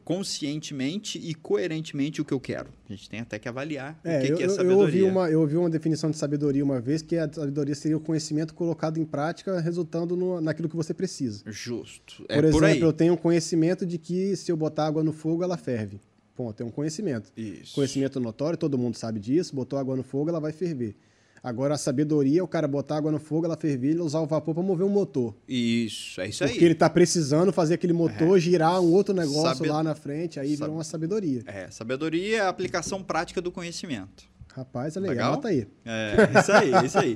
conscientemente 0.05 1.19
e 1.19 1.33
coerentemente 1.35 2.21
o 2.21 2.25
que 2.27 2.33
eu 2.35 2.39
quero? 2.41 2.69
A 2.87 2.93
gente 2.93 3.09
tem 3.09 3.21
até 3.21 3.39
que 3.39 3.49
avaliar 3.49 3.99
É, 4.05 4.19
o 4.19 4.21
que, 4.23 4.33
eu, 4.33 4.37
que 4.37 4.43
é 4.43 4.47
eu- 4.47 4.51
eu 4.51 4.57
sabedoria. 4.57 4.85
ouvi 4.85 5.03
uma, 5.03 5.31
eu 5.31 5.41
ouvi 5.41 5.57
uma 5.57 5.71
definição 5.71 6.11
de 6.11 6.19
sabedoria 6.19 6.63
uma 6.63 6.79
vez, 6.79 7.01
que 7.01 7.17
a 7.17 7.31
sabedoria 7.33 7.75
seria 7.75 7.97
o 7.97 8.01
conhecimento 8.01 8.53
colocado 8.53 8.99
em 8.99 9.05
prática, 9.07 9.59
resultando 9.61 10.15
no, 10.15 10.43
naquilo 10.43 10.69
que 10.69 10.77
você 10.77 10.93
precisa. 10.93 11.43
Justo. 11.47 12.17
Por 12.27 12.31
é 12.31 12.37
por 12.37 12.45
exemplo, 12.65 12.67
aí. 12.67 12.81
eu 12.83 12.93
tenho 12.93 13.15
um 13.15 13.17
conhecimento 13.17 13.87
de 13.87 13.97
que 13.97 14.37
se 14.37 14.53
eu 14.53 14.57
botar 14.59 14.87
água 14.87 15.03
no 15.03 15.13
fogo, 15.13 15.43
ela 15.43 15.57
ferve. 15.57 16.01
Ponto, 16.39 16.63
é 16.63 16.65
um 16.65 16.71
conhecimento. 16.71 17.33
Isso. 17.37 17.75
Conhecimento 17.75 18.21
notório, 18.21 18.57
todo 18.57 18.79
mundo 18.79 18.95
sabe 18.97 19.19
disso, 19.19 19.57
botou 19.57 19.77
água 19.77 19.97
no 19.97 20.05
fogo, 20.05 20.31
ela 20.31 20.39
vai 20.39 20.53
ferver. 20.53 20.95
Agora, 21.43 21.75
a 21.75 21.77
sabedoria 21.77 22.39
é 22.39 22.43
o 22.45 22.47
cara 22.47 22.69
botar 22.69 22.99
água 22.99 23.11
no 23.11 23.19
fogo, 23.19 23.45
ela 23.45 23.57
ferver 23.57 23.97
e 23.97 23.99
usar 23.99 24.21
o 24.21 24.27
vapor 24.27 24.55
para 24.55 24.63
mover 24.63 24.87
um 24.87 24.89
motor. 24.89 25.35
Isso, 25.49 26.21
é 26.21 26.29
isso 26.29 26.45
Porque 26.45 26.61
aí. 26.61 26.65
ele 26.65 26.77
tá 26.77 26.89
precisando 26.89 27.53
fazer 27.53 27.75
aquele 27.75 27.93
motor 27.93 28.39
girar 28.39 28.81
um 28.81 28.93
outro 28.93 29.13
negócio 29.13 29.67
lá 29.67 29.83
na 29.83 29.97
frente, 29.97 30.39
aí 30.39 30.51
Sabe- 30.51 30.59
vira 30.59 30.71
uma 30.71 30.85
sabedoria. 30.85 31.43
É, 31.45 31.69
sabedoria 31.73 32.37
é 32.37 32.41
a 32.41 32.49
aplicação 32.49 33.03
prática 33.03 33.41
do 33.41 33.51
conhecimento. 33.51 34.23
Rapaz, 34.55 34.97
é 34.97 35.01
legal, 35.01 35.13
Legal? 35.15 35.33
anota 35.33 35.49
aí. 35.49 35.67
É, 35.85 36.39
isso 36.41 36.53
aí, 36.53 36.87
isso 36.87 36.99
aí. 37.01 37.15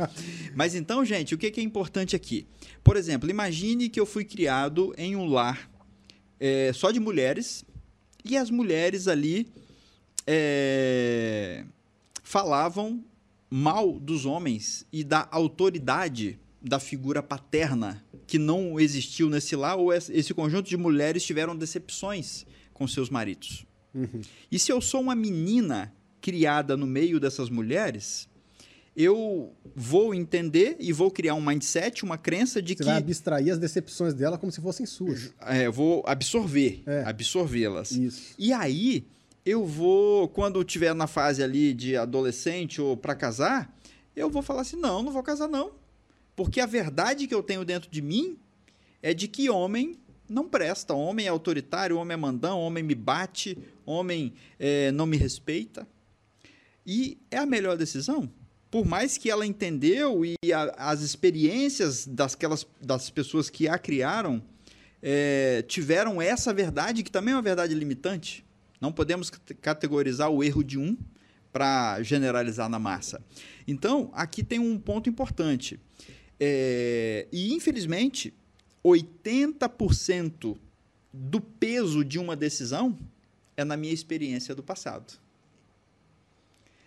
Mas 0.57 0.75
então, 0.75 1.05
gente, 1.05 1.33
o 1.33 1.39
que 1.39 1.49
que 1.49 1.61
é 1.61 1.63
importante 1.65 2.17
aqui? 2.17 2.45
Por 2.83 2.97
exemplo, 2.97 3.31
imagine 3.31 3.89
que 3.89 4.01
eu 4.01 4.07
fui 4.07 4.25
criado 4.25 4.93
em 4.99 5.15
um 5.15 5.27
lar 5.27 5.71
é, 6.41 6.73
só 6.75 6.91
de 6.91 6.99
mulheres 6.99 7.65
e 8.25 8.37
as 8.37 8.51
mulheres 8.51 9.09
ali 9.09 9.49
é, 10.27 11.65
falavam 12.23 13.05
mal 13.51 13.99
dos 13.99 14.25
homens 14.25 14.87
e 14.93 15.05
da 15.05 15.29
autoridade 15.31 16.39
da 16.61 16.79
figura 16.79 17.23
paterna 17.23 18.05
que 18.27 18.39
não 18.39 18.79
existiu 18.79 19.29
nesse 19.29 19.57
lar 19.57 19.77
ou 19.77 19.93
esse 19.93 20.13
esse 20.13 20.33
conjunto 20.33 20.69
de 20.69 20.77
mulheres 20.77 21.25
tiveram 21.25 21.57
decepções 21.57 22.47
com 22.73 22.87
seus 22.87 23.11
maridos. 23.11 23.67
Uhum. 23.95 24.23
E 24.51 24.59
se 24.59 24.73
eu 24.73 24.81
sou 24.81 25.01
uma 25.01 25.15
menina 25.15 25.93
criada 26.21 26.77
no 26.77 26.87
meio 26.87 27.21
dessas 27.21 27.51
mulheres, 27.51 28.29
eu 28.97 29.53
vou 29.75 30.15
entender 30.15 30.77
e 30.79 30.93
vou 30.93 31.11
criar 31.11 31.35
um 31.35 31.41
mindset, 31.41 32.05
uma 32.05 32.19
crença 32.19 32.61
de 32.61 32.73
Você 32.75 32.79
que 32.79 32.85
vai 32.85 32.99
abstrair 32.99 33.51
as 33.53 33.59
decepções 33.59 34.13
dela 34.15 34.37
como 34.37 34.53
se 34.53 34.61
fossem 34.61 34.85
suas. 34.87 35.33
é, 35.41 35.67
eu 35.67 35.73
vou 35.73 36.03
absorver, 36.07 36.83
É. 36.87 37.03
absorvê-las. 37.05 37.93
Isso. 37.93 38.35
E 38.39 38.53
aí 38.53 39.05
eu 39.47 39.65
vou, 39.65 40.29
quando 40.29 40.57
eu 40.57 40.63
estiver 40.63 40.95
na 40.95 41.07
fase 41.07 41.43
ali 41.43 41.73
de 41.73 41.97
adolescente 41.97 42.81
ou 42.81 42.97
para 42.97 43.15
casar, 43.15 43.75
eu 44.15 44.29
vou 44.29 44.43
falar 44.43 44.61
assim: 44.63 44.77
não, 44.77 45.03
não 45.03 45.13
vou 45.13 45.23
casar 45.23 45.49
não. 45.49 45.73
Porque 46.37 46.61
a 46.61 46.67
verdade 46.67 47.27
que 47.27 47.35
eu 47.35 47.43
tenho 47.43 47.65
dentro 47.65 47.91
de 47.91 48.01
mim 48.03 48.37
é 49.03 49.13
de 49.15 49.27
que 49.27 49.49
homem 49.51 49.97
não 50.29 50.49
presta. 50.49 50.95
Homem 50.95 51.27
é 51.27 51.29
autoritário, 51.29 51.97
homem 51.99 52.15
é 52.15 52.17
mandão, 52.17 52.59
homem 52.61 52.83
me 52.83 52.95
bate, 52.95 53.57
homem 53.85 54.33
eh, 54.59 54.91
não 54.93 55.07
me 55.07 55.17
respeita. 55.17 55.87
E 56.87 57.19
é 57.31 57.39
a 57.39 57.47
melhor 57.47 57.77
decisão. 57.77 58.31
Por 58.73 58.85
mais 58.87 59.17
que 59.19 59.31
ela 59.31 59.47
entendeu 59.47 60.25
e 60.25 60.35
a- 60.53 60.75
as 60.79 61.03
experiências 61.03 62.07
dasquelas, 62.07 62.67
das 62.81 63.09
pessoas 63.11 63.49
que 63.51 63.69
a 63.69 63.79
criaram 63.79 64.43
eh, 65.05 65.63
tiveram 65.69 66.23
essa 66.23 66.55
verdade, 66.55 67.03
que 67.03 67.11
também 67.11 67.33
é 67.33 67.37
uma 67.37 67.43
verdade 67.43 67.75
limitante. 67.75 68.45
Não 68.81 68.91
podemos 68.93 69.29
cate- 69.31 69.55
categorizar 69.55 70.31
o 70.31 70.43
erro 70.43 70.63
de 70.65 70.79
um 70.79 70.97
para 71.53 72.03
generalizar 72.03 72.69
na 72.69 72.79
massa. 72.79 73.21
Então, 73.69 74.11
aqui 74.15 74.43
tem 74.45 74.59
um 74.59 74.79
ponto 74.79 75.11
importante. 75.11 75.79
É, 76.41 77.27
e, 77.33 77.53
infelizmente, 77.53 78.33
80% 78.83 80.57
do 81.13 81.41
peso 81.41 82.05
de 82.05 82.19
uma 82.19 82.35
decisão 82.35 82.99
é 83.57 83.65
na 83.65 83.77
minha 83.77 83.93
experiência 83.93 84.55
do 84.55 84.63
passado. 84.63 85.21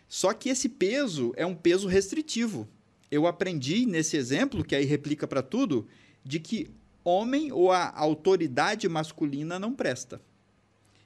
Só 0.07 0.33
que 0.33 0.49
esse 0.49 0.69
peso 0.69 1.33
é 1.35 1.45
um 1.45 1.55
peso 1.55 1.87
restritivo. 1.87 2.67
Eu 3.09 3.27
aprendi 3.27 3.85
nesse 3.85 4.17
exemplo, 4.17 4.63
que 4.63 4.75
aí 4.75 4.85
replica 4.85 5.27
para 5.27 5.41
tudo, 5.41 5.87
de 6.23 6.39
que 6.39 6.69
homem 7.03 7.51
ou 7.51 7.71
a 7.71 7.91
autoridade 7.97 8.87
masculina 8.89 9.59
não 9.59 9.73
presta. 9.73 10.21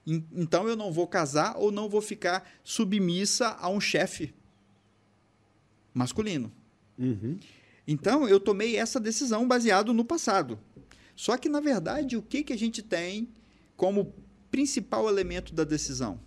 En- 0.08 0.24
Então 0.34 0.68
eu 0.68 0.76
não 0.76 0.92
vou 0.92 1.08
casar 1.08 1.56
ou 1.58 1.72
não 1.72 1.90
vou 1.90 2.02
ficar 2.02 2.50
submissa 2.64 3.50
a 3.60 3.70
um 3.70 3.80
chefe 3.82 4.34
masculino. 5.94 6.52
Uhum. 6.98 7.38
Então 7.88 8.28
eu 8.28 8.40
tomei 8.40 8.76
essa 8.76 9.00
decisão 9.00 9.48
baseado 9.48 9.94
no 9.94 10.06
passado. 10.06 10.60
Só 11.16 11.38
que 11.38 11.50
na 11.50 11.60
verdade 11.60 12.16
o 12.16 12.22
que 12.22 12.44
que 12.44 12.54
a 12.54 12.58
gente 12.58 12.82
tem 12.82 13.28
como 13.76 14.14
principal 14.52 15.08
elemento 15.10 15.54
da 15.54 15.64
decisão? 15.64 16.20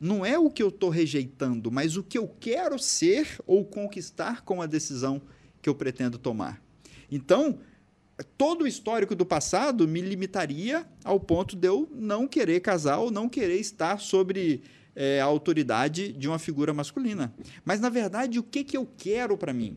Não 0.00 0.24
é 0.24 0.38
o 0.38 0.50
que 0.50 0.62
eu 0.62 0.68
estou 0.68 0.90
rejeitando, 0.90 1.70
mas 1.70 1.96
o 1.96 2.02
que 2.02 2.18
eu 2.18 2.28
quero 2.40 2.78
ser 2.78 3.40
ou 3.46 3.64
conquistar 3.64 4.42
com 4.42 4.60
a 4.60 4.66
decisão 4.66 5.22
que 5.62 5.68
eu 5.68 5.74
pretendo 5.74 6.18
tomar. 6.18 6.62
Então, 7.10 7.58
todo 8.36 8.62
o 8.62 8.66
histórico 8.66 9.14
do 9.14 9.24
passado 9.24 9.88
me 9.88 10.00
limitaria 10.00 10.86
ao 11.02 11.18
ponto 11.18 11.56
de 11.56 11.68
eu 11.68 11.88
não 11.92 12.26
querer 12.26 12.60
casar 12.60 12.98
ou 12.98 13.10
não 13.10 13.28
querer 13.28 13.58
estar 13.58 13.98
sobre 13.98 14.62
eh, 14.94 15.20
a 15.20 15.24
autoridade 15.24 16.12
de 16.12 16.28
uma 16.28 16.38
figura 16.38 16.72
masculina. 16.72 17.34
Mas, 17.64 17.80
na 17.80 17.88
verdade, 17.88 18.38
o 18.38 18.42
que, 18.42 18.62
que 18.62 18.76
eu 18.76 18.88
quero 18.96 19.36
para 19.36 19.52
mim? 19.52 19.76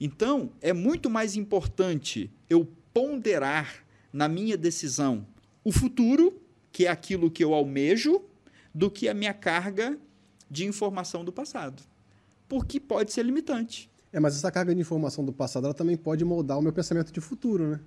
Então, 0.00 0.52
é 0.60 0.72
muito 0.72 1.08
mais 1.08 1.36
importante 1.36 2.30
eu 2.50 2.68
ponderar 2.92 3.84
na 4.12 4.28
minha 4.28 4.56
decisão 4.56 5.26
o 5.64 5.70
futuro, 5.70 6.40
que 6.72 6.86
é 6.86 6.90
aquilo 6.90 7.30
que 7.30 7.42
eu 7.42 7.54
almejo, 7.54 8.20
do 8.74 8.90
que 8.90 9.08
a 9.08 9.14
minha 9.14 9.34
carga 9.34 9.98
de 10.50 10.66
informação 10.66 11.24
do 11.24 11.32
passado. 11.32 11.82
Porque 12.48 12.78
pode 12.78 13.12
ser 13.12 13.24
limitante. 13.24 13.90
É, 14.12 14.20
mas 14.20 14.36
essa 14.36 14.50
carga 14.50 14.74
de 14.74 14.80
informação 14.80 15.24
do 15.24 15.32
passado, 15.32 15.64
ela 15.64 15.74
também 15.74 15.96
pode 15.96 16.24
moldar 16.24 16.58
o 16.58 16.62
meu 16.62 16.72
pensamento 16.72 17.10
de 17.10 17.20
futuro, 17.20 17.68
né? 17.68 17.80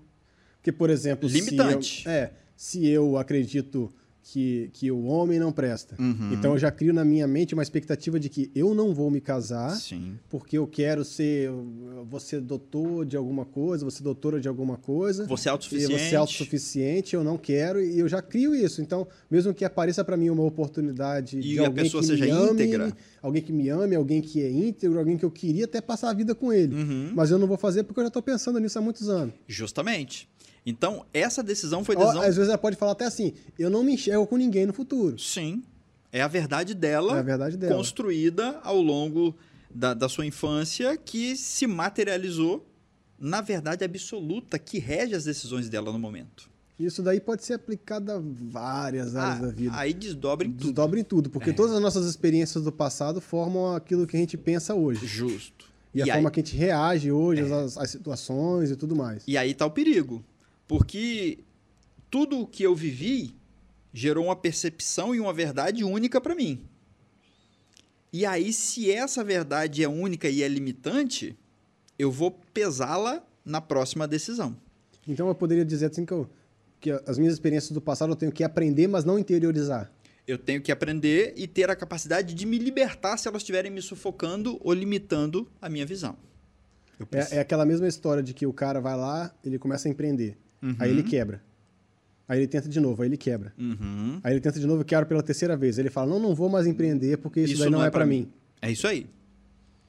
Porque, 0.57 0.71
por 0.71 0.89
exemplo, 0.89 1.29
Limitante. 1.29 2.01
Se 2.01 2.07
eu, 2.07 2.11
é, 2.11 2.33
se 2.55 2.87
eu 2.87 3.17
acredito 3.17 3.93
que, 4.27 4.72
que 4.73 4.91
o 4.91 5.06
homem 5.06 5.38
não 5.38 5.52
presta. 5.52 5.95
Uhum. 5.99 6.34
Então 6.34 6.53
eu 6.53 6.57
já 6.57 6.72
crio 6.72 6.91
na 6.91 7.06
minha 7.06 7.27
mente 7.27 7.53
uma 7.53 7.61
expectativa 7.61 8.19
de 8.19 8.27
que 8.27 8.49
eu 8.56 8.73
não 8.73 8.91
vou 8.91 9.11
me 9.11 9.22
casar 9.22 9.76
Sim. 9.76 10.18
porque 10.27 10.57
eu 10.57 10.65
quero 10.65 11.06
ser, 11.06 11.52
ser 12.19 12.41
doutor 12.41 13.06
de 13.06 13.15
alguma 13.15 13.45
coisa, 13.45 13.88
ser 13.91 14.02
doutora 14.02 14.41
de 14.41 14.47
alguma 14.47 14.77
coisa. 14.77 15.27
Você 15.27 15.47
é 15.47 15.52
autossuficiente. 15.52 15.91
vou 15.91 16.10
ser 16.10 16.15
autossuficiente, 16.15 17.15
eu 17.15 17.23
não 17.23 17.38
quero, 17.38 17.80
e 17.80 17.99
eu 17.99 18.10
já 18.10 18.19
crio 18.19 18.56
isso. 18.56 18.81
Então, 18.81 19.07
mesmo 19.30 19.53
que 19.53 19.64
apareça 19.64 20.03
para 20.03 20.18
mim 20.18 20.31
uma 20.31 20.43
oportunidade 20.43 21.38
E 21.38 21.41
de 21.41 21.60
a 21.60 21.68
alguém 21.68 21.84
pessoa 21.84 22.02
que 22.02 22.07
seja 22.07 22.26
me 22.26 22.31
ame, 22.31 22.52
íntegra. 22.64 22.97
alguém 23.22 23.43
que 23.43 23.53
me 23.53 23.69
ame, 23.69 23.95
alguém 23.95 24.22
que 24.23 24.41
é 24.41 24.49
íntegro, 24.49 24.97
alguém 24.97 25.18
que 25.18 25.26
eu 25.26 25.31
queria 25.31 25.65
até 25.65 25.80
passar 25.80 26.10
a 26.10 26.14
vida 26.14 26.34
com 26.34 26.52
ele. 26.52 26.76
Uhum. 26.76 27.11
Mas 27.14 27.30
eu 27.30 27.38
não 27.38 27.45
vou 27.45 27.57
fazer 27.57 27.84
porque 27.84 27.99
eu 27.99 28.06
já 28.06 28.07
estou 28.07 28.23
pensando 28.23 28.60
nisso 28.60 28.80
há 28.80 28.81
muitos 28.81 29.07
anos. 29.07 29.35
Justamente. 29.47 30.27
Então, 30.65 31.05
essa 31.13 31.43
decisão 31.43 31.83
foi 31.83 31.95
decisão. 31.95 32.21
às 32.21 32.35
vezes 32.35 32.49
ela 32.49 32.57
pode 32.57 32.75
falar 32.75 32.93
até 32.93 33.05
assim: 33.05 33.33
eu 33.59 33.69
não 33.69 33.83
me 33.83 33.93
enxergo 33.93 34.25
com 34.25 34.35
ninguém 34.37 34.65
no 34.65 34.73
futuro. 34.73 35.17
Sim. 35.19 35.63
É 36.11 36.21
a 36.21 36.27
verdade 36.27 36.73
dela, 36.73 37.17
É 37.17 37.19
a 37.19 37.23
verdade 37.23 37.57
dela. 37.57 37.75
construída 37.75 38.59
ao 38.63 38.79
longo 38.81 39.35
da, 39.69 39.93
da 39.93 40.07
sua 40.07 40.25
infância, 40.25 40.95
que 40.97 41.35
se 41.35 41.67
materializou 41.67 42.65
na 43.19 43.41
verdade 43.41 43.83
absoluta 43.83 44.57
que 44.57 44.79
rege 44.79 45.13
as 45.15 45.23
decisões 45.25 45.69
dela 45.69 45.91
no 45.91 45.99
momento. 45.99 46.49
Isso 46.77 47.01
daí 47.01 47.21
pode 47.21 47.43
ser 47.45 47.53
aplicado 47.53 48.11
a 48.11 48.21
várias 48.21 49.15
áreas 49.15 49.39
Ah, 49.39 49.45
da 49.45 49.51
vida. 49.51 49.71
aí 49.77 49.93
desdobra 49.93 50.45
em 50.47 50.51
tudo. 50.51 50.63
Desdobra 50.63 50.99
em 50.99 51.03
tudo, 51.03 51.29
É. 51.29 51.31
porque 51.31 51.53
todas 51.53 51.73
as 51.73 51.81
nossas 51.81 52.05
experiências 52.05 52.63
do 52.63 52.71
passado 52.71 53.21
formam 53.21 53.73
aquilo 53.75 54.05
que 54.05 54.15
a 54.17 54.19
gente 54.19 54.37
pensa 54.37 54.73
hoje. 54.75 55.05
Justo. 55.05 55.65
E, 55.93 56.01
a 56.01 56.05
aí- 56.05 56.09
É. 56.09 56.13
forma 56.15 56.29
que 56.31 56.41
a 56.41 56.43
gente 56.43 56.55
reage 56.57 57.11
hoje 57.11 57.41
às, 57.43 57.77
às 57.77 57.89
situações 57.89 58.71
e 58.71 58.75
tudo 58.75 58.93
mais. 58.95 59.23
E 59.25 59.37
aí 59.37 59.53
tá 59.53 59.65
o 59.65 59.71
perigo. 59.71 60.21
Porque 60.67 61.39
tudo 62.09 62.39
o 62.39 62.47
que 62.47 62.63
eu 62.63 62.75
vivi 62.75 63.35
gerou 63.93 64.25
uma 64.25 64.35
percepção 64.35 65.13
e 65.15 65.19
uma 65.19 65.33
verdade 65.33 65.83
única 65.83 66.19
para 66.19 66.35
mim. 66.35 66.65
E 68.11 68.25
aí, 68.25 68.53
se 68.53 68.91
essa 68.91 69.23
verdade 69.23 69.83
é 69.83 69.87
única 69.89 70.29
e 70.29 70.41
é 70.41 70.47
limitante, 70.47 71.37
eu 71.99 72.11
vou 72.11 72.31
pesá-la 72.53 73.23
na 73.43 73.59
próxima 73.61 74.07
decisão. 74.07 74.55
Então 75.07 75.27
eu 75.27 75.35
poderia 75.35 75.65
dizer 75.65 75.91
assim 75.91 76.05
que, 76.05 76.13
eu- 76.13 76.29
que 76.79 76.91
as 77.05 77.17
minhas 77.17 77.33
experiências 77.33 77.71
do 77.71 77.81
passado 77.81 78.11
eu 78.11 78.15
tenho 78.15 78.31
que 78.31 78.43
aprender, 78.43 78.87
mas 78.87 79.03
não 79.03 79.19
interiorizar. 79.19 79.91
Eu 80.27 80.37
tenho 80.39 80.61
que 80.61 80.71
aprender 80.71 81.33
e 81.37 81.47
ter 81.47 81.69
a 81.69 81.75
capacidade 81.75 82.33
de 82.33 82.45
me 82.47 82.57
libertar 82.57 83.15
se 83.17 83.27
elas 83.27 83.41
estiverem 83.43 83.69
me 83.71 83.81
sufocando 83.81 84.57
ou 84.63 84.73
limitando 84.73 85.47
a 85.61 85.69
minha 85.69 85.85
visão. 85.85 86.17
É, 87.31 87.37
é 87.37 87.39
aquela 87.41 87.65
mesma 87.65 87.87
história 87.87 88.23
de 88.23 88.33
que 88.33 88.45
o 88.47 88.53
cara 88.53 88.79
vai 88.81 88.95
lá, 88.95 89.33
ele 89.43 89.59
começa 89.59 89.87
a 89.87 89.91
empreender. 89.91 90.35
Uhum. 90.69 90.75
Aí 90.79 90.89
ele 90.91 91.03
quebra. 91.03 91.41
Aí 92.27 92.39
ele 92.39 92.47
tenta 92.47 92.67
de 92.67 92.79
novo, 92.79 93.03
aí 93.03 93.07
ele 93.09 93.17
quebra. 93.17 93.53
Uhum. 93.57 94.19
Aí 94.23 94.33
ele 94.33 94.41
tenta 94.41 94.59
de 94.59 94.65
novo 94.65 94.81
e 94.81 94.85
quebra 94.85 95.05
pela 95.05 95.21
terceira 95.21 95.55
vez. 95.55 95.77
Ele 95.77 95.89
fala: 95.91 96.09
Não, 96.09 96.19
não 96.19 96.33
vou 96.33 96.49
mais 96.49 96.65
empreender 96.65 97.17
porque 97.17 97.41
isso, 97.41 97.59
daí 97.59 97.69
não, 97.69 97.83
é 97.83 97.91
pra 97.91 98.05
mim. 98.05 98.27
É 98.61 98.71
isso 98.71 98.87
aí. 98.87 99.05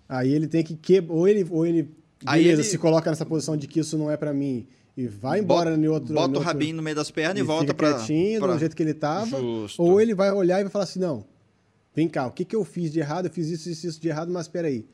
Aí 0.09 0.33
ele 0.33 0.47
tem 0.47 0.63
que 0.63 0.77
quebrar. 0.77 1.15
Ou 1.15 1.27
ele, 1.27 1.47
ou 1.51 1.67
ele, 1.67 1.91
Aí 2.27 2.43
beleza, 2.43 2.63
ele- 2.63 2.69
se 2.69 2.79
coloca 2.79 3.09
nessa 3.11 3.25
posição 3.25 3.57
de 3.57 3.67
que 3.67 3.81
isso 3.81 3.97
não 3.97 4.11
é 4.11 4.17
pra 4.19 4.33
mim 4.35 4.67
e 4.97 5.07
vai 5.07 5.41
embora 5.41 5.71
bota, 5.71 5.83
em 5.83 5.89
outro. 5.89 6.15
Bota 6.15 6.27
o 6.29 6.33
outro- 6.35 6.41
rabinho 6.43 6.77
no 6.77 6.83
meio 6.83 6.95
das 6.97 7.11
pernas 7.11 7.39
e, 7.39 7.41
e 7.41 7.43
volta 7.43 7.73
para 7.75 7.95
quietinho, 7.95 8.41
do 8.41 8.59
jeito 8.59 8.77
que 8.77 8.83
ele 8.83 8.95
tava. 8.95 9.39
Justo. 9.41 9.83
Ou 9.83 10.01
ele 10.01 10.15
vai 10.15 10.31
olhar 10.31 10.61
e 10.61 10.65
vai 10.65 10.71
falar 10.71 10.85
assim: 10.85 10.99
Não, 11.01 11.25
vem 11.95 12.07
cá, 12.09 12.27
o 12.27 12.31
que, 12.31 12.45
que 12.45 12.55
eu 12.55 12.65
fiz 12.65 12.93
de 12.93 13.01
errado? 13.01 13.27
Eu 13.27 13.31
fiz 13.33 13.49
isso, 13.49 13.69
isso, 13.71 13.87
isso 13.87 14.01
de 14.01 14.09
errado, 14.09 14.31
mas 14.31 14.47
peraí. 14.47 14.85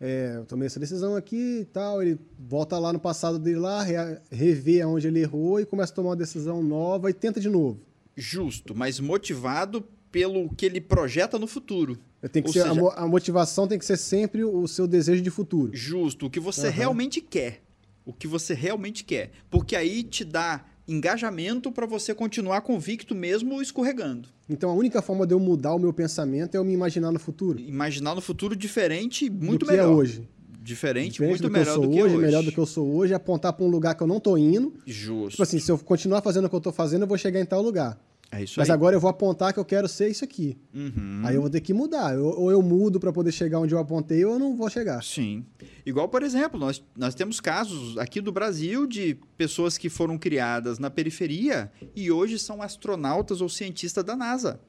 É, 0.00 0.34
eu 0.36 0.46
tomei 0.46 0.66
essa 0.66 0.80
decisão 0.80 1.14
aqui 1.14 1.58
e 1.60 1.64
tal. 1.66 2.02
Ele 2.02 2.18
volta 2.38 2.78
lá 2.78 2.92
no 2.92 2.98
passado 2.98 3.38
dele 3.38 3.58
lá, 3.58 3.82
re- 3.82 4.18
revê 4.30 4.80
aonde 4.80 5.06
ele 5.08 5.20
errou 5.20 5.60
e 5.60 5.66
começa 5.66 5.92
a 5.92 5.96
tomar 5.96 6.10
uma 6.10 6.16
decisão 6.16 6.62
nova 6.62 7.10
e 7.10 7.12
tenta 7.12 7.38
de 7.40 7.48
novo. 7.50 7.80
Justo, 8.16 8.74
mas 8.74 8.98
motivado 8.98 9.84
pelo 10.10 10.48
que 10.54 10.66
ele 10.66 10.80
projeta 10.80 11.38
no 11.38 11.46
futuro. 11.46 11.98
Tem 12.32 12.42
que 12.42 12.48
Ou 12.48 12.52
ser, 12.52 12.60
a 12.60 12.68
seja- 12.68 12.80
mo- 12.80 12.92
a, 12.94 13.06
motivação 13.06 13.68
tem 13.68 13.78
que 13.78 13.84
ser 13.84 13.96
sempre 13.96 14.42
o 14.44 14.66
seu 14.66 14.86
desejo 14.86 15.22
de 15.22 15.30
futuro. 15.30 15.70
Justo, 15.74 16.26
o 16.26 16.30
que 16.30 16.40
você 16.40 16.66
Aham. 16.66 16.76
realmente 16.76 17.20
quer. 17.20 17.62
O 18.04 18.12
que 18.12 18.26
você 18.26 18.54
realmente 18.54 19.04
quer. 19.04 19.30
Porque 19.50 19.76
aí 19.76 20.02
te 20.02 20.24
dá 20.24 20.64
engajamento 20.90 21.70
para 21.70 21.86
você 21.86 22.14
continuar 22.14 22.60
convicto 22.62 23.14
mesmo 23.14 23.62
escorregando. 23.62 24.28
Então 24.48 24.68
a 24.70 24.74
única 24.74 25.00
forma 25.00 25.26
de 25.26 25.32
eu 25.32 25.38
mudar 25.40 25.74
o 25.74 25.78
meu 25.78 25.92
pensamento 25.92 26.54
é 26.54 26.58
eu 26.58 26.64
me 26.64 26.72
imaginar 26.72 27.12
no 27.12 27.18
futuro. 27.18 27.60
Imaginar 27.60 28.14
no 28.14 28.20
futuro 28.20 28.56
diferente, 28.56 29.30
muito 29.30 29.60
do 29.60 29.66
que 29.66 29.72
melhor. 29.72 29.84
é 29.84 29.94
hoje. 29.94 30.28
Diferente, 30.62 31.12
Diferente 31.12 31.30
muito 31.30 31.42
do 31.42 31.50
que 31.50 31.56
eu 31.56 31.60
melhor 31.60 31.74
sou 31.74 31.82
do 31.86 31.90
que 31.90 32.02
hoje, 32.02 32.14
hoje. 32.16 32.24
melhor 32.26 32.42
do 32.42 32.52
que 32.52 32.58
eu 32.58 32.66
sou 32.66 32.94
hoje, 32.94 33.12
é 33.12 33.16
apontar 33.16 33.52
para 33.54 33.64
um 33.64 33.68
lugar 33.68 33.94
que 33.94 34.02
eu 34.02 34.06
não 34.06 34.20
tô 34.20 34.36
indo. 34.36 34.74
Justo. 34.84 35.30
Tipo 35.30 35.42
assim, 35.42 35.58
se 35.58 35.72
eu 35.72 35.78
continuar 35.78 36.20
fazendo 36.20 36.44
o 36.44 36.50
que 36.50 36.54
eu 36.54 36.60
tô 36.60 36.70
fazendo, 36.70 37.02
eu 37.02 37.08
vou 37.08 37.16
chegar 37.16 37.40
em 37.40 37.46
tal 37.46 37.62
lugar. 37.62 37.98
É 38.32 38.42
isso 38.44 38.54
Mas 38.58 38.70
aí. 38.70 38.74
agora 38.74 38.94
eu 38.96 39.00
vou 39.00 39.10
apontar 39.10 39.52
que 39.52 39.58
eu 39.58 39.64
quero 39.64 39.88
ser 39.88 40.08
isso 40.08 40.24
aqui. 40.24 40.56
Uhum. 40.74 41.22
Aí 41.24 41.34
eu 41.34 41.40
vou 41.40 41.50
ter 41.50 41.60
que 41.60 41.72
mudar. 41.72 42.14
Eu- 42.14 42.26
ou 42.26 42.50
eu 42.50 42.62
mudo 42.62 43.00
para 43.00 43.12
poder 43.12 43.32
chegar 43.32 43.58
onde 43.58 43.74
eu 43.74 43.78
apontei, 43.78 44.24
ou 44.24 44.34
eu 44.34 44.38
não 44.38 44.56
vou 44.56 44.70
chegar. 44.70 45.02
Sim. 45.02 45.44
Igual, 45.84 46.08
por 46.08 46.22
exemplo, 46.22 46.58
nós, 46.58 46.82
nós 46.96 47.14
temos 47.14 47.40
casos 47.40 47.98
aqui 47.98 48.20
do 48.20 48.30
Brasil 48.30 48.86
de 48.86 49.18
pessoas 49.36 49.76
que 49.76 49.88
foram 49.88 50.16
criadas 50.16 50.78
na 50.78 50.88
periferia 50.90 51.72
e 51.96 52.10
hoje 52.10 52.38
são 52.38 52.62
astronautas 52.62 53.40
ou 53.40 53.48
cientistas 53.48 54.04
da 54.04 54.14
NASA. 54.14 54.60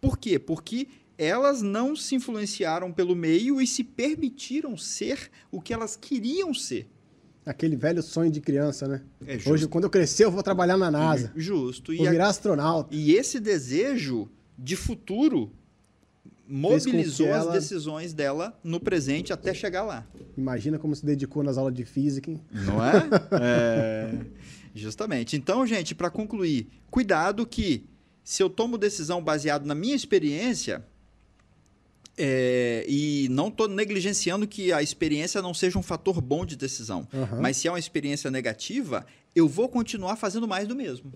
Por 0.00 0.18
quê? 0.18 0.38
Porque 0.38 0.88
elas 1.18 1.62
não 1.62 1.96
se 1.96 2.14
influenciaram 2.14 2.92
pelo 2.92 3.14
meio 3.16 3.60
e 3.60 3.66
se 3.66 3.82
permitiram 3.82 4.76
ser 4.76 5.30
o 5.50 5.60
que 5.60 5.72
elas 5.72 5.96
queriam 5.96 6.52
ser. 6.52 6.88
Aquele 7.46 7.76
velho 7.76 8.02
sonho 8.02 8.30
de 8.30 8.40
criança, 8.40 8.88
né? 8.88 9.02
É 9.24 9.34
justo. 9.34 9.52
Hoje, 9.52 9.68
quando 9.68 9.84
eu 9.84 9.90
crescer, 9.90 10.24
eu 10.24 10.30
vou 10.32 10.42
trabalhar 10.42 10.76
na 10.76 10.90
NASA. 10.90 11.32
Justo. 11.36 11.92
E, 11.94 11.98
Vou 11.98 12.08
a- 12.08 12.10
virar 12.10 12.28
astronauta. 12.28 12.92
e 12.92 13.14
esse 13.14 13.38
desejo 13.38 14.28
de 14.58 14.74
futuro 14.74 15.52
mobilizou 16.48 17.26
que 17.26 17.32
as 17.32 17.42
ela- 17.44 17.52
decisões 17.52 18.12
dela 18.12 18.58
no 18.62 18.78
presente 18.80 19.32
até 19.32 19.52
chegar 19.54 19.82
lá. 19.84 20.06
Imagina 20.36 20.78
como 20.78 20.94
se 20.94 21.04
dedicou 21.04 21.42
nas 21.42 21.56
aulas 21.58 21.74
de 21.74 21.84
física, 21.84 22.30
hein? 22.30 22.40
Não 22.52 22.84
é? 22.84 22.92
é. 23.40 24.14
Justamente. 24.74 25.36
Então, 25.36 25.66
gente, 25.66 25.94
para 25.94 26.10
concluir, 26.10 26.68
cuidado 26.90 27.46
que 27.46 27.84
se 28.22 28.42
eu 28.42 28.50
tomo 28.50 28.76
decisão 28.76 29.22
baseado 29.22 29.64
na 29.66 29.74
minha 29.74 29.94
experiência 29.94 30.84
é, 32.16 32.84
e 32.88 33.28
não 33.30 33.48
estou 33.48 33.68
negligenciando 33.68 34.46
que 34.46 34.72
a 34.72 34.82
experiência 34.82 35.42
não 35.42 35.52
seja 35.52 35.78
um 35.78 35.82
fator 35.82 36.20
bom 36.20 36.46
de 36.46 36.56
decisão, 36.56 37.06
Aham. 37.12 37.40
mas 37.40 37.56
se 37.56 37.68
é 37.68 37.70
uma 37.70 37.78
experiência 37.78 38.30
negativa, 38.30 39.06
eu 39.34 39.46
vou 39.46 39.68
continuar 39.68 40.16
fazendo 40.16 40.48
mais 40.48 40.66
do 40.66 40.74
mesmo. 40.74 41.12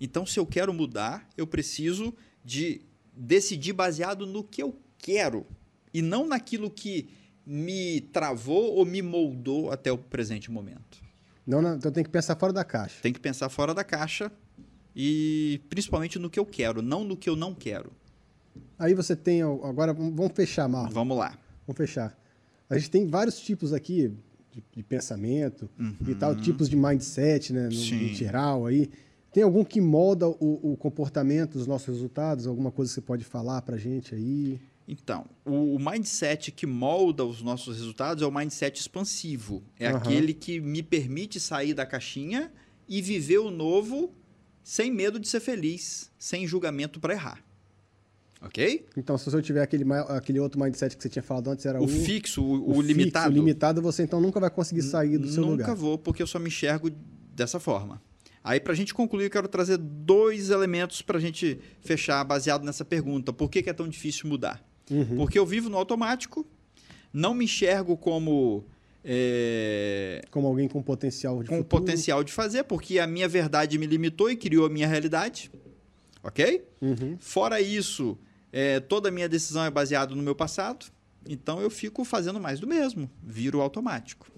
Então, 0.00 0.26
se 0.26 0.38
eu 0.38 0.46
quero 0.46 0.74
mudar, 0.74 1.28
eu 1.36 1.46
preciso 1.46 2.12
de 2.44 2.82
decidir 3.16 3.72
baseado 3.72 4.26
no 4.26 4.42
que 4.42 4.62
eu 4.62 4.76
quero 4.98 5.46
e 5.92 6.02
não 6.02 6.26
naquilo 6.26 6.68
que 6.68 7.08
me 7.46 8.00
travou 8.00 8.74
ou 8.74 8.84
me 8.84 9.00
moldou 9.00 9.70
até 9.70 9.92
o 9.92 9.98
presente 9.98 10.50
momento. 10.50 11.02
Não, 11.46 11.60
não, 11.60 11.76
então 11.76 11.92
tem 11.92 12.02
que 12.02 12.10
pensar 12.10 12.36
fora 12.36 12.52
da 12.52 12.64
caixa. 12.64 12.96
Tem 13.02 13.12
que 13.12 13.20
pensar 13.20 13.48
fora 13.48 13.74
da 13.74 13.84
caixa 13.84 14.32
e 14.96 15.60
principalmente 15.68 16.18
no 16.18 16.30
que 16.30 16.38
eu 16.38 16.46
quero, 16.46 16.82
não 16.82 17.04
no 17.04 17.16
que 17.16 17.28
eu 17.28 17.36
não 17.36 17.54
quero. 17.54 17.92
Aí 18.78 18.94
você 18.94 19.14
tem. 19.16 19.42
Agora, 19.42 19.92
vamos 19.92 20.32
fechar, 20.34 20.68
Marlon. 20.68 20.90
Vamos 20.90 21.16
lá. 21.18 21.38
Vamos 21.66 21.76
fechar. 21.76 22.16
A 22.68 22.76
gente 22.78 22.90
tem 22.90 23.06
vários 23.06 23.40
tipos 23.40 23.72
aqui 23.72 24.12
de, 24.50 24.62
de 24.76 24.82
pensamento 24.82 25.68
e 26.06 26.14
tal, 26.14 26.34
tipos 26.34 26.68
de 26.68 26.76
mindset, 26.76 27.52
né? 27.52 27.68
No, 27.68 27.74
Uhum. 27.74 27.78
Em 27.78 28.14
geral 28.14 28.66
aí. 28.66 28.90
Tem 29.32 29.42
algum 29.42 29.64
que 29.64 29.80
molda 29.80 30.28
o, 30.28 30.72
o 30.72 30.76
comportamento 30.76 31.58
dos 31.58 31.66
nossos 31.66 31.88
resultados? 31.88 32.46
Alguma 32.46 32.70
coisa 32.70 32.90
que 32.90 32.94
você 32.94 33.00
pode 33.00 33.24
falar 33.24 33.60
pra 33.62 33.76
gente 33.76 34.14
aí? 34.14 34.60
Então, 34.86 35.26
o, 35.44 35.74
o 35.74 35.78
mindset 35.78 36.52
que 36.52 36.66
molda 36.66 37.24
os 37.24 37.42
nossos 37.42 37.76
resultados 37.76 38.22
é 38.22 38.26
o 38.26 38.30
mindset 38.30 38.78
expansivo. 38.80 39.62
É 39.78 39.88
Aham. 39.88 39.96
aquele 39.96 40.32
que 40.34 40.60
me 40.60 40.82
permite 40.82 41.40
sair 41.40 41.74
da 41.74 41.84
caixinha 41.84 42.52
e 42.88 43.02
viver 43.02 43.38
o 43.38 43.50
novo 43.50 44.12
sem 44.62 44.90
medo 44.90 45.18
de 45.18 45.26
ser 45.28 45.40
feliz, 45.40 46.10
sem 46.18 46.46
julgamento 46.46 47.00
para 47.00 47.12
errar. 47.14 47.43
Ok? 48.44 48.84
Então, 48.96 49.16
se 49.16 49.32
eu 49.34 49.40
tiver 49.42 49.62
aquele, 49.62 49.84
aquele 50.08 50.38
outro 50.38 50.60
mindset 50.60 50.96
que 50.96 51.02
você 51.02 51.08
tinha 51.08 51.22
falado 51.22 51.50
antes, 51.50 51.64
era 51.64 51.80
O 51.80 51.84
o, 51.84 51.88
fixo, 51.88 52.42
o, 52.42 52.70
o 52.70 52.74
fixo, 52.74 52.82
limitado. 52.86 53.30
o 53.30 53.32
limitado, 53.32 53.80
você 53.82 54.02
então 54.02 54.20
nunca 54.20 54.38
vai 54.38 54.50
conseguir 54.50 54.82
sair 54.82 55.16
do 55.18 55.26
seu 55.28 55.42
Nunca 55.42 55.62
lugar. 55.62 55.74
vou, 55.76 55.96
porque 55.98 56.22
eu 56.22 56.26
só 56.26 56.38
me 56.38 56.48
enxergo 56.48 56.90
dessa 57.34 57.58
forma. 57.58 58.02
Aí, 58.42 58.60
para 58.60 58.74
a 58.74 58.76
gente 58.76 58.92
concluir, 58.92 59.24
eu 59.24 59.30
quero 59.30 59.48
trazer 59.48 59.78
dois 59.78 60.50
elementos 60.50 61.00
para 61.00 61.16
a 61.16 61.20
gente 61.20 61.58
fechar 61.80 62.22
baseado 62.24 62.62
nessa 62.64 62.84
pergunta. 62.84 63.32
Por 63.32 63.48
que, 63.48 63.62
que 63.62 63.70
é 63.70 63.72
tão 63.72 63.88
difícil 63.88 64.28
mudar? 64.28 64.62
Uhum. 64.90 65.16
Porque 65.16 65.38
eu 65.38 65.46
vivo 65.46 65.70
no 65.70 65.78
automático, 65.78 66.46
não 67.10 67.32
me 67.32 67.46
enxergo 67.46 67.96
como 67.96 68.62
é, 69.02 70.22
Como 70.30 70.46
alguém 70.46 70.68
com 70.68 70.82
potencial 70.82 71.42
de 71.42 71.48
com 71.48 71.54
o 71.56 71.62
futuro. 71.62 71.80
potencial 71.80 72.22
de 72.22 72.32
fazer, 72.32 72.64
porque 72.64 72.98
a 72.98 73.06
minha 73.06 73.26
verdade 73.28 73.78
me 73.78 73.86
limitou 73.86 74.30
e 74.30 74.36
criou 74.36 74.66
a 74.66 74.68
minha 74.68 74.86
realidade. 74.86 75.50
Ok? 76.22 76.64
Uhum. 76.80 77.16
Fora 77.18 77.60
isso, 77.60 78.16
é, 78.56 78.78
toda 78.78 79.08
a 79.08 79.10
minha 79.10 79.28
decisão 79.28 79.64
é 79.64 79.70
baseada 79.70 80.14
no 80.14 80.22
meu 80.22 80.34
passado, 80.34 80.86
então 81.28 81.60
eu 81.60 81.68
fico 81.68 82.04
fazendo 82.04 82.38
mais 82.38 82.60
do 82.60 82.68
mesmo, 82.68 83.10
viro 83.20 83.60
automático. 83.60 84.30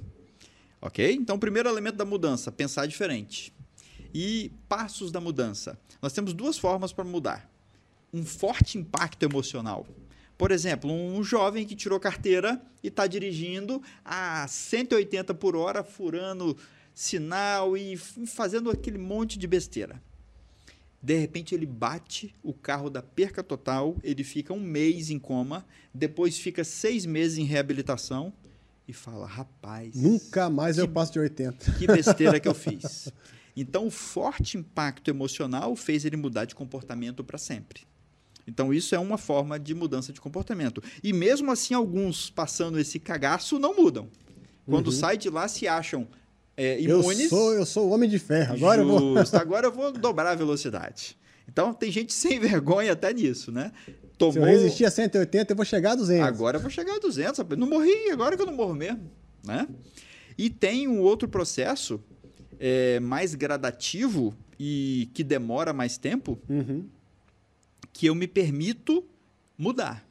Ok? 0.80 1.12
Então, 1.12 1.38
primeiro 1.38 1.68
elemento 1.68 1.96
da 1.96 2.04
mudança, 2.06 2.50
pensar 2.50 2.86
diferente. 2.86 3.52
E 4.14 4.50
passos 4.70 5.12
da 5.12 5.20
mudança. 5.20 5.78
Nós 6.00 6.14
temos 6.14 6.32
duas 6.32 6.56
formas 6.56 6.94
para 6.94 7.04
mudar. 7.04 7.46
Um 8.10 8.24
forte 8.24 8.78
impacto 8.78 9.22
emocional. 9.22 9.86
Por 10.38 10.50
exemplo, 10.50 10.90
um 10.90 11.22
jovem 11.22 11.66
que 11.66 11.76
tirou 11.76 12.00
carteira 12.00 12.58
e 12.82 12.88
está 12.88 13.06
dirigindo 13.06 13.82
a 14.02 14.48
180 14.48 15.34
por 15.34 15.54
hora, 15.54 15.84
furando 15.84 16.56
sinal 16.94 17.76
e 17.76 17.98
fazendo 17.98 18.70
aquele 18.70 18.96
monte 18.96 19.38
de 19.38 19.46
besteira. 19.46 20.00
De 21.06 21.16
repente 21.16 21.54
ele 21.54 21.66
bate 21.66 22.34
o 22.42 22.52
carro 22.52 22.90
da 22.90 23.00
perca 23.00 23.40
total, 23.40 23.96
ele 24.02 24.24
fica 24.24 24.52
um 24.52 24.58
mês 24.58 25.08
em 25.08 25.20
coma, 25.20 25.64
depois 25.94 26.36
fica 26.36 26.64
seis 26.64 27.06
meses 27.06 27.38
em 27.38 27.44
reabilitação 27.44 28.32
e 28.88 28.92
fala: 28.92 29.24
rapaz. 29.24 29.94
Nunca 29.94 30.50
mais 30.50 30.74
que, 30.74 30.82
eu 30.82 30.88
passo 30.88 31.12
de 31.12 31.20
80. 31.20 31.74
Que 31.74 31.86
besteira 31.86 32.40
que 32.40 32.48
eu 32.48 32.54
fiz. 32.58 33.12
Então, 33.56 33.86
o 33.86 33.90
forte 33.90 34.58
impacto 34.58 35.08
emocional 35.08 35.76
fez 35.76 36.04
ele 36.04 36.16
mudar 36.16 36.44
de 36.44 36.56
comportamento 36.56 37.22
para 37.22 37.38
sempre. 37.38 37.82
Então, 38.44 38.74
isso 38.74 38.92
é 38.92 38.98
uma 38.98 39.16
forma 39.16 39.60
de 39.60 39.76
mudança 39.76 40.12
de 40.12 40.20
comportamento. 40.20 40.82
E 41.04 41.12
mesmo 41.12 41.52
assim, 41.52 41.72
alguns 41.72 42.30
passando 42.30 42.80
esse 42.80 42.98
cagaço 42.98 43.60
não 43.60 43.76
mudam. 43.76 44.08
Quando 44.66 44.86
uhum. 44.86 44.92
sai 44.92 45.16
de 45.16 45.30
lá, 45.30 45.46
se 45.46 45.68
acham 45.68 46.08
é, 46.56 46.80
imunes. 46.80 47.20
Eu 47.20 47.28
sou, 47.28 47.54
eu 47.54 47.66
sou 47.66 47.88
o 47.88 47.92
homem 47.92 48.08
de 48.08 48.18
ferro. 48.18 48.54
Agora 48.54 48.82
Justo. 48.82 48.94
eu 48.94 49.14
vou. 49.14 49.40
Agora 49.40 49.66
eu 49.66 49.72
vou 49.72 49.92
dobrar 49.92 50.30
a 50.30 50.34
velocidade. 50.34 51.16
Então, 51.48 51.74
tem 51.74 51.90
gente 51.90 52.12
sem 52.14 52.40
vergonha 52.40 52.92
até 52.92 53.12
nisso, 53.12 53.52
né? 53.52 53.72
Tomou... 54.16 54.32
Se 54.32 54.38
eu 54.38 54.44
resistir 54.44 54.84
a 54.84 54.90
180, 54.90 55.52
eu 55.52 55.56
vou 55.56 55.64
chegar 55.64 55.92
a 55.92 55.94
200. 55.96 56.26
Agora 56.26 56.56
eu 56.56 56.60
vou 56.60 56.70
chegar 56.70 56.96
a 56.96 56.98
200. 56.98 57.44
Não 57.58 57.68
morri, 57.68 58.10
agora 58.10 58.34
que 58.34 58.42
eu 58.42 58.46
não 58.46 58.54
morro 58.54 58.74
mesmo. 58.74 59.10
Né? 59.44 59.68
E 60.38 60.48
tem 60.48 60.88
um 60.88 61.00
outro 61.00 61.28
processo 61.28 62.02
é, 62.58 62.98
mais 63.00 63.34
gradativo 63.34 64.34
e 64.58 65.10
que 65.12 65.22
demora 65.22 65.72
mais 65.72 65.98
tempo, 65.98 66.38
uhum. 66.48 66.88
que 67.92 68.06
eu 68.06 68.14
me 68.14 68.26
permito 68.26 69.04
mudar. 69.58 70.06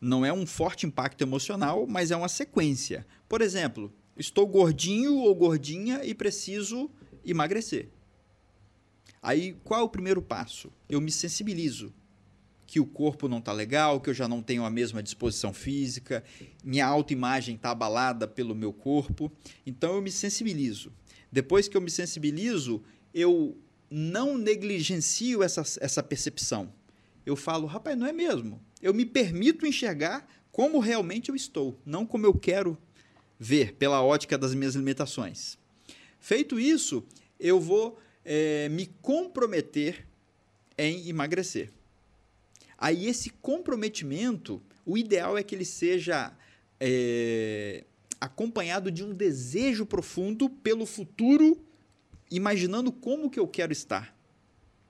Não 0.00 0.24
é 0.24 0.32
um 0.32 0.46
forte 0.46 0.86
impacto 0.86 1.22
emocional, 1.22 1.86
mas 1.86 2.10
é 2.10 2.16
uma 2.16 2.28
sequência. 2.28 3.06
Por 3.28 3.40
exemplo, 3.40 3.92
estou 4.20 4.46
gordinho 4.46 5.16
ou 5.16 5.34
gordinha 5.34 6.04
e 6.04 6.14
preciso 6.14 6.90
emagrecer. 7.24 7.88
Aí, 9.22 9.56
qual 9.64 9.80
é 9.80 9.82
o 9.82 9.88
primeiro 9.88 10.22
passo? 10.22 10.72
Eu 10.88 11.00
me 11.00 11.10
sensibilizo 11.10 11.92
que 12.66 12.78
o 12.78 12.86
corpo 12.86 13.26
não 13.26 13.38
está 13.38 13.52
legal, 13.52 14.00
que 14.00 14.08
eu 14.08 14.14
já 14.14 14.28
não 14.28 14.40
tenho 14.40 14.64
a 14.64 14.70
mesma 14.70 15.02
disposição 15.02 15.52
física, 15.52 16.22
minha 16.62 16.86
autoimagem 16.86 17.56
está 17.56 17.70
abalada 17.70 18.28
pelo 18.28 18.54
meu 18.54 18.72
corpo. 18.72 19.30
Então 19.66 19.94
eu 19.94 20.02
me 20.02 20.10
sensibilizo. 20.10 20.92
Depois 21.32 21.66
que 21.66 21.76
eu 21.76 21.80
me 21.80 21.90
sensibilizo, 21.90 22.82
eu 23.12 23.58
não 23.90 24.38
negligencio 24.38 25.42
essa, 25.42 25.62
essa 25.80 26.02
percepção. 26.02 26.72
Eu 27.26 27.34
falo, 27.34 27.66
rapaz, 27.66 27.98
não 27.98 28.06
é 28.06 28.12
mesmo. 28.12 28.60
Eu 28.80 28.94
me 28.94 29.04
permito 29.04 29.66
enxergar 29.66 30.26
como 30.52 30.78
realmente 30.78 31.28
eu 31.28 31.34
estou, 31.34 31.78
não 31.84 32.06
como 32.06 32.24
eu 32.24 32.34
quero 32.34 32.78
ver 33.40 33.72
pela 33.72 34.02
ótica 34.02 34.36
das 34.36 34.54
minhas 34.54 34.74
limitações. 34.74 35.56
Feito 36.18 36.60
isso, 36.60 37.02
eu 37.40 37.58
vou 37.58 37.98
é, 38.22 38.68
me 38.68 38.86
comprometer 39.00 40.06
em 40.76 41.08
emagrecer. 41.08 41.70
Aí 42.76 43.06
esse 43.06 43.30
comprometimento, 43.30 44.62
o 44.84 44.98
ideal 44.98 45.38
é 45.38 45.42
que 45.42 45.54
ele 45.54 45.64
seja 45.64 46.32
é, 46.78 47.84
acompanhado 48.20 48.90
de 48.90 49.02
um 49.02 49.14
desejo 49.14 49.86
profundo 49.86 50.50
pelo 50.50 50.84
futuro, 50.84 51.58
imaginando 52.30 52.92
como 52.92 53.30
que 53.30 53.40
eu 53.40 53.48
quero 53.48 53.72
estar. 53.72 54.14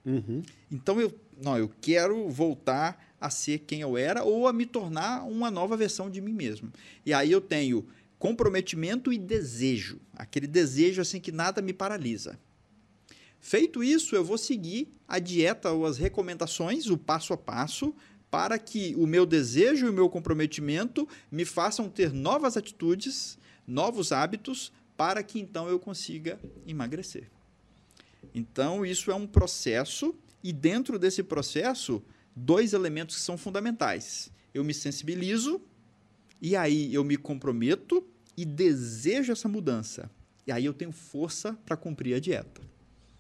Uhum. 0.05 0.43
Então 0.71 1.01
eu, 1.01 1.15
não, 1.41 1.57
eu 1.57 1.71
quero 1.81 2.29
voltar 2.29 3.15
a 3.21 3.31
ser 3.31 3.61
quem 3.61 3.81
eu 3.81 3.97
era 3.97 4.25
ou 4.25 4.49
a 4.49 4.53
me 4.53 4.65
tornar 4.67 5.25
uma 5.25 5.51
nova 5.51 5.77
versão 5.77 6.11
de 6.11 6.21
mim 6.21 6.33
mesmo. 6.33 6.73
E 7.05 7.13
aí 7.13 7.31
eu 7.31 7.41
tenho 7.41 7.87
comprometimento 8.21 9.11
e 9.11 9.19
desejo, 9.19 9.99
aquele 10.15 10.47
desejo 10.47 11.01
assim 11.01 11.19
que 11.19 11.33
nada 11.33 11.63
me 11.63 11.73
paralisa. 11.73 12.39
Feito 13.41 13.83
isso, 13.83 14.15
eu 14.15 14.23
vou 14.23 14.37
seguir 14.37 14.93
a 15.09 15.19
dieta 15.19 15.71
ou 15.71 15.87
as 15.87 15.97
recomendações, 15.97 16.87
o 16.89 16.99
passo 16.99 17.33
a 17.33 17.37
passo, 17.39 17.95
para 18.31 18.59
que 18.59 18.95
o 18.97 19.07
meu 19.07 19.25
desejo 19.25 19.87
e 19.87 19.89
o 19.89 19.93
meu 19.93 20.11
comprometimento 20.11 21.09
me 21.33 21.47
façam 21.47 21.89
ter 21.89 22.13
novas 22.13 22.59
atitudes, 22.59 23.39
novos 23.67 24.13
hábitos, 24.13 24.71
para 24.99 25.23
que 25.23 25.41
então 25.41 25.67
eu 25.67 25.81
consiga 25.81 26.39
emagrecer. 26.67 27.31
Então, 28.35 28.85
isso 28.85 29.11
é 29.11 29.15
um 29.15 29.27
processo, 29.27 30.15
e 30.45 30.53
dentro 30.53 30.99
desse 30.99 31.23
processo, 31.23 32.03
dois 32.37 32.75
elementos 32.75 33.17
que 33.17 33.23
são 33.23 33.39
fundamentais. 33.39 34.31
Eu 34.53 34.63
me 34.63 34.75
sensibilizo, 34.75 35.59
e 36.41 36.57
aí 36.57 36.93
eu 36.95 37.05
me 37.05 37.17
comprometo 37.17 38.05
e 38.37 38.45
desejo 38.45 39.33
essa 39.33 39.49
mudança. 39.49 40.11
E 40.47 40.53
aí 40.53 40.65
eu 40.65 40.73
tenho 40.73 40.93
força 40.93 41.57
para 41.65 41.77
cumprir 41.77 42.15
a 42.15 42.21
dieta. 42.21 42.61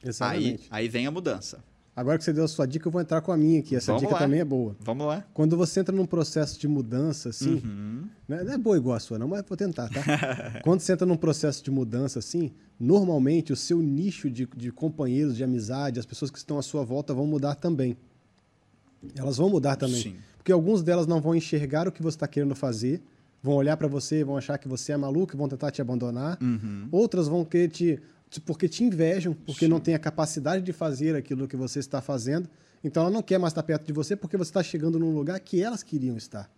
Exatamente. 0.03 0.67
Aí, 0.71 0.85
aí 0.85 0.89
vem 0.89 1.07
a 1.07 1.11
mudança. 1.11 1.63
Agora 1.95 2.17
que 2.17 2.25
você 2.25 2.33
deu 2.33 2.45
a 2.45 2.49
sua 2.49 2.67
dica, 2.67 2.89
eu 2.89 2.93
vou 2.93 3.01
entrar 3.01 3.21
com 3.21 3.31
a 3.31 3.37
minha 3.37 3.61
aqui. 3.61 3.77
Essa 3.77 3.93
Vamos 3.93 4.03
dica 4.03 4.15
lá. 4.15 4.21
também 4.21 4.41
é 4.41 4.45
boa. 4.45 4.75
Vamos 4.81 5.07
lá. 5.07 5.23
Quando 5.35 5.57
você 5.57 5.81
entra 5.81 5.95
num 5.95 6.07
processo 6.07 6.59
de 6.59 6.67
mudança, 6.67 7.29
assim. 7.29 7.61
Uhum. 7.63 8.09
Né, 8.27 8.43
não 8.43 8.53
é 8.55 8.57
boa 8.57 8.77
igual 8.77 8.97
a 8.97 9.01
sua, 9.01 9.19
não, 9.19 9.29
mas 9.29 9.45
vou 9.47 9.57
tentar, 9.57 9.89
tá? 9.91 10.01
Quando 10.65 10.81
você 10.81 10.93
entra 10.93 11.07
num 11.07 11.17
processo 11.17 11.63
de 11.63 11.71
mudança, 11.71 12.19
assim, 12.19 12.53
normalmente 12.79 13.53
o 13.53 13.57
seu 13.57 13.83
nicho 13.83 14.31
de, 14.31 14.49
de 14.57 14.73
companheiros, 14.73 15.37
de 15.37 15.45
amizade, 15.45 16.01
as 16.01 16.07
pessoas 16.07 16.31
que 16.31 16.39
estão 16.39 16.59
à 16.59 16.63
sua 16.63 16.85
volta 16.85 17.13
vão 17.13 17.27
mudar 17.27 17.57
também. 17.57 17.97
Elas 19.15 19.37
vão 19.37 19.51
mudar 19.51 19.77
também. 19.77 20.03
Sim. 20.03 20.17
Porque 20.41 20.51
alguns 20.51 20.83
delas 20.83 21.07
não 21.07 21.21
vão 21.21 21.35
enxergar 21.35 21.87
o 21.87 21.93
que 21.93 22.03
você 22.03 22.17
está 22.17 22.27
querendo 22.27 22.55
fazer, 22.55 23.03
vão 23.43 23.57
olhar 23.57 23.77
para 23.77 23.87
você, 23.87 24.25
vão 24.25 24.39
achar 24.39 24.57
que 24.57 24.67
você 24.67 24.93
é 24.93 24.97
maluco 24.97 25.37
e 25.37 25.37
vão 25.37 25.47
tentar 25.47 25.71
te 25.71 25.83
abandonar. 25.83 26.39
Uhum. 26.41 26.89
Outras 26.91 27.29
vão 27.29 27.45
querer 27.45 27.69
te 27.69 28.01
porque 28.47 28.67
te 28.69 28.83
invejam, 28.83 29.35
porque 29.35 29.67
Sim. 29.67 29.71
não 29.71 29.79
tem 29.79 29.93
a 29.93 29.99
capacidade 29.99 30.65
de 30.65 30.73
fazer 30.73 31.15
aquilo 31.15 31.47
que 31.47 31.57
você 31.57 31.79
está 31.79 32.01
fazendo. 32.01 32.49
Então 32.83 33.03
ela 33.03 33.11
não 33.11 33.23
quer 33.23 33.39
mais 33.39 33.51
estar 33.51 33.63
perto 33.63 33.85
de 33.85 33.93
você 33.93 34.17
porque 34.17 34.37
você 34.37 34.49
está 34.49 34.63
chegando 34.63 34.99
num 34.99 35.13
lugar 35.15 35.39
que 35.41 35.61
elas 35.63 35.83
queriam 35.83 36.17
estar. 36.17 36.51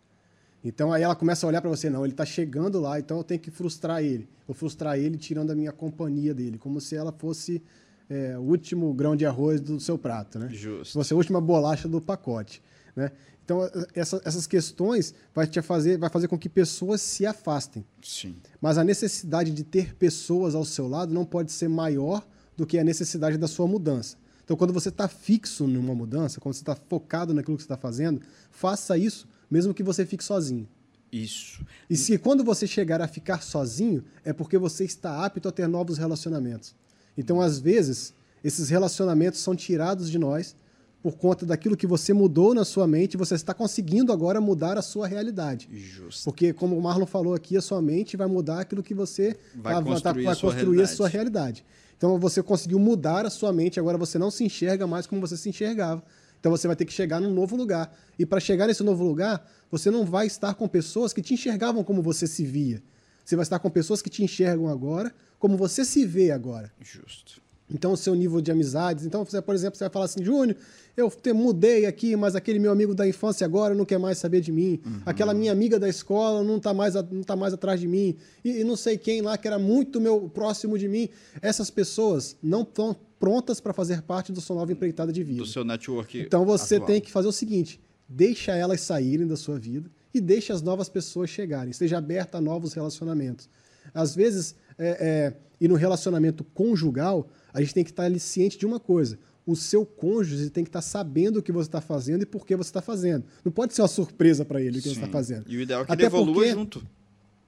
Então 0.65 0.93
aí 0.93 1.03
ela 1.03 1.17
começa 1.17 1.45
a 1.45 1.49
olhar 1.49 1.61
para 1.61 1.71
você, 1.71 1.91
não, 1.91 2.05
ele 2.05 2.13
está 2.13 2.25
chegando 2.25 2.79
lá, 2.79 3.01
então 3.01 3.17
eu 3.17 3.25
tenho 3.25 3.41
que 3.41 3.51
frustrar 3.51 4.01
ele. 4.01 4.29
Vou 4.47 4.55
frustrar 4.55 4.97
ele 4.97 5.17
tirando 5.17 5.51
a 5.51 5.57
minha 5.57 5.73
companhia 5.73 6.33
dele, 6.33 6.57
como 6.57 6.81
se 6.81 6.95
ela 6.95 7.11
fosse 7.11 7.61
é, 8.09 8.39
o 8.39 8.43
último 8.43 8.93
grão 8.95 9.17
de 9.17 9.27
arroz 9.27 9.61
do 9.61 9.81
seu 9.81 9.99
prato, 9.99 10.39
né? 10.39 10.51
Justo. 10.53 10.95
Você 10.95 11.13
é 11.13 11.15
a 11.15 11.19
última 11.19 11.41
bolacha 11.41 11.89
do 11.89 12.01
pacote, 12.01 12.63
né? 12.95 13.11
Então, 13.45 13.69
essa, 13.95 14.21
essas 14.25 14.47
questões 14.47 15.13
vai, 15.35 15.47
te 15.47 15.61
fazer, 15.61 15.99
vai 15.99 16.09
fazer 16.09 16.29
com 16.29 16.39
que 16.39 16.49
pessoas 16.49 17.01
se 17.01 17.27
afastem. 17.27 17.85
Sim. 18.01 18.37
Mas 18.61 18.79
a 18.79 18.85
necessidade 18.85 19.51
de 19.51 19.65
ter 19.65 19.95
pessoas 19.95 20.55
ao 20.55 20.65
seu 20.65 20.87
lado 20.87 21.13
não 21.13 21.25
pode 21.25 21.51
ser 21.51 21.69
maior 21.69 22.27
do 22.57 22.65
que 22.65 22.79
a 22.79 22.85
necessidade 22.85 23.37
da 23.37 23.49
sua 23.49 23.67
mudança. 23.67 24.17
Então, 24.45 24.57
quando 24.57 24.73
você 24.73 24.91
está 24.91 25.09
fixo 25.09 25.67
numa 25.67 25.95
mudança, 25.95 26.41
quando 26.41 26.55
você 26.55 26.63
está 26.63 26.75
focado 26.75 27.35
naquilo 27.35 27.57
que 27.57 27.63
você 27.63 27.67
está 27.67 27.77
fazendo, 27.77 28.21
faça 28.51 28.97
isso, 28.97 29.27
mesmo 29.51 29.75
que 29.75 29.83
você 29.83 30.07
fique 30.07 30.23
sozinho. 30.23 30.69
Isso. 31.13 31.65
E 31.91 31.97
se 31.97 32.17
quando 32.19 32.43
você 32.43 32.67
chegar 32.67 33.03
a 33.03 33.09
ficar 33.09 33.43
sozinho, 33.43 34.05
é 34.25 34.33
porque 34.33 34.57
você 34.57 34.85
está 34.85 35.25
apto 35.25 35.49
a 35.49 35.53
ter 35.53 35.67
novos 35.67 35.99
relacionamentos. 35.99 36.75
Então, 37.19 37.41
às 37.41 37.59
vezes, 37.59 38.15
esses 38.43 38.69
relacionamentos 38.69 39.41
são 39.41 39.55
tirados 39.55 40.11
de 40.11 40.19
nós 40.19 40.57
por 41.03 41.17
conta 41.17 41.45
daquilo 41.45 41.77
que 41.77 41.87
você 41.87 42.13
mudou 42.13 42.55
na 42.55 42.65
sua 42.65 42.87
mente, 42.87 43.17
você 43.17 43.35
está 43.35 43.53
conseguindo 43.53 44.13
agora 44.13 44.41
mudar 44.41 44.79
a 44.79 44.83
sua 44.83 45.09
realidade. 45.09 45.69
Justo. 45.73 46.25
Porque, 46.25 46.53
como 46.53 46.79
o 46.79 46.81
Marlon 46.81 47.07
falou 47.07 47.35
aqui, 47.35 47.57
a 47.57 47.61
sua 47.61 47.83
mente 47.83 48.17
vai 48.17 48.29
mudar 48.29 48.61
aquilo 48.61 48.83
que 48.83 48.95
você 48.95 49.37
vai 49.55 49.75
tá, 49.75 49.83
construir, 49.83 50.03
tá, 50.03 50.13
vai 50.13 50.33
a, 50.33 50.35
sua 50.37 50.53
construir 50.53 50.83
a 50.83 50.87
sua 50.87 51.09
realidade. 51.09 51.65
Então, 51.99 52.19
você 52.19 52.41
conseguiu 52.43 52.79
mudar 52.79 53.27
a 53.27 53.31
sua 53.31 53.53
mente, 53.53 53.81
agora 53.81 53.99
você 53.99 54.17
não 54.17 54.31
se 54.31 54.45
enxerga 54.45 54.87
mais 54.87 55.07
como 55.07 55.21
você 55.21 55.37
se 55.37 55.49
enxergava. 55.49 56.03
Então, 56.39 56.53
você 56.53 56.69
vai 56.69 56.77
ter 56.77 56.85
que 56.85 56.93
chegar 56.93 57.21
num 57.21 57.33
novo 57.33 57.57
lugar. 57.57 57.93
E 58.17 58.25
para 58.25 58.39
chegar 58.39 58.69
nesse 58.69 58.85
novo 58.85 59.03
lugar, 59.03 59.45
você 59.71 59.91
não 59.91 60.05
vai 60.05 60.27
estar 60.29 60.55
com 60.55 60.69
pessoas 60.69 61.13
que 61.13 61.21
te 61.21 61.35
enxergavam 61.35 61.83
como 61.83 62.01
você 62.01 62.29
se 62.29 62.45
via. 62.45 62.81
Você 63.25 63.35
vai 63.35 63.43
estar 63.43 63.59
com 63.59 63.71
pessoas 63.71 64.01
que 64.01 64.11
te 64.11 64.23
enxergam 64.23 64.69
agora 64.69 65.13
como 65.39 65.57
você 65.57 65.85
se 65.85 66.07
vê 66.07 66.31
agora. 66.31 66.73
Justo. 66.81 67.43
Então, 67.73 67.93
o 67.93 67.97
seu 67.97 68.15
nível 68.15 68.41
de 68.41 68.51
amizades. 68.51 69.07
Então, 69.07 69.25
você, 69.25 69.41
por 69.41 69.55
exemplo, 69.55 69.77
você 69.77 69.85
vai 69.85 69.93
falar 69.93 70.05
assim, 70.05 70.23
Júnior, 70.23 70.57
eu 70.97 71.11
te 71.11 71.33
mudei 71.33 71.87
aqui, 71.87 72.15
mas 72.17 72.37
aquele 72.37 72.59
meu 72.59 72.71
amigo 72.71 72.95
da 72.95 73.07
infância 73.07 73.45
agora 73.45 73.75
não 73.75 73.85
quer 73.85 73.99
mais 73.99 74.19
saber 74.19 74.41
de 74.41 74.53
mim. 74.53 74.81
Uhum. 74.85 75.01
Aquela 75.07 75.33
minha 75.33 75.51
amiga 75.53 75.79
da 75.79 75.89
escola 75.89 76.45
não 76.45 76.59
está 76.59 76.75
mais, 76.75 76.95
não 76.95 77.23
tá 77.23 77.35
mais 77.35 77.55
atrás 77.55 77.81
de 77.81 77.89
mim. 77.89 78.17
E, 78.45 78.61
e, 78.61 78.65
não 78.65 78.77
sei 78.77 78.99
quem 78.99 79.23
lá 79.23 79.39
que 79.39 79.47
era 79.49 79.59
muito 79.59 80.01
meu 80.01 80.29
próximo 80.29 80.79
de 80.79 80.89
mim. 80.89 81.09
Essas 81.41 81.71
pessoas 81.71 82.37
não 82.43 82.63
estão 82.63 82.95
prontas 83.19 83.61
para 83.61 83.73
fazer 83.73 84.03
parte 84.03 84.33
da 84.33 84.41
sua 84.41 84.57
nova 84.57 84.73
empreitada 84.73 85.13
de 85.13 85.23
vida. 85.23 85.39
Do 85.39 85.47
seu 85.47 85.65
network. 85.65 86.21
Então, 86.21 86.45
você 86.45 86.75
atual. 86.75 86.89
tem 86.89 87.01
que 87.01 87.11
fazer 87.11 87.29
o 87.29 87.33
seguinte: 87.33 87.81
deixa 88.09 88.53
elas 88.53 88.81
saírem 88.83 89.27
da 89.27 89.37
sua 89.37 89.59
vida 89.59 89.91
e 90.13 90.21
deixe 90.21 90.53
as 90.53 90.61
novas 90.61 90.89
pessoas 90.89 91.31
chegarem. 91.31 91.71
Esteja 91.71 91.99
aberta 91.99 92.39
a 92.39 92.41
novos 92.41 92.75
relacionamentos. 92.75 93.49
Às 93.95 94.15
vezes, 94.15 94.55
é, 94.79 94.89
é, 94.89 95.37
e 95.63 95.69
no 95.69 95.77
relacionamento 95.77 96.43
conjugal, 96.43 97.29
a 97.55 97.61
gente 97.61 97.73
tem 97.73 97.85
que 97.85 97.91
estar 97.91 98.03
ali 98.03 98.19
ciente 98.19 98.59
de 98.59 98.67
uma 98.67 98.81
coisa. 98.81 99.17
O 99.47 99.55
seu 99.55 99.87
cônjuge 99.87 100.51
tem 100.51 100.65
que 100.65 100.69
estar 100.69 100.83
sabendo 100.83 101.37
o 101.37 101.43
que 101.43 101.53
você 101.53 101.69
está 101.69 101.81
fazendo 101.81 102.23
e 102.23 102.27
por 102.27 102.45
que 102.45 102.57
você 102.57 102.69
está 102.69 102.83
fazendo. 102.83 103.25
Não 103.45 103.53
pode 103.53 103.73
ser 103.73 103.83
uma 103.83 103.87
surpresa 103.87 104.45
para 104.45 104.61
ele 104.61 104.81
o 104.81 104.83
que 104.83 104.89
Sim. 104.89 104.95
você 104.97 105.01
está 105.01 105.07
fazendo. 105.07 105.45
E 105.47 105.57
o 105.57 105.61
ideal 105.61 105.83
é 105.83 105.85
que 105.85 105.93
Até 105.93 106.03
ele 106.03 106.07
evolua 106.09 106.35
porque, 106.35 106.51
junto. 106.51 106.87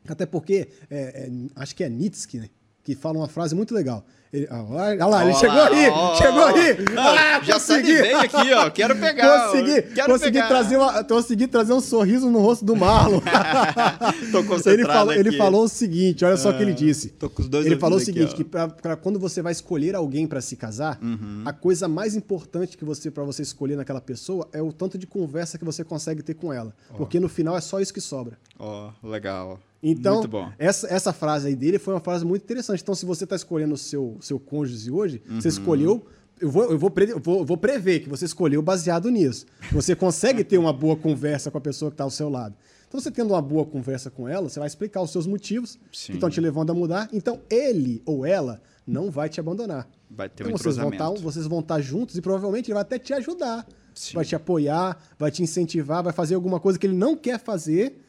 Até 0.06 0.26
porque, 0.26 0.68
é, 0.88 1.26
é, 1.26 1.30
acho 1.56 1.74
que 1.74 1.82
é 1.82 1.88
Nietzsche, 1.88 2.38
né? 2.38 2.50
que 2.84 2.94
fala 2.94 3.18
uma 3.18 3.28
frase 3.28 3.52
muito 3.52 3.74
legal. 3.74 4.06
Ele, 4.34 4.48
ah, 4.50 4.64
olha 4.68 5.06
lá, 5.06 5.24
ele 5.24 5.34
chegou 5.34 5.62
aí, 5.62 5.84
chegou 6.18 6.44
aí. 6.44 6.76
Ah, 6.98 7.40
já 7.40 7.54
consegui. 7.54 8.02
bem 8.02 8.14
aqui, 8.14 8.52
ó. 8.52 8.68
Quero 8.68 8.96
pegar. 8.96 9.46
Consegui, 9.46 9.82
quero 9.94 10.12
consegui, 10.12 10.32
pegar. 10.32 10.48
Trazer 10.48 10.76
uma, 10.76 11.04
consegui 11.04 11.46
trazer 11.46 11.72
um 11.72 11.80
sorriso 11.80 12.28
no 12.28 12.40
rosto 12.40 12.64
do 12.64 12.74
Marlon. 12.74 13.20
Tô 14.32 14.42
concentrado 14.42 14.70
ele 14.74 14.84
falou, 14.84 15.10
aqui. 15.12 15.20
ele 15.20 15.36
falou 15.36 15.62
o 15.62 15.68
seguinte, 15.68 16.24
olha 16.24 16.36
só 16.36 16.50
o 16.50 16.56
que 16.56 16.62
ele 16.62 16.72
ah, 16.72 16.74
disse. 16.74 17.10
Tô 17.10 17.30
com 17.30 17.42
os 17.42 17.48
dois 17.48 17.64
ele 17.64 17.76
falou 17.76 17.96
o 17.96 18.00
seguinte, 18.00 18.34
aqui, 18.34 18.42
que 18.42 18.44
pra, 18.44 18.96
quando 18.96 19.20
você 19.20 19.40
vai 19.40 19.52
escolher 19.52 19.94
alguém 19.94 20.26
para 20.26 20.40
se 20.40 20.56
casar, 20.56 20.98
uhum. 21.00 21.42
a 21.44 21.52
coisa 21.52 21.86
mais 21.86 22.16
importante 22.16 22.76
que 22.76 22.84
você 22.84 23.12
para 23.12 23.22
você 23.22 23.42
escolher 23.42 23.76
naquela 23.76 24.00
pessoa 24.00 24.48
é 24.52 24.60
o 24.60 24.72
tanto 24.72 24.98
de 24.98 25.06
conversa 25.06 25.58
que 25.58 25.64
você 25.64 25.84
consegue 25.84 26.24
ter 26.24 26.34
com 26.34 26.52
ela. 26.52 26.74
Oh. 26.90 26.94
Porque 26.94 27.20
no 27.20 27.28
final 27.28 27.56
é 27.56 27.60
só 27.60 27.78
isso 27.78 27.94
que 27.94 28.00
sobra. 28.00 28.36
Ó, 28.58 28.90
oh, 29.00 29.08
legal. 29.08 29.60
Então, 29.86 30.50
essa, 30.58 30.86
essa 30.86 31.12
frase 31.12 31.48
aí 31.48 31.54
dele 31.54 31.78
foi 31.78 31.92
uma 31.92 32.00
frase 32.00 32.24
muito 32.24 32.42
interessante. 32.42 32.82
Então, 32.82 32.94
se 32.94 33.04
você 33.04 33.24
está 33.24 33.36
escolhendo 33.36 33.74
o 33.74 33.76
seu, 33.76 34.16
seu 34.18 34.40
cônjuge 34.40 34.90
hoje, 34.90 35.22
uhum. 35.28 35.40
você 35.40 35.48
escolheu. 35.48 36.06
Eu 36.40 36.50
vou, 36.50 36.64
eu, 36.64 36.78
vou 36.78 36.90
pre, 36.90 37.10
eu 37.10 37.20
vou, 37.20 37.44
vou 37.44 37.56
prever 37.56 38.00
que 38.00 38.08
você 38.08 38.24
escolheu 38.24 38.62
baseado 38.62 39.10
nisso. 39.10 39.44
Você 39.70 39.94
consegue 39.94 40.42
ter 40.42 40.56
uma 40.56 40.72
boa 40.72 40.96
conversa 40.96 41.50
com 41.50 41.58
a 41.58 41.60
pessoa 41.60 41.90
que 41.90 41.94
está 41.94 42.04
ao 42.04 42.10
seu 42.10 42.30
lado. 42.30 42.56
Então, 42.88 42.98
você 42.98 43.10
tendo 43.10 43.34
uma 43.34 43.42
boa 43.42 43.66
conversa 43.66 44.10
com 44.10 44.26
ela, 44.26 44.48
você 44.48 44.58
vai 44.58 44.66
explicar 44.66 45.02
os 45.02 45.10
seus 45.12 45.26
motivos 45.26 45.78
Sim. 45.92 46.12
que 46.12 46.12
estão 46.14 46.30
te 46.30 46.40
levando 46.40 46.70
a 46.70 46.74
mudar. 46.74 47.08
Então, 47.12 47.40
ele 47.50 48.02
ou 48.06 48.24
ela 48.24 48.62
não 48.86 49.10
vai 49.10 49.28
te 49.28 49.38
abandonar. 49.38 49.86
Vai 50.10 50.28
ter 50.30 50.44
então, 50.44 50.54
um 50.54 50.58
vocês 50.58 50.76
vão, 50.76 50.90
estar, 50.90 51.10
vocês 51.10 51.46
vão 51.46 51.60
estar 51.60 51.80
juntos 51.80 52.16
e 52.16 52.22
provavelmente 52.22 52.68
ele 52.68 52.74
vai 52.74 52.82
até 52.82 52.98
te 52.98 53.12
ajudar. 53.12 53.66
Sim. 53.94 54.14
Vai 54.14 54.24
te 54.24 54.34
apoiar, 54.34 54.98
vai 55.18 55.30
te 55.30 55.42
incentivar, 55.42 56.02
vai 56.02 56.12
fazer 56.12 56.34
alguma 56.34 56.58
coisa 56.58 56.78
que 56.78 56.86
ele 56.86 56.96
não 56.96 57.16
quer 57.16 57.38
fazer 57.38 58.03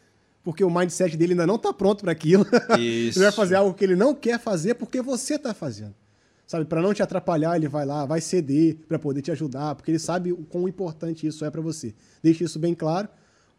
porque 0.45 0.63
o 0.63 0.69
mindset 0.69 1.17
dele 1.17 1.33
ainda 1.33 1.47
não 1.47 1.55
está 1.55 1.73
pronto 1.73 2.01
para 2.01 2.11
aquilo. 2.11 2.45
Isso. 2.79 3.17
ele 3.19 3.25
vai 3.25 3.31
fazer 3.31 3.55
algo 3.55 3.73
que 3.73 3.83
ele 3.83 3.95
não 3.95 4.13
quer 4.13 4.39
fazer 4.39 4.75
porque 4.75 5.01
você 5.01 5.35
está 5.35 5.53
fazendo. 5.53 5.95
Sabe, 6.45 6.63
para 6.65 6.79
não 6.79 6.93
te 6.93 7.01
atrapalhar, 7.01 7.55
ele 7.55 7.67
vai 7.67 7.83
lá, 7.83 8.05
vai 8.05 8.21
ceder 8.21 8.77
para 8.87 8.99
poder 8.99 9.23
te 9.23 9.31
ajudar, 9.31 9.73
porque 9.73 9.89
ele 9.89 9.97
sabe 9.97 10.31
o 10.31 10.45
quão 10.45 10.67
importante 10.67 11.25
isso 11.25 11.43
é 11.43 11.49
para 11.49 11.59
você. 11.59 11.95
Deixe 12.21 12.43
isso 12.43 12.59
bem 12.59 12.75
claro 12.75 13.09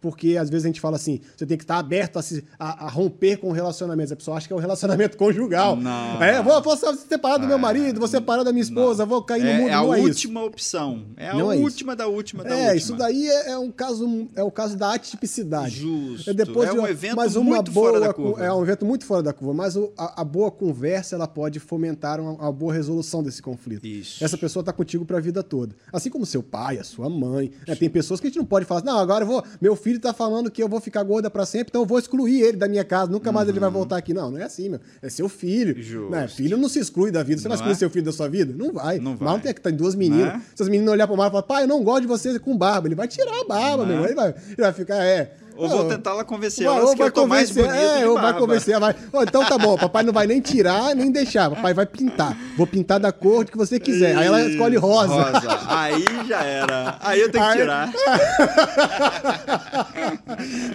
porque 0.06 0.36
às 0.36 0.48
vezes 0.48 0.64
a 0.64 0.68
gente 0.68 0.80
fala 0.80 0.94
assim, 0.94 1.20
você 1.36 1.44
tem 1.44 1.58
que 1.58 1.64
estar 1.64 1.78
aberto 1.78 2.16
a, 2.16 2.22
se, 2.22 2.44
a, 2.56 2.86
a 2.86 2.88
romper 2.88 3.38
com 3.38 3.50
relacionamentos. 3.50 4.12
A 4.12 4.16
pessoa 4.16 4.36
acha 4.36 4.46
que 4.46 4.52
é 4.52 4.56
um 4.56 4.60
relacionamento 4.60 5.16
conjugal. 5.18 5.74
Não. 5.74 6.22
É, 6.22 6.40
vou, 6.40 6.62
vou 6.62 6.76
separar 6.94 7.38
do 7.38 7.46
meu 7.48 7.58
marido, 7.58 7.98
vou 7.98 8.06
separar 8.06 8.44
da 8.44 8.52
minha 8.52 8.62
esposa, 8.62 9.02
não. 9.02 9.10
vou 9.10 9.22
cair 9.22 9.42
no 9.42 9.50
é, 9.50 9.58
mundo. 9.58 9.68
É 9.68 9.74
a 9.74 9.78
é 9.78 10.00
última 10.00 10.44
opção. 10.44 11.06
É 11.16 11.28
a 11.28 11.38
é 11.38 11.42
última 11.42 11.94
é 11.94 11.96
da 11.96 12.06
última 12.06 12.44
da 12.44 12.50
é, 12.50 12.54
última. 12.54 12.76
isso 12.76 12.94
daí 12.94 13.28
é, 13.28 13.50
é, 13.50 13.58
um 13.58 13.72
caso, 13.72 14.28
é 14.36 14.44
o 14.44 14.50
caso 14.50 14.76
da 14.76 14.94
atipicidade. 14.94 15.80
Justo. 15.80 16.30
É, 16.30 16.32
depois 16.32 16.68
é 16.68 16.72
um 16.72 16.86
evento 16.86 17.16
mas 17.16 17.34
uma 17.34 17.56
muito 17.56 17.72
boa, 17.72 17.88
fora 17.88 18.00
da 18.00 18.14
curva. 18.14 18.44
É 18.44 18.52
um 18.52 18.62
evento 18.62 18.86
muito 18.86 19.04
fora 19.04 19.22
da 19.24 19.32
curva, 19.32 19.54
mas 19.54 19.76
o, 19.76 19.92
a, 19.98 20.20
a, 20.20 20.24
boa 20.24 20.52
conversa 20.52 21.16
ela 21.16 21.26
pode 21.26 21.58
fomentar 21.58 22.20
uma, 22.20 22.32
uma, 22.32 22.52
boa 22.52 22.72
resolução 22.72 23.24
desse 23.24 23.42
conflito. 23.42 23.84
Isso. 23.84 24.22
Essa 24.22 24.38
pessoa 24.38 24.60
está 24.60 24.72
contigo 24.72 25.04
para 25.04 25.18
a 25.18 25.20
vida 25.20 25.42
toda. 25.42 25.74
Assim 25.92 26.10
como 26.10 26.24
seu 26.24 26.42
pai, 26.42 26.78
a 26.78 26.84
sua 26.84 27.08
mãe. 27.08 27.50
Né? 27.66 27.74
Tem 27.74 27.90
pessoas 27.90 28.20
que 28.20 28.26
a 28.26 28.30
gente 28.30 28.38
não 28.38 28.44
pode 28.44 28.64
falar, 28.66 28.84
não, 28.84 28.98
agora 28.98 29.24
eu 29.24 29.28
vou, 29.28 29.44
meu 29.60 29.74
filho 29.74 29.95
está 29.98 30.12
falando 30.12 30.50
que 30.50 30.62
eu 30.62 30.68
vou 30.68 30.80
ficar 30.80 31.02
gorda 31.02 31.30
para 31.30 31.44
sempre, 31.46 31.68
então 31.70 31.82
eu 31.82 31.86
vou 31.86 31.98
excluir 31.98 32.42
ele 32.42 32.56
da 32.56 32.68
minha 32.68 32.84
casa, 32.84 33.10
nunca 33.10 33.32
mais 33.32 33.46
uhum. 33.46 33.52
ele 33.52 33.60
vai 33.60 33.68
uhum. 33.68 33.74
voltar 33.74 33.96
aqui. 33.96 34.14
Não, 34.14 34.30
não 34.30 34.38
é 34.38 34.44
assim, 34.44 34.68
meu. 34.68 34.80
É 35.02 35.08
seu 35.08 35.28
filho. 35.28 35.80
Justo. 35.80 36.10
Né? 36.10 36.28
Filho 36.28 36.56
não 36.56 36.68
se 36.68 36.78
exclui 36.78 37.10
da 37.10 37.22
vida. 37.22 37.40
Você 37.40 37.48
não 37.48 37.56
vai 37.56 37.58
excluir 37.58 37.72
é? 37.72 37.78
seu 37.78 37.90
filho 37.90 38.04
da 38.04 38.12
sua 38.12 38.28
vida? 38.28 38.54
Não 38.56 38.72
vai. 38.72 38.98
Não 38.98 39.16
vai. 39.16 39.28
Mal 39.28 39.40
tem 39.40 39.52
que 39.52 39.60
tá 39.60 39.70
em 39.70 39.76
duas 39.76 39.94
meninas. 39.94 40.34
É? 40.34 40.40
Se 40.54 40.62
as 40.62 40.68
meninas 40.68 40.92
olhar 40.92 41.06
pro 41.06 41.16
mar 41.16 41.28
e 41.28 41.30
falar, 41.30 41.42
pai, 41.42 41.62
eu 41.64 41.68
não 41.68 41.82
gosto 41.82 42.02
de 42.02 42.06
você 42.06 42.38
com 42.38 42.56
barba, 42.56 42.88
ele 42.88 42.94
vai 42.94 43.08
tirar 43.08 43.40
a 43.40 43.44
barba, 43.44 43.84
não 43.84 43.96
meu. 43.96 44.04
Ele 44.04 44.14
vai, 44.14 44.28
ele 44.28 44.56
vai 44.58 44.72
ficar, 44.72 45.04
é. 45.04 45.32
Ou 45.56 45.68
vou 45.68 45.88
tentar 45.88 46.12
lá 46.12 46.24
convencer 46.24 46.66
elas 46.66 46.94
que 46.94 47.02
eu 47.02 47.10
tô 47.10 47.26
mais 47.26 47.50
bonito 47.50 47.72
É, 47.72 48.08
ou 48.08 48.20
vai 48.20 48.38
convencer. 48.38 48.78
Vai. 48.78 48.94
Oh, 49.12 49.22
então 49.22 49.44
tá 49.44 49.58
bom, 49.58 49.76
papai 49.76 50.02
não 50.02 50.12
vai 50.12 50.26
nem 50.26 50.40
tirar, 50.40 50.94
nem 50.94 51.10
deixar. 51.10 51.50
Papai 51.50 51.74
vai 51.74 51.86
pintar. 51.86 52.36
Vou 52.56 52.66
pintar 52.66 53.00
da 53.00 53.12
cor 53.12 53.44
que 53.44 53.56
você 53.56 53.80
quiser. 53.80 54.16
Aí 54.16 54.26
ela 54.26 54.42
escolhe 54.42 54.76
rosa. 54.76 55.14
Rosa. 55.14 55.60
Aí 55.68 56.04
já 56.28 56.44
era. 56.44 56.98
Aí 57.00 57.20
eu 57.20 57.30
tenho 57.30 57.46
que 57.46 57.56
tirar. 57.56 57.92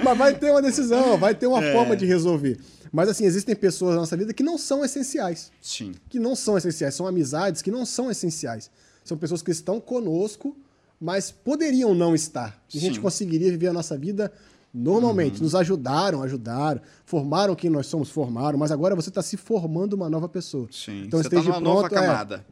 Mas 0.03 0.17
vai 0.17 0.33
ter 0.33 0.51
uma 0.51 0.61
decisão, 0.61 1.17
vai 1.17 1.35
ter 1.35 1.47
uma 1.47 1.63
é. 1.63 1.73
forma 1.73 1.95
de 1.95 2.05
resolver. 2.05 2.57
Mas 2.91 3.07
assim, 3.07 3.25
existem 3.25 3.55
pessoas 3.55 3.95
na 3.95 4.01
nossa 4.01 4.17
vida 4.17 4.33
que 4.33 4.43
não 4.43 4.57
são 4.57 4.83
essenciais. 4.83 5.51
Sim. 5.61 5.93
Que 6.09 6.19
não 6.19 6.35
são 6.35 6.57
essenciais. 6.57 6.93
São 6.93 7.07
amizades 7.07 7.61
que 7.61 7.71
não 7.71 7.85
são 7.85 8.11
essenciais. 8.11 8.69
São 9.03 9.17
pessoas 9.17 9.41
que 9.41 9.51
estão 9.51 9.79
conosco, 9.79 10.55
mas 10.99 11.31
poderiam 11.31 11.95
não 11.95 12.13
estar. 12.13 12.61
E 12.73 12.77
a 12.77 12.81
gente 12.81 12.99
conseguiria 12.99 13.49
viver 13.49 13.67
a 13.67 13.73
nossa 13.73 13.97
vida 13.97 14.31
Normalmente, 14.73 15.37
uhum. 15.37 15.43
nos 15.43 15.55
ajudaram, 15.55 16.23
ajudaram, 16.23 16.81
formaram 17.03 17.55
quem 17.55 17.69
nós 17.69 17.87
somos, 17.87 18.09
formaram, 18.09 18.57
mas 18.57 18.71
agora 18.71 18.95
você 18.95 19.09
está 19.09 19.21
se 19.21 19.35
formando 19.35 19.93
uma 19.93 20.09
nova 20.09 20.29
pessoa. 20.29 20.67
Sim, 20.71 21.03
então 21.03 21.21
você 21.21 21.29
tá 21.29 21.35
esteja 21.35 21.53
tá 21.53 21.59
pronto, 21.59 21.75
nova 21.75 21.89
camada. 21.89 22.45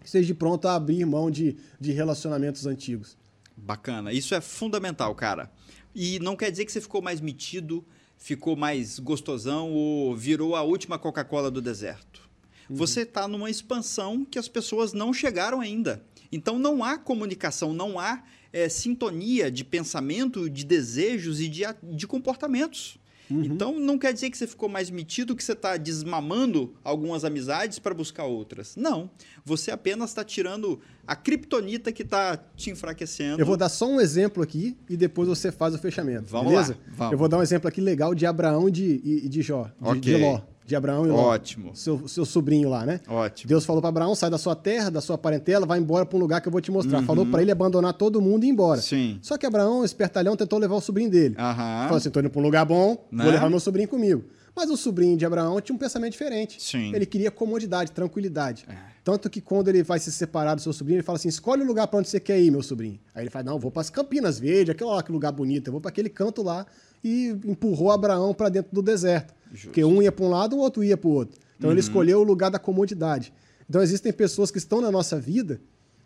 É, 0.00 0.04
esteja 0.04 0.34
pronto 0.34 0.68
a 0.68 0.74
abrir 0.74 1.04
mão 1.06 1.30
de, 1.30 1.56
de 1.80 1.92
relacionamentos 1.92 2.66
antigos. 2.66 3.16
Bacana. 3.56 4.12
Isso 4.12 4.34
é 4.34 4.40
fundamental, 4.40 5.14
cara. 5.14 5.50
E 5.94 6.18
não 6.18 6.36
quer 6.36 6.50
dizer 6.50 6.66
que 6.66 6.72
você 6.72 6.80
ficou 6.80 7.00
mais 7.00 7.22
metido, 7.22 7.82
ficou 8.18 8.54
mais 8.54 8.98
gostosão 8.98 9.72
ou 9.72 10.14
virou 10.14 10.54
a 10.54 10.62
última 10.62 10.98
Coca-Cola 10.98 11.50
do 11.50 11.62
deserto. 11.62 12.28
Uhum. 12.68 12.76
Você 12.76 13.00
está 13.00 13.26
numa 13.26 13.48
expansão 13.48 14.26
que 14.26 14.38
as 14.38 14.46
pessoas 14.46 14.92
não 14.92 15.10
chegaram 15.10 15.58
ainda. 15.58 16.04
Então 16.30 16.58
não 16.58 16.84
há 16.84 16.98
comunicação, 16.98 17.72
não 17.72 17.98
há 17.98 18.22
é, 18.56 18.70
sintonia 18.70 19.50
de 19.50 19.62
pensamento, 19.62 20.48
de 20.48 20.64
desejos 20.64 21.42
e 21.42 21.48
de, 21.48 21.62
de 21.82 22.06
comportamentos. 22.06 22.98
Uhum. 23.28 23.42
Então, 23.42 23.78
não 23.78 23.98
quer 23.98 24.14
dizer 24.14 24.30
que 24.30 24.38
você 24.38 24.46
ficou 24.46 24.66
mais 24.66 24.88
metido, 24.88 25.36
que 25.36 25.44
você 25.44 25.52
está 25.52 25.76
desmamando 25.76 26.72
algumas 26.82 27.22
amizades 27.22 27.78
para 27.78 27.92
buscar 27.92 28.24
outras. 28.24 28.74
Não. 28.74 29.10
Você 29.44 29.70
apenas 29.70 30.10
está 30.10 30.24
tirando 30.24 30.80
a 31.06 31.14
kriptonita 31.14 31.92
que 31.92 32.02
está 32.02 32.36
te 32.56 32.70
enfraquecendo. 32.70 33.38
Eu 33.38 33.44
vou 33.44 33.58
dar 33.58 33.68
só 33.68 33.86
um 33.86 34.00
exemplo 34.00 34.42
aqui 34.42 34.74
e 34.88 34.96
depois 34.96 35.28
você 35.28 35.52
faz 35.52 35.74
o 35.74 35.78
fechamento. 35.78 36.26
Vamos 36.30 36.52
beleza? 36.52 36.72
lá. 36.72 36.94
Vamos. 36.96 37.12
Eu 37.12 37.18
vou 37.18 37.28
dar 37.28 37.38
um 37.38 37.42
exemplo 37.42 37.68
aqui 37.68 37.82
legal 37.82 38.14
de 38.14 38.24
Abraão 38.24 38.68
e 38.68 38.72
de, 38.72 39.00
e 39.04 39.28
de 39.28 39.42
Jó, 39.42 39.64
de, 39.64 39.88
okay. 39.88 40.00
de 40.00 40.16
Ló 40.16 40.40
de 40.66 40.74
Abraão 40.74 41.06
e 41.06 41.10
Ló. 41.10 41.28
Ótimo. 41.28 41.70
Seu, 41.74 42.08
seu 42.08 42.24
sobrinho 42.24 42.68
lá, 42.68 42.84
né? 42.84 43.00
Ótimo. 43.08 43.48
Deus 43.48 43.64
falou 43.64 43.80
para 43.80 43.88
Abraão: 43.88 44.14
sai 44.14 44.28
da 44.28 44.36
sua 44.36 44.56
terra, 44.56 44.90
da 44.90 45.00
sua 45.00 45.16
parentela, 45.16 45.64
vai 45.64 45.78
embora 45.78 46.04
para 46.04 46.16
um 46.16 46.20
lugar 46.20 46.40
que 46.40 46.48
eu 46.48 46.52
vou 46.52 46.60
te 46.60 46.70
mostrar. 46.70 46.98
Uhum. 46.98 47.06
Falou 47.06 47.24
para 47.24 47.40
ele 47.40 47.52
abandonar 47.52 47.92
todo 47.94 48.20
mundo 48.20 48.44
e 48.44 48.48
ir 48.48 48.50
embora. 48.50 48.80
Sim. 48.80 49.18
Só 49.22 49.38
que 49.38 49.46
Abraão, 49.46 49.84
espertalhão, 49.84 50.36
tentou 50.36 50.58
levar 50.58 50.74
o 50.74 50.80
sobrinho 50.80 51.08
dele. 51.08 51.36
Uhum. 51.38 51.54
Falou 51.54 51.96
assim: 51.96 52.10
tô 52.10 52.18
indo 52.18 52.30
para 52.30 52.40
um 52.40 52.44
lugar 52.44 52.64
bom, 52.64 53.06
né? 53.10 53.22
vou 53.22 53.32
levar 53.32 53.48
meu 53.48 53.60
sobrinho 53.60 53.88
comigo. 53.88 54.24
Mas 54.56 54.70
o 54.70 54.76
sobrinho 54.76 55.18
de 55.18 55.26
Abraão 55.26 55.60
tinha 55.60 55.76
um 55.76 55.78
pensamento 55.78 56.12
diferente. 56.12 56.60
Sim. 56.62 56.94
Ele 56.94 57.04
queria 57.04 57.30
comodidade, 57.30 57.92
tranquilidade. 57.92 58.64
É. 58.66 58.74
Tanto 59.04 59.28
que 59.28 59.40
quando 59.40 59.68
ele 59.68 59.82
vai 59.82 59.98
se 59.98 60.10
separar 60.10 60.54
do 60.54 60.62
seu 60.62 60.72
sobrinho, 60.72 60.96
ele 60.96 61.02
fala 61.02 61.16
assim: 61.16 61.28
escolhe 61.28 61.62
o 61.62 61.66
lugar 61.66 61.86
para 61.86 61.98
onde 61.98 62.08
você 62.08 62.18
quer 62.18 62.40
ir, 62.40 62.50
meu 62.50 62.62
sobrinho. 62.62 62.98
Aí 63.14 63.22
ele 63.22 63.30
fala: 63.30 63.44
não, 63.44 63.58
vou 63.58 63.70
para 63.70 63.82
as 63.82 63.90
Campinas 63.90 64.38
Verdes, 64.38 64.70
aquele, 64.70 64.90
aquele 64.90 65.12
lugar 65.12 65.30
bonito, 65.30 65.68
eu 65.68 65.72
vou 65.72 65.80
para 65.80 65.90
aquele 65.90 66.08
canto 66.08 66.42
lá. 66.42 66.66
E 67.02 67.28
empurrou 67.44 67.90
Abraão 67.90 68.34
para 68.34 68.48
dentro 68.48 68.72
do 68.72 68.82
deserto. 68.82 69.34
Justo. 69.52 69.66
Porque 69.68 69.84
um 69.84 70.02
ia 70.02 70.10
para 70.10 70.24
um 70.24 70.28
lado, 70.28 70.56
o 70.56 70.58
outro 70.58 70.82
ia 70.82 70.96
para 70.96 71.08
o 71.08 71.12
outro. 71.12 71.38
Então 71.56 71.68
uhum. 71.68 71.74
ele 71.74 71.80
escolheu 71.80 72.20
o 72.20 72.24
lugar 72.24 72.50
da 72.50 72.58
comodidade. 72.58 73.32
Então 73.68 73.82
existem 73.82 74.12
pessoas 74.12 74.50
que 74.50 74.58
estão 74.58 74.80
na 74.80 74.90
nossa 74.90 75.18
vida, 75.18 75.60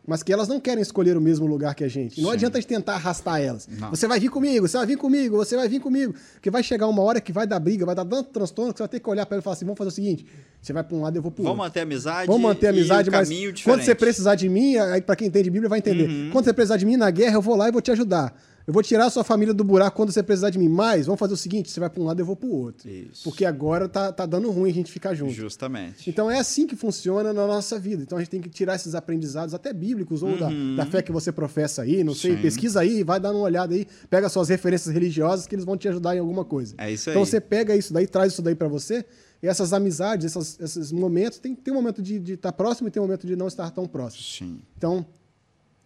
mas 0.06 0.22
que 0.22 0.32
elas 0.32 0.48
não 0.48 0.58
querem 0.58 0.80
escolher 0.80 1.16
o 1.16 1.20
mesmo 1.20 1.46
lugar 1.46 1.74
que 1.74 1.84
a 1.84 1.88
gente. 1.88 2.20
Não 2.22 2.30
adianta 2.30 2.56
a 2.56 2.60
gente 2.60 2.68
tentar 2.68 2.94
arrastar 2.94 3.40
elas. 3.40 3.68
Não. 3.68 3.90
Você 3.90 4.06
vai 4.06 4.18
vir 4.18 4.30
comigo, 4.30 4.66
você 4.66 4.76
vai 4.76 4.86
vir 4.86 4.96
comigo, 4.96 5.36
você 5.36 5.56
vai 5.56 5.68
vir 5.68 5.80
comigo. 5.80 6.14
Porque 6.34 6.50
vai 6.50 6.62
chegar 6.62 6.86
uma 6.86 7.02
hora 7.02 7.20
que 7.20 7.32
vai 7.32 7.46
dar 7.46 7.60
briga, 7.60 7.84
vai 7.84 7.94
dar 7.94 8.04
tanto 8.04 8.30
transtorno 8.30 8.72
que 8.72 8.78
você 8.78 8.82
vai 8.82 8.88
ter 8.88 9.00
que 9.00 9.10
olhar 9.10 9.26
para 9.26 9.36
ele 9.36 9.42
e 9.42 9.44
falar 9.44 9.54
assim: 9.54 9.64
vamos 9.64 9.78
fazer 9.78 9.88
o 9.88 9.92
seguinte: 9.92 10.26
você 10.60 10.72
vai 10.72 10.82
para 10.82 10.96
um 10.96 11.02
lado, 11.02 11.16
eu 11.16 11.22
vou 11.22 11.30
para 11.30 11.42
o 11.42 11.44
outro. 11.44 11.56
Vamos 11.56 11.66
manter 11.66 11.80
a 11.80 11.82
amizade. 11.82 12.26
Vamos 12.26 12.42
manter 12.42 12.66
a 12.68 12.70
amizade, 12.70 13.10
mas 13.10 13.28
quando 13.62 13.82
você 13.82 13.94
precisar 13.94 14.34
de 14.36 14.48
mim, 14.48 14.76
aí 14.76 15.02
para 15.02 15.16
quem 15.16 15.28
entende 15.28 15.50
Bíblia 15.50 15.68
vai 15.68 15.78
entender. 15.78 16.08
Uhum. 16.08 16.30
Quando 16.32 16.46
você 16.46 16.52
precisar 16.52 16.78
de 16.78 16.86
mim 16.86 16.96
na 16.96 17.10
guerra, 17.10 17.34
eu 17.34 17.42
vou 17.42 17.54
lá 17.54 17.68
e 17.68 17.72
vou 17.72 17.82
te 17.82 17.90
ajudar. 17.90 18.34
Eu 18.66 18.72
vou 18.72 18.82
tirar 18.82 19.06
a 19.06 19.10
sua 19.10 19.24
família 19.24 19.52
do 19.52 19.64
buraco 19.64 19.96
quando 19.96 20.12
você 20.12 20.22
precisar 20.22 20.50
de 20.50 20.58
mim. 20.58 20.68
Mas 20.68 21.06
vamos 21.06 21.18
fazer 21.18 21.34
o 21.34 21.36
seguinte: 21.36 21.70
você 21.70 21.80
vai 21.80 21.90
para 21.90 22.00
um 22.00 22.06
lado, 22.06 22.20
eu 22.20 22.26
vou 22.26 22.36
para 22.36 22.48
o 22.48 22.52
outro. 22.52 22.88
Isso. 22.88 23.24
Porque 23.24 23.44
agora 23.44 23.88
tá, 23.88 24.12
tá 24.12 24.26
dando 24.26 24.50
ruim 24.50 24.70
a 24.70 24.72
gente 24.72 24.92
ficar 24.92 25.14
junto. 25.14 25.32
Justamente. 25.32 26.08
Então 26.08 26.30
é 26.30 26.38
assim 26.38 26.66
que 26.66 26.76
funciona 26.76 27.32
na 27.32 27.46
nossa 27.46 27.78
vida. 27.78 28.02
Então 28.02 28.18
a 28.18 28.20
gente 28.20 28.30
tem 28.30 28.40
que 28.40 28.48
tirar 28.48 28.76
esses 28.76 28.94
aprendizados, 28.94 29.54
até 29.54 29.72
bíblicos, 29.72 30.22
ou 30.22 30.30
uhum. 30.30 30.76
da, 30.76 30.84
da, 30.84 30.90
fé 30.90 31.02
que 31.02 31.12
você 31.12 31.32
professa 31.32 31.82
aí, 31.82 32.04
não 32.04 32.14
sei, 32.14 32.36
Sim. 32.36 32.42
pesquisa 32.42 32.80
aí, 32.80 33.02
vai 33.02 33.18
dar 33.18 33.32
uma 33.32 33.40
olhada 33.40 33.74
aí, 33.74 33.86
pega 34.08 34.28
suas 34.28 34.48
referências 34.48 34.92
religiosas 34.92 35.46
que 35.46 35.54
eles 35.54 35.64
vão 35.64 35.76
te 35.76 35.88
ajudar 35.88 36.16
em 36.16 36.18
alguma 36.18 36.44
coisa. 36.44 36.74
É 36.78 36.90
isso 36.92 37.10
aí. 37.10 37.14
Então 37.14 37.24
você 37.24 37.40
pega 37.40 37.74
isso 37.74 37.92
daí, 37.92 38.06
traz 38.06 38.32
isso 38.32 38.42
daí 38.42 38.54
para 38.54 38.68
você. 38.68 39.04
E 39.42 39.48
essas 39.48 39.72
amizades, 39.72 40.26
essas, 40.26 40.60
esses 40.60 40.92
momentos, 40.92 41.38
tem, 41.38 41.54
tem 41.54 41.72
um 41.72 41.76
momento 41.76 42.02
de 42.02 42.16
estar 42.34 42.50
tá 42.50 42.52
próximo 42.52 42.88
e 42.88 42.90
tem 42.90 43.00
um 43.00 43.06
momento 43.06 43.26
de 43.26 43.34
não 43.34 43.48
estar 43.48 43.70
tão 43.70 43.86
próximo. 43.86 44.22
Sim. 44.22 44.60
Então, 44.76 45.06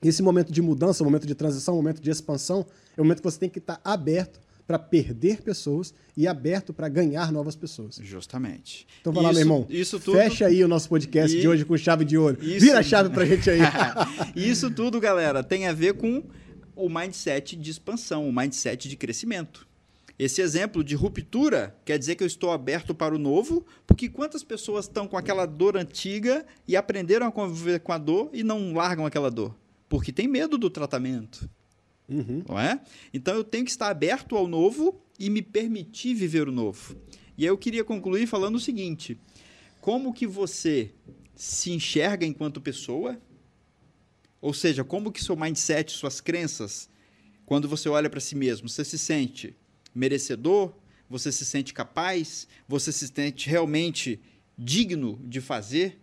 esse 0.09 0.23
momento 0.23 0.53
de 0.53 0.61
mudança, 0.61 1.03
momento 1.05 1.27
de 1.27 1.35
transição, 1.35 1.75
momento 1.75 2.01
de 2.01 2.11
expansão, 2.11 2.67
é 2.97 3.01
o 3.01 3.05
momento 3.05 3.19
que 3.19 3.25
você 3.25 3.39
tem 3.39 3.49
que 3.49 3.59
estar 3.59 3.81
aberto 3.85 4.41
para 4.67 4.79
perder 4.79 5.43
pessoas 5.43 5.93
e 6.17 6.27
aberto 6.27 6.73
para 6.73 6.89
ganhar 6.89 7.31
novas 7.31 7.55
pessoas. 7.55 7.99
Justamente. 8.03 8.87
Então 9.01 9.13
vai 9.13 9.23
lá, 9.23 9.31
meu 9.31 9.41
irmão. 9.41 9.67
Isso 9.69 10.01
tudo... 10.01 10.17
Fecha 10.17 10.47
aí 10.47 10.65
o 10.65 10.69
nosso 10.69 10.89
podcast 10.89 11.37
e... 11.37 11.41
de 11.41 11.49
hoje 11.49 11.65
com 11.65 11.77
chave 11.77 12.05
de 12.05 12.17
ouro. 12.17 12.39
Isso... 12.41 12.61
Vira 12.61 12.79
a 12.79 12.83
chave 12.83 13.11
pra 13.11 13.25
gente 13.25 13.49
aí. 13.51 13.61
isso 14.35 14.71
tudo, 14.71 15.01
galera, 15.01 15.43
tem 15.43 15.67
a 15.67 15.73
ver 15.73 15.95
com 15.95 16.23
o 16.75 16.89
mindset 16.89 17.57
de 17.57 17.71
expansão, 17.71 18.29
o 18.29 18.35
mindset 18.35 18.89
de 18.89 18.97
crescimento. 18.97 19.67
Esse 20.17 20.41
exemplo 20.41 20.85
de 20.85 20.95
ruptura 20.95 21.77
quer 21.85 21.99
dizer 21.99 22.15
que 22.15 22.23
eu 22.23 22.27
estou 22.27 22.53
aberto 22.53 22.95
para 22.95 23.15
o 23.15 23.19
novo, 23.19 23.67
porque 23.85 24.09
quantas 24.09 24.45
pessoas 24.45 24.85
estão 24.85 25.09
com 25.09 25.17
aquela 25.17 25.45
dor 25.45 25.77
antiga 25.77 26.47
e 26.69 26.77
aprenderam 26.77 27.27
a 27.27 27.33
conviver 27.33 27.81
com 27.81 27.93
a 27.93 27.99
dor 27.99 28.31
e 28.33 28.45
não 28.45 28.73
largam 28.73 29.05
aquela 29.05 29.31
dor? 29.31 29.55
Porque 29.95 30.11
tem 30.11 30.27
medo 30.27 30.59
do 30.59 30.69
tratamento. 30.69 31.49
Uhum. 32.09 32.43
Não 32.49 32.59
é? 32.59 32.81
Então 33.13 33.33
eu 33.33 33.45
tenho 33.45 33.65
que 33.65 33.71
estar 33.71 33.91
aberto 33.91 34.35
ao 34.37 34.49
novo 34.49 35.01
e 35.21 35.31
me 35.31 35.41
permitir 35.41 36.15
viver 36.15 36.49
o 36.49 36.51
novo. 36.51 36.97
E 37.39 37.45
aí 37.45 37.49
eu 37.49 37.57
queria 37.57 37.85
concluir 37.85 38.27
falando 38.27 38.57
o 38.57 38.61
seguinte: 38.61 39.17
como 39.81 40.13
que 40.13 40.27
você 40.27 40.91
se 41.37 41.71
enxerga 41.71 42.27
enquanto 42.27 42.61
pessoa? 42.61 43.23
Ou 44.41 44.53
seja, 44.53 44.83
como 44.83 45.13
que 45.13 45.23
seu 45.23 45.37
mindset, 45.37 45.93
suas 45.93 46.21
crenças, 46.21 46.91
quando 47.47 47.69
você 47.69 47.89
olha 47.89 48.11
para 48.11 48.19
si 48.19 48.35
mesmo, 48.35 48.69
você 48.69 48.85
se 48.85 48.99
sente 48.99 49.57
merecedor, 49.95 50.75
você 51.09 51.31
se 51.31 51.45
sente 51.45 51.73
capaz, 51.73 52.49
você 52.67 52.91
se 52.91 53.07
sente 53.07 53.49
realmente 53.49 54.21
digno 54.59 55.21
de 55.23 55.41
fazer. 55.41 56.01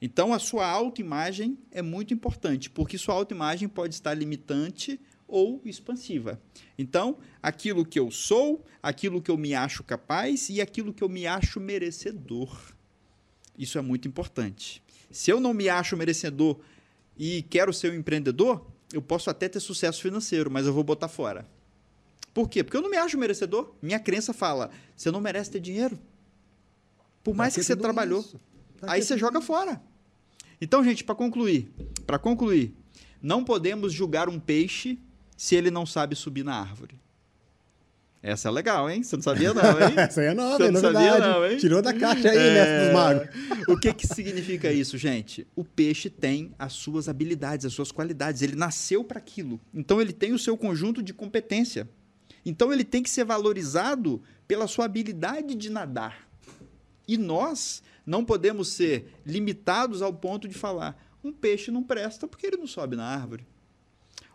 Então, 0.00 0.32
a 0.32 0.38
sua 0.38 0.66
autoimagem 0.66 1.58
é 1.70 1.82
muito 1.82 2.14
importante, 2.14 2.70
porque 2.70 2.96
sua 2.96 3.14
autoimagem 3.14 3.68
pode 3.68 3.94
estar 3.94 4.14
limitante 4.14 5.00
ou 5.26 5.60
expansiva. 5.64 6.40
Então, 6.78 7.18
aquilo 7.42 7.84
que 7.84 7.98
eu 7.98 8.10
sou, 8.10 8.64
aquilo 8.82 9.20
que 9.20 9.30
eu 9.30 9.36
me 9.36 9.54
acho 9.54 9.82
capaz 9.82 10.48
e 10.48 10.60
aquilo 10.60 10.92
que 10.92 11.02
eu 11.02 11.08
me 11.08 11.26
acho 11.26 11.60
merecedor. 11.60 12.72
Isso 13.58 13.76
é 13.76 13.82
muito 13.82 14.08
importante. 14.08 14.82
Se 15.10 15.30
eu 15.30 15.40
não 15.40 15.52
me 15.52 15.68
acho 15.68 15.96
merecedor 15.96 16.58
e 17.18 17.42
quero 17.42 17.72
ser 17.72 17.92
um 17.92 17.96
empreendedor, 17.96 18.64
eu 18.92 19.02
posso 19.02 19.28
até 19.28 19.48
ter 19.48 19.60
sucesso 19.60 20.00
financeiro, 20.00 20.50
mas 20.50 20.66
eu 20.66 20.72
vou 20.72 20.84
botar 20.84 21.08
fora. 21.08 21.46
Por 22.32 22.48
quê? 22.48 22.62
Porque 22.62 22.76
eu 22.76 22.82
não 22.82 22.90
me 22.90 22.96
acho 22.96 23.18
merecedor. 23.18 23.74
Minha 23.82 23.98
crença 23.98 24.32
fala: 24.32 24.70
você 24.96 25.10
não 25.10 25.20
merece 25.20 25.50
ter 25.50 25.60
dinheiro. 25.60 25.98
Por 27.22 27.34
mais 27.34 27.54
que 27.54 27.62
você 27.62 27.76
trabalhou. 27.76 28.24
Aí 28.82 29.02
você 29.02 29.18
joga 29.18 29.40
fora. 29.40 29.82
Então, 30.60 30.82
gente, 30.82 31.04
para 31.04 31.14
concluir, 31.14 31.70
para 32.06 32.18
concluir, 32.18 32.74
não 33.22 33.44
podemos 33.44 33.92
julgar 33.92 34.28
um 34.28 34.38
peixe 34.38 34.98
se 35.36 35.54
ele 35.54 35.70
não 35.70 35.86
sabe 35.86 36.16
subir 36.16 36.44
na 36.44 36.54
árvore. 36.54 36.98
Essa 38.20 38.48
é 38.48 38.50
legal, 38.50 38.90
hein? 38.90 39.02
Você 39.02 39.14
não 39.14 39.22
sabia 39.22 39.54
não, 39.54 39.80
hein? 39.80 39.94
Essa 39.96 40.20
aí 40.20 40.26
é 40.26 40.34
nova, 40.34 40.56
Você 40.56 40.64
é 40.64 40.70
novidade. 40.72 41.08
Sabia, 41.08 41.28
não, 41.28 41.46
hein? 41.46 41.56
Tirou 41.56 41.80
da 41.80 41.94
caixa 41.94 42.28
aí, 42.28 42.36
é... 42.36 42.54
mestre 42.54 42.84
dos 42.84 42.92
magos. 42.92 43.68
O 43.68 43.78
que, 43.78 43.94
que 43.94 44.06
significa 44.08 44.72
isso, 44.72 44.98
gente? 44.98 45.46
O 45.54 45.64
peixe 45.64 46.10
tem 46.10 46.52
as 46.58 46.72
suas 46.72 47.08
habilidades, 47.08 47.64
as 47.64 47.72
suas 47.72 47.92
qualidades. 47.92 48.42
Ele 48.42 48.56
nasceu 48.56 49.04
para 49.04 49.18
aquilo. 49.18 49.60
Então, 49.72 50.00
ele 50.00 50.12
tem 50.12 50.32
o 50.32 50.38
seu 50.38 50.56
conjunto 50.56 51.00
de 51.00 51.14
competência. 51.14 51.88
Então 52.48 52.72
ele 52.72 52.82
tem 52.82 53.02
que 53.02 53.10
ser 53.10 53.24
valorizado 53.24 54.22
pela 54.46 54.66
sua 54.66 54.86
habilidade 54.86 55.54
de 55.54 55.68
nadar. 55.68 56.26
E 57.06 57.18
nós 57.18 57.82
não 58.08 58.24
podemos 58.24 58.68
ser 58.68 59.12
limitados 59.24 60.00
ao 60.00 60.14
ponto 60.14 60.48
de 60.48 60.54
falar: 60.54 60.98
um 61.22 61.30
peixe 61.30 61.70
não 61.70 61.82
presta 61.82 62.26
porque 62.26 62.46
ele 62.46 62.56
não 62.56 62.66
sobe 62.66 62.96
na 62.96 63.04
árvore. 63.04 63.46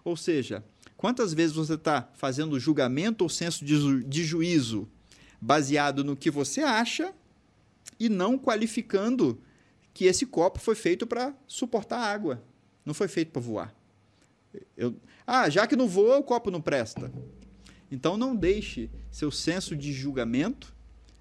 Ou 0.04 0.16
seja, 0.16 0.64
quantas 0.96 1.34
vezes 1.34 1.56
você 1.56 1.74
está 1.74 2.08
fazendo 2.14 2.60
julgamento 2.60 3.24
ou 3.24 3.30
senso 3.30 3.66
de, 3.66 3.76
ju 3.76 4.04
de 4.04 4.24
juízo 4.24 4.88
baseado 5.42 6.04
no 6.04 6.16
que 6.16 6.30
você 6.30 6.62
acha 6.62 7.14
e 8.00 8.10
não 8.10 8.38
qualificando 8.38 9.42
que 9.92 10.06
esse 10.06 10.28
copo 10.28 10.60
foi 10.60 10.76
feito 10.76 11.08
para 11.08 11.34
suportar 11.48 12.00
água, 12.00 12.44
não 12.86 12.94
foi 12.94 13.08
feito 13.08 13.32
para 13.32 13.42
voar. 13.42 13.76
Eu, 14.78 14.96
ah, 15.26 15.50
já 15.50 15.66
que 15.66 15.76
não 15.76 15.88
voa, 15.88 16.18
o 16.18 16.24
copo 16.24 16.52
não 16.52 16.62
presta. 16.62 17.12
Então 17.92 18.18
não 18.18 18.36
deixe 18.36 18.88
seu 19.10 19.32
senso 19.32 19.76
de 19.76 19.92
julgamento 19.92 20.76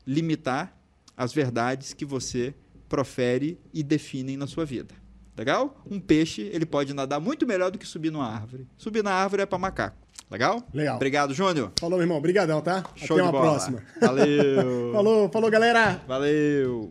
limitar 0.06 0.81
as 1.16 1.32
verdades 1.32 1.92
que 1.92 2.04
você 2.04 2.54
profere 2.88 3.58
e 3.72 3.82
define 3.82 4.36
na 4.36 4.46
sua 4.46 4.64
vida. 4.64 4.94
Legal? 5.36 5.82
Um 5.90 5.98
peixe, 5.98 6.42
ele 6.52 6.66
pode 6.66 6.92
nadar 6.92 7.18
muito 7.18 7.46
melhor 7.46 7.70
do 7.70 7.78
que 7.78 7.86
subir 7.86 8.10
numa 8.10 8.26
árvore. 8.28 8.66
Subir 8.76 9.02
na 9.02 9.12
árvore 9.12 9.42
é 9.42 9.46
para 9.46 9.58
macaco. 9.58 9.96
Legal? 10.30 10.62
Legal. 10.72 10.96
Obrigado, 10.96 11.34
Júnior. 11.34 11.72
Falou, 11.78 11.98
meu 11.98 12.04
irmão. 12.04 12.18
Obrigadão, 12.18 12.60
tá? 12.60 12.84
Show 12.96 13.16
Até 13.16 13.22
uma 13.24 13.32
bola. 13.32 13.50
próxima. 13.50 13.82
Valeu. 14.00 14.92
falou, 14.92 15.28
falou, 15.30 15.50
galera. 15.50 16.00
Valeu. 16.06 16.90